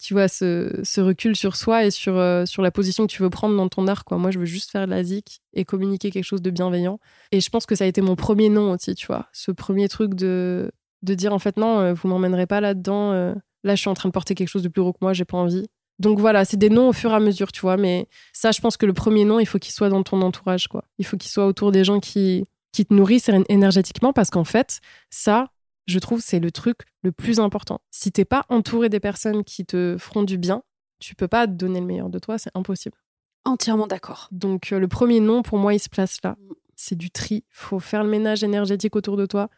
tu 0.00 0.14
vois, 0.14 0.28
ce, 0.28 1.00
recul 1.00 1.34
sur 1.34 1.56
soi 1.56 1.84
et 1.86 1.90
sur, 1.90 2.16
euh, 2.16 2.46
sur 2.46 2.62
la 2.62 2.70
position 2.70 3.08
que 3.08 3.12
tu 3.12 3.22
veux 3.24 3.30
prendre 3.30 3.56
dans 3.56 3.68
ton 3.68 3.88
art. 3.88 4.04
Moi, 4.12 4.30
je 4.30 4.38
veux 4.38 4.44
juste 4.44 4.70
faire 4.70 4.86
de 4.86 4.92
la 4.92 5.02
zik 5.02 5.42
et 5.54 5.64
communiquer 5.64 6.12
quelque 6.12 6.22
chose 6.22 6.42
de 6.42 6.50
bienveillant. 6.50 7.00
Et 7.32 7.40
je 7.40 7.50
pense 7.50 7.66
que 7.66 7.74
ça 7.74 7.82
a 7.82 7.88
été 7.88 8.00
mon 8.00 8.14
premier 8.14 8.48
nom 8.48 8.70
aussi, 8.70 8.94
tu 8.94 9.08
vois. 9.08 9.26
Ce 9.32 9.50
premier 9.50 9.88
truc 9.88 10.14
de, 10.14 10.70
de 11.02 11.14
dire, 11.14 11.32
en 11.32 11.40
fait, 11.40 11.56
non, 11.56 11.80
euh, 11.80 11.94
vous 11.94 12.06
m'emmènerez 12.06 12.46
pas 12.46 12.60
là-dedans 12.60 13.34
Là, 13.64 13.74
je 13.74 13.80
suis 13.80 13.90
en 13.90 13.94
train 13.94 14.08
de 14.08 14.12
porter 14.12 14.34
quelque 14.34 14.48
chose 14.48 14.62
de 14.62 14.68
plus 14.68 14.82
gros 14.82 14.92
que 14.92 14.98
moi, 15.00 15.12
j'ai 15.12 15.24
pas 15.24 15.36
envie. 15.36 15.66
Donc 15.98 16.18
voilà, 16.18 16.44
c'est 16.46 16.56
des 16.56 16.70
noms 16.70 16.88
au 16.88 16.92
fur 16.92 17.10
et 17.10 17.14
à 17.14 17.20
mesure, 17.20 17.52
tu 17.52 17.60
vois. 17.60 17.76
Mais 17.76 18.08
ça, 18.32 18.52
je 18.52 18.60
pense 18.60 18.76
que 18.76 18.86
le 18.86 18.94
premier 18.94 19.24
nom, 19.24 19.38
il 19.38 19.46
faut 19.46 19.58
qu'il 19.58 19.72
soit 19.72 19.90
dans 19.90 20.02
ton 20.02 20.22
entourage, 20.22 20.66
quoi. 20.68 20.84
Il 20.98 21.04
faut 21.04 21.16
qu'il 21.16 21.30
soit 21.30 21.46
autour 21.46 21.72
des 21.72 21.84
gens 21.84 22.00
qui, 22.00 22.44
qui 22.72 22.86
te 22.86 22.94
nourrissent 22.94 23.30
énergétiquement, 23.48 24.12
parce 24.12 24.30
qu'en 24.30 24.44
fait, 24.44 24.80
ça, 25.10 25.50
je 25.86 25.98
trouve, 25.98 26.20
c'est 26.20 26.40
le 26.40 26.50
truc 26.50 26.78
le 27.02 27.12
plus 27.12 27.38
important. 27.38 27.80
Si 27.90 28.12
t'es 28.12 28.24
pas 28.24 28.46
entouré 28.48 28.88
des 28.88 29.00
personnes 29.00 29.44
qui 29.44 29.66
te 29.66 29.96
feront 29.98 30.22
du 30.22 30.38
bien, 30.38 30.62
tu 31.00 31.14
peux 31.14 31.28
pas 31.28 31.46
te 31.46 31.52
donner 31.52 31.80
le 31.80 31.86
meilleur 31.86 32.08
de 32.08 32.18
toi, 32.18 32.38
c'est 32.38 32.50
impossible. 32.54 32.96
Entièrement 33.44 33.86
d'accord. 33.86 34.28
Donc 34.30 34.72
euh, 34.72 34.78
le 34.78 34.88
premier 34.88 35.20
nom, 35.20 35.42
pour 35.42 35.58
moi, 35.58 35.74
il 35.74 35.80
se 35.80 35.88
place 35.88 36.18
là. 36.22 36.36
C'est 36.76 36.96
du 36.96 37.10
tri. 37.10 37.44
Faut 37.50 37.80
faire 37.80 38.04
le 38.04 38.10
ménage 38.10 38.42
énergétique 38.42 38.96
autour 38.96 39.16
de 39.16 39.26
toi. 39.26 39.48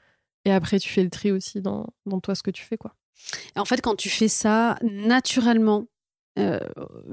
Et 0.45 0.53
après, 0.53 0.79
tu 0.79 0.89
fais 0.89 1.03
le 1.03 1.11
tri 1.11 1.31
aussi 1.31 1.61
dans, 1.61 1.87
dans 2.07 2.21
toi, 2.21 2.35
ce 2.35 2.43
que 2.43 2.51
tu 2.51 2.65
fais, 2.65 2.77
quoi. 2.77 2.95
Et 3.57 3.59
en 3.59 3.65
fait, 3.65 3.81
quand 3.81 3.97
tu 3.97 4.09
fais 4.09 4.29
ça 4.29 4.77
naturellement, 4.83 5.87
euh, 6.39 6.59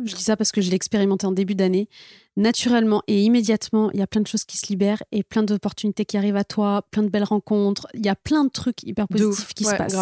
je 0.06 0.16
dis 0.16 0.24
ça 0.24 0.38
parce 0.38 0.52
que 0.54 0.62
je 0.62 0.70
l'ai 0.70 0.76
expérimenté 0.78 1.26
en 1.28 1.34
début 1.34 1.54
d'année, 1.56 1.90
naturellement 2.38 3.04
et 3.08 3.22
immédiatement, 3.22 3.92
il 3.92 4.00
y 4.00 4.02
a 4.02 4.08
plein 4.08 4.22
de 4.22 4.28
choses 4.28 4.46
qui 4.46 4.58
se 4.58 4.68
libèrent 4.68 5.04
et 5.12 5.24
plein 5.24 5.44
d'opportunités 5.44 6.06
qui 6.06 6.16
arrivent 6.16 6.38
à 6.38 6.46
toi, 6.46 6.88
plein 6.90 7.04
de 7.04 7.10
belles 7.10 7.26
rencontres. 7.26 7.86
Il 7.94 8.06
y 8.06 8.10
a 8.10 8.16
plein 8.16 8.46
de 8.46 8.50
trucs 8.50 8.82
hyper 8.84 9.08
positifs 9.10 9.54
qui 9.54 9.66
se 9.66 9.72
passent. 9.78 9.94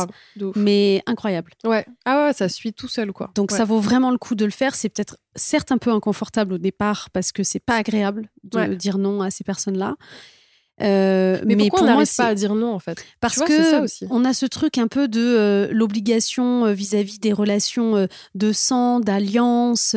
mais 0.55 1.01
incroyable. 1.08 1.53
Ouais. 1.64 1.84
Ah 2.05 2.26
ouais, 2.26 2.34
ça 2.34 2.47
suit 2.47 2.74
tout 2.74 2.88
seul, 2.88 3.12
quoi. 3.12 3.32
Donc 3.34 3.49
ça 3.58 3.66
vaut 3.66 3.80
vraiment 3.80 4.12
le 4.12 4.20
coup 4.20 4.36
de 4.36 4.45
le 4.45 4.51
faire. 4.51 4.76
C'est 4.76 4.89
peut-être 4.89 5.18
certes 5.36 5.72
un 5.72 5.80
peu 5.80 5.91
inconfortable 5.91 6.53
au 6.53 6.58
départ 6.60 7.10
parce 7.10 7.32
que 7.32 7.41
c'est 7.41 7.60
pas 7.60 7.76
agréable 7.76 8.30
de 8.43 8.76
dire 8.76 8.99
non 8.99 9.22
à 9.22 9.32
ces 9.32 9.43
personnes-là. 9.43 9.95
Euh, 10.82 11.41
mais, 11.43 11.55
pourquoi 11.55 11.82
on 11.82 11.86
n'arrive 11.86 12.15
pas 12.15 12.28
à 12.28 12.36
dire 12.36 12.53
non 12.53 12.73
en 12.73 12.80
fait? 12.80 13.03
Parce 13.19 13.38
que 13.38 14.05
on 14.11 14.23
a 14.25 14.34
ce 14.34 14.45
truc 14.45 14.78
un 14.78 14.88
peu 14.88 15.07
de 15.07 15.21
euh, 15.21 15.67
l'obligation 15.71 16.65
euh, 16.65 16.73
vis-à-vis 16.73 17.19
des 17.19 17.34
relations 17.34 18.07
de 18.36 18.51
sang, 18.51 18.99
d'alliance, 18.99 19.95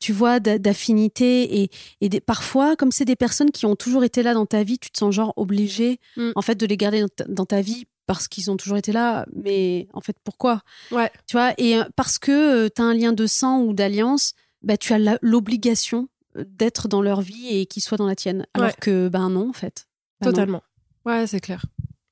tu 0.00 0.12
vois, 0.12 0.40
d'affinité 0.40 1.62
et, 1.62 1.70
et 2.00 2.20
parfois 2.20 2.76
comme 2.76 2.90
c'est 2.90 3.04
des 3.04 3.16
personnes 3.16 3.50
qui 3.50 3.66
ont 3.66 3.76
toujours 3.76 4.04
été 4.04 4.22
là 4.22 4.34
dans 4.34 4.46
ta 4.46 4.62
vie, 4.62 4.78
tu 4.78 4.90
te 4.90 4.98
sens 4.98 5.14
genre 5.14 5.32
obligé 5.36 6.00
mm. 6.16 6.32
en 6.34 6.42
fait 6.42 6.56
de 6.56 6.66
les 6.66 6.76
garder 6.76 7.04
dans 7.28 7.46
ta, 7.46 7.60
vie 7.60 7.86
parce 8.06 8.28
qu'ils 8.28 8.50
ont 8.50 8.56
toujours 8.56 8.76
été 8.76 8.92
là, 8.92 9.26
mais 9.34 9.88
en 9.92 10.00
fait 10.00 10.16
pourquoi? 10.24 10.62
Ouais. 10.90 11.10
Tu 11.26 11.36
vois, 11.36 11.54
et 11.58 11.78
parce 11.94 12.18
que 12.18 12.68
tu 12.68 12.82
as 12.82 12.84
un 12.84 12.94
lien 12.94 13.12
de 13.12 13.26
sang 13.26 13.60
ou 13.60 13.72
d'alliance, 13.72 14.34
bah, 14.62 14.76
tu 14.76 14.92
as 14.92 15.18
l'obligation 15.22 16.08
d'être 16.36 16.88
dans 16.88 17.02
leur 17.02 17.20
vie 17.20 17.48
et 17.48 17.66
qu'ils 17.66 17.82
soient 17.82 17.98
dans 17.98 18.06
la 18.06 18.16
tienne. 18.16 18.46
Alors 18.54 18.76
que 18.76 19.08
ben 19.08 19.30
non 19.30 19.48
en 19.48 19.52
fait. 19.52 19.86
Totalement. 20.22 20.62
Ouais, 21.04 21.26
c'est 21.26 21.40
clair. 21.40 21.64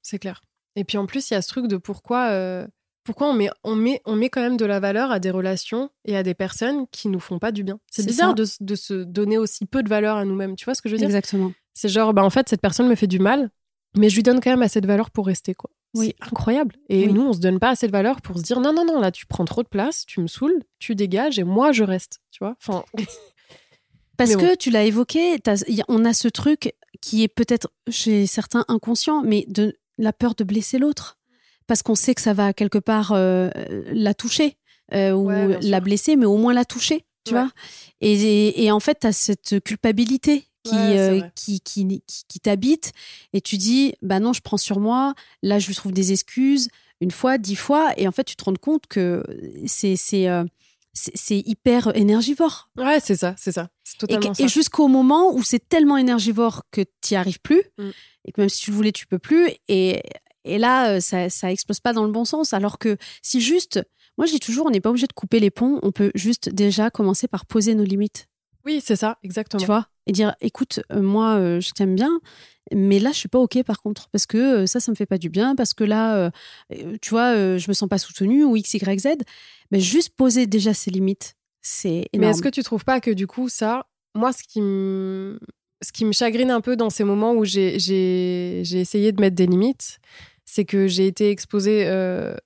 C'est 0.03 0.19
clair. 0.19 0.43
Et 0.77 0.85
puis 0.85 0.99
en 0.99 1.07
plus, 1.07 1.31
il 1.31 1.35
y 1.35 1.37
a 1.37 1.43
ce 1.43 1.49
truc 1.49 1.67
de 1.67 1.77
pourquoi, 1.77 2.29
euh, 2.31 2.67
pourquoi 3.05 3.29
on 3.29 3.35
met, 3.35 3.49
on, 3.63 3.75
met, 3.75 4.01
on 4.05 4.17
met 4.17 4.29
quand 4.29 4.41
même 4.41 4.57
de 4.57 4.65
la 4.65 4.81
valeur 4.81 5.11
à 5.11 5.19
des 5.19 5.31
relations 5.31 5.91
et 6.05 6.17
à 6.17 6.23
des 6.23 6.35
personnes 6.35 6.87
qui 6.91 7.09
nous 7.09 7.21
font 7.21 7.39
pas 7.39 7.53
du 7.53 7.65
bien 7.65 7.79
C'est 7.91 8.07
bizarre 8.07 8.35
de, 8.35 8.45
de, 8.61 8.75
se 8.75 8.95
donner 9.05 9.39
aussi 9.39 9.67
peu 9.67 9.83
de 9.83 9.89
valeur 9.89 10.17
à 10.17 10.25
nous-mêmes. 10.25 10.57
Tu 10.57 10.65
vois 10.65 10.75
ce 10.75 10.83
que 10.83 10.89
je 10.89 10.95
veux 10.95 10.99
dire? 10.99 11.07
Exactement. 11.07 11.53
C'est 11.75 11.89
genre, 11.89 12.13
bah, 12.13 12.25
en 12.25 12.31
fait, 12.31 12.49
cette 12.49 12.61
personne 12.61 12.89
me 12.89 12.95
fait 12.95 13.07
du 13.07 13.19
mal, 13.19 13.51
mais 13.97 14.09
je 14.09 14.17
lui 14.17 14.23
donne 14.23 14.41
quand 14.41 14.51
même 14.51 14.63
assez 14.63 14.81
de 14.81 14.87
valeur 14.87 15.11
pour 15.11 15.27
rester, 15.27 15.55
quoi. 15.55 15.71
Oui. 15.95 16.15
C'est 16.19 16.27
incroyable. 16.27 16.75
Et 16.89 17.07
nous, 17.07 17.23
on 17.23 17.33
se 17.33 17.39
donne 17.39 17.61
pas 17.61 17.71
assez 17.71 17.87
de 17.87 17.93
valeur 17.93 18.21
pour 18.21 18.39
se 18.39 18.43
dire, 18.43 18.61
non, 18.61 18.73
non, 18.73 18.85
non, 18.85 19.01
là, 19.01 19.13
tu 19.13 19.27
prends 19.27 19.45
trop 19.45 19.63
de 19.63 19.69
place, 19.69 20.05
tu 20.07 20.21
me 20.21 20.27
saoules, 20.27 20.61
tu 20.81 20.97
dégages 20.97 21.39
et 21.39 21.45
moi, 21.45 21.71
je 21.71 21.85
reste. 21.85 22.21
Tu 22.33 22.39
vois? 22.41 22.57
Enfin. 22.61 22.85
Parce 24.17 24.37
que 24.37 24.55
tu 24.55 24.71
l'as 24.71 24.85
évoqué, 24.85 25.39
on 25.89 26.05
a 26.05 26.13
ce 26.13 26.29
truc 26.29 26.73
qui 27.05 27.23
est 27.23 27.29
peut-être 27.29 27.69
chez 27.91 28.27
certains 28.27 28.65
inconscient, 28.67 29.23
mais 29.23 29.45
de 29.47 29.77
la 29.99 30.15
peur 30.15 30.35
de 30.35 30.43
blesser 30.43 30.79
l'autre. 30.79 31.19
Parce 31.67 31.83
qu'on 31.83 31.95
sait 31.95 32.15
que 32.15 32.23
ça 32.23 32.33
va 32.33 32.55
quelque 32.55 32.79
part 32.79 33.13
euh, 33.13 33.51
la 33.93 34.15
toucher 34.15 34.57
euh, 34.95 35.13
ou 35.13 35.29
la 35.29 35.81
blesser, 35.81 36.17
mais 36.17 36.25
au 36.25 36.39
moins 36.39 36.55
la 36.55 36.65
toucher, 36.65 37.05
tu 37.27 37.35
vois. 37.35 37.51
Et, 38.01 38.65
et, 38.65 38.71
en 38.71 38.81
fait, 38.81 39.01
tu 39.01 39.07
as 39.07 39.13
cette 39.13 39.63
culpabilité 39.63 40.47
euh, 40.73 41.21
qui, 41.35 41.61
qui, 41.61 41.87
qui, 42.07 42.25
qui, 42.27 42.41
t'habite 42.41 42.93
et 43.35 43.43
tu 43.43 43.59
dis, 43.59 43.93
bah 44.01 44.19
non, 44.19 44.33
je 44.33 44.41
prends 44.41 44.57
sur 44.57 44.81
moi, 44.81 45.13
là, 45.43 45.59
je 45.59 45.67
lui 45.67 45.75
trouve 45.75 45.93
des 45.93 46.13
excuses 46.13 46.69
une 47.03 47.11
fois, 47.11 47.37
dix 47.37 47.57
fois, 47.57 47.93
et 47.99 48.09
en 48.09 48.13
fait, 48.13 48.25
tu 48.25 48.35
te 48.35 48.45
rends 48.45 48.55
compte 48.55 48.87
que 48.87 49.23
c'est 49.67 49.97
c'est 49.97 50.27
hyper 51.31 51.95
énergivore. 51.97 52.71
Ouais, 52.77 53.01
c'est 53.01 53.17
ça, 53.17 53.35
c'est 53.39 53.53
ça. 53.53 53.69
Totalement 53.99 54.33
et, 54.39 54.45
et 54.45 54.49
jusqu'au 54.49 54.89
moment 54.89 55.35
où 55.35 55.43
c'est 55.43 55.69
tellement 55.69 55.97
énergivore 55.97 56.63
que 56.71 56.83
tu 57.01 57.13
n'y 57.13 57.17
arrives 57.17 57.41
plus, 57.41 57.63
mm. 57.79 57.91
et 58.25 58.33
que 58.33 58.41
même 58.41 58.49
si 58.49 58.63
tu 58.63 58.71
le 58.71 58.77
voulais, 58.77 58.93
tu 58.93 59.07
peux 59.07 59.19
plus. 59.19 59.51
Et, 59.69 60.03
et 60.45 60.59
là, 60.59 60.91
euh, 60.91 61.01
ça, 61.01 61.29
ça 61.31 61.51
explose 61.51 61.81
pas 61.81 61.93
dans 61.93 62.05
le 62.05 62.13
bon 62.13 62.25
sens. 62.25 62.53
Alors 62.53 62.79
que 62.79 62.97
si 63.23 63.41
juste, 63.41 63.83
moi 64.17 64.27
je 64.27 64.33
dis 64.33 64.41
toujours, 64.41 64.67
on 64.67 64.71
n'est 64.71 64.81
pas 64.81 64.91
obligé 64.91 65.07
de 65.07 65.13
couper 65.13 65.41
les 65.41 65.51
ponts, 65.51 65.79
on 65.83 65.93
peut 65.93 66.13
juste 66.15 66.49
déjà 66.49 66.91
commencer 66.91 67.29
par 67.29 67.47
poser 67.47 67.75
nos 67.75 67.85
limites. 67.85 68.29
Oui, 68.65 68.81
c'est 68.83 68.97
ça, 68.97 69.19
exactement. 69.23 69.61
Tu 69.61 69.67
vois? 69.67 69.89
Et 70.07 70.13
dire, 70.13 70.35
écoute, 70.41 70.81
euh, 70.93 71.01
moi, 71.01 71.37
euh, 71.37 71.61
je 71.61 71.71
t'aime 71.71 71.95
bien, 71.95 72.21
mais 72.73 72.99
là, 72.99 73.11
je 73.13 73.19
suis 73.19 73.29
pas 73.29 73.39
OK 73.39 73.63
par 73.63 73.81
contre, 73.81 74.09
parce 74.11 74.27
que 74.27 74.67
ça, 74.67 74.81
ça 74.81 74.91
me 74.91 74.97
fait 74.97 75.07
pas 75.07 75.19
du 75.19 75.29
bien, 75.29 75.55
parce 75.55 75.75
que 75.75 75.85
là, 75.85 76.31
tu 77.01 77.11
vois, 77.11 77.35
je 77.59 77.69
me 77.69 77.75
sens 77.75 77.89
pas 77.89 77.99
soutenue, 77.99 78.45
ou 78.45 78.57
X, 78.57 78.75
Y, 78.75 79.01
Z 79.01 79.09
mais 79.71 79.81
juste 79.81 80.15
poser 80.17 80.47
déjà 80.47 80.75
ses 80.75 80.91
limites, 80.91 81.37
c'est 81.61 82.09
énorme. 82.13 82.21
Mais 82.21 82.27
est-ce 82.29 82.43
que 82.43 82.49
tu 82.49 82.63
trouves 82.63 82.85
pas 82.85 83.01
que 83.01 83.11
du 83.11 83.27
coup, 83.27 83.49
ça, 83.49 83.87
moi, 84.15 84.33
ce 84.33 84.43
qui 84.45 84.61
me, 84.61 85.39
ce 85.83 85.93
qui 85.93 86.05
me 86.05 86.13
chagrine 86.13 86.51
un 86.51 86.61
peu 86.61 86.77
dans 86.77 86.91
ces 86.91 87.05
moments 87.05 87.33
où 87.33 87.45
j'ai 87.45 87.75
essayé 88.61 89.13
de 89.13 89.21
mettre 89.21 89.37
des 89.37 89.47
limites, 89.47 89.99
c'est 90.45 90.65
que 90.65 90.87
j'ai 90.87 91.07
été 91.07 91.31
exposée 91.31 91.87
euh, 91.87 92.37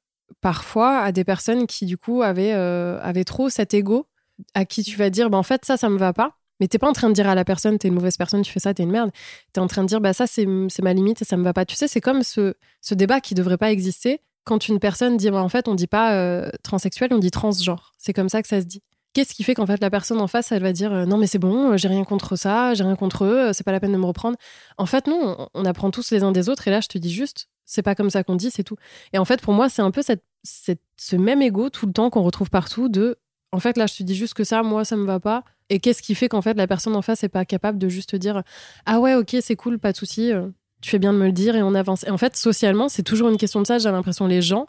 parfois 0.41 0.99
à 0.99 1.13
des 1.13 1.25
personnes 1.25 1.67
qui, 1.67 1.85
du 1.85 1.99
coup, 1.99 2.23
avaient, 2.23 2.55
euh, 2.55 2.99
avaient 3.03 3.25
trop 3.25 3.51
cet 3.51 3.75
ego 3.75 4.07
à 4.55 4.65
qui 4.65 4.83
tu 4.85 4.97
vas 4.97 5.11
dire, 5.11 5.31
bah, 5.31 5.39
en 5.39 5.43
fait, 5.43 5.65
ça, 5.65 5.77
ça 5.77 5.89
me 5.89 5.99
va 5.99 6.13
pas. 6.13 6.38
Mais 6.61 6.69
t'es 6.69 6.79
pas 6.79 6.89
en 6.89 6.93
train 6.93 7.09
de 7.09 7.15
dire 7.15 7.29
à 7.29 7.35
la 7.35 7.45
personne, 7.45 7.79
t'es 7.79 7.89
une 7.89 7.95
mauvaise 7.95 8.17
personne, 8.17 8.43
tu 8.43 8.53
fais 8.53 8.61
ça, 8.61 8.75
t'es 8.75 8.83
une 8.83 8.91
merde. 8.91 9.11
T'es 9.53 9.61
en 9.61 9.67
train 9.67 9.83
de 9.83 9.89
dire, 9.89 10.01
bah 10.01 10.13
ça, 10.13 10.27
c'est 10.27 10.47
ma 10.47 10.93
limite 10.93 11.23
et 11.23 11.25
ça 11.25 11.37
me 11.37 11.45
va 11.45 11.53
pas. 11.53 11.65
Tu 11.65 11.77
sais, 11.77 11.89
c'est 11.89 12.01
comme 12.01 12.23
ce, 12.23 12.55
ce 12.81 12.95
débat 12.95 13.21
qui 13.21 13.35
devrait 13.35 13.59
pas 13.59 13.71
exister 13.71 14.21
quand 14.45 14.69
une 14.69 14.79
personne 14.79 15.17
dit, 15.19 15.31
bah, 15.31 15.43
en 15.43 15.49
fait, 15.49 15.69
on 15.69 15.75
dit 15.75 15.87
pas 15.87 16.15
euh, 16.15 16.51
transsexuel, 16.63 17.13
on 17.13 17.19
dit 17.19 17.31
transgenre. 17.31 17.93
C'est 17.99 18.15
comme 18.15 18.29
ça 18.29 18.43
que 18.43 18.49
ça 18.49 18.61
se 18.61 18.67
dit. 18.67 18.83
Qu'est-ce 19.15 19.35
qui 19.35 19.43
fait 19.43 19.55
qu'en 19.55 19.67
fait 19.67 19.81
la 19.81 19.91
personne 19.91 20.21
en 20.21 20.27
face, 20.27 20.53
elle 20.53 20.63
va 20.63 20.73
dire 20.73 20.93
euh, 20.93 21.07
non 21.07 21.17
mais 21.17 21.27
c'est 21.27 21.39
bon, 21.39 21.73
euh, 21.73 21.77
j'ai 21.77 21.89
rien 21.89 22.05
contre 22.05 22.37
ça, 22.37 22.75
j'ai 22.75 22.85
rien 22.85 22.95
contre 22.95 23.25
eux, 23.25 23.53
c'est 23.53 23.65
pas 23.65 23.73
la 23.73 23.81
peine 23.81 23.93
de 23.93 23.97
me 23.97 24.05
reprendre. 24.05 24.37
En 24.77 24.87
fait 24.87 25.07
non, 25.07 25.49
on 25.55 25.65
apprend 25.65 25.91
tous 25.91 26.11
les 26.11 26.23
uns 26.23 26.31
des 26.31 26.49
autres 26.49 26.69
et 26.69 26.71
là 26.71 26.81
je 26.81 26.89
te 26.89 26.99
dis 26.99 27.11
juste, 27.11 27.49
c'est 27.65 27.83
pas 27.83 27.95
comme 27.95 28.11
ça 28.11 28.23
qu'on 28.23 28.37
dit, 28.37 28.51
c'est 28.51 28.65
tout. 28.65 28.77
Et 29.15 29.19
en 29.19 29.25
fait 29.25 29.41
pour 29.41 29.55
moi 29.55 29.71
c'est 29.71 29.83
un 29.83 29.91
peu 29.91 30.03
cette, 30.03 30.23
ce 30.45 31.17
même 31.17 31.41
ego 31.41 31.71
tout 31.71 31.87
le 31.87 31.93
temps 31.93 32.11
qu'on 32.11 32.23
retrouve 32.23 32.51
partout 32.51 32.89
de 32.89 33.19
en 33.51 33.61
fait 33.61 33.77
là 33.79 33.87
je 33.87 33.97
te 33.97 34.03
dis 34.03 34.15
juste 34.15 34.35
que 34.35 34.45
ça, 34.45 34.63
moi 34.63 34.85
ça 34.85 34.95
me 34.95 35.07
va 35.07 35.19
pas. 35.19 35.43
Et 35.71 35.81
qu'est-ce 35.81 36.03
qui 36.03 36.15
fait 36.15 36.29
qu'en 36.29 36.43
fait 36.43 36.55
la 36.55 36.67
personne 36.67 36.97
en 36.97 37.03
face 37.03 37.25
est 37.25 37.29
pas 37.29 37.45
capable 37.45 37.79
de 37.79 37.89
juste 37.89 38.17
dire 38.17 38.43
ah 38.87 39.01
ouais 39.01 39.15
ok 39.15 39.37
c'est 39.41 39.57
cool, 39.57 39.79
pas 39.79 39.93
de 39.93 39.97
souci, 39.97 40.33
tu 40.81 40.91
fais 40.91 40.99
bien 40.99 41.13
de 41.13 41.19
me 41.19 41.27
le 41.27 41.33
dire 41.33 41.57
et 41.57 41.63
on 41.63 41.75
avance. 41.75 42.05
Et 42.05 42.11
en 42.11 42.19
fait, 42.19 42.37
socialement, 42.37 42.89
c'est 42.89 43.03
toujours 43.03 43.29
une 43.29 43.37
question 43.37 43.61
de 43.61 43.67
ça. 43.67 43.79
J'ai 43.79 43.91
l'impression 43.91 44.27
les 44.27 44.43
gens, 44.43 44.67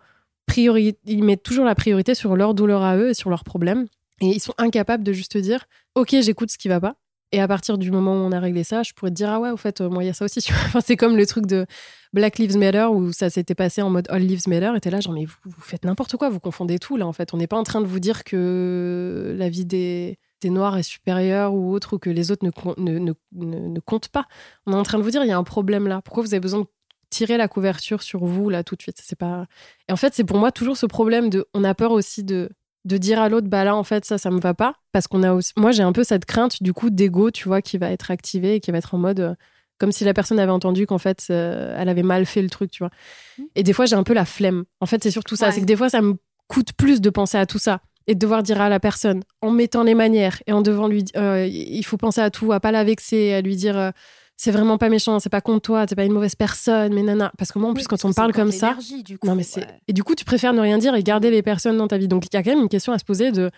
ils 0.58 1.24
mettent 1.24 1.44
toujours 1.44 1.66
la 1.66 1.76
priorité 1.76 2.16
sur 2.16 2.36
leur 2.36 2.54
douleur 2.54 2.84
à 2.84 2.98
eux 2.98 3.10
et 3.10 3.14
sur 3.14 3.30
leurs 3.30 3.44
problèmes. 3.44 3.88
Et 4.22 4.28
ils 4.28 4.40
sont 4.40 4.54
incapables 4.58 5.04
de 5.04 5.14
juste 5.14 5.38
dire, 5.38 5.66
OK, 5.96 6.16
j'écoute 6.22 6.52
ce 6.52 6.58
qui 6.58 6.68
va 6.68 6.80
pas. 6.80 6.96
Et 7.32 7.40
à 7.40 7.48
partir 7.48 7.78
du 7.78 7.92
moment 7.92 8.14
où 8.14 8.26
on 8.26 8.32
a 8.32 8.40
réglé 8.40 8.64
ça, 8.64 8.82
je 8.82 8.92
pourrais 8.94 9.12
te 9.12 9.16
dire, 9.16 9.30
ah 9.30 9.40
ouais, 9.40 9.52
au 9.52 9.58
fait, 9.58 9.82
euh, 9.82 9.90
moi, 9.90 10.04
il 10.04 10.08
y 10.08 10.10
a 10.10 10.14
ça 10.14 10.26
aussi. 10.26 10.42
C'est 10.84 10.98
comme 10.98 11.16
le 11.16 11.28
truc 11.28 11.46
de 11.46 11.68
Black 12.12 12.40
Lives 12.40 12.58
Matter 12.58 12.88
où 12.92 13.14
ça 13.14 13.30
s'était 13.30 13.54
passé 13.54 13.84
en 13.84 13.92
mode 13.92 14.08
All 14.10 14.24
Lives 14.24 14.48
Matter. 14.48 14.72
Et 14.76 14.80
t'es 14.80 14.90
là, 14.90 15.00
genre, 15.00 15.14
mais 15.14 15.26
vous, 15.26 15.36
vous 15.46 15.62
faites 15.62 15.86
n'importe 15.86 16.18
quoi, 16.18 16.30
vous 16.30 16.40
confondez 16.40 16.80
tout, 16.80 16.98
là, 16.98 17.06
en 17.06 17.14
fait. 17.14 17.34
On 17.34 17.38
n'est 17.38 17.48
pas 17.48 17.58
en 17.58 17.64
train 17.64 17.82
de 17.82 17.86
vous 17.86 18.00
dire 18.00 18.24
que 18.24 19.36
la 19.38 19.48
vie 19.48 19.66
des, 19.66 20.18
des 20.42 20.50
Noirs 20.50 20.78
est 20.78 20.84
supérieure 20.84 21.54
ou 21.54 21.74
autre, 21.74 21.96
ou 21.96 22.00
que 22.00 22.10
les 22.10 22.32
autres 22.32 22.46
ne, 22.46 23.00
ne, 23.00 23.14
ne, 23.34 23.80
comptent 23.80 24.10
pas. 24.10 24.26
On 24.66 24.74
est 24.74 24.76
en 24.76 24.84
train 24.84 24.98
de 24.98 25.04
vous 25.04 25.12
dire, 25.12 25.24
il 25.24 25.28
y 25.28 25.32
a 25.32 25.38
un 25.38 25.44
problème 25.44 25.88
là. 25.88 26.02
Pourquoi 26.02 26.24
vous 26.24 26.34
avez 26.34 26.40
besoin 26.40 26.62
de 26.62 26.68
tirer 27.10 27.38
la 27.38 27.48
couverture 27.48 28.02
sur 28.02 28.26
vous, 28.26 28.50
là, 28.50 28.64
tout 28.64 28.76
de 28.76 28.82
suite? 28.82 29.02
C'est 29.04 29.18
pas... 29.18 29.46
Et 29.88 29.92
en 29.92 29.96
fait, 29.96 30.14
c'est 30.14 30.24
pour 30.24 30.38
moi 30.38 30.52
toujours 30.52 30.78
ce 30.78 30.86
problème 30.86 31.30
de... 31.30 31.46
On 31.54 31.64
a 31.64 31.74
peur 31.74 31.92
aussi 31.92 32.24
de, 32.24 32.50
de 32.86 32.98
dire 32.98 33.20
à 33.20 33.30
l'autre, 33.30 33.48
bah 33.48 33.64
là, 33.64 33.76
en 33.76 33.84
fait, 33.84 34.06
ça, 34.06 34.18
ça 34.18 34.32
me 34.32 34.40
va 34.40 34.54
pas. 34.54 34.76
Parce 34.92 35.08
qu'on 35.08 35.24
a 35.24 35.34
aussi... 35.34 35.54
Moi, 35.58 35.72
j'ai 35.72 35.84
un 35.84 35.92
peu 35.92 36.04
cette 36.04 36.26
crainte, 36.26 36.62
du 36.64 36.74
coup, 36.74 36.90
d'ego, 36.90 37.32
tu 37.32 37.48
vois, 37.48 37.62
qui 37.62 37.78
va 37.78 37.92
être 37.92 38.12
activée 38.12 38.56
et 38.56 38.60
qui 38.60 38.72
va 38.72 38.78
être 38.78 38.96
en 38.96 39.00
mode... 39.00 39.20
Euh, 39.20 39.36
comme 39.80 39.94
si 39.94 40.04
la 40.04 40.14
personne 40.14 40.40
avait 40.40 40.52
entendu 40.52 40.86
qu'en 40.86 40.98
fait, 40.98 41.28
euh, 41.30 41.74
elle 41.80 41.88
avait 41.88 42.04
mal 42.04 42.26
fait 42.26 42.42
le 42.42 42.50
truc, 42.50 42.70
tu 42.70 42.84
vois. 42.84 42.92
Mmh. 43.38 43.44
Et 43.56 43.64
des 43.64 43.72
fois, 43.72 43.86
j'ai 43.86 43.96
un 43.96 44.04
peu 44.04 44.14
la 44.14 44.26
flemme. 44.26 44.66
En 44.82 44.86
fait, 44.86 45.02
c'est 45.02 45.10
surtout 45.10 45.38
ça. 45.38 45.54
C'est 45.54 45.62
que 45.62 45.66
des 45.66 45.78
fois, 45.78 45.90
ça 45.90 46.02
me 46.02 46.16
coûte 46.50 46.74
plus 46.74 47.00
de 47.00 47.10
penser 47.10 47.38
à 47.38 47.46
tout 47.46 47.60
ça 47.60 47.80
et 48.08 48.16
de 48.16 48.20
devoir 48.20 48.44
dire 48.44 48.60
à 48.62 48.70
la 48.70 48.80
personne, 48.80 49.24
en 49.42 49.52
mettant 49.52 49.84
les 49.84 49.96
manières 49.96 50.42
et 50.48 50.54
en 50.54 50.62
devant 50.62 50.88
lui, 50.88 51.06
euh, 51.16 51.46
il 51.46 51.84
faut 51.84 51.98
penser 51.98 52.22
à 52.22 52.30
tout, 52.30 52.52
à 52.52 52.60
pas 52.60 52.72
la 52.72 52.84
vexer, 52.84 53.34
à 53.34 53.42
lui 53.42 53.56
dire, 53.56 53.78
euh, 53.78 53.92
c'est 54.36 54.52
vraiment 54.52 54.78
pas 54.78 54.90
méchant, 54.90 55.20
c'est 55.20 55.30
pas 55.30 55.42
contre 55.42 55.62
toi, 55.62 55.86
t'es 55.86 55.96
pas 55.96 56.06
une 56.06 56.14
mauvaise 56.14 56.36
personne, 56.36 56.94
mais 56.94 57.04
nana. 57.04 57.32
Parce 57.38 57.52
que 57.52 57.60
moi, 57.60 57.70
en 57.70 57.74
plus, 57.74 57.88
quand 57.88 58.04
on 58.06 58.14
parle 58.14 58.32
comme 58.32 58.52
ça, 58.52 58.78
non 59.24 59.36
mais 59.36 59.44
c'est, 59.44 59.68
et 59.88 59.94
du 59.94 60.04
coup, 60.04 60.16
tu 60.16 60.26
préfères 60.26 60.54
ne 60.54 60.62
rien 60.62 60.78
dire 60.78 60.96
et 60.96 61.04
garder 61.04 61.30
les 61.30 61.42
personnes 61.42 61.78
dans 61.78 61.88
ta 61.88 61.98
vie. 61.98 62.08
Donc, 62.08 62.26
il 62.26 62.34
y 62.34 62.38
a 62.38 62.44
quand 62.44 62.52
même 62.52 62.62
une 62.62 62.70
question 62.70 62.94
à 62.94 62.98
se 63.00 63.06
poser 63.06 63.32
de, 63.32 63.52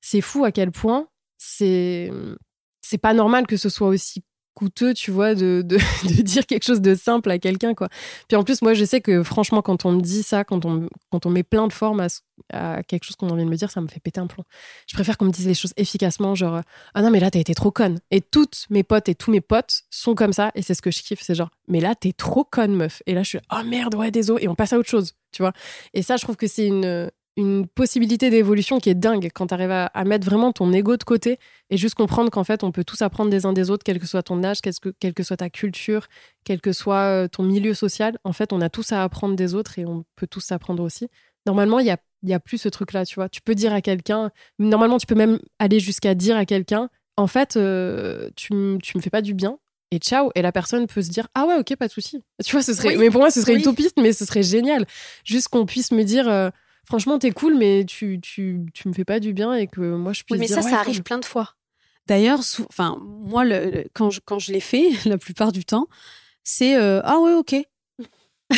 c'est 0.00 0.20
fou 0.20 0.44
à 0.44 0.52
quel 0.52 0.70
point 0.70 1.08
c'est, 1.38 2.10
c'est 2.82 2.98
pas 2.98 3.14
normal 3.14 3.46
que 3.46 3.56
ce 3.56 3.68
soit 3.68 3.88
aussi 3.88 4.22
coûteux, 4.56 4.94
tu 4.94 5.10
vois, 5.10 5.34
de, 5.34 5.62
de, 5.66 6.22
dire 6.22 6.46
quelque 6.46 6.64
chose 6.64 6.80
de 6.80 6.94
simple 6.94 7.30
à 7.30 7.38
quelqu'un, 7.38 7.74
quoi. 7.74 7.88
Puis 8.26 8.36
en 8.36 8.42
plus, 8.42 8.62
moi, 8.62 8.74
je 8.74 8.84
sais 8.84 9.00
que 9.00 9.22
franchement, 9.22 9.62
quand 9.62 9.84
on 9.84 9.92
me 9.92 10.00
dit 10.00 10.22
ça, 10.22 10.42
quand 10.42 10.64
on, 10.64 10.88
quand 11.10 11.26
on 11.26 11.30
met 11.30 11.42
plein 11.42 11.68
de 11.68 11.72
formes 11.72 12.00
à, 12.52 12.82
quelque 12.82 13.04
chose 13.04 13.16
qu'on 13.16 13.28
a 13.28 13.32
envie 13.32 13.44
de 13.44 13.50
me 13.50 13.56
dire, 13.56 13.70
ça 13.70 13.80
me 13.80 13.86
fait 13.86 14.00
péter 14.00 14.18
un 14.18 14.26
plomb. 14.26 14.44
Je 14.88 14.94
préfère 14.94 15.18
qu'on 15.18 15.26
me 15.26 15.30
dise 15.30 15.46
les 15.46 15.54
choses 15.54 15.72
efficacement, 15.76 16.34
genre, 16.34 16.62
ah 16.94 17.02
non, 17.02 17.10
mais 17.10 17.20
là, 17.20 17.30
t'as 17.30 17.38
été 17.38 17.54
trop 17.54 17.70
conne. 17.70 18.00
Et 18.10 18.20
toutes 18.20 18.66
mes 18.70 18.82
potes 18.82 19.08
et 19.08 19.14
tous 19.14 19.30
mes 19.30 19.40
potes 19.40 19.82
sont 19.90 20.14
comme 20.14 20.32
ça, 20.32 20.50
et 20.54 20.62
c'est 20.62 20.74
ce 20.74 20.82
que 20.82 20.90
je 20.90 21.02
kiffe, 21.02 21.20
c'est 21.22 21.34
genre, 21.34 21.50
mais 21.68 21.80
là, 21.80 21.94
t'es 21.94 22.12
trop 22.12 22.44
conne, 22.44 22.74
meuf. 22.74 23.02
Et 23.06 23.14
là, 23.14 23.22
je 23.22 23.28
suis, 23.28 23.38
oh 23.52 23.62
merde, 23.64 23.94
ouais, 23.94 24.10
désolé, 24.10 24.44
et 24.44 24.48
on 24.48 24.54
passe 24.54 24.72
à 24.72 24.78
autre 24.78 24.88
chose, 24.88 25.12
tu 25.32 25.42
vois. 25.42 25.52
Et 25.92 26.02
ça, 26.02 26.16
je 26.16 26.22
trouve 26.22 26.36
que 26.36 26.46
c'est 26.46 26.66
une, 26.66 27.10
une 27.36 27.66
possibilité 27.66 28.30
d'évolution 28.30 28.78
qui 28.78 28.88
est 28.88 28.94
dingue 28.94 29.28
quand 29.34 29.48
tu 29.48 29.54
arrives 29.54 29.70
à, 29.70 30.04
mettre 30.04 30.24
vraiment 30.24 30.52
ton 30.52 30.72
ego 30.72 30.96
de 30.96 31.04
côté 31.04 31.38
et 31.68 31.76
juste 31.76 31.94
comprendre 31.94 32.30
qu'en 32.30 32.44
fait, 32.44 32.64
on 32.64 32.72
peut 32.72 32.84
tous 32.84 33.02
apprendre 33.02 33.30
des 33.30 33.44
uns 33.44 33.52
des 33.52 33.70
autres, 33.70 33.84
quel 33.84 34.00
que 34.00 34.06
soit 34.06 34.22
ton 34.22 34.42
âge, 34.42 34.60
quel 34.62 34.74
que, 34.74 34.88
quelle 34.98 35.12
que 35.12 35.22
soit 35.22 35.36
ta 35.36 35.50
culture, 35.50 36.06
quel 36.44 36.60
que 36.60 36.72
soit 36.72 37.02
euh, 37.02 37.28
ton 37.28 37.42
milieu 37.42 37.74
social. 37.74 38.18
En 38.24 38.32
fait, 38.32 38.52
on 38.52 38.60
a 38.62 38.70
tous 38.70 38.92
à 38.92 39.02
apprendre 39.02 39.36
des 39.36 39.54
autres 39.54 39.78
et 39.78 39.84
on 39.84 40.04
peut 40.16 40.26
tous 40.26 40.40
s'apprendre 40.40 40.82
aussi. 40.82 41.08
Normalement, 41.44 41.78
il 41.78 41.84
n'y 41.84 41.90
a, 41.90 41.98
y 42.22 42.32
a 42.32 42.40
plus 42.40 42.58
ce 42.58 42.70
truc-là, 42.70 43.04
tu 43.04 43.16
vois. 43.16 43.28
Tu 43.28 43.42
peux 43.42 43.54
dire 43.54 43.72
à 43.74 43.82
quelqu'un, 43.82 44.30
normalement, 44.58 44.98
tu 44.98 45.06
peux 45.06 45.14
même 45.14 45.38
aller 45.58 45.78
jusqu'à 45.78 46.14
dire 46.14 46.36
à 46.38 46.46
quelqu'un, 46.46 46.88
en 47.18 47.26
fait, 47.26 47.56
euh, 47.56 48.30
tu, 48.36 48.78
tu 48.82 48.96
me 48.96 49.02
fais 49.02 49.10
pas 49.10 49.22
du 49.22 49.34
bien, 49.34 49.58
et 49.90 49.98
ciao. 49.98 50.30
Et 50.34 50.42
la 50.42 50.52
personne 50.52 50.86
peut 50.86 51.02
se 51.02 51.10
dire 51.10 51.28
ah 51.34 51.46
ouais 51.46 51.56
ok 51.56 51.76
pas 51.76 51.86
de 51.86 51.92
souci. 51.92 52.22
Tu 52.44 52.52
vois 52.52 52.62
ce 52.62 52.74
serait 52.74 52.96
mais 52.96 53.10
pour 53.10 53.20
moi 53.20 53.30
ce 53.30 53.40
serait 53.40 53.54
utopiste 53.54 53.96
mais 54.00 54.12
ce 54.12 54.24
serait 54.24 54.42
génial 54.42 54.84
juste 55.24 55.48
qu'on 55.48 55.64
puisse 55.64 55.92
me 55.92 56.02
dire 56.02 56.28
euh, 56.28 56.50
franchement, 56.86 57.18
t'es 57.18 57.30
cool, 57.30 57.56
mais 57.56 57.84
tu, 57.84 58.20
tu, 58.20 58.66
tu, 58.72 58.88
me 58.88 58.92
fais 58.92 59.04
pas 59.04 59.20
du 59.20 59.32
bien 59.32 59.54
et 59.54 59.66
que 59.66 59.80
moi, 59.80 60.12
je 60.12 60.22
puisse 60.22 60.32
oui, 60.32 60.38
mais 60.38 60.48
ça, 60.48 60.62
ça 60.62 60.80
arrive 60.80 61.02
plein 61.02 61.18
de 61.18 61.24
fois. 61.24 61.54
D'ailleurs, 62.06 62.40
enfin, 62.68 62.98
moi, 63.00 63.44
le, 63.44 63.84
quand 63.92 64.10
je, 64.10 64.20
quand 64.24 64.38
je 64.38 64.52
l'ai 64.52 64.60
fait, 64.60 64.90
la 65.04 65.18
plupart 65.18 65.52
du 65.52 65.64
temps, 65.64 65.88
c'est 66.44 66.76
euh, 66.76 67.00
ah 67.04 67.18
ouais, 67.18 67.34
ok. 67.34 67.56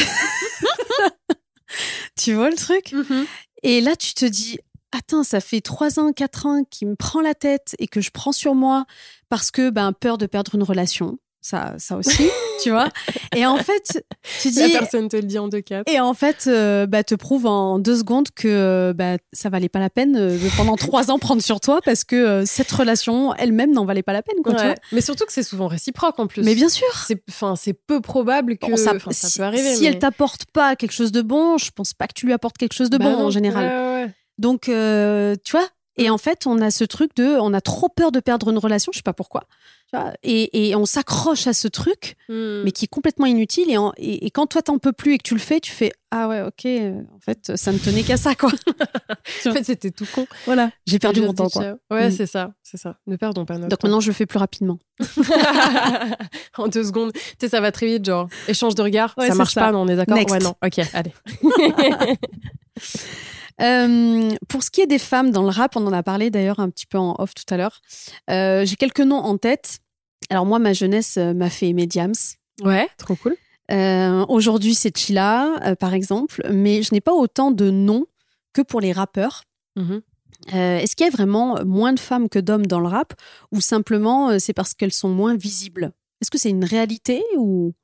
tu 2.18 2.34
vois 2.34 2.50
le 2.50 2.56
truc? 2.56 2.92
Mm-hmm. 2.92 3.26
Et 3.62 3.80
là, 3.80 3.96
tu 3.96 4.14
te 4.14 4.26
dis 4.26 4.58
attends, 4.92 5.22
ça 5.22 5.40
fait 5.40 5.60
trois 5.60 5.98
ans, 5.98 6.12
quatre 6.12 6.46
ans 6.46 6.64
qu'il 6.64 6.88
me 6.88 6.96
prend 6.96 7.20
la 7.20 7.34
tête 7.34 7.74
et 7.78 7.88
que 7.88 8.00
je 8.00 8.10
prends 8.10 8.32
sur 8.32 8.54
moi 8.54 8.84
parce 9.28 9.50
que 9.50 9.70
ben 9.70 9.92
peur 9.92 10.18
de 10.18 10.26
perdre 10.26 10.54
une 10.54 10.62
relation, 10.62 11.18
ça, 11.40 11.74
ça 11.78 11.96
aussi, 11.96 12.28
tu 12.62 12.70
vois. 12.70 12.88
Et 13.36 13.46
en 13.46 13.56
fait, 13.56 14.04
tu 14.42 14.48
dis. 14.50 14.60
La 14.60 14.80
personne 14.80 15.08
te 15.08 15.16
le 15.16 15.22
dit 15.22 15.38
en 15.38 15.48
deux 15.48 15.60
cas. 15.60 15.82
Et 15.86 16.00
en 16.00 16.14
fait, 16.14 16.44
euh, 16.46 16.86
bah, 16.86 17.04
te 17.04 17.14
prouve 17.14 17.46
en 17.46 17.78
deux 17.78 17.96
secondes 17.96 18.28
que 18.34 18.92
bah, 18.94 19.16
ça 19.32 19.48
valait 19.48 19.68
pas 19.68 19.78
la 19.78 19.90
peine 19.90 20.12
de 20.12 20.56
pendant 20.56 20.76
trois 20.76 21.10
ans 21.10 21.18
prendre 21.18 21.42
sur 21.42 21.60
toi 21.60 21.80
parce 21.84 22.04
que 22.04 22.44
cette 22.44 22.70
relation 22.70 23.34
elle-même 23.34 23.72
n'en 23.72 23.84
valait 23.84 24.02
pas 24.02 24.12
la 24.12 24.22
peine, 24.22 24.42
quoi, 24.42 24.54
tu 24.54 24.64
vois. 24.64 24.74
Mais 24.92 25.00
surtout 25.00 25.24
que 25.26 25.32
c'est 25.32 25.42
souvent 25.42 25.68
réciproque 25.68 26.18
en 26.18 26.26
plus. 26.26 26.42
Mais 26.42 26.54
bien 26.54 26.68
sûr. 26.68 26.88
C'est, 27.06 27.22
enfin, 27.28 27.54
c'est 27.56 27.72
peu 27.74 28.00
probable 28.00 28.58
que 28.58 28.76
ça, 28.76 28.92
si, 29.10 29.38
peut 29.38 29.44
arriver. 29.44 29.74
Si 29.74 29.84
elle 29.86 29.98
t'apporte 29.98 30.46
pas 30.46 30.76
quelque 30.76 30.92
chose 30.92 31.12
de 31.12 31.22
bon, 31.22 31.58
je 31.58 31.70
pense 31.70 31.94
pas 31.94 32.06
que 32.06 32.14
tu 32.14 32.26
lui 32.26 32.32
apportes 32.32 32.58
quelque 32.58 32.74
chose 32.74 32.90
de 32.90 32.98
bah 32.98 33.04
bon 33.04 33.26
en 33.26 33.30
général. 33.30 34.12
Donc, 34.38 34.62
tu 34.64 35.50
vois. 35.52 35.68
Et 35.98 36.08
mm. 36.08 36.12
en 36.12 36.18
fait, 36.18 36.46
on 36.46 36.60
a 36.60 36.70
ce 36.70 36.84
truc 36.84 37.14
de, 37.16 37.36
on 37.38 37.52
a 37.52 37.60
trop 37.60 37.88
peur 37.88 38.12
de 38.12 38.20
perdre 38.20 38.50
une 38.50 38.58
relation, 38.58 38.90
je 38.92 38.98
sais 38.98 39.02
pas 39.02 39.12
pourquoi. 39.12 39.44
Et, 40.22 40.74
on 40.76 40.84
s'accroche 40.84 41.46
à 41.46 41.54
ce 41.54 41.66
truc, 41.66 42.16
hmm. 42.28 42.62
mais 42.64 42.72
qui 42.72 42.84
est 42.84 42.88
complètement 42.88 43.26
inutile. 43.26 43.70
Et, 43.96 44.26
et, 44.26 44.30
quand 44.30 44.46
toi 44.46 44.60
t'en 44.60 44.78
peux 44.78 44.92
plus 44.92 45.14
et 45.14 45.18
que 45.18 45.22
tu 45.22 45.34
le 45.34 45.40
fais, 45.40 45.60
tu 45.60 45.72
fais 45.72 45.92
ah 46.10 46.28
ouais 46.28 46.42
ok. 46.42 46.66
Euh, 46.66 47.00
en 47.14 47.20
fait, 47.20 47.56
ça 47.56 47.72
ne 47.72 47.78
tenait 47.78 48.02
qu'à 48.02 48.16
ça 48.16 48.34
quoi. 48.34 48.50
en 49.46 49.52
fait, 49.52 49.64
c'était 49.64 49.90
tout 49.90 50.06
con. 50.14 50.26
Voilà, 50.44 50.70
j'ai 50.86 50.98
perdu 50.98 51.22
mon 51.22 51.32
temps 51.32 51.48
quoi. 51.48 51.78
Ouais, 51.90 52.08
hmm. 52.08 52.12
c'est 52.12 52.26
ça, 52.26 52.52
c'est 52.62 52.76
ça. 52.76 52.96
Ne 53.06 53.16
perdons 53.16 53.46
pas 53.46 53.54
notre 53.54 53.68
Donc 53.68 53.82
maintenant, 53.82 54.00
je 54.00 54.08
le 54.08 54.12
fais 54.12 54.26
plus 54.26 54.38
rapidement. 54.38 54.78
en 56.58 56.68
deux 56.68 56.84
secondes, 56.84 57.12
tu 57.12 57.20
sais, 57.40 57.48
ça 57.48 57.60
va 57.60 57.72
très 57.72 57.86
vite, 57.86 58.04
genre 58.04 58.28
échange 58.46 58.74
de 58.74 58.82
regard, 58.82 59.14
ça 59.18 59.34
marche 59.34 59.54
pas, 59.54 59.72
non, 59.72 59.82
on 59.82 59.88
est 59.88 59.96
d'accord? 59.96 60.18
Ouais, 60.18 60.38
non, 60.38 60.54
ok, 60.62 60.80
allez. 60.92 61.12
Euh, 63.60 64.30
pour 64.48 64.62
ce 64.62 64.70
qui 64.70 64.80
est 64.80 64.86
des 64.86 64.98
femmes 64.98 65.30
dans 65.30 65.42
le 65.42 65.48
rap, 65.48 65.76
on 65.76 65.86
en 65.86 65.92
a 65.92 66.02
parlé 66.02 66.30
d'ailleurs 66.30 66.60
un 66.60 66.70
petit 66.70 66.86
peu 66.86 66.98
en 66.98 67.16
off 67.18 67.34
tout 67.34 67.52
à 67.52 67.56
l'heure. 67.56 67.80
Euh, 68.30 68.64
j'ai 68.64 68.76
quelques 68.76 69.00
noms 69.00 69.16
en 69.16 69.36
tête. 69.36 69.80
Alors 70.30 70.46
moi, 70.46 70.58
ma 70.58 70.72
jeunesse 70.72 71.16
euh, 71.16 71.34
m'a 71.34 71.50
fait 71.50 71.68
aimer 71.68 71.86
Diams. 71.86 72.14
Ouais, 72.62 72.88
trop 72.98 73.16
cool. 73.16 73.36
Aujourd'hui, 74.28 74.74
c'est 74.74 74.96
Chila, 74.96 75.76
par 75.78 75.92
exemple, 75.92 76.40
mais 76.50 76.82
je 76.82 76.94
n'ai 76.94 77.00
pas 77.00 77.12
autant 77.12 77.50
de 77.50 77.70
noms 77.70 78.06
que 78.54 78.62
pour 78.62 78.80
les 78.80 78.92
rappeurs. 78.92 79.44
Mhm. 79.76 80.00
Est-ce 80.52 80.96
qu'il 80.96 81.04
y 81.04 81.08
a 81.08 81.12
vraiment 81.12 81.62
moins 81.66 81.92
de 81.92 82.00
femmes 82.00 82.28
que 82.30 82.38
d'hommes 82.38 82.66
dans 82.66 82.80
le 82.80 82.88
rap 82.88 83.12
ou 83.52 83.60
simplement 83.60 84.38
c'est 84.38 84.54
parce 84.54 84.72
qu'elles 84.72 84.92
sont 84.92 85.10
moins 85.10 85.36
visibles? 85.36 85.92
Est-ce 86.22 86.30
que 86.30 86.38
c'est 86.38 86.48
une 86.48 86.64
réalité 86.64 87.22
ou? 87.36 87.74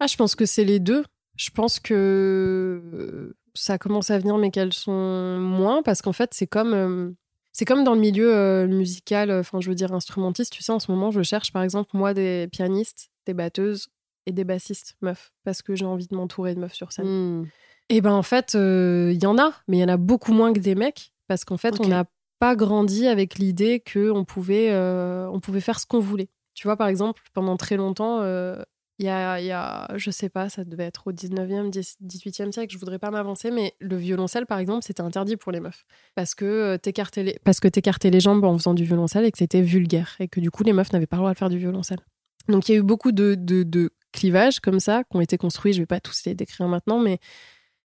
Ah, 0.00 0.06
je 0.06 0.16
pense 0.16 0.34
que 0.34 0.46
c'est 0.46 0.64
les 0.64 0.80
deux. 0.80 1.04
Je 1.36 1.50
pense 1.50 1.78
que 1.78 3.34
ça 3.54 3.78
commence 3.78 4.10
à 4.10 4.18
venir, 4.18 4.36
mais 4.36 4.50
qu'elles 4.50 4.72
sont 4.72 5.38
moins, 5.38 5.82
parce 5.82 6.02
qu'en 6.02 6.12
fait, 6.12 6.34
c'est 6.34 6.46
comme, 6.46 6.74
euh, 6.74 7.10
c'est 7.52 7.64
comme 7.64 7.84
dans 7.84 7.94
le 7.94 8.00
milieu 8.00 8.34
euh, 8.34 8.66
musical, 8.66 9.30
euh, 9.30 9.40
enfin, 9.40 9.60
je 9.60 9.68
veux 9.68 9.74
dire, 9.74 9.92
instrumentiste. 9.92 10.52
Tu 10.52 10.62
sais, 10.62 10.72
en 10.72 10.80
ce 10.80 10.90
moment, 10.90 11.10
je 11.10 11.22
cherche, 11.22 11.52
par 11.52 11.62
exemple, 11.62 11.90
moi, 11.94 12.14
des 12.14 12.48
pianistes, 12.50 13.10
des 13.26 13.34
batteuses 13.34 13.88
et 14.26 14.32
des 14.32 14.44
bassistes 14.44 14.96
meufs, 15.02 15.32
parce 15.44 15.62
que 15.62 15.74
j'ai 15.74 15.86
envie 15.86 16.08
de 16.08 16.16
m'entourer 16.16 16.54
de 16.54 16.60
meufs 16.60 16.74
sur 16.74 16.92
scène. 16.92 17.06
Hmm. 17.06 17.46
Et 17.90 18.00
ben, 18.00 18.12
en 18.12 18.22
fait, 18.22 18.54
il 18.54 19.22
y 19.22 19.26
en 19.26 19.38
a, 19.38 19.52
mais 19.68 19.78
il 19.78 19.80
y 19.80 19.84
en 19.84 19.88
a 19.88 19.98
beaucoup 19.98 20.32
moins 20.32 20.52
que 20.52 20.58
des 20.58 20.74
mecs, 20.74 21.12
parce 21.28 21.44
qu'en 21.44 21.58
fait, 21.58 21.80
on 21.80 21.86
n'a 21.86 22.04
pas 22.38 22.56
grandi 22.56 23.06
avec 23.06 23.38
l'idée 23.38 23.82
qu'on 23.92 24.24
pouvait, 24.24 24.74
on 24.74 25.38
pouvait 25.40 25.60
faire 25.60 25.78
ce 25.78 25.86
qu'on 25.86 26.00
voulait. 26.00 26.30
Tu 26.54 26.66
vois, 26.66 26.78
par 26.78 26.88
exemple, 26.88 27.22
pendant 27.34 27.58
très 27.58 27.76
longtemps, 27.76 28.22
il 28.98 29.06
y 29.06 29.08
a, 29.08 29.40
il 29.40 29.46
y 29.46 29.50
a, 29.50 29.88
je 29.96 30.10
sais 30.10 30.28
pas, 30.28 30.48
ça 30.48 30.64
devait 30.64 30.84
être 30.84 31.08
au 31.08 31.12
19e, 31.12 31.70
18e 31.70 32.52
siècle, 32.52 32.72
je 32.72 32.78
voudrais 32.78 33.00
pas 33.00 33.10
m'avancer, 33.10 33.50
mais 33.50 33.74
le 33.80 33.96
violoncelle, 33.96 34.46
par 34.46 34.58
exemple, 34.58 34.84
c'était 34.84 35.02
interdit 35.02 35.36
pour 35.36 35.50
les 35.50 35.60
meufs. 35.60 35.84
Parce 36.14 36.34
que 36.34 36.44
euh, 36.44 36.78
t'écartais 36.78 37.24
les, 37.24 38.10
les 38.10 38.20
jambes 38.20 38.44
en 38.44 38.56
faisant 38.56 38.74
du 38.74 38.84
violoncelle 38.84 39.24
et 39.24 39.32
que 39.32 39.38
c'était 39.38 39.62
vulgaire. 39.62 40.14
Et 40.20 40.28
que 40.28 40.38
du 40.38 40.50
coup, 40.50 40.62
les 40.62 40.72
meufs 40.72 40.92
n'avaient 40.92 41.06
pas 41.06 41.16
le 41.16 41.22
droit 41.22 41.32
de 41.32 41.38
faire 41.38 41.50
du 41.50 41.58
violoncelle. 41.58 42.00
Donc 42.48 42.68
il 42.68 42.72
y 42.72 42.74
a 42.76 42.78
eu 42.78 42.82
beaucoup 42.82 43.10
de, 43.10 43.34
de, 43.34 43.62
de 43.62 43.90
clivages 44.12 44.60
comme 44.60 44.80
ça 44.80 45.02
qui 45.04 45.16
ont 45.16 45.20
été 45.20 45.38
construits. 45.38 45.72
Je 45.72 45.80
vais 45.80 45.86
pas 45.86 46.00
tous 46.00 46.24
les 46.26 46.34
décrire 46.34 46.68
maintenant, 46.68 47.00
mais 47.00 47.18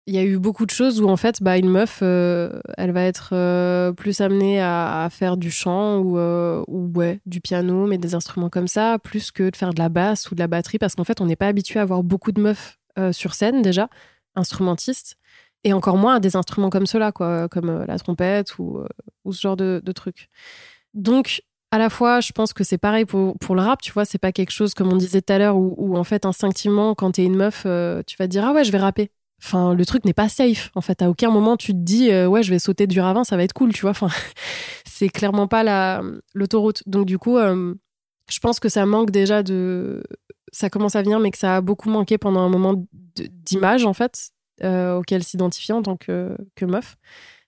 il 0.07 0.15
y 0.15 0.17
a 0.17 0.23
eu 0.23 0.39
beaucoup 0.39 0.65
de 0.65 0.71
choses 0.71 1.01
où 1.01 1.09
en 1.09 1.17
fait 1.17 1.43
bah 1.43 1.57
une 1.57 1.69
meuf 1.69 1.99
euh, 2.01 2.61
elle 2.77 2.91
va 2.91 3.03
être 3.03 3.31
euh, 3.33 3.91
plus 3.91 4.21
amenée 4.21 4.61
à, 4.61 5.07
faire 5.11 5.35
du 5.35 5.51
chant 5.51 5.99
ou, 5.99 6.17
euh, 6.17 6.63
ou 6.67 6.89
ouais 6.95 7.19
du 7.25 7.41
piano 7.41 7.85
mais 7.85 7.97
des 7.97 8.15
instruments 8.15 8.49
comme 8.49 8.69
ça 8.69 8.99
plus 8.99 9.31
que 9.31 9.49
de 9.49 9.55
faire 9.55 9.73
de 9.73 9.79
la 9.79 9.89
basse 9.89 10.31
ou 10.31 10.35
de 10.35 10.39
la 10.39 10.47
batterie 10.47 10.79
parce 10.79 10.95
qu'en 10.95 11.03
fait 11.03 11.19
on 11.19 11.25
n'est 11.25 11.35
pas 11.35 11.47
habitué 11.47 11.79
à 11.79 11.83
avoir 11.83 12.03
beaucoup 12.03 12.31
de 12.31 12.41
meufs 12.41 12.79
sur 13.11 13.35
scène 13.35 13.61
déjà 13.61 13.89
instrumentistes 14.33 15.17
et 15.63 15.71
encore 15.71 15.97
moins 15.97 16.15
à 16.15 16.19
des 16.19 16.35
instruments 16.35 16.71
comme 16.71 16.87
cela 16.87 17.11
quoi 17.11 17.47
comme 17.47 17.85
la 17.85 17.99
trompette 17.99 18.57
ou, 18.57 18.79
ou 19.23 19.33
ce 19.33 19.41
genre 19.41 19.57
de, 19.57 19.81
de 19.83 19.91
trucs 19.91 20.29
donc 20.93 21.41
à 21.69 21.77
la 21.77 21.89
fois, 21.89 22.21
je 22.21 22.31
pense 22.31 22.53
que 22.53 22.63
c'est 22.63 22.77
pareil 22.77 23.03
pour, 23.03 23.37
pour 23.39 23.53
le 23.53 23.61
rap, 23.61 23.81
tu 23.81 23.91
vois, 23.91 24.05
c'est 24.05 24.17
pas 24.17 24.31
quelque 24.31 24.51
chose, 24.51 24.73
comme 24.73 24.89
on 24.89 24.95
disait 24.95 25.21
tout 25.21 25.33
à 25.33 25.37
l'heure, 25.37 25.57
où, 25.57 25.75
où, 25.77 25.97
en 25.97 26.05
fait, 26.05 26.25
instinctivement, 26.25 26.95
quand 26.95 27.11
t'es 27.11 27.25
une 27.25 27.35
meuf, 27.35 27.63
tu 27.63 28.15
vas 28.17 28.25
te 28.25 28.27
dire, 28.27 28.45
ah 28.45 28.53
ouais, 28.53 28.63
je 28.63 28.71
vais 28.71 28.77
rapper. 28.77 29.11
Enfin, 29.43 29.75
le 29.75 29.85
truc 29.85 30.05
n'est 30.05 30.13
pas 30.13 30.29
safe. 30.29 30.71
En 30.75 30.81
fait, 30.81 31.01
à 31.01 31.09
aucun 31.09 31.29
moment 31.29 31.57
tu 31.57 31.71
te 31.73 31.77
dis 31.77 32.11
euh, 32.11 32.27
ouais, 32.27 32.43
je 32.43 32.49
vais 32.49 32.59
sauter 32.59 32.87
du 32.87 32.99
ravin, 32.99 33.23
ça 33.23 33.37
va 33.37 33.43
être 33.43 33.53
cool, 33.53 33.73
tu 33.73 33.81
vois. 33.81 33.91
Enfin, 33.91 34.09
c'est 34.85 35.09
clairement 35.09 35.47
pas 35.47 35.63
la 35.63 36.01
l'autoroute. 36.33 36.83
Donc 36.87 37.05
du 37.05 37.17
coup, 37.17 37.37
euh, 37.37 37.73
je 38.29 38.39
pense 38.39 38.59
que 38.59 38.69
ça 38.69 38.85
manque 38.85 39.11
déjà 39.11 39.43
de, 39.43 40.03
ça 40.51 40.69
commence 40.69 40.95
à 40.95 41.01
venir, 41.03 41.19
mais 41.19 41.31
que 41.31 41.37
ça 41.37 41.57
a 41.57 41.61
beaucoup 41.61 41.89
manqué 41.89 42.17
pendant 42.17 42.41
un 42.41 42.49
moment 42.49 42.85
d'image 43.15 43.85
en 43.85 43.93
fait, 43.93 44.31
euh, 44.63 44.97
auquel 44.97 45.23
s'identifier 45.23 45.73
en 45.73 45.83
tant 45.83 45.97
que, 45.97 46.35
que 46.55 46.65
meuf, 46.65 46.97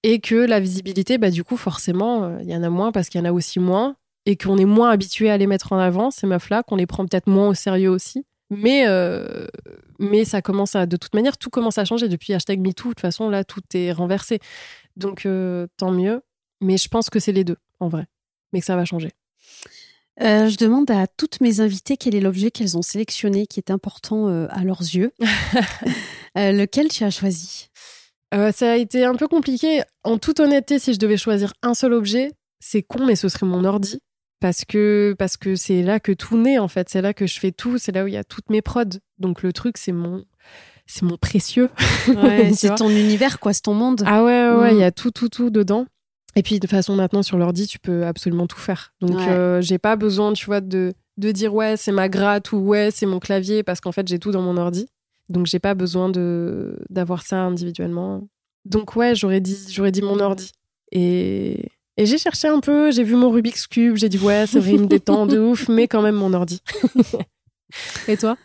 et 0.03 0.19
que 0.19 0.35
la 0.35 0.59
visibilité, 0.59 1.17
bah 1.17 1.31
du 1.31 1.43
coup 1.43 1.57
forcément, 1.57 2.37
il 2.39 2.49
y 2.49 2.55
en 2.55 2.63
a 2.63 2.69
moins 2.69 2.91
parce 2.91 3.09
qu'il 3.09 3.19
y 3.19 3.21
en 3.21 3.27
a 3.27 3.33
aussi 3.33 3.59
moins, 3.59 3.95
et 4.25 4.37
qu'on 4.37 4.57
est 4.57 4.65
moins 4.65 4.91
habitué 4.91 5.29
à 5.29 5.37
les 5.37 5.47
mettre 5.47 5.73
en 5.73 5.79
avant 5.79 6.11
ces 6.11 6.27
meufs 6.27 6.49
là, 6.49 6.63
qu'on 6.63 6.75
les 6.75 6.85
prend 6.85 7.05
peut-être 7.05 7.27
moins 7.27 7.49
au 7.49 7.53
sérieux 7.53 7.89
aussi. 7.89 8.25
Mais, 8.49 8.87
euh, 8.87 9.45
mais 9.99 10.25
ça 10.25 10.41
commence 10.41 10.75
à, 10.75 10.85
de 10.85 10.97
toute 10.97 11.13
manière, 11.13 11.37
tout 11.37 11.49
commence 11.49 11.77
à 11.77 11.85
changer 11.85 12.07
depuis 12.07 12.33
hashtag 12.33 12.59
MeToo. 12.59 12.89
De 12.89 12.93
toute 12.93 12.99
façon, 12.99 13.29
là, 13.29 13.43
tout 13.43 13.61
est 13.73 13.91
renversé. 13.91 14.39
Donc, 14.95 15.25
euh, 15.25 15.67
tant 15.77 15.91
mieux. 15.91 16.21
Mais 16.61 16.77
je 16.77 16.87
pense 16.87 17.09
que 17.09 17.19
c'est 17.19 17.31
les 17.31 17.43
deux, 17.43 17.57
en 17.79 17.87
vrai. 17.87 18.07
Mais 18.51 18.59
que 18.59 18.65
ça 18.65 18.75
va 18.75 18.85
changer. 18.85 19.11
Euh, 20.21 20.49
je 20.49 20.57
demande 20.57 20.91
à 20.91 21.07
toutes 21.07 21.39
mes 21.39 21.61
invitées 21.61 21.95
quel 21.95 22.15
est 22.15 22.19
l'objet 22.19 22.51
qu'elles 22.51 22.77
ont 22.77 22.81
sélectionné 22.81 23.47
qui 23.47 23.59
est 23.59 23.71
important 23.71 24.27
à 24.49 24.63
leurs 24.63 24.81
yeux. 24.81 25.13
lequel 26.35 26.89
tu 26.89 27.03
as 27.03 27.11
choisi? 27.11 27.69
Ça 28.33 28.73
a 28.73 28.75
été 28.75 29.05
un 29.05 29.15
peu 29.15 29.27
compliqué. 29.27 29.81
En 30.03 30.17
toute 30.17 30.39
honnêteté, 30.39 30.79
si 30.79 30.93
je 30.93 30.99
devais 30.99 31.17
choisir 31.17 31.53
un 31.61 31.73
seul 31.73 31.93
objet, 31.93 32.31
c'est 32.59 32.81
con, 32.81 33.05
mais 33.05 33.15
ce 33.15 33.29
serait 33.29 33.45
mon 33.45 33.63
ordi 33.63 34.01
parce 34.39 34.65
que 34.65 35.15
parce 35.17 35.37
que 35.37 35.55
c'est 35.55 35.81
là 35.81 35.99
que 35.99 36.11
tout 36.11 36.37
naît 36.37 36.59
en 36.59 36.67
fait, 36.67 36.89
c'est 36.89 37.01
là 37.01 37.13
que 37.13 37.27
je 37.27 37.39
fais 37.39 37.51
tout, 37.51 37.77
c'est 37.77 37.91
là 37.91 38.03
où 38.03 38.07
il 38.07 38.13
y 38.13 38.17
a 38.17 38.23
toutes 38.23 38.49
mes 38.49 38.61
prods. 38.61 38.99
Donc 39.17 39.43
le 39.43 39.53
truc 39.53 39.77
c'est 39.77 39.91
mon 39.91 40.25
c'est 40.85 41.03
mon 41.03 41.17
précieux. 41.17 41.69
c'est 42.53 42.75
ton 42.75 42.89
univers 42.89 43.39
quoi, 43.39 43.53
c'est 43.53 43.61
ton 43.61 43.73
monde. 43.73 44.03
Ah 44.05 44.23
ouais 44.23 44.51
ouais, 44.51 44.73
il 44.73 44.79
y 44.79 44.83
a 44.83 44.89
mm. 44.89 44.93
tout 44.93 45.11
tout 45.11 45.29
tout 45.29 45.49
dedans. 45.49 45.85
Et 46.35 46.43
puis 46.43 46.59
de 46.59 46.67
façon 46.67 46.95
maintenant 46.95 47.23
sur 47.23 47.37
l'ordi, 47.37 47.67
tu 47.67 47.79
peux 47.79 48.05
absolument 48.05 48.47
tout 48.47 48.59
faire. 48.59 48.93
Donc 49.01 49.19
euh, 49.19 49.61
j'ai 49.61 49.77
pas 49.77 49.95
besoin, 49.95 50.33
tu 50.33 50.45
vois 50.45 50.61
de 50.61 50.93
de 51.17 51.31
dire 51.31 51.53
ouais, 51.53 51.75
c'est 51.75 51.91
ma 51.91 52.07
gratte 52.07 52.53
ou 52.53 52.57
ouais, 52.57 52.89
c'est 52.91 53.05
mon 53.05 53.19
clavier 53.19 53.61
parce 53.61 53.81
qu'en 53.81 53.91
fait, 53.91 54.07
j'ai 54.07 54.19
tout 54.19 54.31
dans 54.31 54.41
mon 54.41 54.57
ordi. 54.57 54.87
Donc 55.27 55.45
j'ai 55.45 55.59
pas 55.59 55.75
besoin 55.75 56.09
de 56.09 56.79
d'avoir 56.89 57.23
ça 57.23 57.41
individuellement. 57.43 58.27
Donc 58.65 58.95
ouais, 58.95 59.15
j'aurais 59.15 59.41
dit 59.41 59.57
j'aurais 59.69 59.91
dit 59.91 60.01
mon 60.01 60.19
ordi. 60.19 60.51
Et 60.91 61.71
et 61.99 62.05
j'ai 62.05 62.17
cherché 62.17 62.47
un 62.47 62.61
peu, 62.61 62.91
j'ai 62.91 63.03
vu 63.03 63.15
mon 63.15 63.29
Rubik's 63.29 63.67
Cube, 63.67 63.97
j'ai 63.97 64.07
dit 64.07 64.17
ouais, 64.17 64.45
c'est 64.47 64.59
vrai, 64.59 64.71
il 64.71 64.79
me 64.79 64.85
détend 64.85 65.25
de 65.25 65.37
ouf, 65.37 65.67
mais 65.67 65.89
quand 65.89 66.01
même 66.01 66.15
mon 66.15 66.33
ordi. 66.33 66.61
Et 68.07 68.15
toi? 68.15 68.37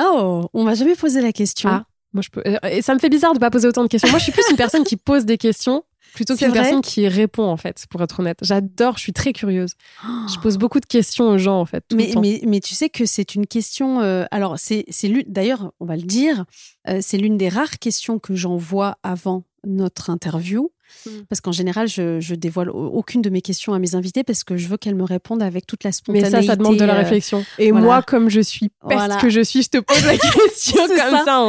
Oh, 0.00 0.48
on 0.54 0.64
m'a 0.64 0.74
jamais 0.74 0.94
posé 0.94 1.20
la 1.20 1.30
question. 1.30 1.68
Ah, 1.68 1.84
moi 2.14 2.22
je 2.22 2.30
peux. 2.30 2.42
Euh, 2.46 2.56
et 2.70 2.80
ça 2.80 2.94
me 2.94 2.98
fait 2.98 3.10
bizarre 3.10 3.34
de 3.34 3.38
pas 3.38 3.50
poser 3.50 3.68
autant 3.68 3.82
de 3.82 3.88
questions. 3.88 4.08
Moi, 4.08 4.18
je 4.18 4.24
suis 4.24 4.32
plus 4.32 4.48
une 4.50 4.56
personne 4.56 4.82
qui 4.82 4.96
pose 4.96 5.26
des 5.26 5.36
questions 5.36 5.84
plutôt 6.14 6.34
qu'une 6.38 6.52
personne 6.52 6.80
qui 6.80 7.06
répond 7.06 7.44
en 7.44 7.58
fait, 7.58 7.84
pour 7.90 8.00
être 8.02 8.20
honnête. 8.20 8.38
J'adore, 8.40 8.96
je 8.96 9.02
suis 9.02 9.12
très 9.12 9.34
curieuse. 9.34 9.74
Je 10.02 10.40
pose 10.40 10.56
beaucoup 10.56 10.80
de 10.80 10.86
questions 10.86 11.28
aux 11.28 11.38
gens 11.38 11.60
en 11.60 11.66
fait. 11.66 11.84
mais, 11.94 12.14
mais, 12.18 12.40
mais 12.46 12.60
tu 12.60 12.74
sais 12.74 12.88
que 12.88 13.04
c'est 13.04 13.34
une 13.34 13.46
question. 13.46 14.00
Euh, 14.00 14.24
alors 14.30 14.58
c'est 14.58 14.86
c'est 14.88 15.12
d'ailleurs, 15.28 15.72
on 15.80 15.84
va 15.84 15.96
le 15.96 16.02
dire, 16.02 16.46
euh, 16.88 17.00
c'est 17.02 17.18
l'une 17.18 17.36
des 17.36 17.50
rares 17.50 17.78
questions 17.78 18.18
que 18.18 18.34
j'envoie 18.34 18.96
avant 19.02 19.44
notre 19.64 20.08
interview. 20.08 20.70
Mm. 21.06 21.10
Parce 21.28 21.40
qu'en 21.40 21.52
général, 21.52 21.88
je, 21.88 22.20
je 22.20 22.34
dévoile 22.34 22.70
aucune 22.70 23.22
de 23.22 23.30
mes 23.30 23.42
questions 23.42 23.74
à 23.74 23.78
mes 23.78 23.94
invités 23.94 24.24
parce 24.24 24.44
que 24.44 24.56
je 24.56 24.68
veux 24.68 24.76
qu'elles 24.76 24.94
me 24.94 25.04
répondent 25.04 25.42
avec 25.42 25.66
toute 25.66 25.84
la 25.84 25.92
spontanéité. 25.92 26.30
Mais 26.36 26.42
ça, 26.42 26.46
ça 26.46 26.56
demande 26.56 26.76
de 26.76 26.84
la 26.84 26.94
euh, 26.94 26.98
réflexion. 26.98 27.44
Et 27.58 27.72
moi, 27.72 28.02
comme 28.02 28.28
je 28.28 28.40
suis 28.40 28.70
peste 28.88 29.20
que 29.20 29.30
je 29.30 29.40
suis, 29.40 29.62
je 29.62 29.68
te 29.68 29.78
pose 29.78 30.04
la 30.04 30.16
question 30.18 30.86
comme 30.86 31.24
ça. 31.24 31.46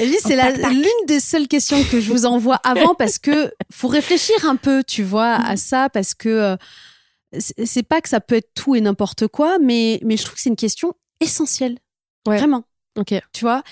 Et 0.00 0.12
c'est 0.20 0.36
l'une 0.70 1.06
des 1.06 1.20
seules 1.20 1.48
questions 1.48 1.82
que 1.90 2.00
je 2.00 2.10
vous 2.10 2.26
envoie 2.26 2.56
avant 2.64 2.94
parce 2.98 3.18
que 3.18 3.52
faut 3.72 3.88
réfléchir 3.88 4.36
un 4.44 4.56
peu, 4.56 4.82
tu 4.84 5.02
vois, 5.02 5.34
à 5.34 5.54
mm. 5.54 5.58
ça 5.58 5.88
parce 5.88 6.14
que 6.14 6.28
euh, 6.28 6.56
c'est 7.38 7.82
pas 7.82 8.00
que 8.00 8.08
ça 8.08 8.20
peut 8.20 8.36
être 8.36 8.52
tout 8.54 8.74
et 8.74 8.80
n'importe 8.80 9.26
quoi, 9.28 9.58
mais, 9.58 10.00
mais 10.02 10.16
je 10.16 10.24
trouve 10.24 10.36
que 10.36 10.40
c'est 10.40 10.50
une 10.50 10.56
question 10.56 10.94
essentielle. 11.20 11.78
Vraiment. 12.24 12.64
Ok. 12.96 13.14
Tu 13.32 13.44
vois 13.44 13.62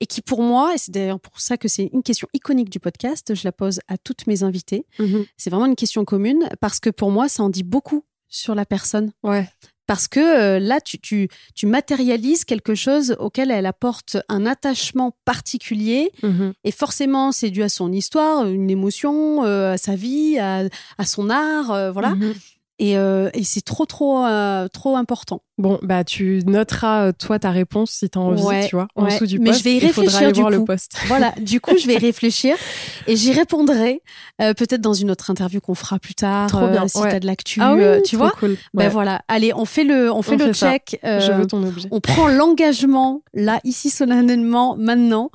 Et 0.00 0.06
qui, 0.06 0.22
pour 0.22 0.42
moi, 0.42 0.74
et 0.74 0.78
c'est 0.78 0.92
d'ailleurs 0.92 1.20
pour 1.20 1.40
ça 1.40 1.56
que 1.56 1.68
c'est 1.68 1.90
une 1.92 2.02
question 2.02 2.28
iconique 2.34 2.70
du 2.70 2.80
podcast, 2.80 3.34
je 3.34 3.42
la 3.44 3.52
pose 3.52 3.80
à 3.88 3.96
toutes 3.98 4.26
mes 4.26 4.42
invitées. 4.42 4.86
Mhm. 4.98 5.24
C'est 5.36 5.50
vraiment 5.50 5.66
une 5.66 5.76
question 5.76 6.04
commune 6.04 6.48
parce 6.60 6.80
que 6.80 6.90
pour 6.90 7.10
moi, 7.10 7.28
ça 7.28 7.42
en 7.42 7.48
dit 7.48 7.62
beaucoup 7.62 8.04
sur 8.28 8.54
la 8.54 8.66
personne. 8.66 9.12
Ouais. 9.22 9.48
parce 9.86 10.08
que 10.08 10.20
euh, 10.20 10.58
là, 10.58 10.80
tu, 10.80 10.98
tu, 10.98 11.28
tu, 11.54 11.66
matérialises 11.66 12.44
quelque 12.44 12.74
chose 12.74 13.14
auquel 13.18 13.50
elle 13.50 13.66
apporte 13.66 14.16
un 14.28 14.46
attachement 14.46 15.14
particulier. 15.26 16.10
Mm-hmm. 16.22 16.52
Et 16.64 16.70
forcément, 16.70 17.30
c'est 17.30 17.50
dû 17.50 17.62
à 17.62 17.68
son 17.68 17.92
histoire, 17.92 18.46
une 18.46 18.70
émotion, 18.70 19.44
euh, 19.44 19.74
à 19.74 19.76
sa 19.76 19.94
vie, 19.94 20.38
à, 20.38 20.62
à 20.96 21.04
son 21.04 21.28
art, 21.28 21.72
euh, 21.72 21.92
voilà. 21.92 22.14
Mm-hmm. 22.14 22.34
Et, 22.78 22.92
et 23.38 23.44
c'est 23.44 23.60
trop, 23.60 23.86
trop, 23.86 24.24
trop 24.72 24.96
important. 24.96 25.42
Bon, 25.62 25.78
bah 25.80 26.02
tu 26.02 26.42
noteras 26.44 27.06
euh, 27.06 27.12
toi 27.16 27.38
ta 27.38 27.52
réponse 27.52 27.92
si 27.92 28.10
tu 28.10 28.18
as 28.18 28.20
envie, 28.20 28.66
tu 28.66 28.74
vois, 28.74 28.88
en 28.96 29.04
dessous 29.04 29.26
du 29.26 29.38
post. 29.38 29.48
Mais 29.48 29.56
je 29.56 29.62
vais 29.62 29.74
y 29.74 29.78
réfléchir 29.78 30.32
du 30.32 30.42
coup. 30.42 30.48
Le 30.50 30.64
post. 30.64 30.96
Voilà, 31.06 31.32
du 31.40 31.60
coup, 31.60 31.78
je 31.78 31.86
vais 31.86 31.94
y 31.94 31.98
réfléchir 32.10 32.56
et 33.06 33.14
j'y 33.14 33.32
répondrai 33.32 34.02
euh, 34.40 34.54
peut-être 34.54 34.80
dans 34.80 34.92
une 34.92 35.08
autre 35.12 35.30
interview 35.30 35.60
qu'on 35.60 35.76
fera 35.76 36.00
plus 36.00 36.16
tard 36.16 36.48
trop 36.48 36.66
bien, 36.66 36.84
euh, 36.84 36.88
si 36.88 37.00
tu 37.00 37.06
as 37.06 37.20
de 37.20 37.26
l'actu, 37.26 37.60
ah 37.62 37.74
oui, 37.74 38.02
tu 38.02 38.16
vois. 38.16 38.32
Cool. 38.40 38.56
Ben 38.74 38.88
voilà, 38.88 39.22
allez, 39.28 39.52
on 39.54 39.64
fait 39.64 39.84
le 39.84 40.10
on 40.10 40.22
fait 40.22 40.36
le 40.36 40.52
check. 40.52 40.98
je 41.04 41.30
veux 41.30 41.46
ton 41.46 41.62
objet. 41.62 41.88
On 41.92 42.00
prend 42.00 42.26
l'engagement 42.26 43.22
là 43.32 43.60
ici 43.62 43.88
solennellement 43.88 44.74
maintenant 44.76 45.30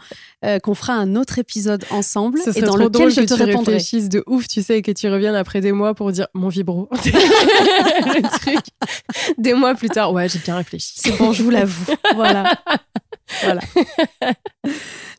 qu'on 0.61 0.75
fera 0.75 0.93
un 0.93 1.15
autre 1.15 1.39
épisode 1.39 1.85
ensemble 1.89 2.41
et 2.53 2.61
dans 2.61 2.75
lequel 2.75 3.11
je 3.11 3.21
te 3.21 3.33
tu 3.33 3.33
répondrai. 3.33 3.75
réfléchisses 3.75 4.09
de 4.09 4.25
ouf, 4.27 4.49
tu 4.49 4.61
sais, 4.61 4.79
et 4.79 4.81
que 4.81 4.91
tu 4.91 5.07
reviennes 5.07 5.35
après 5.35 5.61
des 5.61 5.71
mois 5.71 5.93
pour 5.93 6.11
dire 6.11 6.27
mon 6.33 6.49
vibro. 6.49 6.89
le 6.91 8.21
truc. 8.39 8.65
Des 9.37 9.53
mois 9.53 9.73
plus 9.73 9.89
tard, 9.89 10.13
ouais, 10.17 10.29
j'ai 10.29 10.39
bien 10.39 10.55
réfléchi. 10.57 10.93
C'est 10.97 11.17
bon, 11.17 11.31
je 11.31 11.43
vous 11.43 11.49
l'avoue. 11.49 11.93
voilà. 12.15 12.51
Voilà. 13.43 13.61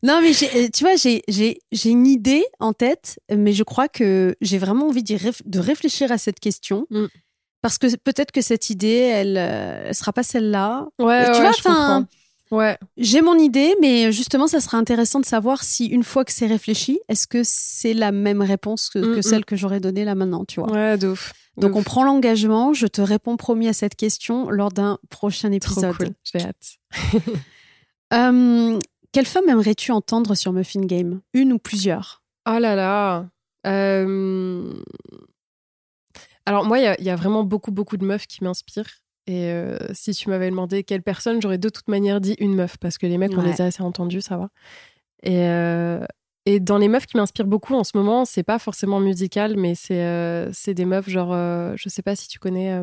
non, 0.02 0.20
mais 0.20 0.32
euh, 0.32 0.68
tu 0.74 0.84
vois, 0.84 0.94
j'ai 0.96 1.90
une 1.90 2.06
idée 2.06 2.44
en 2.58 2.72
tête, 2.72 3.18
mais 3.30 3.52
je 3.52 3.62
crois 3.62 3.88
que 3.88 4.34
j'ai 4.40 4.58
vraiment 4.58 4.88
envie 4.88 5.02
de 5.02 5.58
réfléchir 5.58 6.12
à 6.12 6.18
cette 6.18 6.40
question. 6.40 6.86
Mm. 6.90 7.06
Parce 7.60 7.78
que 7.78 7.94
peut-être 7.96 8.30
que 8.30 8.40
cette 8.40 8.70
idée, 8.70 8.88
elle, 8.88 9.32
ne 9.32 9.38
euh, 9.38 9.92
sera 9.92 10.12
pas 10.12 10.22
celle-là. 10.22 10.86
Ouais, 11.00 11.24
tu 11.32 11.40
vois, 11.40 11.52
je 11.52 11.62
Ouais. 12.50 12.78
J'ai 12.96 13.20
mon 13.20 13.36
idée, 13.36 13.74
mais 13.80 14.10
justement, 14.12 14.46
ça 14.46 14.60
sera 14.60 14.78
intéressant 14.78 15.20
de 15.20 15.26
savoir 15.26 15.62
si 15.62 15.86
une 15.86 16.02
fois 16.02 16.24
que 16.24 16.32
c'est 16.32 16.46
réfléchi, 16.46 16.98
est-ce 17.08 17.26
que 17.26 17.42
c'est 17.44 17.94
la 17.94 18.12
même 18.12 18.42
réponse 18.42 18.88
que, 18.88 18.98
mm, 18.98 19.18
mm. 19.18 19.22
celle 19.22 19.44
que 19.44 19.56
j'aurais 19.56 19.80
donnée 19.80 20.04
là 20.04 20.14
maintenant, 20.14 20.44
tu 20.44 20.60
vois? 20.60 20.70
Ouais, 20.70 20.96
de 20.96 21.08
ouf. 21.08 21.32
Donc 21.58 21.76
on 21.76 21.82
prend 21.82 22.04
l'engagement. 22.04 22.72
Je 22.72 22.86
te 22.86 23.00
réponds 23.00 23.36
promis 23.36 23.68
à 23.68 23.72
cette 23.72 23.96
question 23.96 24.48
lors 24.50 24.70
d'un 24.70 24.98
prochain 25.10 25.50
épisode. 25.52 25.94
Trop 25.94 26.04
cool. 26.04 26.14
J'ai 26.24 26.40
hâte. 26.40 26.78
Euh, 28.14 28.78
quelle 29.12 29.26
femme 29.26 29.50
aimerais-tu 29.50 29.92
entendre 29.92 30.34
sur 30.34 30.54
Muffin 30.54 30.80
Game? 30.80 31.20
Une 31.34 31.52
ou 31.52 31.58
plusieurs? 31.58 32.22
Oh 32.48 32.58
là 32.58 32.74
là. 32.74 33.28
Euh, 33.66 34.72
alors 36.46 36.64
moi, 36.64 36.78
il 36.78 37.04
y, 37.04 37.10
a 37.10 37.16
vraiment 37.16 37.44
beaucoup 37.44 37.70
beaucoup 37.70 37.98
de 37.98 38.06
meufs 38.06 38.26
qui 38.26 38.42
m'inspirent. 38.42 39.02
Et 39.28 39.52
euh, 39.52 39.76
si 39.92 40.12
tu 40.12 40.30
m'avais 40.30 40.50
demandé 40.50 40.82
quelle 40.82 41.02
personne, 41.02 41.40
j'aurais 41.40 41.58
de 41.58 41.68
toute 41.68 41.88
manière 41.88 42.20
dit 42.20 42.34
une 42.38 42.54
meuf 42.54 42.78
parce 42.78 42.98
que 42.98 43.06
les 43.06 43.18
mecs, 43.18 43.36
on 43.36 43.42
les 43.42 43.60
a 43.60 43.66
assez 43.66 43.82
entendus, 43.82 44.22
ça 44.22 44.36
va. 44.36 44.48
Et, 45.22 45.46
et 46.48 46.60
dans 46.60 46.78
les 46.78 46.88
meufs 46.88 47.04
qui 47.04 47.18
m'inspirent 47.18 47.46
beaucoup 47.46 47.74
en 47.74 47.84
ce 47.84 47.94
moment, 47.94 48.24
c'est 48.24 48.42
pas 48.42 48.58
forcément 48.58 49.00
musical, 49.00 49.58
mais 49.58 49.74
c'est 49.74 50.02
euh, 50.02 50.50
des 50.66 50.86
meufs 50.86 51.06
genre, 51.06 51.34
euh, 51.34 51.74
je 51.76 51.90
sais 51.90 52.00
pas 52.00 52.16
si 52.16 52.26
tu 52.26 52.38
connais 52.38 52.82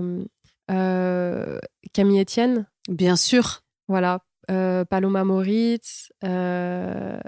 euh, 0.69 1.59
Camille 1.91 2.21
Etienne. 2.21 2.67
Bien 2.87 3.15
sûr. 3.15 3.63
Voilà. 3.87 4.19
Paloma 4.47 5.23
Moritz. 5.23 6.11
je 6.21 7.19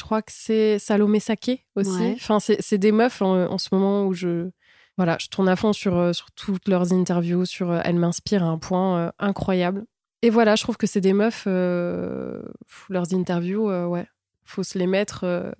crois 0.00 0.22
que 0.22 0.30
c'est 0.32 0.78
Salomé 0.78 1.18
Saké 1.18 1.66
aussi. 1.74 2.12
Enfin, 2.14 2.38
c'est 2.38 2.78
des 2.78 2.92
meufs 2.92 3.20
en, 3.20 3.58
ce 3.58 3.68
moment 3.72 4.06
où 4.06 4.14
je. 4.14 4.50
Voilà, 4.96 5.16
je 5.20 5.26
tourne 5.28 5.48
à 5.48 5.56
fond 5.56 5.72
sur, 5.72 6.14
sur 6.14 6.30
toutes 6.32 6.68
leurs 6.68 6.92
interviews, 6.92 7.44
sur 7.46 7.74
elles 7.74 7.96
m'inspirent 7.96 8.44
à 8.44 8.48
un 8.48 8.58
point 8.58 9.12
incroyable. 9.18 9.84
Et 10.22 10.30
voilà, 10.30 10.56
je 10.56 10.62
trouve 10.62 10.76
que 10.76 10.86
c'est 10.86 11.00
des 11.00 11.12
meufs, 11.12 11.46
leurs 11.46 13.12
interviews, 13.12 13.68
ouais, 13.88 14.06
faut 14.44 14.62
se 14.62 14.78
les 14.78 14.86
mettre 14.86 15.24
euh, 15.24 15.50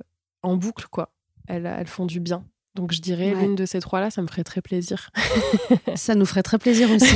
en 0.42 0.56
boucle, 0.56 0.86
quoi. 0.90 1.12
Elles, 1.48 1.66
elles 1.66 1.86
font 1.86 2.06
du 2.06 2.20
bien. 2.20 2.44
Donc 2.74 2.92
je 2.92 3.00
dirais 3.00 3.34
l'une 3.34 3.54
de 3.54 3.66
ces 3.66 3.80
trois-là, 3.80 4.10
ça 4.10 4.20
me 4.20 4.26
ferait 4.26 4.42
très 4.42 4.60
plaisir. 4.60 5.10
ça 5.94 6.16
nous 6.16 6.26
ferait 6.26 6.42
très 6.42 6.58
plaisir 6.58 6.90
aussi. 6.90 7.14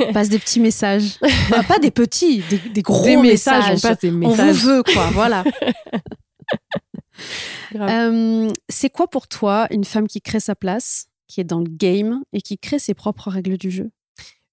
on 0.00 0.12
passe 0.14 0.30
des 0.30 0.38
petits 0.38 0.60
messages. 0.60 1.18
pas 1.68 1.78
des 1.78 1.90
petits, 1.90 2.42
des, 2.72 2.82
gros 2.82 3.20
messages. 3.20 3.76
On 3.76 3.80
passe 3.80 3.98
des 3.98 4.10
messages. 4.10 4.40
On 4.40 4.52
vous 4.52 4.58
veut, 4.66 4.82
quoi. 4.82 5.10
Voilà. 5.12 5.44
Euh, 7.76 8.50
c'est 8.68 8.90
quoi 8.90 9.08
pour 9.08 9.28
toi 9.28 9.66
une 9.70 9.84
femme 9.84 10.06
qui 10.08 10.20
crée 10.20 10.40
sa 10.40 10.54
place, 10.54 11.06
qui 11.34 11.40
est 11.40 11.44
dans 11.44 11.58
le 11.58 11.68
game 11.68 12.22
et 12.32 12.40
qui 12.40 12.58
crée 12.58 12.78
ses 12.78 12.94
propres 12.94 13.28
règles 13.28 13.58
du 13.58 13.68
jeu 13.68 13.90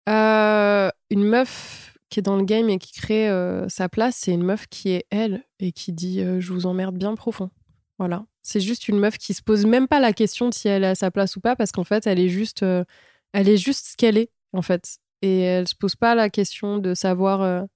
euh, 0.09 0.89
Une 1.11 1.23
meuf 1.23 1.95
qui 2.09 2.19
est 2.19 2.23
dans 2.23 2.37
le 2.37 2.43
game 2.43 2.69
et 2.69 2.79
qui 2.79 2.91
crée 2.91 3.29
euh, 3.29 3.69
sa 3.69 3.87
place, 3.87 4.15
c'est 4.15 4.31
une 4.31 4.41
meuf 4.41 4.65
qui 4.65 4.89
est 4.89 5.05
elle 5.11 5.43
et 5.59 5.71
qui 5.73 5.93
dit 5.93 6.21
euh, 6.21 6.41
je 6.41 6.51
vous 6.51 6.65
emmerde 6.65 6.97
bien 6.97 7.13
profond. 7.13 7.51
Voilà. 7.99 8.25
C'est 8.41 8.59
juste 8.59 8.87
une 8.87 8.97
meuf 8.97 9.19
qui 9.19 9.35
se 9.35 9.43
pose 9.43 9.67
même 9.67 9.87
pas 9.87 9.99
la 9.99 10.11
question 10.11 10.51
si 10.51 10.69
elle 10.69 10.83
a 10.83 10.95
sa 10.95 11.11
place 11.11 11.35
ou 11.35 11.39
pas 11.39 11.55
parce 11.55 11.71
qu'en 11.71 11.83
fait, 11.83 12.07
elle 12.07 12.19
est 12.19 12.29
juste 12.29 12.63
elle 12.63 13.47
est 13.47 13.57
juste 13.57 13.85
ce 13.89 13.95
qu'elle 13.95 14.17
est 14.17 14.31
en 14.51 14.63
fait 14.63 14.97
et 15.21 15.41
elle 15.41 15.67
se 15.67 15.75
pose 15.75 15.95
pas 15.95 16.15
la 16.15 16.31
question 16.31 16.79
de 16.79 16.95
savoir 16.95 17.67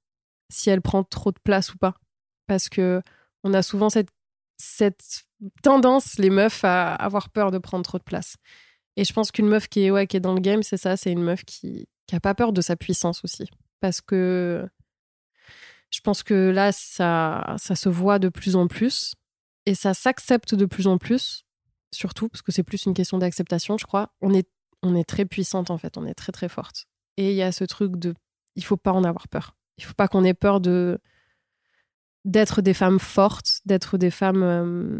si 0.49 0.72
elle 0.72 0.82
prend 0.82 1.03
trop 1.03 1.32
de 1.32 1.40
place 1.44 1.72
ou 1.76 1.77
pas 1.77 1.94
parce 2.48 2.69
que 2.69 3.03
on 3.44 3.53
a 3.53 3.61
souvent 3.61 3.91
cette 3.91 4.10
cette 4.57 5.26
tendance 5.61 6.18
les 6.18 6.32
meufs 6.32 6.64
à 6.64 6.95
avoir 6.95 7.30
peur 7.30 7.52
de 7.52 7.60
prendre 7.60 7.84
trop 7.84 7.99
de 7.99 8.03
place. 8.03 8.38
Et 8.97 9.03
je 9.03 9.13
pense 9.13 9.31
qu'une 9.31 9.47
meuf 9.47 9.67
qui 9.67 9.84
est 9.84 9.91
ouais, 9.91 10.07
qui 10.07 10.17
est 10.17 10.22
dans 10.22 10.34
le 10.34 10.41
game, 10.41 10.63
c'est 10.63 10.77
ça, 10.77 10.97
c'est 10.97 11.11
une 11.11 11.23
meuf 11.23 11.43
qui 11.43 11.88
qui 12.07 12.15
a 12.15 12.19
pas 12.19 12.35
peur 12.35 12.53
de 12.53 12.61
sa 12.61 12.76
puissance 12.76 13.23
aussi 13.23 13.49
parce 13.85 14.01
que 14.01 14.67
je 15.91 15.99
pense 16.01 16.23
que 16.23 16.49
là, 16.49 16.72
ça, 16.72 17.55
ça 17.57 17.76
se 17.76 17.89
voit 17.89 18.19
de 18.19 18.30
plus 18.30 18.55
en 18.55 18.67
plus 18.67 19.15
et 19.65 19.76
ça 19.76 19.93
s'accepte 19.93 20.55
de 20.55 20.65
plus 20.65 20.88
en 20.88 20.97
plus, 20.97 21.45
surtout 21.91 22.27
parce 22.27 22.41
que 22.41 22.51
c'est 22.51 22.63
plus 22.63 22.85
une 22.85 22.93
question 22.93 23.17
d'acceptation, 23.17 23.77
je 23.77 23.85
crois. 23.85 24.13
On 24.22 24.34
est, 24.34 24.49
on 24.81 24.95
est 24.95 25.03
très 25.03 25.26
puissante 25.26 25.69
en 25.69 25.77
fait, 25.77 25.97
on 25.97 26.05
est 26.05 26.15
très 26.15 26.31
très 26.31 26.49
forte. 26.49 26.88
Et 27.17 27.31
il 27.31 27.35
y 27.35 27.43
a 27.43 27.51
ce 27.51 27.63
truc 27.63 27.97
de, 27.97 28.13
il 28.55 28.63
faut 28.63 28.77
pas 28.77 28.91
en 28.91 29.03
avoir 29.03 29.27
peur. 29.27 29.55
Il 29.77 29.84
faut 29.84 29.93
pas 29.93 30.07
qu'on 30.07 30.23
ait 30.23 30.34
peur 30.34 30.59
de 30.61 30.99
d'être 32.26 32.63
des 32.63 32.73
femmes 32.73 32.97
fortes, 32.97 33.61
d'être 33.65 33.99
des 33.99 34.09
femmes, 34.09 34.41
euh, 34.41 34.99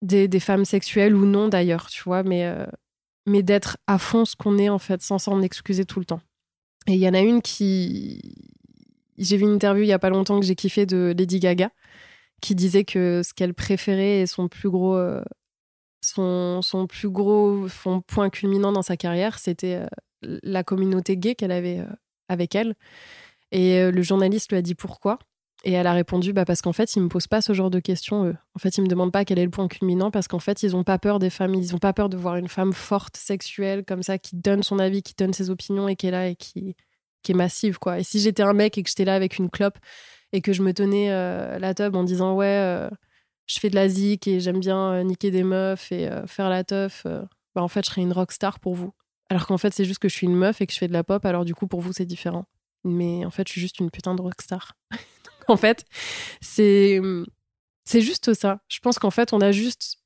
des, 0.00 0.28
des, 0.28 0.38
femmes 0.38 0.64
sexuelles 0.64 1.16
ou 1.16 1.26
non 1.26 1.48
d'ailleurs, 1.48 1.90
tu 1.90 2.04
vois, 2.04 2.22
mais 2.22 2.46
euh, 2.46 2.66
mais 3.26 3.42
d'être 3.42 3.78
à 3.86 3.98
fond 3.98 4.24
ce 4.24 4.36
qu'on 4.36 4.58
est 4.58 4.68
en 4.68 4.78
fait, 4.78 5.02
sans 5.02 5.18
s'en 5.18 5.42
excuser 5.42 5.84
tout 5.84 6.00
le 6.00 6.04
temps. 6.04 6.20
Et 6.86 6.94
il 6.94 6.98
y 6.98 7.08
en 7.08 7.14
a 7.14 7.20
une 7.20 7.42
qui. 7.42 8.20
J'ai 9.18 9.36
vu 9.36 9.44
une 9.44 9.54
interview 9.54 9.84
il 9.84 9.88
y 9.88 9.92
a 9.92 9.98
pas 9.98 10.10
longtemps 10.10 10.40
que 10.40 10.46
j'ai 10.46 10.56
kiffé 10.56 10.86
de 10.86 11.14
Lady 11.16 11.38
Gaga, 11.38 11.70
qui 12.40 12.54
disait 12.54 12.84
que 12.84 13.22
ce 13.24 13.34
qu'elle 13.34 13.54
préférait 13.54 14.20
et 14.20 14.26
son 14.26 14.48
plus 14.48 14.70
gros. 14.70 14.96
Euh, 14.96 15.22
son, 16.04 16.62
son, 16.62 16.88
plus 16.88 17.08
gros 17.08 17.68
point 18.08 18.28
culminant 18.28 18.72
dans 18.72 18.82
sa 18.82 18.96
carrière, 18.96 19.38
c'était 19.38 19.76
euh, 19.76 20.38
la 20.42 20.64
communauté 20.64 21.16
gay 21.16 21.36
qu'elle 21.36 21.52
avait 21.52 21.78
euh, 21.78 21.86
avec 22.28 22.56
elle. 22.56 22.74
Et 23.52 23.90
le 23.90 24.02
journaliste 24.02 24.50
lui 24.50 24.58
a 24.58 24.62
dit 24.62 24.74
pourquoi. 24.74 25.18
Et 25.64 25.72
elle 25.72 25.86
a 25.86 25.92
répondu 25.92 26.32
bah 26.32 26.44
parce 26.44 26.60
qu'en 26.60 26.72
fait, 26.72 26.96
ils 26.96 27.02
me 27.02 27.08
posent 27.08 27.28
pas 27.28 27.40
ce 27.40 27.52
genre 27.52 27.70
de 27.70 27.78
questions, 27.78 28.24
eux. 28.26 28.36
En 28.56 28.58
fait, 28.58 28.76
ils 28.78 28.82
me 28.82 28.88
demandent 28.88 29.12
pas 29.12 29.24
quel 29.24 29.38
est 29.38 29.44
le 29.44 29.50
point 29.50 29.68
culminant 29.68 30.10
parce 30.10 30.26
qu'en 30.26 30.40
fait, 30.40 30.62
ils 30.64 30.74
ont 30.74 30.82
pas 30.82 30.98
peur 30.98 31.20
des 31.20 31.30
femmes. 31.30 31.54
Ils 31.54 31.74
ont 31.74 31.78
pas 31.78 31.92
peur 31.92 32.08
de 32.08 32.16
voir 32.16 32.36
une 32.36 32.48
femme 32.48 32.72
forte, 32.72 33.16
sexuelle, 33.16 33.84
comme 33.84 34.02
ça, 34.02 34.18
qui 34.18 34.34
donne 34.34 34.64
son 34.64 34.80
avis, 34.80 35.02
qui 35.02 35.14
donne 35.16 35.32
ses 35.32 35.50
opinions 35.50 35.86
et 35.86 35.94
qui 35.94 36.08
est 36.08 36.10
là 36.10 36.28
et 36.28 36.34
qui, 36.34 36.74
qui 37.22 37.32
est 37.32 37.34
massive, 37.36 37.78
quoi. 37.78 38.00
Et 38.00 38.02
si 38.02 38.18
j'étais 38.18 38.42
un 38.42 38.52
mec 38.54 38.76
et 38.76 38.82
que 38.82 38.88
j'étais 38.88 39.04
là 39.04 39.14
avec 39.14 39.38
une 39.38 39.50
clope 39.50 39.78
et 40.32 40.40
que 40.40 40.52
je 40.52 40.62
me 40.62 40.72
tenais 40.72 41.10
euh, 41.10 41.58
la 41.58 41.74
tub 41.74 41.94
en 41.94 42.04
disant 42.04 42.34
ouais, 42.34 42.46
euh, 42.46 42.90
je 43.46 43.60
fais 43.60 43.70
de 43.70 43.76
la 43.76 43.88
zik 43.88 44.26
et 44.26 44.40
j'aime 44.40 44.60
bien 44.60 44.92
euh, 44.92 45.02
niquer 45.04 45.30
des 45.30 45.44
meufs 45.44 45.92
et 45.92 46.10
faire 46.26 46.48
la 46.48 46.64
teuf, 46.64 47.06
bah 47.54 47.62
en 47.62 47.68
fait, 47.68 47.84
je 47.84 47.90
serais 47.90 48.02
une 48.02 48.12
rockstar 48.12 48.58
pour 48.58 48.74
vous. 48.74 48.92
Alors 49.30 49.46
qu'en 49.46 49.58
fait, 49.58 49.72
c'est 49.72 49.84
juste 49.84 50.00
que 50.00 50.08
je 50.08 50.14
suis 50.14 50.26
une 50.26 50.36
meuf 50.36 50.60
et 50.60 50.66
que 50.66 50.72
je 50.72 50.78
fais 50.78 50.88
de 50.88 50.92
la 50.92 51.04
pop, 51.04 51.24
alors 51.24 51.44
du 51.44 51.54
coup, 51.54 51.66
pour 51.66 51.80
vous, 51.80 51.92
c'est 51.92 52.04
différent. 52.04 52.46
Mais 52.84 53.24
en 53.24 53.30
fait, 53.30 53.46
je 53.46 53.52
suis 53.52 53.60
juste 53.60 53.78
une 53.78 53.90
putain 53.90 54.14
de 54.14 54.22
rockstar. 54.22 54.72
en 55.52 55.56
fait. 55.56 55.84
C'est 56.40 57.00
c'est 57.84 58.00
juste 58.00 58.34
ça. 58.34 58.60
Je 58.68 58.78
pense 58.80 58.98
qu'en 58.98 59.10
fait, 59.10 59.32
on 59.32 59.40
a 59.40 59.52
juste 59.52 59.98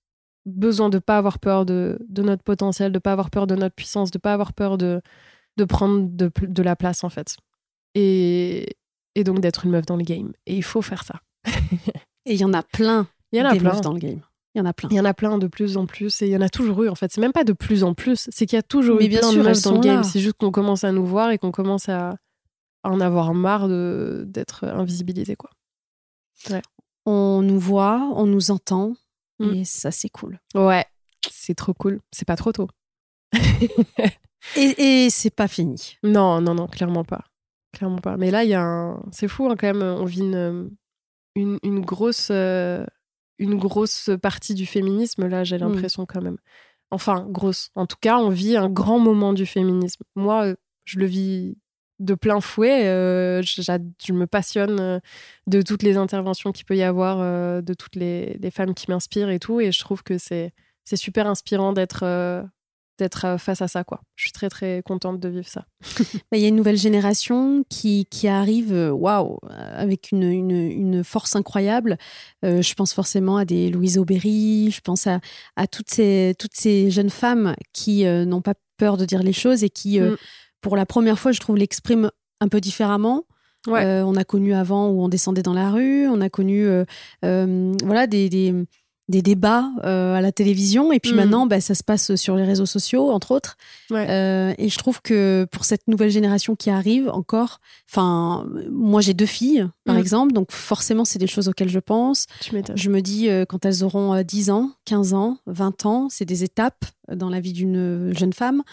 besoin 0.46 0.88
de 0.88 0.98
pas 0.98 1.18
avoir 1.18 1.38
peur 1.38 1.66
de, 1.66 1.98
de, 2.08 2.22
notre 2.22 2.42
potentiel, 2.42 2.92
de 2.92 2.98
pas 2.98 3.12
avoir 3.12 3.30
peur 3.30 3.46
de 3.46 3.54
notre 3.54 3.74
puissance, 3.74 4.10
de 4.10 4.18
pas 4.18 4.32
avoir 4.32 4.52
peur 4.52 4.78
de, 4.78 5.02
de 5.56 5.64
prendre 5.64 6.08
de, 6.08 6.30
de 6.42 6.62
la 6.62 6.76
place, 6.76 7.04
en 7.04 7.08
fait. 7.08 7.36
Et, 7.94 8.76
et 9.14 9.24
donc 9.24 9.40
d'être 9.40 9.64
une 9.64 9.72
meuf 9.72 9.86
dans 9.86 9.96
le 9.96 10.04
game. 10.04 10.32
Et 10.46 10.56
il 10.56 10.62
faut 10.62 10.82
faire 10.82 11.04
ça. 11.04 11.20
et 12.24 12.34
il 12.34 12.40
y 12.40 12.44
en 12.44 12.52
a 12.52 12.62
plein. 12.62 13.08
Il 13.32 13.40
y 13.40 13.42
en 13.42 13.46
a 13.46 13.56
plein. 13.56 13.80
dans 13.80 13.92
le 13.92 13.98
game. 13.98 14.20
Il 14.54 14.58
y 14.58 14.60
en 14.60 14.66
a 14.66 14.72
plein. 14.72 14.88
Il 14.90 14.96
y 14.96 15.00
en 15.00 15.04
a 15.04 15.12
plein 15.12 15.36
de 15.36 15.46
plus 15.48 15.76
en 15.76 15.84
plus. 15.84 16.22
Et 16.22 16.26
il 16.26 16.32
y 16.32 16.36
en 16.36 16.40
a 16.40 16.48
toujours 16.48 16.84
eu, 16.84 16.88
en 16.88 16.94
fait. 16.94 17.12
C'est 17.12 17.20
même 17.20 17.32
pas 17.32 17.42
de 17.42 17.52
plus 17.52 17.82
en 17.82 17.92
plus. 17.92 18.28
C'est 18.30 18.46
qu'il 18.46 18.56
y 18.56 18.58
a 18.58 18.62
toujours 18.62 19.00
eu 19.00 19.08
plein 19.08 19.32
de 19.32 19.42
meufs 19.42 19.62
dans 19.62 19.74
le 19.74 19.80
game. 19.80 20.04
C'est 20.04 20.20
juste 20.20 20.36
qu'on 20.38 20.52
commence 20.52 20.84
à 20.84 20.92
nous 20.92 21.04
voir 21.04 21.32
et 21.32 21.38
qu'on 21.38 21.50
commence 21.50 21.88
à, 21.88 22.14
en 22.88 23.00
avoir 23.00 23.34
marre 23.34 23.68
d'être 23.68 24.64
invisibilisé 24.64 25.36
quoi. 25.36 25.50
On 27.04 27.40
nous 27.42 27.58
voit, 27.58 28.12
on 28.14 28.26
nous 28.26 28.50
entend 28.50 28.94
mm. 29.38 29.54
et 29.54 29.64
ça 29.64 29.90
c'est 29.90 30.08
cool. 30.08 30.40
Ouais, 30.54 30.84
c'est 31.30 31.54
trop 31.54 31.74
cool. 31.74 32.00
C'est 32.10 32.26
pas 32.26 32.36
trop 32.36 32.52
tôt. 32.52 32.68
et, 34.56 35.04
et 35.04 35.10
c'est 35.10 35.30
pas 35.30 35.48
fini. 35.48 35.96
Non, 36.02 36.40
non, 36.40 36.54
non, 36.54 36.66
clairement 36.66 37.04
pas. 37.04 37.24
Clairement 37.72 37.98
pas. 37.98 38.16
Mais 38.16 38.30
là, 38.30 38.44
il 38.44 38.50
y 38.50 38.54
a 38.54 38.62
un. 38.62 39.02
C'est 39.12 39.28
fou, 39.28 39.48
hein, 39.50 39.56
quand 39.58 39.66
même. 39.66 39.82
On 39.82 40.04
vit 40.04 40.20
une, 40.20 40.70
une, 41.34 41.80
grosse, 41.80 42.28
euh, 42.30 42.84
une 43.38 43.56
grosse 43.56 44.10
partie 44.22 44.54
du 44.54 44.66
féminisme, 44.66 45.26
là, 45.26 45.44
j'ai 45.44 45.56
mm. 45.56 45.60
l'impression, 45.60 46.06
quand 46.06 46.22
même. 46.22 46.38
Enfin, 46.90 47.26
grosse. 47.28 47.70
En 47.74 47.86
tout 47.86 47.98
cas, 48.00 48.18
on 48.18 48.30
vit 48.30 48.56
un 48.56 48.70
grand 48.70 48.98
moment 48.98 49.32
du 49.32 49.46
féminisme. 49.46 50.04
Moi, 50.14 50.54
je 50.84 50.98
le 50.98 51.06
vis 51.06 51.58
de 51.98 52.14
plein 52.14 52.40
fouet. 52.40 52.86
Euh, 52.86 53.42
je, 53.42 54.12
me 54.12 54.26
passionne 54.26 54.80
euh, 54.80 55.00
de 55.46 55.62
toutes 55.62 55.82
les 55.82 55.96
interventions 55.96 56.52
qu'il 56.52 56.64
peut 56.64 56.76
y 56.76 56.82
avoir, 56.82 57.18
euh, 57.20 57.62
de 57.62 57.74
toutes 57.74 57.96
les, 57.96 58.38
femmes 58.52 58.74
qui 58.74 58.90
m'inspirent 58.90 59.30
et 59.30 59.38
tout. 59.38 59.60
Et 59.60 59.72
je 59.72 59.78
trouve 59.78 60.02
que 60.02 60.18
c'est 60.18 60.52
super 60.94 61.26
inspirant 61.26 61.72
d'être 61.72 62.44
d'être 62.98 63.36
face 63.38 63.60
à 63.60 63.68
ça. 63.68 63.84
quoi. 63.84 64.00
Je 64.14 64.24
suis 64.24 64.32
très 64.32 64.48
très 64.48 64.80
contente 64.82 65.20
de 65.20 65.28
vivre 65.28 65.46
ça. 65.46 65.66
Bah, 66.30 66.38
il 66.38 66.40
y 66.40 66.46
a 66.46 66.48
une 66.48 66.56
nouvelle 66.56 66.78
génération 66.78 67.62
qui, 67.68 68.06
qui 68.06 68.26
arrive, 68.26 68.72
waouh, 68.72 69.38
avec 69.50 70.12
une, 70.12 70.22
une, 70.22 71.04
force 71.04 71.36
incroyable. 71.36 71.98
je 72.42 72.74
pense 72.74 72.94
forcément 72.94 73.36
à 73.36 73.44
des 73.44 73.68
Louise 73.68 73.98
Aubéry, 73.98 74.70
je 74.70 74.80
pense 74.80 75.06
à, 75.06 75.20
à 75.56 75.66
toutes, 75.66 75.90
ces, 75.90 76.34
toutes 76.38 76.54
ces 76.54 76.90
jeunes 76.90 77.10
femmes 77.10 77.54
qui 77.74 78.04
n'ont 78.04 78.40
pas 78.40 78.54
peur 78.78 78.96
de 78.96 79.04
dire 79.04 79.22
les 79.22 79.34
choses 79.34 79.62
et 79.62 79.68
qui... 79.68 80.00
Mm 80.00 80.16
pour 80.66 80.76
la 80.76 80.84
première 80.84 81.16
fois, 81.16 81.30
je 81.30 81.38
trouve, 81.38 81.56
l'exprime 81.56 82.10
un 82.40 82.48
peu 82.48 82.60
différemment. 82.60 83.22
Euh, 83.68 84.02
on 84.02 84.16
a 84.16 84.24
connu 84.24 84.52
avant 84.52 84.88
où 84.88 85.00
on 85.00 85.08
descendait 85.08 85.42
dans 85.42 85.54
la 85.54 85.70
rue, 85.70 86.08
on 86.08 86.20
a 86.20 86.28
connu 86.28 86.66
euh, 86.66 86.84
euh, 87.24 87.72
voilà 87.84 88.08
des, 88.08 88.28
des, 88.28 89.22
débats 89.22 89.70
à 89.84 90.20
la 90.20 90.32
télévision, 90.32 90.90
et 90.90 90.98
puis 90.98 91.12
mm. 91.12 91.16
maintenant, 91.16 91.46
bah, 91.46 91.60
ça 91.60 91.76
se 91.76 91.84
passe 91.84 92.16
sur 92.16 92.34
les 92.34 92.42
réseaux 92.42 92.66
sociaux, 92.66 93.12
entre 93.12 93.30
autres. 93.30 93.56
et 93.92 94.68
je 94.68 94.76
trouve 94.78 95.00
que 95.02 95.46
pour 95.52 95.64
cette 95.64 95.86
nouvelle 95.86 96.10
génération 96.10 96.56
qui 96.56 96.70
arrive 96.70 97.10
encore, 97.10 97.60
enfin, 97.88 98.44
moi 98.68 99.00
j'ai 99.00 99.14
deux 99.14 99.24
filles, 99.26 99.68
par 99.84 99.94
mm. 99.94 100.00
exemple, 100.00 100.32
donc 100.32 100.50
forcément, 100.50 101.04
c'est 101.04 101.20
des 101.20 101.28
choses 101.28 101.46
auxquelles 101.46 101.68
je 101.68 101.78
pense. 101.78 102.26
je 102.74 102.90
me 102.90 103.00
dis, 103.00 103.28
quand 103.48 103.64
elles 103.64 103.84
auront 103.84 104.20
10 104.20 104.50
ans, 104.50 104.72
15 104.86 105.14
ans, 105.14 105.38
20 105.46 105.86
ans, 105.86 106.08
c'est 106.10 106.24
des 106.24 106.42
étapes 106.42 106.84
dans 107.08 107.30
la 107.30 107.38
vie 107.38 107.52
d'une 107.52 108.12
jeune 108.16 108.32
femme. 108.32 108.64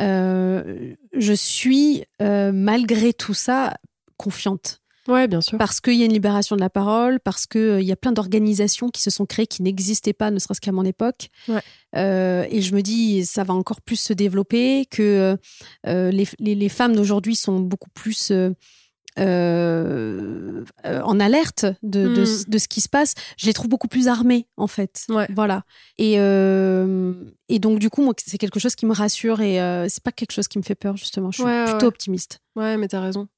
Euh, 0.00 0.94
je 1.12 1.32
suis 1.32 2.04
euh, 2.22 2.52
malgré 2.52 3.12
tout 3.12 3.34
ça 3.34 3.74
confiante. 4.16 4.80
Ouais, 5.06 5.26
bien 5.26 5.40
sûr. 5.40 5.56
Parce 5.56 5.80
qu'il 5.80 5.94
y 5.94 6.02
a 6.02 6.04
une 6.04 6.12
libération 6.12 6.54
de 6.54 6.60
la 6.60 6.68
parole, 6.68 7.18
parce 7.20 7.46
qu'il 7.46 7.60
euh, 7.60 7.80
y 7.80 7.92
a 7.92 7.96
plein 7.96 8.12
d'organisations 8.12 8.90
qui 8.90 9.00
se 9.00 9.08
sont 9.08 9.24
créées 9.24 9.46
qui 9.46 9.62
n'existaient 9.62 10.12
pas, 10.12 10.30
ne 10.30 10.38
serait-ce 10.38 10.60
qu'à 10.60 10.72
mon 10.72 10.84
époque. 10.84 11.30
et 11.94 12.60
je 12.60 12.74
me 12.74 12.82
dis, 12.82 13.24
ça 13.24 13.42
va 13.42 13.54
encore 13.54 13.80
plus 13.80 13.96
se 13.96 14.12
développer, 14.12 14.84
que 14.90 15.36
les, 15.84 16.28
les, 16.38 16.68
femmes 16.68 16.94
d'aujourd'hui 16.94 17.36
sont 17.36 17.60
beaucoup 17.60 17.90
plus 17.90 18.32
euh, 19.18 20.64
euh, 20.84 21.00
en 21.02 21.18
alerte 21.18 21.66
de, 21.82 22.08
de, 22.08 22.22
hmm. 22.22 22.44
de, 22.48 22.58
ce 22.58 22.68
qui 22.68 22.80
se 22.80 22.88
passe, 22.88 23.14
je 23.36 23.46
les 23.46 23.52
trouve 23.52 23.68
beaucoup 23.68 23.88
plus 23.88 24.08
armées, 24.08 24.46
en 24.56 24.66
fait. 24.66 25.06
Voilà. 25.30 25.64
Et, 25.98 26.14
euh, 26.18 27.14
et 27.48 27.58
donc, 27.58 27.78
du 27.78 27.90
coup, 27.90 28.02
moi, 28.02 28.14
c'est 28.24 28.38
quelque 28.38 28.60
chose 28.60 28.74
qui 28.74 28.86
me 28.86 28.94
rassure 28.94 29.40
et 29.40 29.56
c'est 29.88 30.02
pas 30.02 30.12
quelque 30.12 30.32
chose 30.32 30.48
qui 30.48 30.58
me 30.58 30.62
fait 30.62 30.74
peur, 30.74 30.96
justement. 30.96 31.30
Je 31.30 31.42
suis 31.42 31.70
plutôt 31.70 31.86
optimiste. 31.86 32.40
Ouais, 32.56 32.76
mais 32.76 32.88
t'as 32.88 33.00
raison. 33.00 33.28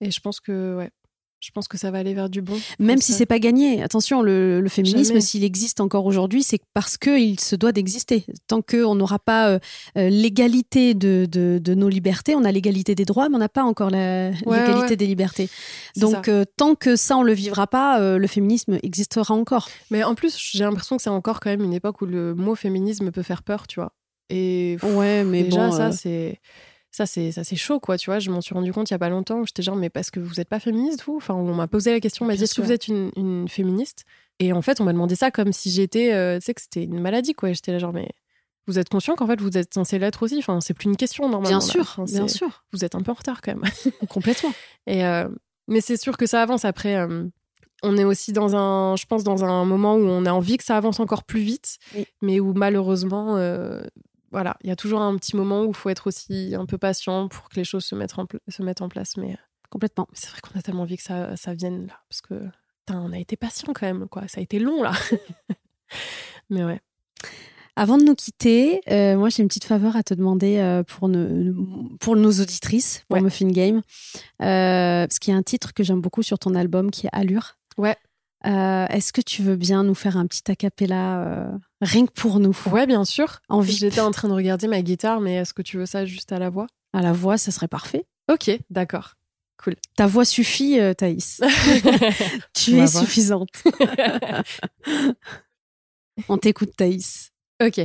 Et 0.00 0.10
je 0.10 0.20
pense 0.20 0.40
que, 0.40 0.76
ouais, 0.76 0.90
je 1.44 1.50
pense 1.50 1.68
que 1.68 1.76
ça 1.76 1.90
va 1.90 1.98
aller 1.98 2.14
vers 2.14 2.30
du 2.30 2.40
bon. 2.40 2.58
Même 2.78 3.02
si 3.02 3.12
c'est 3.12 3.26
pas 3.26 3.38
gagné. 3.38 3.82
Attention, 3.82 4.22
le, 4.22 4.64
féminisme, 4.68 5.20
s'il 5.20 5.44
existe 5.44 5.80
encore 5.80 6.06
aujourd'hui, 6.06 6.42
c'est 6.42 6.60
parce 6.72 6.96
qu'il 6.96 7.38
se 7.38 7.54
doit 7.54 7.72
d'exister. 7.72 8.24
Tant 8.46 8.62
qu'on 8.62 8.94
n'aura 8.94 9.18
pas 9.18 9.50
euh, 9.50 9.58
euh, 9.98 10.08
l'égalité 10.08 10.94
de, 10.94 11.26
de, 11.30 11.74
nos 11.74 11.88
libertés, 11.90 12.34
on 12.34 12.44
a 12.44 12.52
l'égalité 12.52 12.94
des 12.94 13.04
droits, 13.04 13.28
mais 13.28 13.36
on 13.36 13.40
n'a 13.40 13.50
pas 13.50 13.62
encore 13.62 13.90
l'égalité 13.90 14.96
des 14.96 15.06
libertés. 15.06 15.50
Donc, 15.96 16.28
euh, 16.28 16.44
tant 16.56 16.74
que 16.74 16.96
ça, 16.96 17.18
on 17.18 17.22
le 17.22 17.34
vivra 17.34 17.66
pas, 17.66 18.16
le 18.16 18.26
féminisme 18.26 18.78
existera 18.82 19.34
encore. 19.34 19.68
Mais 19.90 20.02
en 20.02 20.14
plus, 20.14 20.38
j'ai 20.38 20.64
l'impression 20.64 20.96
que 20.96 21.02
c'est 21.02 21.10
encore 21.10 21.40
quand 21.40 21.50
même 21.50 21.62
une 21.62 21.74
époque 21.74 22.00
où 22.00 22.06
le 22.06 22.34
mot 22.34 22.54
féminisme 22.54 23.10
peut 23.10 23.22
faire 23.22 23.42
peur, 23.42 23.66
tu 23.66 23.80
vois. 23.80 23.92
Et 24.30 24.78
ouais, 24.82 25.24
mais 25.24 25.42
déjà, 25.42 25.70
ça, 25.70 25.92
c'est 25.92 26.40
ça 26.94 27.06
c'est 27.06 27.32
ça 27.32 27.42
c'est 27.42 27.56
chaud 27.56 27.80
quoi 27.80 27.98
tu 27.98 28.08
vois. 28.08 28.20
Je 28.20 28.30
m'en 28.30 28.40
suis 28.40 28.54
rendu 28.54 28.72
compte 28.72 28.88
il 28.88 28.92
y 28.92 28.94
a 28.94 29.00
pas 29.00 29.08
longtemps 29.08 29.40
où 29.40 29.46
j'étais 29.46 29.62
genre 29.62 29.74
mais 29.74 29.90
parce 29.90 30.12
que 30.12 30.20
vous 30.20 30.38
êtes 30.38 30.48
pas 30.48 30.60
féministe 30.60 31.02
vous? 31.04 31.16
Enfin 31.16 31.34
on 31.34 31.52
m'a 31.52 31.66
posé 31.66 31.90
la 31.90 31.98
question 31.98 32.24
on 32.24 32.28
m'a 32.28 32.36
dit 32.36 32.44
est-ce 32.44 32.54
que 32.54 32.62
vous 32.62 32.70
êtes 32.70 32.86
une, 32.86 33.48
féministe? 33.48 34.04
Et 34.38 34.52
en 34.52 34.62
fait 34.62 34.80
on 34.80 34.84
m'a 34.84 34.92
demandé 34.92 35.16
ça 35.16 35.32
comme 35.32 35.52
si 35.52 35.70
j'étais 35.70 36.12
euh, 36.12 36.38
tu 36.38 36.44
sais 36.44 36.54
que 36.54 36.60
c'était 36.60 36.84
une 36.84 37.00
maladie 37.00 37.34
quoi. 37.34 37.52
J'étais 37.52 37.72
là 37.72 37.80
genre 37.80 37.92
mais 37.92 38.08
vous 38.68 38.78
êtes 38.78 38.88
conscient 38.88 39.16
qu'en 39.16 39.26
fait 39.26 39.40
vous 39.40 39.58
êtes 39.58 39.74
censé 39.74 39.98
l'être 39.98 40.22
aussi? 40.22 40.38
Enfin 40.38 40.60
c'est 40.60 40.72
plus 40.72 40.88
une 40.88 40.96
question 40.96 41.28
normalement 41.28 41.58
bien 41.58 41.60
sûr 41.60 41.96
bien 42.06 42.28
sûr. 42.28 42.64
vous 42.72 42.84
êtes 42.84 42.94
un 42.94 43.00
peu 43.00 43.10
en 43.10 43.14
retard 43.14 43.42
quand 43.42 43.56
même. 43.56 43.64
Complètement. 44.08 44.52
Et 44.86 45.04
euh, 45.04 45.28
mais 45.66 45.80
c'est 45.80 45.96
sûr 45.96 46.16
que 46.16 46.26
ça 46.26 46.42
avance. 46.42 46.64
Après 46.64 46.94
euh, 46.94 47.24
on 47.82 47.96
est 47.96 48.04
aussi 48.04 48.32
dans 48.32 48.54
un, 48.54 48.94
je 48.94 49.04
pense, 49.06 49.24
dans 49.24 49.44
un 49.44 49.64
moment 49.64 49.96
où 49.96 50.06
on 50.06 50.26
a 50.26 50.32
envie 50.32 50.58
que 50.58 50.64
ça 50.64 50.76
avance 50.76 51.00
encore 51.00 51.24
plus 51.24 51.40
vite, 51.40 51.76
mais 52.22 52.40
où 52.40 52.54
malheureusement, 52.54 53.36
voilà, 54.34 54.56
il 54.64 54.68
y 54.68 54.72
a 54.72 54.76
toujours 54.76 55.00
un 55.00 55.16
petit 55.16 55.36
moment 55.36 55.62
où 55.62 55.68
il 55.68 55.76
faut 55.76 55.90
être 55.90 56.08
aussi 56.08 56.56
un 56.58 56.66
peu 56.66 56.76
patient 56.76 57.28
pour 57.28 57.48
que 57.48 57.54
les 57.54 57.62
choses 57.62 57.84
se 57.84 57.94
mettent 57.94 58.18
en, 58.18 58.26
se 58.48 58.62
mettent 58.64 58.82
en 58.82 58.88
place. 58.88 59.16
Mais 59.16 59.30
euh, 59.30 59.36
complètement. 59.70 60.08
C'est 60.12 60.28
vrai 60.28 60.40
qu'on 60.40 60.58
a 60.58 60.62
tellement 60.62 60.82
envie 60.82 60.96
que 60.96 61.04
ça, 61.04 61.36
ça 61.36 61.54
vienne 61.54 61.86
là, 61.86 62.00
parce 62.08 62.20
que 62.20 62.34
on 62.90 63.12
a 63.12 63.18
été 63.18 63.36
patient 63.36 63.72
quand 63.72 63.86
même, 63.86 64.08
quoi. 64.08 64.26
Ça 64.26 64.40
a 64.40 64.42
été 64.42 64.58
long 64.58 64.82
là. 64.82 64.92
mais 66.50 66.64
ouais. 66.64 66.80
Avant 67.76 67.96
de 67.96 68.02
nous 68.02 68.16
quitter, 68.16 68.80
euh, 68.90 69.16
moi 69.16 69.28
j'ai 69.28 69.42
une 69.42 69.48
petite 69.48 69.66
faveur 69.66 69.94
à 69.94 70.02
te 70.02 70.14
demander 70.14 70.58
euh, 70.58 70.82
pour, 70.82 71.08
pour 72.00 72.16
nos 72.16 72.32
auditrices, 72.32 73.04
pour 73.08 73.20
Muffin 73.20 73.50
Game, 73.50 73.82
parce 74.38 75.20
qu'il 75.20 75.32
y 75.32 75.36
a 75.36 75.38
un 75.38 75.44
titre 75.44 75.74
que 75.74 75.84
j'aime 75.84 76.00
beaucoup 76.00 76.24
sur 76.24 76.40
ton 76.40 76.56
album 76.56 76.90
qui 76.90 77.06
est 77.06 77.10
Allure. 77.12 77.56
Ouais. 77.78 77.96
Euh, 78.46 78.86
est-ce 78.88 79.12
que 79.12 79.22
tu 79.22 79.42
veux 79.42 79.56
bien 79.56 79.84
nous 79.84 79.94
faire 79.94 80.18
un 80.18 80.26
petit 80.26 80.50
acapella 80.50 81.24
euh, 81.24 81.50
rien 81.80 82.06
que 82.06 82.12
pour 82.12 82.40
nous? 82.40 82.56
Ouais, 82.70 82.86
bien 82.86 83.04
sûr. 83.04 83.40
J'étais 83.62 84.00
en 84.00 84.10
train 84.10 84.28
de 84.28 84.34
regarder 84.34 84.68
ma 84.68 84.82
guitare, 84.82 85.20
mais 85.20 85.36
est-ce 85.36 85.54
que 85.54 85.62
tu 85.62 85.78
veux 85.78 85.86
ça 85.86 86.04
juste 86.04 86.30
à 86.32 86.38
la 86.38 86.50
voix? 86.50 86.66
À 86.92 87.00
la 87.00 87.12
voix, 87.12 87.38
ça 87.38 87.50
serait 87.50 87.68
parfait. 87.68 88.04
Ok, 88.30 88.50
d'accord. 88.70 89.14
Cool. 89.56 89.76
Ta 89.96 90.06
voix 90.06 90.26
suffit, 90.26 90.78
euh, 90.78 90.92
Thaïs. 90.92 91.40
tu 92.54 92.76
es 92.76 92.86
suffisante. 92.86 93.48
On 96.28 96.36
t'écoute, 96.36 96.76
Thaïs. 96.76 97.32
Ok. 97.62 97.80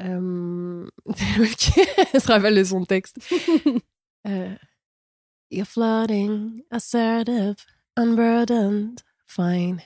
Euh... 0.00 0.86
ok, 1.06 1.80
elle 2.12 2.20
se 2.20 2.26
rappelle 2.26 2.54
de 2.54 2.64
son 2.64 2.84
texte. 2.84 3.16
You're 5.50 5.66
floating, 5.66 6.62
assertive. 6.70 7.56
Unburdened, 7.96 9.02
fine. 9.26 9.82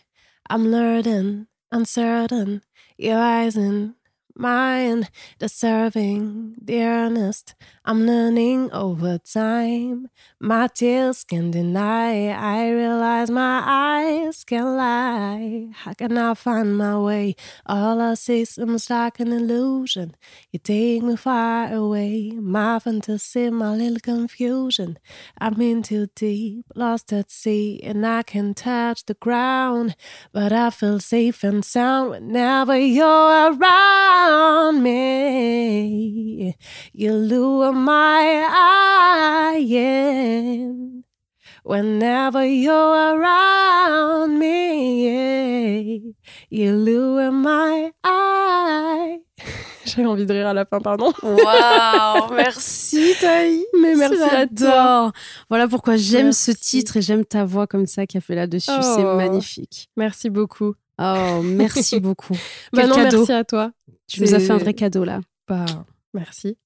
I'm 0.49 0.71
learning, 0.71 1.47
uncertain, 1.71 2.63
your 2.97 3.19
eyes 3.19 3.57
in 3.57 3.95
mine, 4.39 5.09
deserving 5.39 6.55
the 6.63 6.83
earnest. 6.83 7.55
I'm 7.85 8.07
learning 8.07 8.71
over 8.73 9.19
time. 9.19 10.11
My 10.39 10.69
tears 10.69 11.25
can 11.25 11.51
deny. 11.51 12.29
I 12.29 12.71
realize 12.71 13.31
my 13.31 13.63
eyes 13.65 14.45
can 14.45 14.77
lie. 14.77 15.69
How 15.73 15.95
can 15.95 16.17
I 16.17 16.35
find 16.35 16.77
my 16.77 16.99
way? 16.99 17.35
All 17.67 18.01
I 18.01 18.15
see 18.15 18.45
seems 18.45 18.89
like 18.91 19.19
an 19.21 19.33
illusion. 19.33 20.15
You 20.53 20.59
take 20.59 21.03
me 21.03 21.17
far 21.17 21.73
away. 21.73 22.31
My 22.33 22.79
fantasy, 22.79 23.51
my 23.51 23.75
little 23.75 24.01
confusion. 24.01 24.99
I'm 25.41 25.61
in 25.61 25.83
too 25.83 26.09
deep, 26.15 26.67
lost 26.75 27.13
at 27.13 27.31
sea, 27.31 27.81
and 27.83 28.07
I 28.07 28.23
can 28.23 28.55
touch 28.55 29.05
the 29.07 29.15
ground. 29.15 29.97
But 30.33 30.53
I 30.53 30.71
feel 30.71 31.01
safe 31.01 31.43
and 31.43 31.65
sound 31.65 32.11
whenever 32.11 32.79
you're 32.79 33.53
around 33.53 34.28
around 34.29 34.83
me. 34.83 36.55
You 36.93 37.13
lure 37.15 37.73
my 37.73 38.47
eye 38.51 39.65
in. 39.69 41.05
Whenever 41.65 42.45
you're 42.47 42.73
around 42.73 44.39
me, 44.39 46.15
you 46.51 46.73
lure 46.77 47.31
my 47.31 47.91
eye. 48.05 49.19
J'avais 49.85 50.07
envie 50.07 50.27
de 50.27 50.33
rire 50.33 50.49
à 50.49 50.55
la 50.55 50.65
fin, 50.67 50.81
pardon. 50.81 51.13
Waouh, 51.23 52.33
merci 52.35 53.15
Taï. 53.21 53.65
Mais 53.81 53.95
merci 53.95 54.23
à 54.23 54.47
toi. 54.47 55.13
Voilà 55.49 55.69
pourquoi 55.69 55.97
j'aime 55.97 56.33
ce 56.33 56.51
titre 56.51 56.99
et 56.99 57.03
j'aime 57.03 57.25
ta 57.25 57.45
voix 57.45 57.67
comme 57.67 57.87
ça 57.87 58.07
qui 58.07 58.19
a 58.19 58.21
fait 58.21 58.35
là-dessus. 58.35 58.71
C'est 58.83 59.05
oh. 59.05 59.17
magnifique. 59.17 59.89
Merci 59.97 60.29
beaucoup. 60.31 60.75
Oh, 60.99 61.41
merci 61.43 62.01
beaucoup. 62.07 62.37
bah 62.73 62.87
non, 62.87 62.97
merci 62.97 63.33
à 63.33 63.45
toi. 63.45 63.71
Tu 64.09 64.23
nous 64.23 64.35
as 64.35 64.41
fait 64.41 64.51
un 64.51 64.59
vrai 64.59 64.75
cadeau 64.75 65.05
là. 65.05 65.21
Bah, 65.47 65.67
merci. 66.15 66.57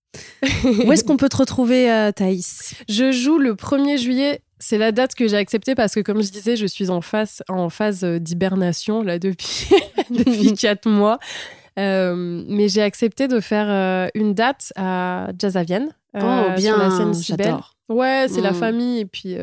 Où 0.85 0.93
est-ce 0.93 1.05
qu'on 1.05 1.17
peut 1.17 1.29
te 1.29 1.37
retrouver, 1.37 1.91
euh, 1.91 2.13
Thaïs? 2.13 2.75
Je 2.89 3.13
joue 3.13 3.39
le 3.39 3.55
1er 3.55 3.99
juillet. 3.99 4.43
C'est 4.59 4.79
la 4.79 4.93
date 4.93 5.15
que 5.15 5.27
j'ai 5.27 5.37
acceptée 5.37 5.75
parce 5.75 5.95
que, 5.95 6.01
comme 6.01 6.23
je 6.23 6.31
disais, 6.31 6.57
je 6.57 6.67
suis 6.67 6.91
en 6.91 7.01
phase, 7.01 7.43
en 7.49 7.69
phase 7.69 8.05
euh, 8.05 8.19
d'hibernation 8.19 9.03
là 9.03 9.19
depuis 9.19 9.69
depuis 10.11 10.55
quatre 10.59 10.89
mois. 10.89 11.19
mais 11.77 12.69
j'ai 12.69 12.83
accepté 12.83 13.27
de 13.27 13.41
faire 13.41 14.11
une 14.15 14.35
date 14.35 14.73
à 14.77 15.31
Jazz 15.39 15.57
à 15.57 15.65
Vienne. 15.65 15.89
oh, 16.15 16.21
bien, 16.57 16.75
sur 16.75 16.79
la 16.79 16.91
scène 16.91 17.15
Cybelle. 17.15 17.57
Ouais, 17.89 18.27
c'est 18.29 18.41
la 18.41 18.53
mm. 18.53 18.57
famille. 18.57 19.01
Et 19.01 19.07
puis, 19.07 19.37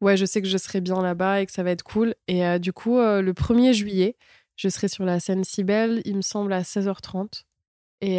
ouais, 0.00 0.16
je 0.16 0.24
sais 0.24 0.40
que 0.40 0.48
je 0.48 0.56
serai 0.56 0.80
bien 0.80 1.02
là-bas 1.02 1.42
et 1.42 1.46
que 1.46 1.52
ça 1.52 1.62
va 1.62 1.70
être 1.70 1.82
cool. 1.82 2.14
Et 2.26 2.58
du 2.58 2.72
coup, 2.72 2.98
le 2.98 3.32
1er 3.32 3.74
juillet, 3.74 4.16
je 4.58 4.68
serai 4.68 4.88
sur 4.88 5.06
la 5.06 5.20
scène 5.20 5.42
Cybelle, 5.42 6.02
il 6.04 6.16
me 6.16 6.22
semble, 6.22 6.52
à 6.52 6.60
16h30. 6.60 7.44
Et, 8.02 8.18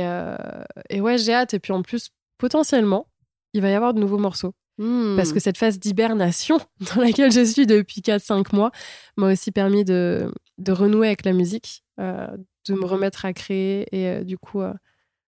et 0.90 1.02
ouais, 1.02 1.18
j'ai 1.20 1.34
hâte. 1.34 1.54
Et 1.54 1.60
puis 1.60 1.72
en 1.72 1.84
plus, 1.84 2.10
potentiellement, 2.38 3.08
il 3.54 3.62
va 3.62 3.70
y 3.70 3.74
avoir 3.74 3.94
de 3.94 4.00
nouveaux 4.00 4.18
morceaux. 4.18 4.56
Parce 4.80 5.32
hmm. 5.32 5.34
que 5.34 5.40
cette 5.42 5.58
phase 5.58 5.78
d'hibernation 5.78 6.58
dans 6.96 7.02
laquelle 7.02 7.34
je 7.34 7.44
suis 7.44 7.68
depuis 7.68 8.00
4-5 8.00 8.56
mois 8.56 8.72
m'a 9.18 9.34
aussi 9.34 9.52
permis 9.52 9.84
de, 9.84 10.32
de, 10.58 10.72
renouer 10.72 11.08
avec 11.08 11.26
la 11.26 11.34
musique, 11.34 11.84
euh, 12.00 12.28
de 12.66 12.74
me 12.74 12.86
remettre 12.86 13.26
à 13.26 13.34
créer 13.34 13.88
et 13.92 14.08
euh, 14.08 14.24
du, 14.24 14.38
coup, 14.38 14.62
euh, 14.62 14.74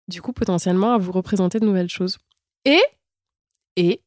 du 0.07 0.21
coup, 0.21 0.31
potentiellement, 0.31 0.93
à 0.93 0.97
vous 0.97 1.11
représenter 1.11 1.59
de 1.59 1.65
nouvelles 1.65 1.89
choses. 1.89 2.17
Et, 2.63 2.81
et 3.75 4.01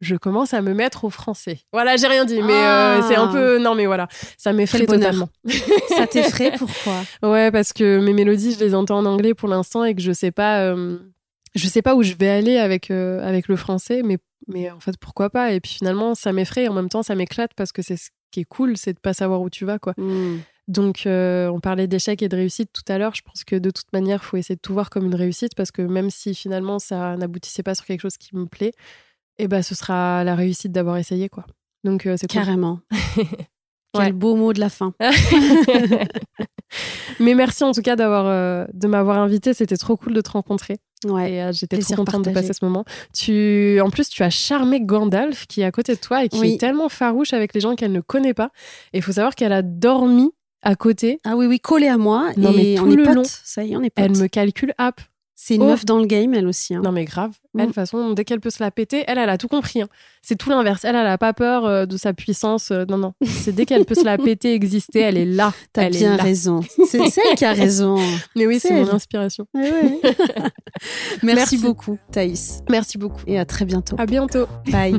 je 0.00 0.16
commence 0.16 0.54
à 0.54 0.62
me 0.62 0.74
mettre 0.74 1.04
au 1.04 1.10
français. 1.10 1.60
Voilà, 1.72 1.96
j'ai 1.96 2.06
rien 2.06 2.24
dit, 2.24 2.40
mais 2.42 3.02
c'est 3.02 3.16
un 3.16 3.28
ah. 3.28 3.32
peu. 3.32 3.58
Non, 3.58 3.74
mais 3.74 3.86
voilà, 3.86 4.08
ça 4.36 4.52
m'effraie 4.52 4.86
totalement. 4.86 5.28
ça 5.96 6.06
t'effraie 6.06 6.52
Pourquoi? 6.58 7.02
Ouais, 7.22 7.50
parce 7.50 7.72
que 7.72 7.98
mes 7.98 8.12
mélodies, 8.12 8.54
je 8.54 8.64
les 8.64 8.74
entends 8.74 8.98
en 8.98 9.06
anglais 9.06 9.34
pour 9.34 9.48
l'instant 9.48 9.84
et 9.84 9.94
que 9.94 10.00
je 10.00 10.12
sais 10.12 10.30
pas 10.30 10.74
je 11.54 11.66
sais 11.66 11.82
pas 11.82 11.94
où 11.94 12.02
je 12.02 12.14
vais 12.14 12.28
aller 12.28 12.56
avec, 12.56 12.90
euh, 12.90 13.20
avec 13.26 13.48
le 13.48 13.56
français, 13.56 14.02
mais, 14.02 14.18
mais 14.46 14.70
en 14.70 14.80
fait, 14.80 14.96
pourquoi 14.98 15.30
pas? 15.30 15.52
Et 15.52 15.60
puis 15.60 15.72
finalement, 15.72 16.14
ça 16.14 16.32
m'effraie 16.32 16.64
et 16.64 16.68
en 16.68 16.74
même 16.74 16.88
temps, 16.88 17.02
ça 17.02 17.14
m'éclate 17.14 17.52
parce 17.54 17.72
que 17.72 17.82
c'est 17.82 17.96
ce 17.96 18.10
qui 18.30 18.40
est 18.40 18.44
cool, 18.44 18.76
c'est 18.76 18.92
de 18.92 18.98
pas 18.98 19.14
savoir 19.14 19.40
où 19.40 19.50
tu 19.50 19.64
vas, 19.64 19.78
quoi. 19.78 19.94
Hmm. 19.96 20.38
Donc, 20.68 21.06
euh, 21.06 21.48
on 21.48 21.60
parlait 21.60 21.86
d'échec 21.86 22.22
et 22.22 22.28
de 22.28 22.36
réussite 22.36 22.70
tout 22.72 22.92
à 22.92 22.98
l'heure. 22.98 23.14
Je 23.14 23.22
pense 23.22 23.42
que 23.42 23.56
de 23.56 23.70
toute 23.70 23.90
manière, 23.92 24.20
il 24.22 24.26
faut 24.26 24.36
essayer 24.36 24.56
de 24.56 24.60
tout 24.60 24.74
voir 24.74 24.90
comme 24.90 25.06
une 25.06 25.14
réussite 25.14 25.54
parce 25.54 25.70
que 25.70 25.80
même 25.80 26.10
si 26.10 26.34
finalement 26.34 26.78
ça 26.78 27.16
n'aboutissait 27.16 27.62
pas 27.62 27.74
sur 27.74 27.86
quelque 27.86 28.02
chose 28.02 28.18
qui 28.18 28.36
me 28.36 28.44
plaît, 28.44 28.72
eh 29.38 29.48
ben, 29.48 29.62
ce 29.62 29.74
sera 29.74 30.24
la 30.24 30.34
réussite 30.34 30.72
d'avoir 30.72 30.96
essayé, 30.96 31.28
quoi. 31.28 31.44
Donc, 31.84 32.06
euh, 32.06 32.16
c'est 32.18 32.26
Carrément. 32.26 32.80
Quel 33.94 34.12
beau 34.12 34.36
mot 34.36 34.52
de 34.52 34.60
la 34.60 34.68
fin. 34.68 34.92
Mais 37.20 37.34
merci 37.34 37.64
en 37.64 37.72
tout 37.72 37.80
cas 37.80 37.96
d'avoir 37.96 38.68
de 38.72 38.86
m'avoir 38.86 39.18
invité. 39.18 39.54
C'était 39.54 39.78
trop 39.78 39.96
cool 39.96 40.12
de 40.12 40.20
te 40.20 40.30
rencontrer. 40.30 40.76
Ouais, 41.04 41.42
euh, 41.42 41.52
j'étais 41.52 41.78
trop 41.78 41.94
contente 41.94 42.24
de 42.24 42.30
passer 42.30 42.52
ce 42.52 42.64
moment. 42.64 42.84
Tu, 43.12 43.80
en 43.80 43.90
plus, 43.90 44.08
tu 44.08 44.22
as 44.22 44.30
charmé 44.30 44.80
Gandalf 44.80 45.46
qui 45.46 45.60
est 45.60 45.64
à 45.64 45.70
côté 45.70 45.94
de 45.94 46.00
toi 46.00 46.24
et 46.24 46.28
qui 46.28 46.44
est 46.44 46.58
tellement 46.58 46.88
farouche 46.88 47.32
avec 47.32 47.54
les 47.54 47.60
gens 47.60 47.76
qu'elle 47.76 47.92
ne 47.92 48.00
connaît 48.00 48.34
pas. 48.34 48.50
Et 48.92 48.98
il 48.98 49.02
faut 49.02 49.12
savoir 49.12 49.34
qu'elle 49.34 49.52
a 49.52 49.62
dormi 49.62 50.30
à 50.62 50.74
côté. 50.74 51.20
Ah 51.24 51.36
oui, 51.36 51.46
oui, 51.46 51.60
collée 51.60 51.88
à 51.88 51.98
moi. 51.98 52.30
Non, 52.36 52.52
et 52.52 52.56
mais 52.56 52.80
on 52.80 52.90
est 52.90 53.04
potes. 53.04 53.26
Ça 53.26 53.64
y 53.64 53.72
est, 53.72 53.76
on 53.76 53.82
est 53.82 53.90
potes. 53.90 54.04
Elle 54.04 54.16
me 54.16 54.26
calcule 54.26 54.74
up. 54.80 55.00
C'est 55.40 55.54
une 55.54 55.62
oh. 55.62 55.66
meuf 55.66 55.84
dans 55.84 56.00
le 56.00 56.04
game, 56.06 56.34
elle 56.34 56.48
aussi. 56.48 56.74
Hein. 56.74 56.80
Non, 56.82 56.90
mais 56.90 57.04
grave. 57.04 57.30
Elle, 57.54 57.60
de 57.60 57.66
toute 57.66 57.76
façon, 57.76 58.12
dès 58.12 58.24
qu'elle 58.24 58.40
peut 58.40 58.50
se 58.50 58.60
la 58.60 58.72
péter, 58.72 59.04
elle, 59.06 59.18
elle 59.18 59.30
a 59.30 59.38
tout 59.38 59.46
compris. 59.46 59.80
Hein. 59.80 59.88
C'est 60.20 60.34
tout 60.34 60.50
l'inverse. 60.50 60.84
Elle, 60.84 60.96
elle 60.96 61.06
a 61.06 61.16
pas 61.16 61.32
peur 61.32 61.64
euh, 61.64 61.86
de 61.86 61.96
sa 61.96 62.12
puissance. 62.12 62.72
Euh, 62.72 62.84
non, 62.88 62.98
non. 62.98 63.14
C'est 63.24 63.54
dès 63.54 63.64
qu'elle 63.64 63.84
peut 63.84 63.94
se 63.94 64.04
la 64.04 64.18
péter, 64.18 64.52
exister, 64.52 64.98
elle 64.98 65.16
est 65.16 65.24
là. 65.24 65.54
T'as 65.72 65.84
elle 65.84 65.92
bien 65.92 66.16
raison. 66.16 66.62
C'est 66.88 66.98
elle 67.30 67.36
qui 67.36 67.44
a 67.44 67.52
raison. 67.52 67.98
Mais 68.34 68.48
oui, 68.48 68.58
c'est 68.58 68.72
mon 68.72 68.92
inspiration. 68.92 69.46
Merci, 69.54 70.12
Merci 71.22 71.58
beaucoup, 71.58 71.98
Thaïs. 72.10 72.58
Merci 72.68 72.98
beaucoup. 72.98 73.22
Et 73.28 73.38
à 73.38 73.44
très 73.44 73.64
bientôt. 73.64 73.94
À 73.96 74.06
bientôt. 74.06 74.48
Bye. 74.72 74.98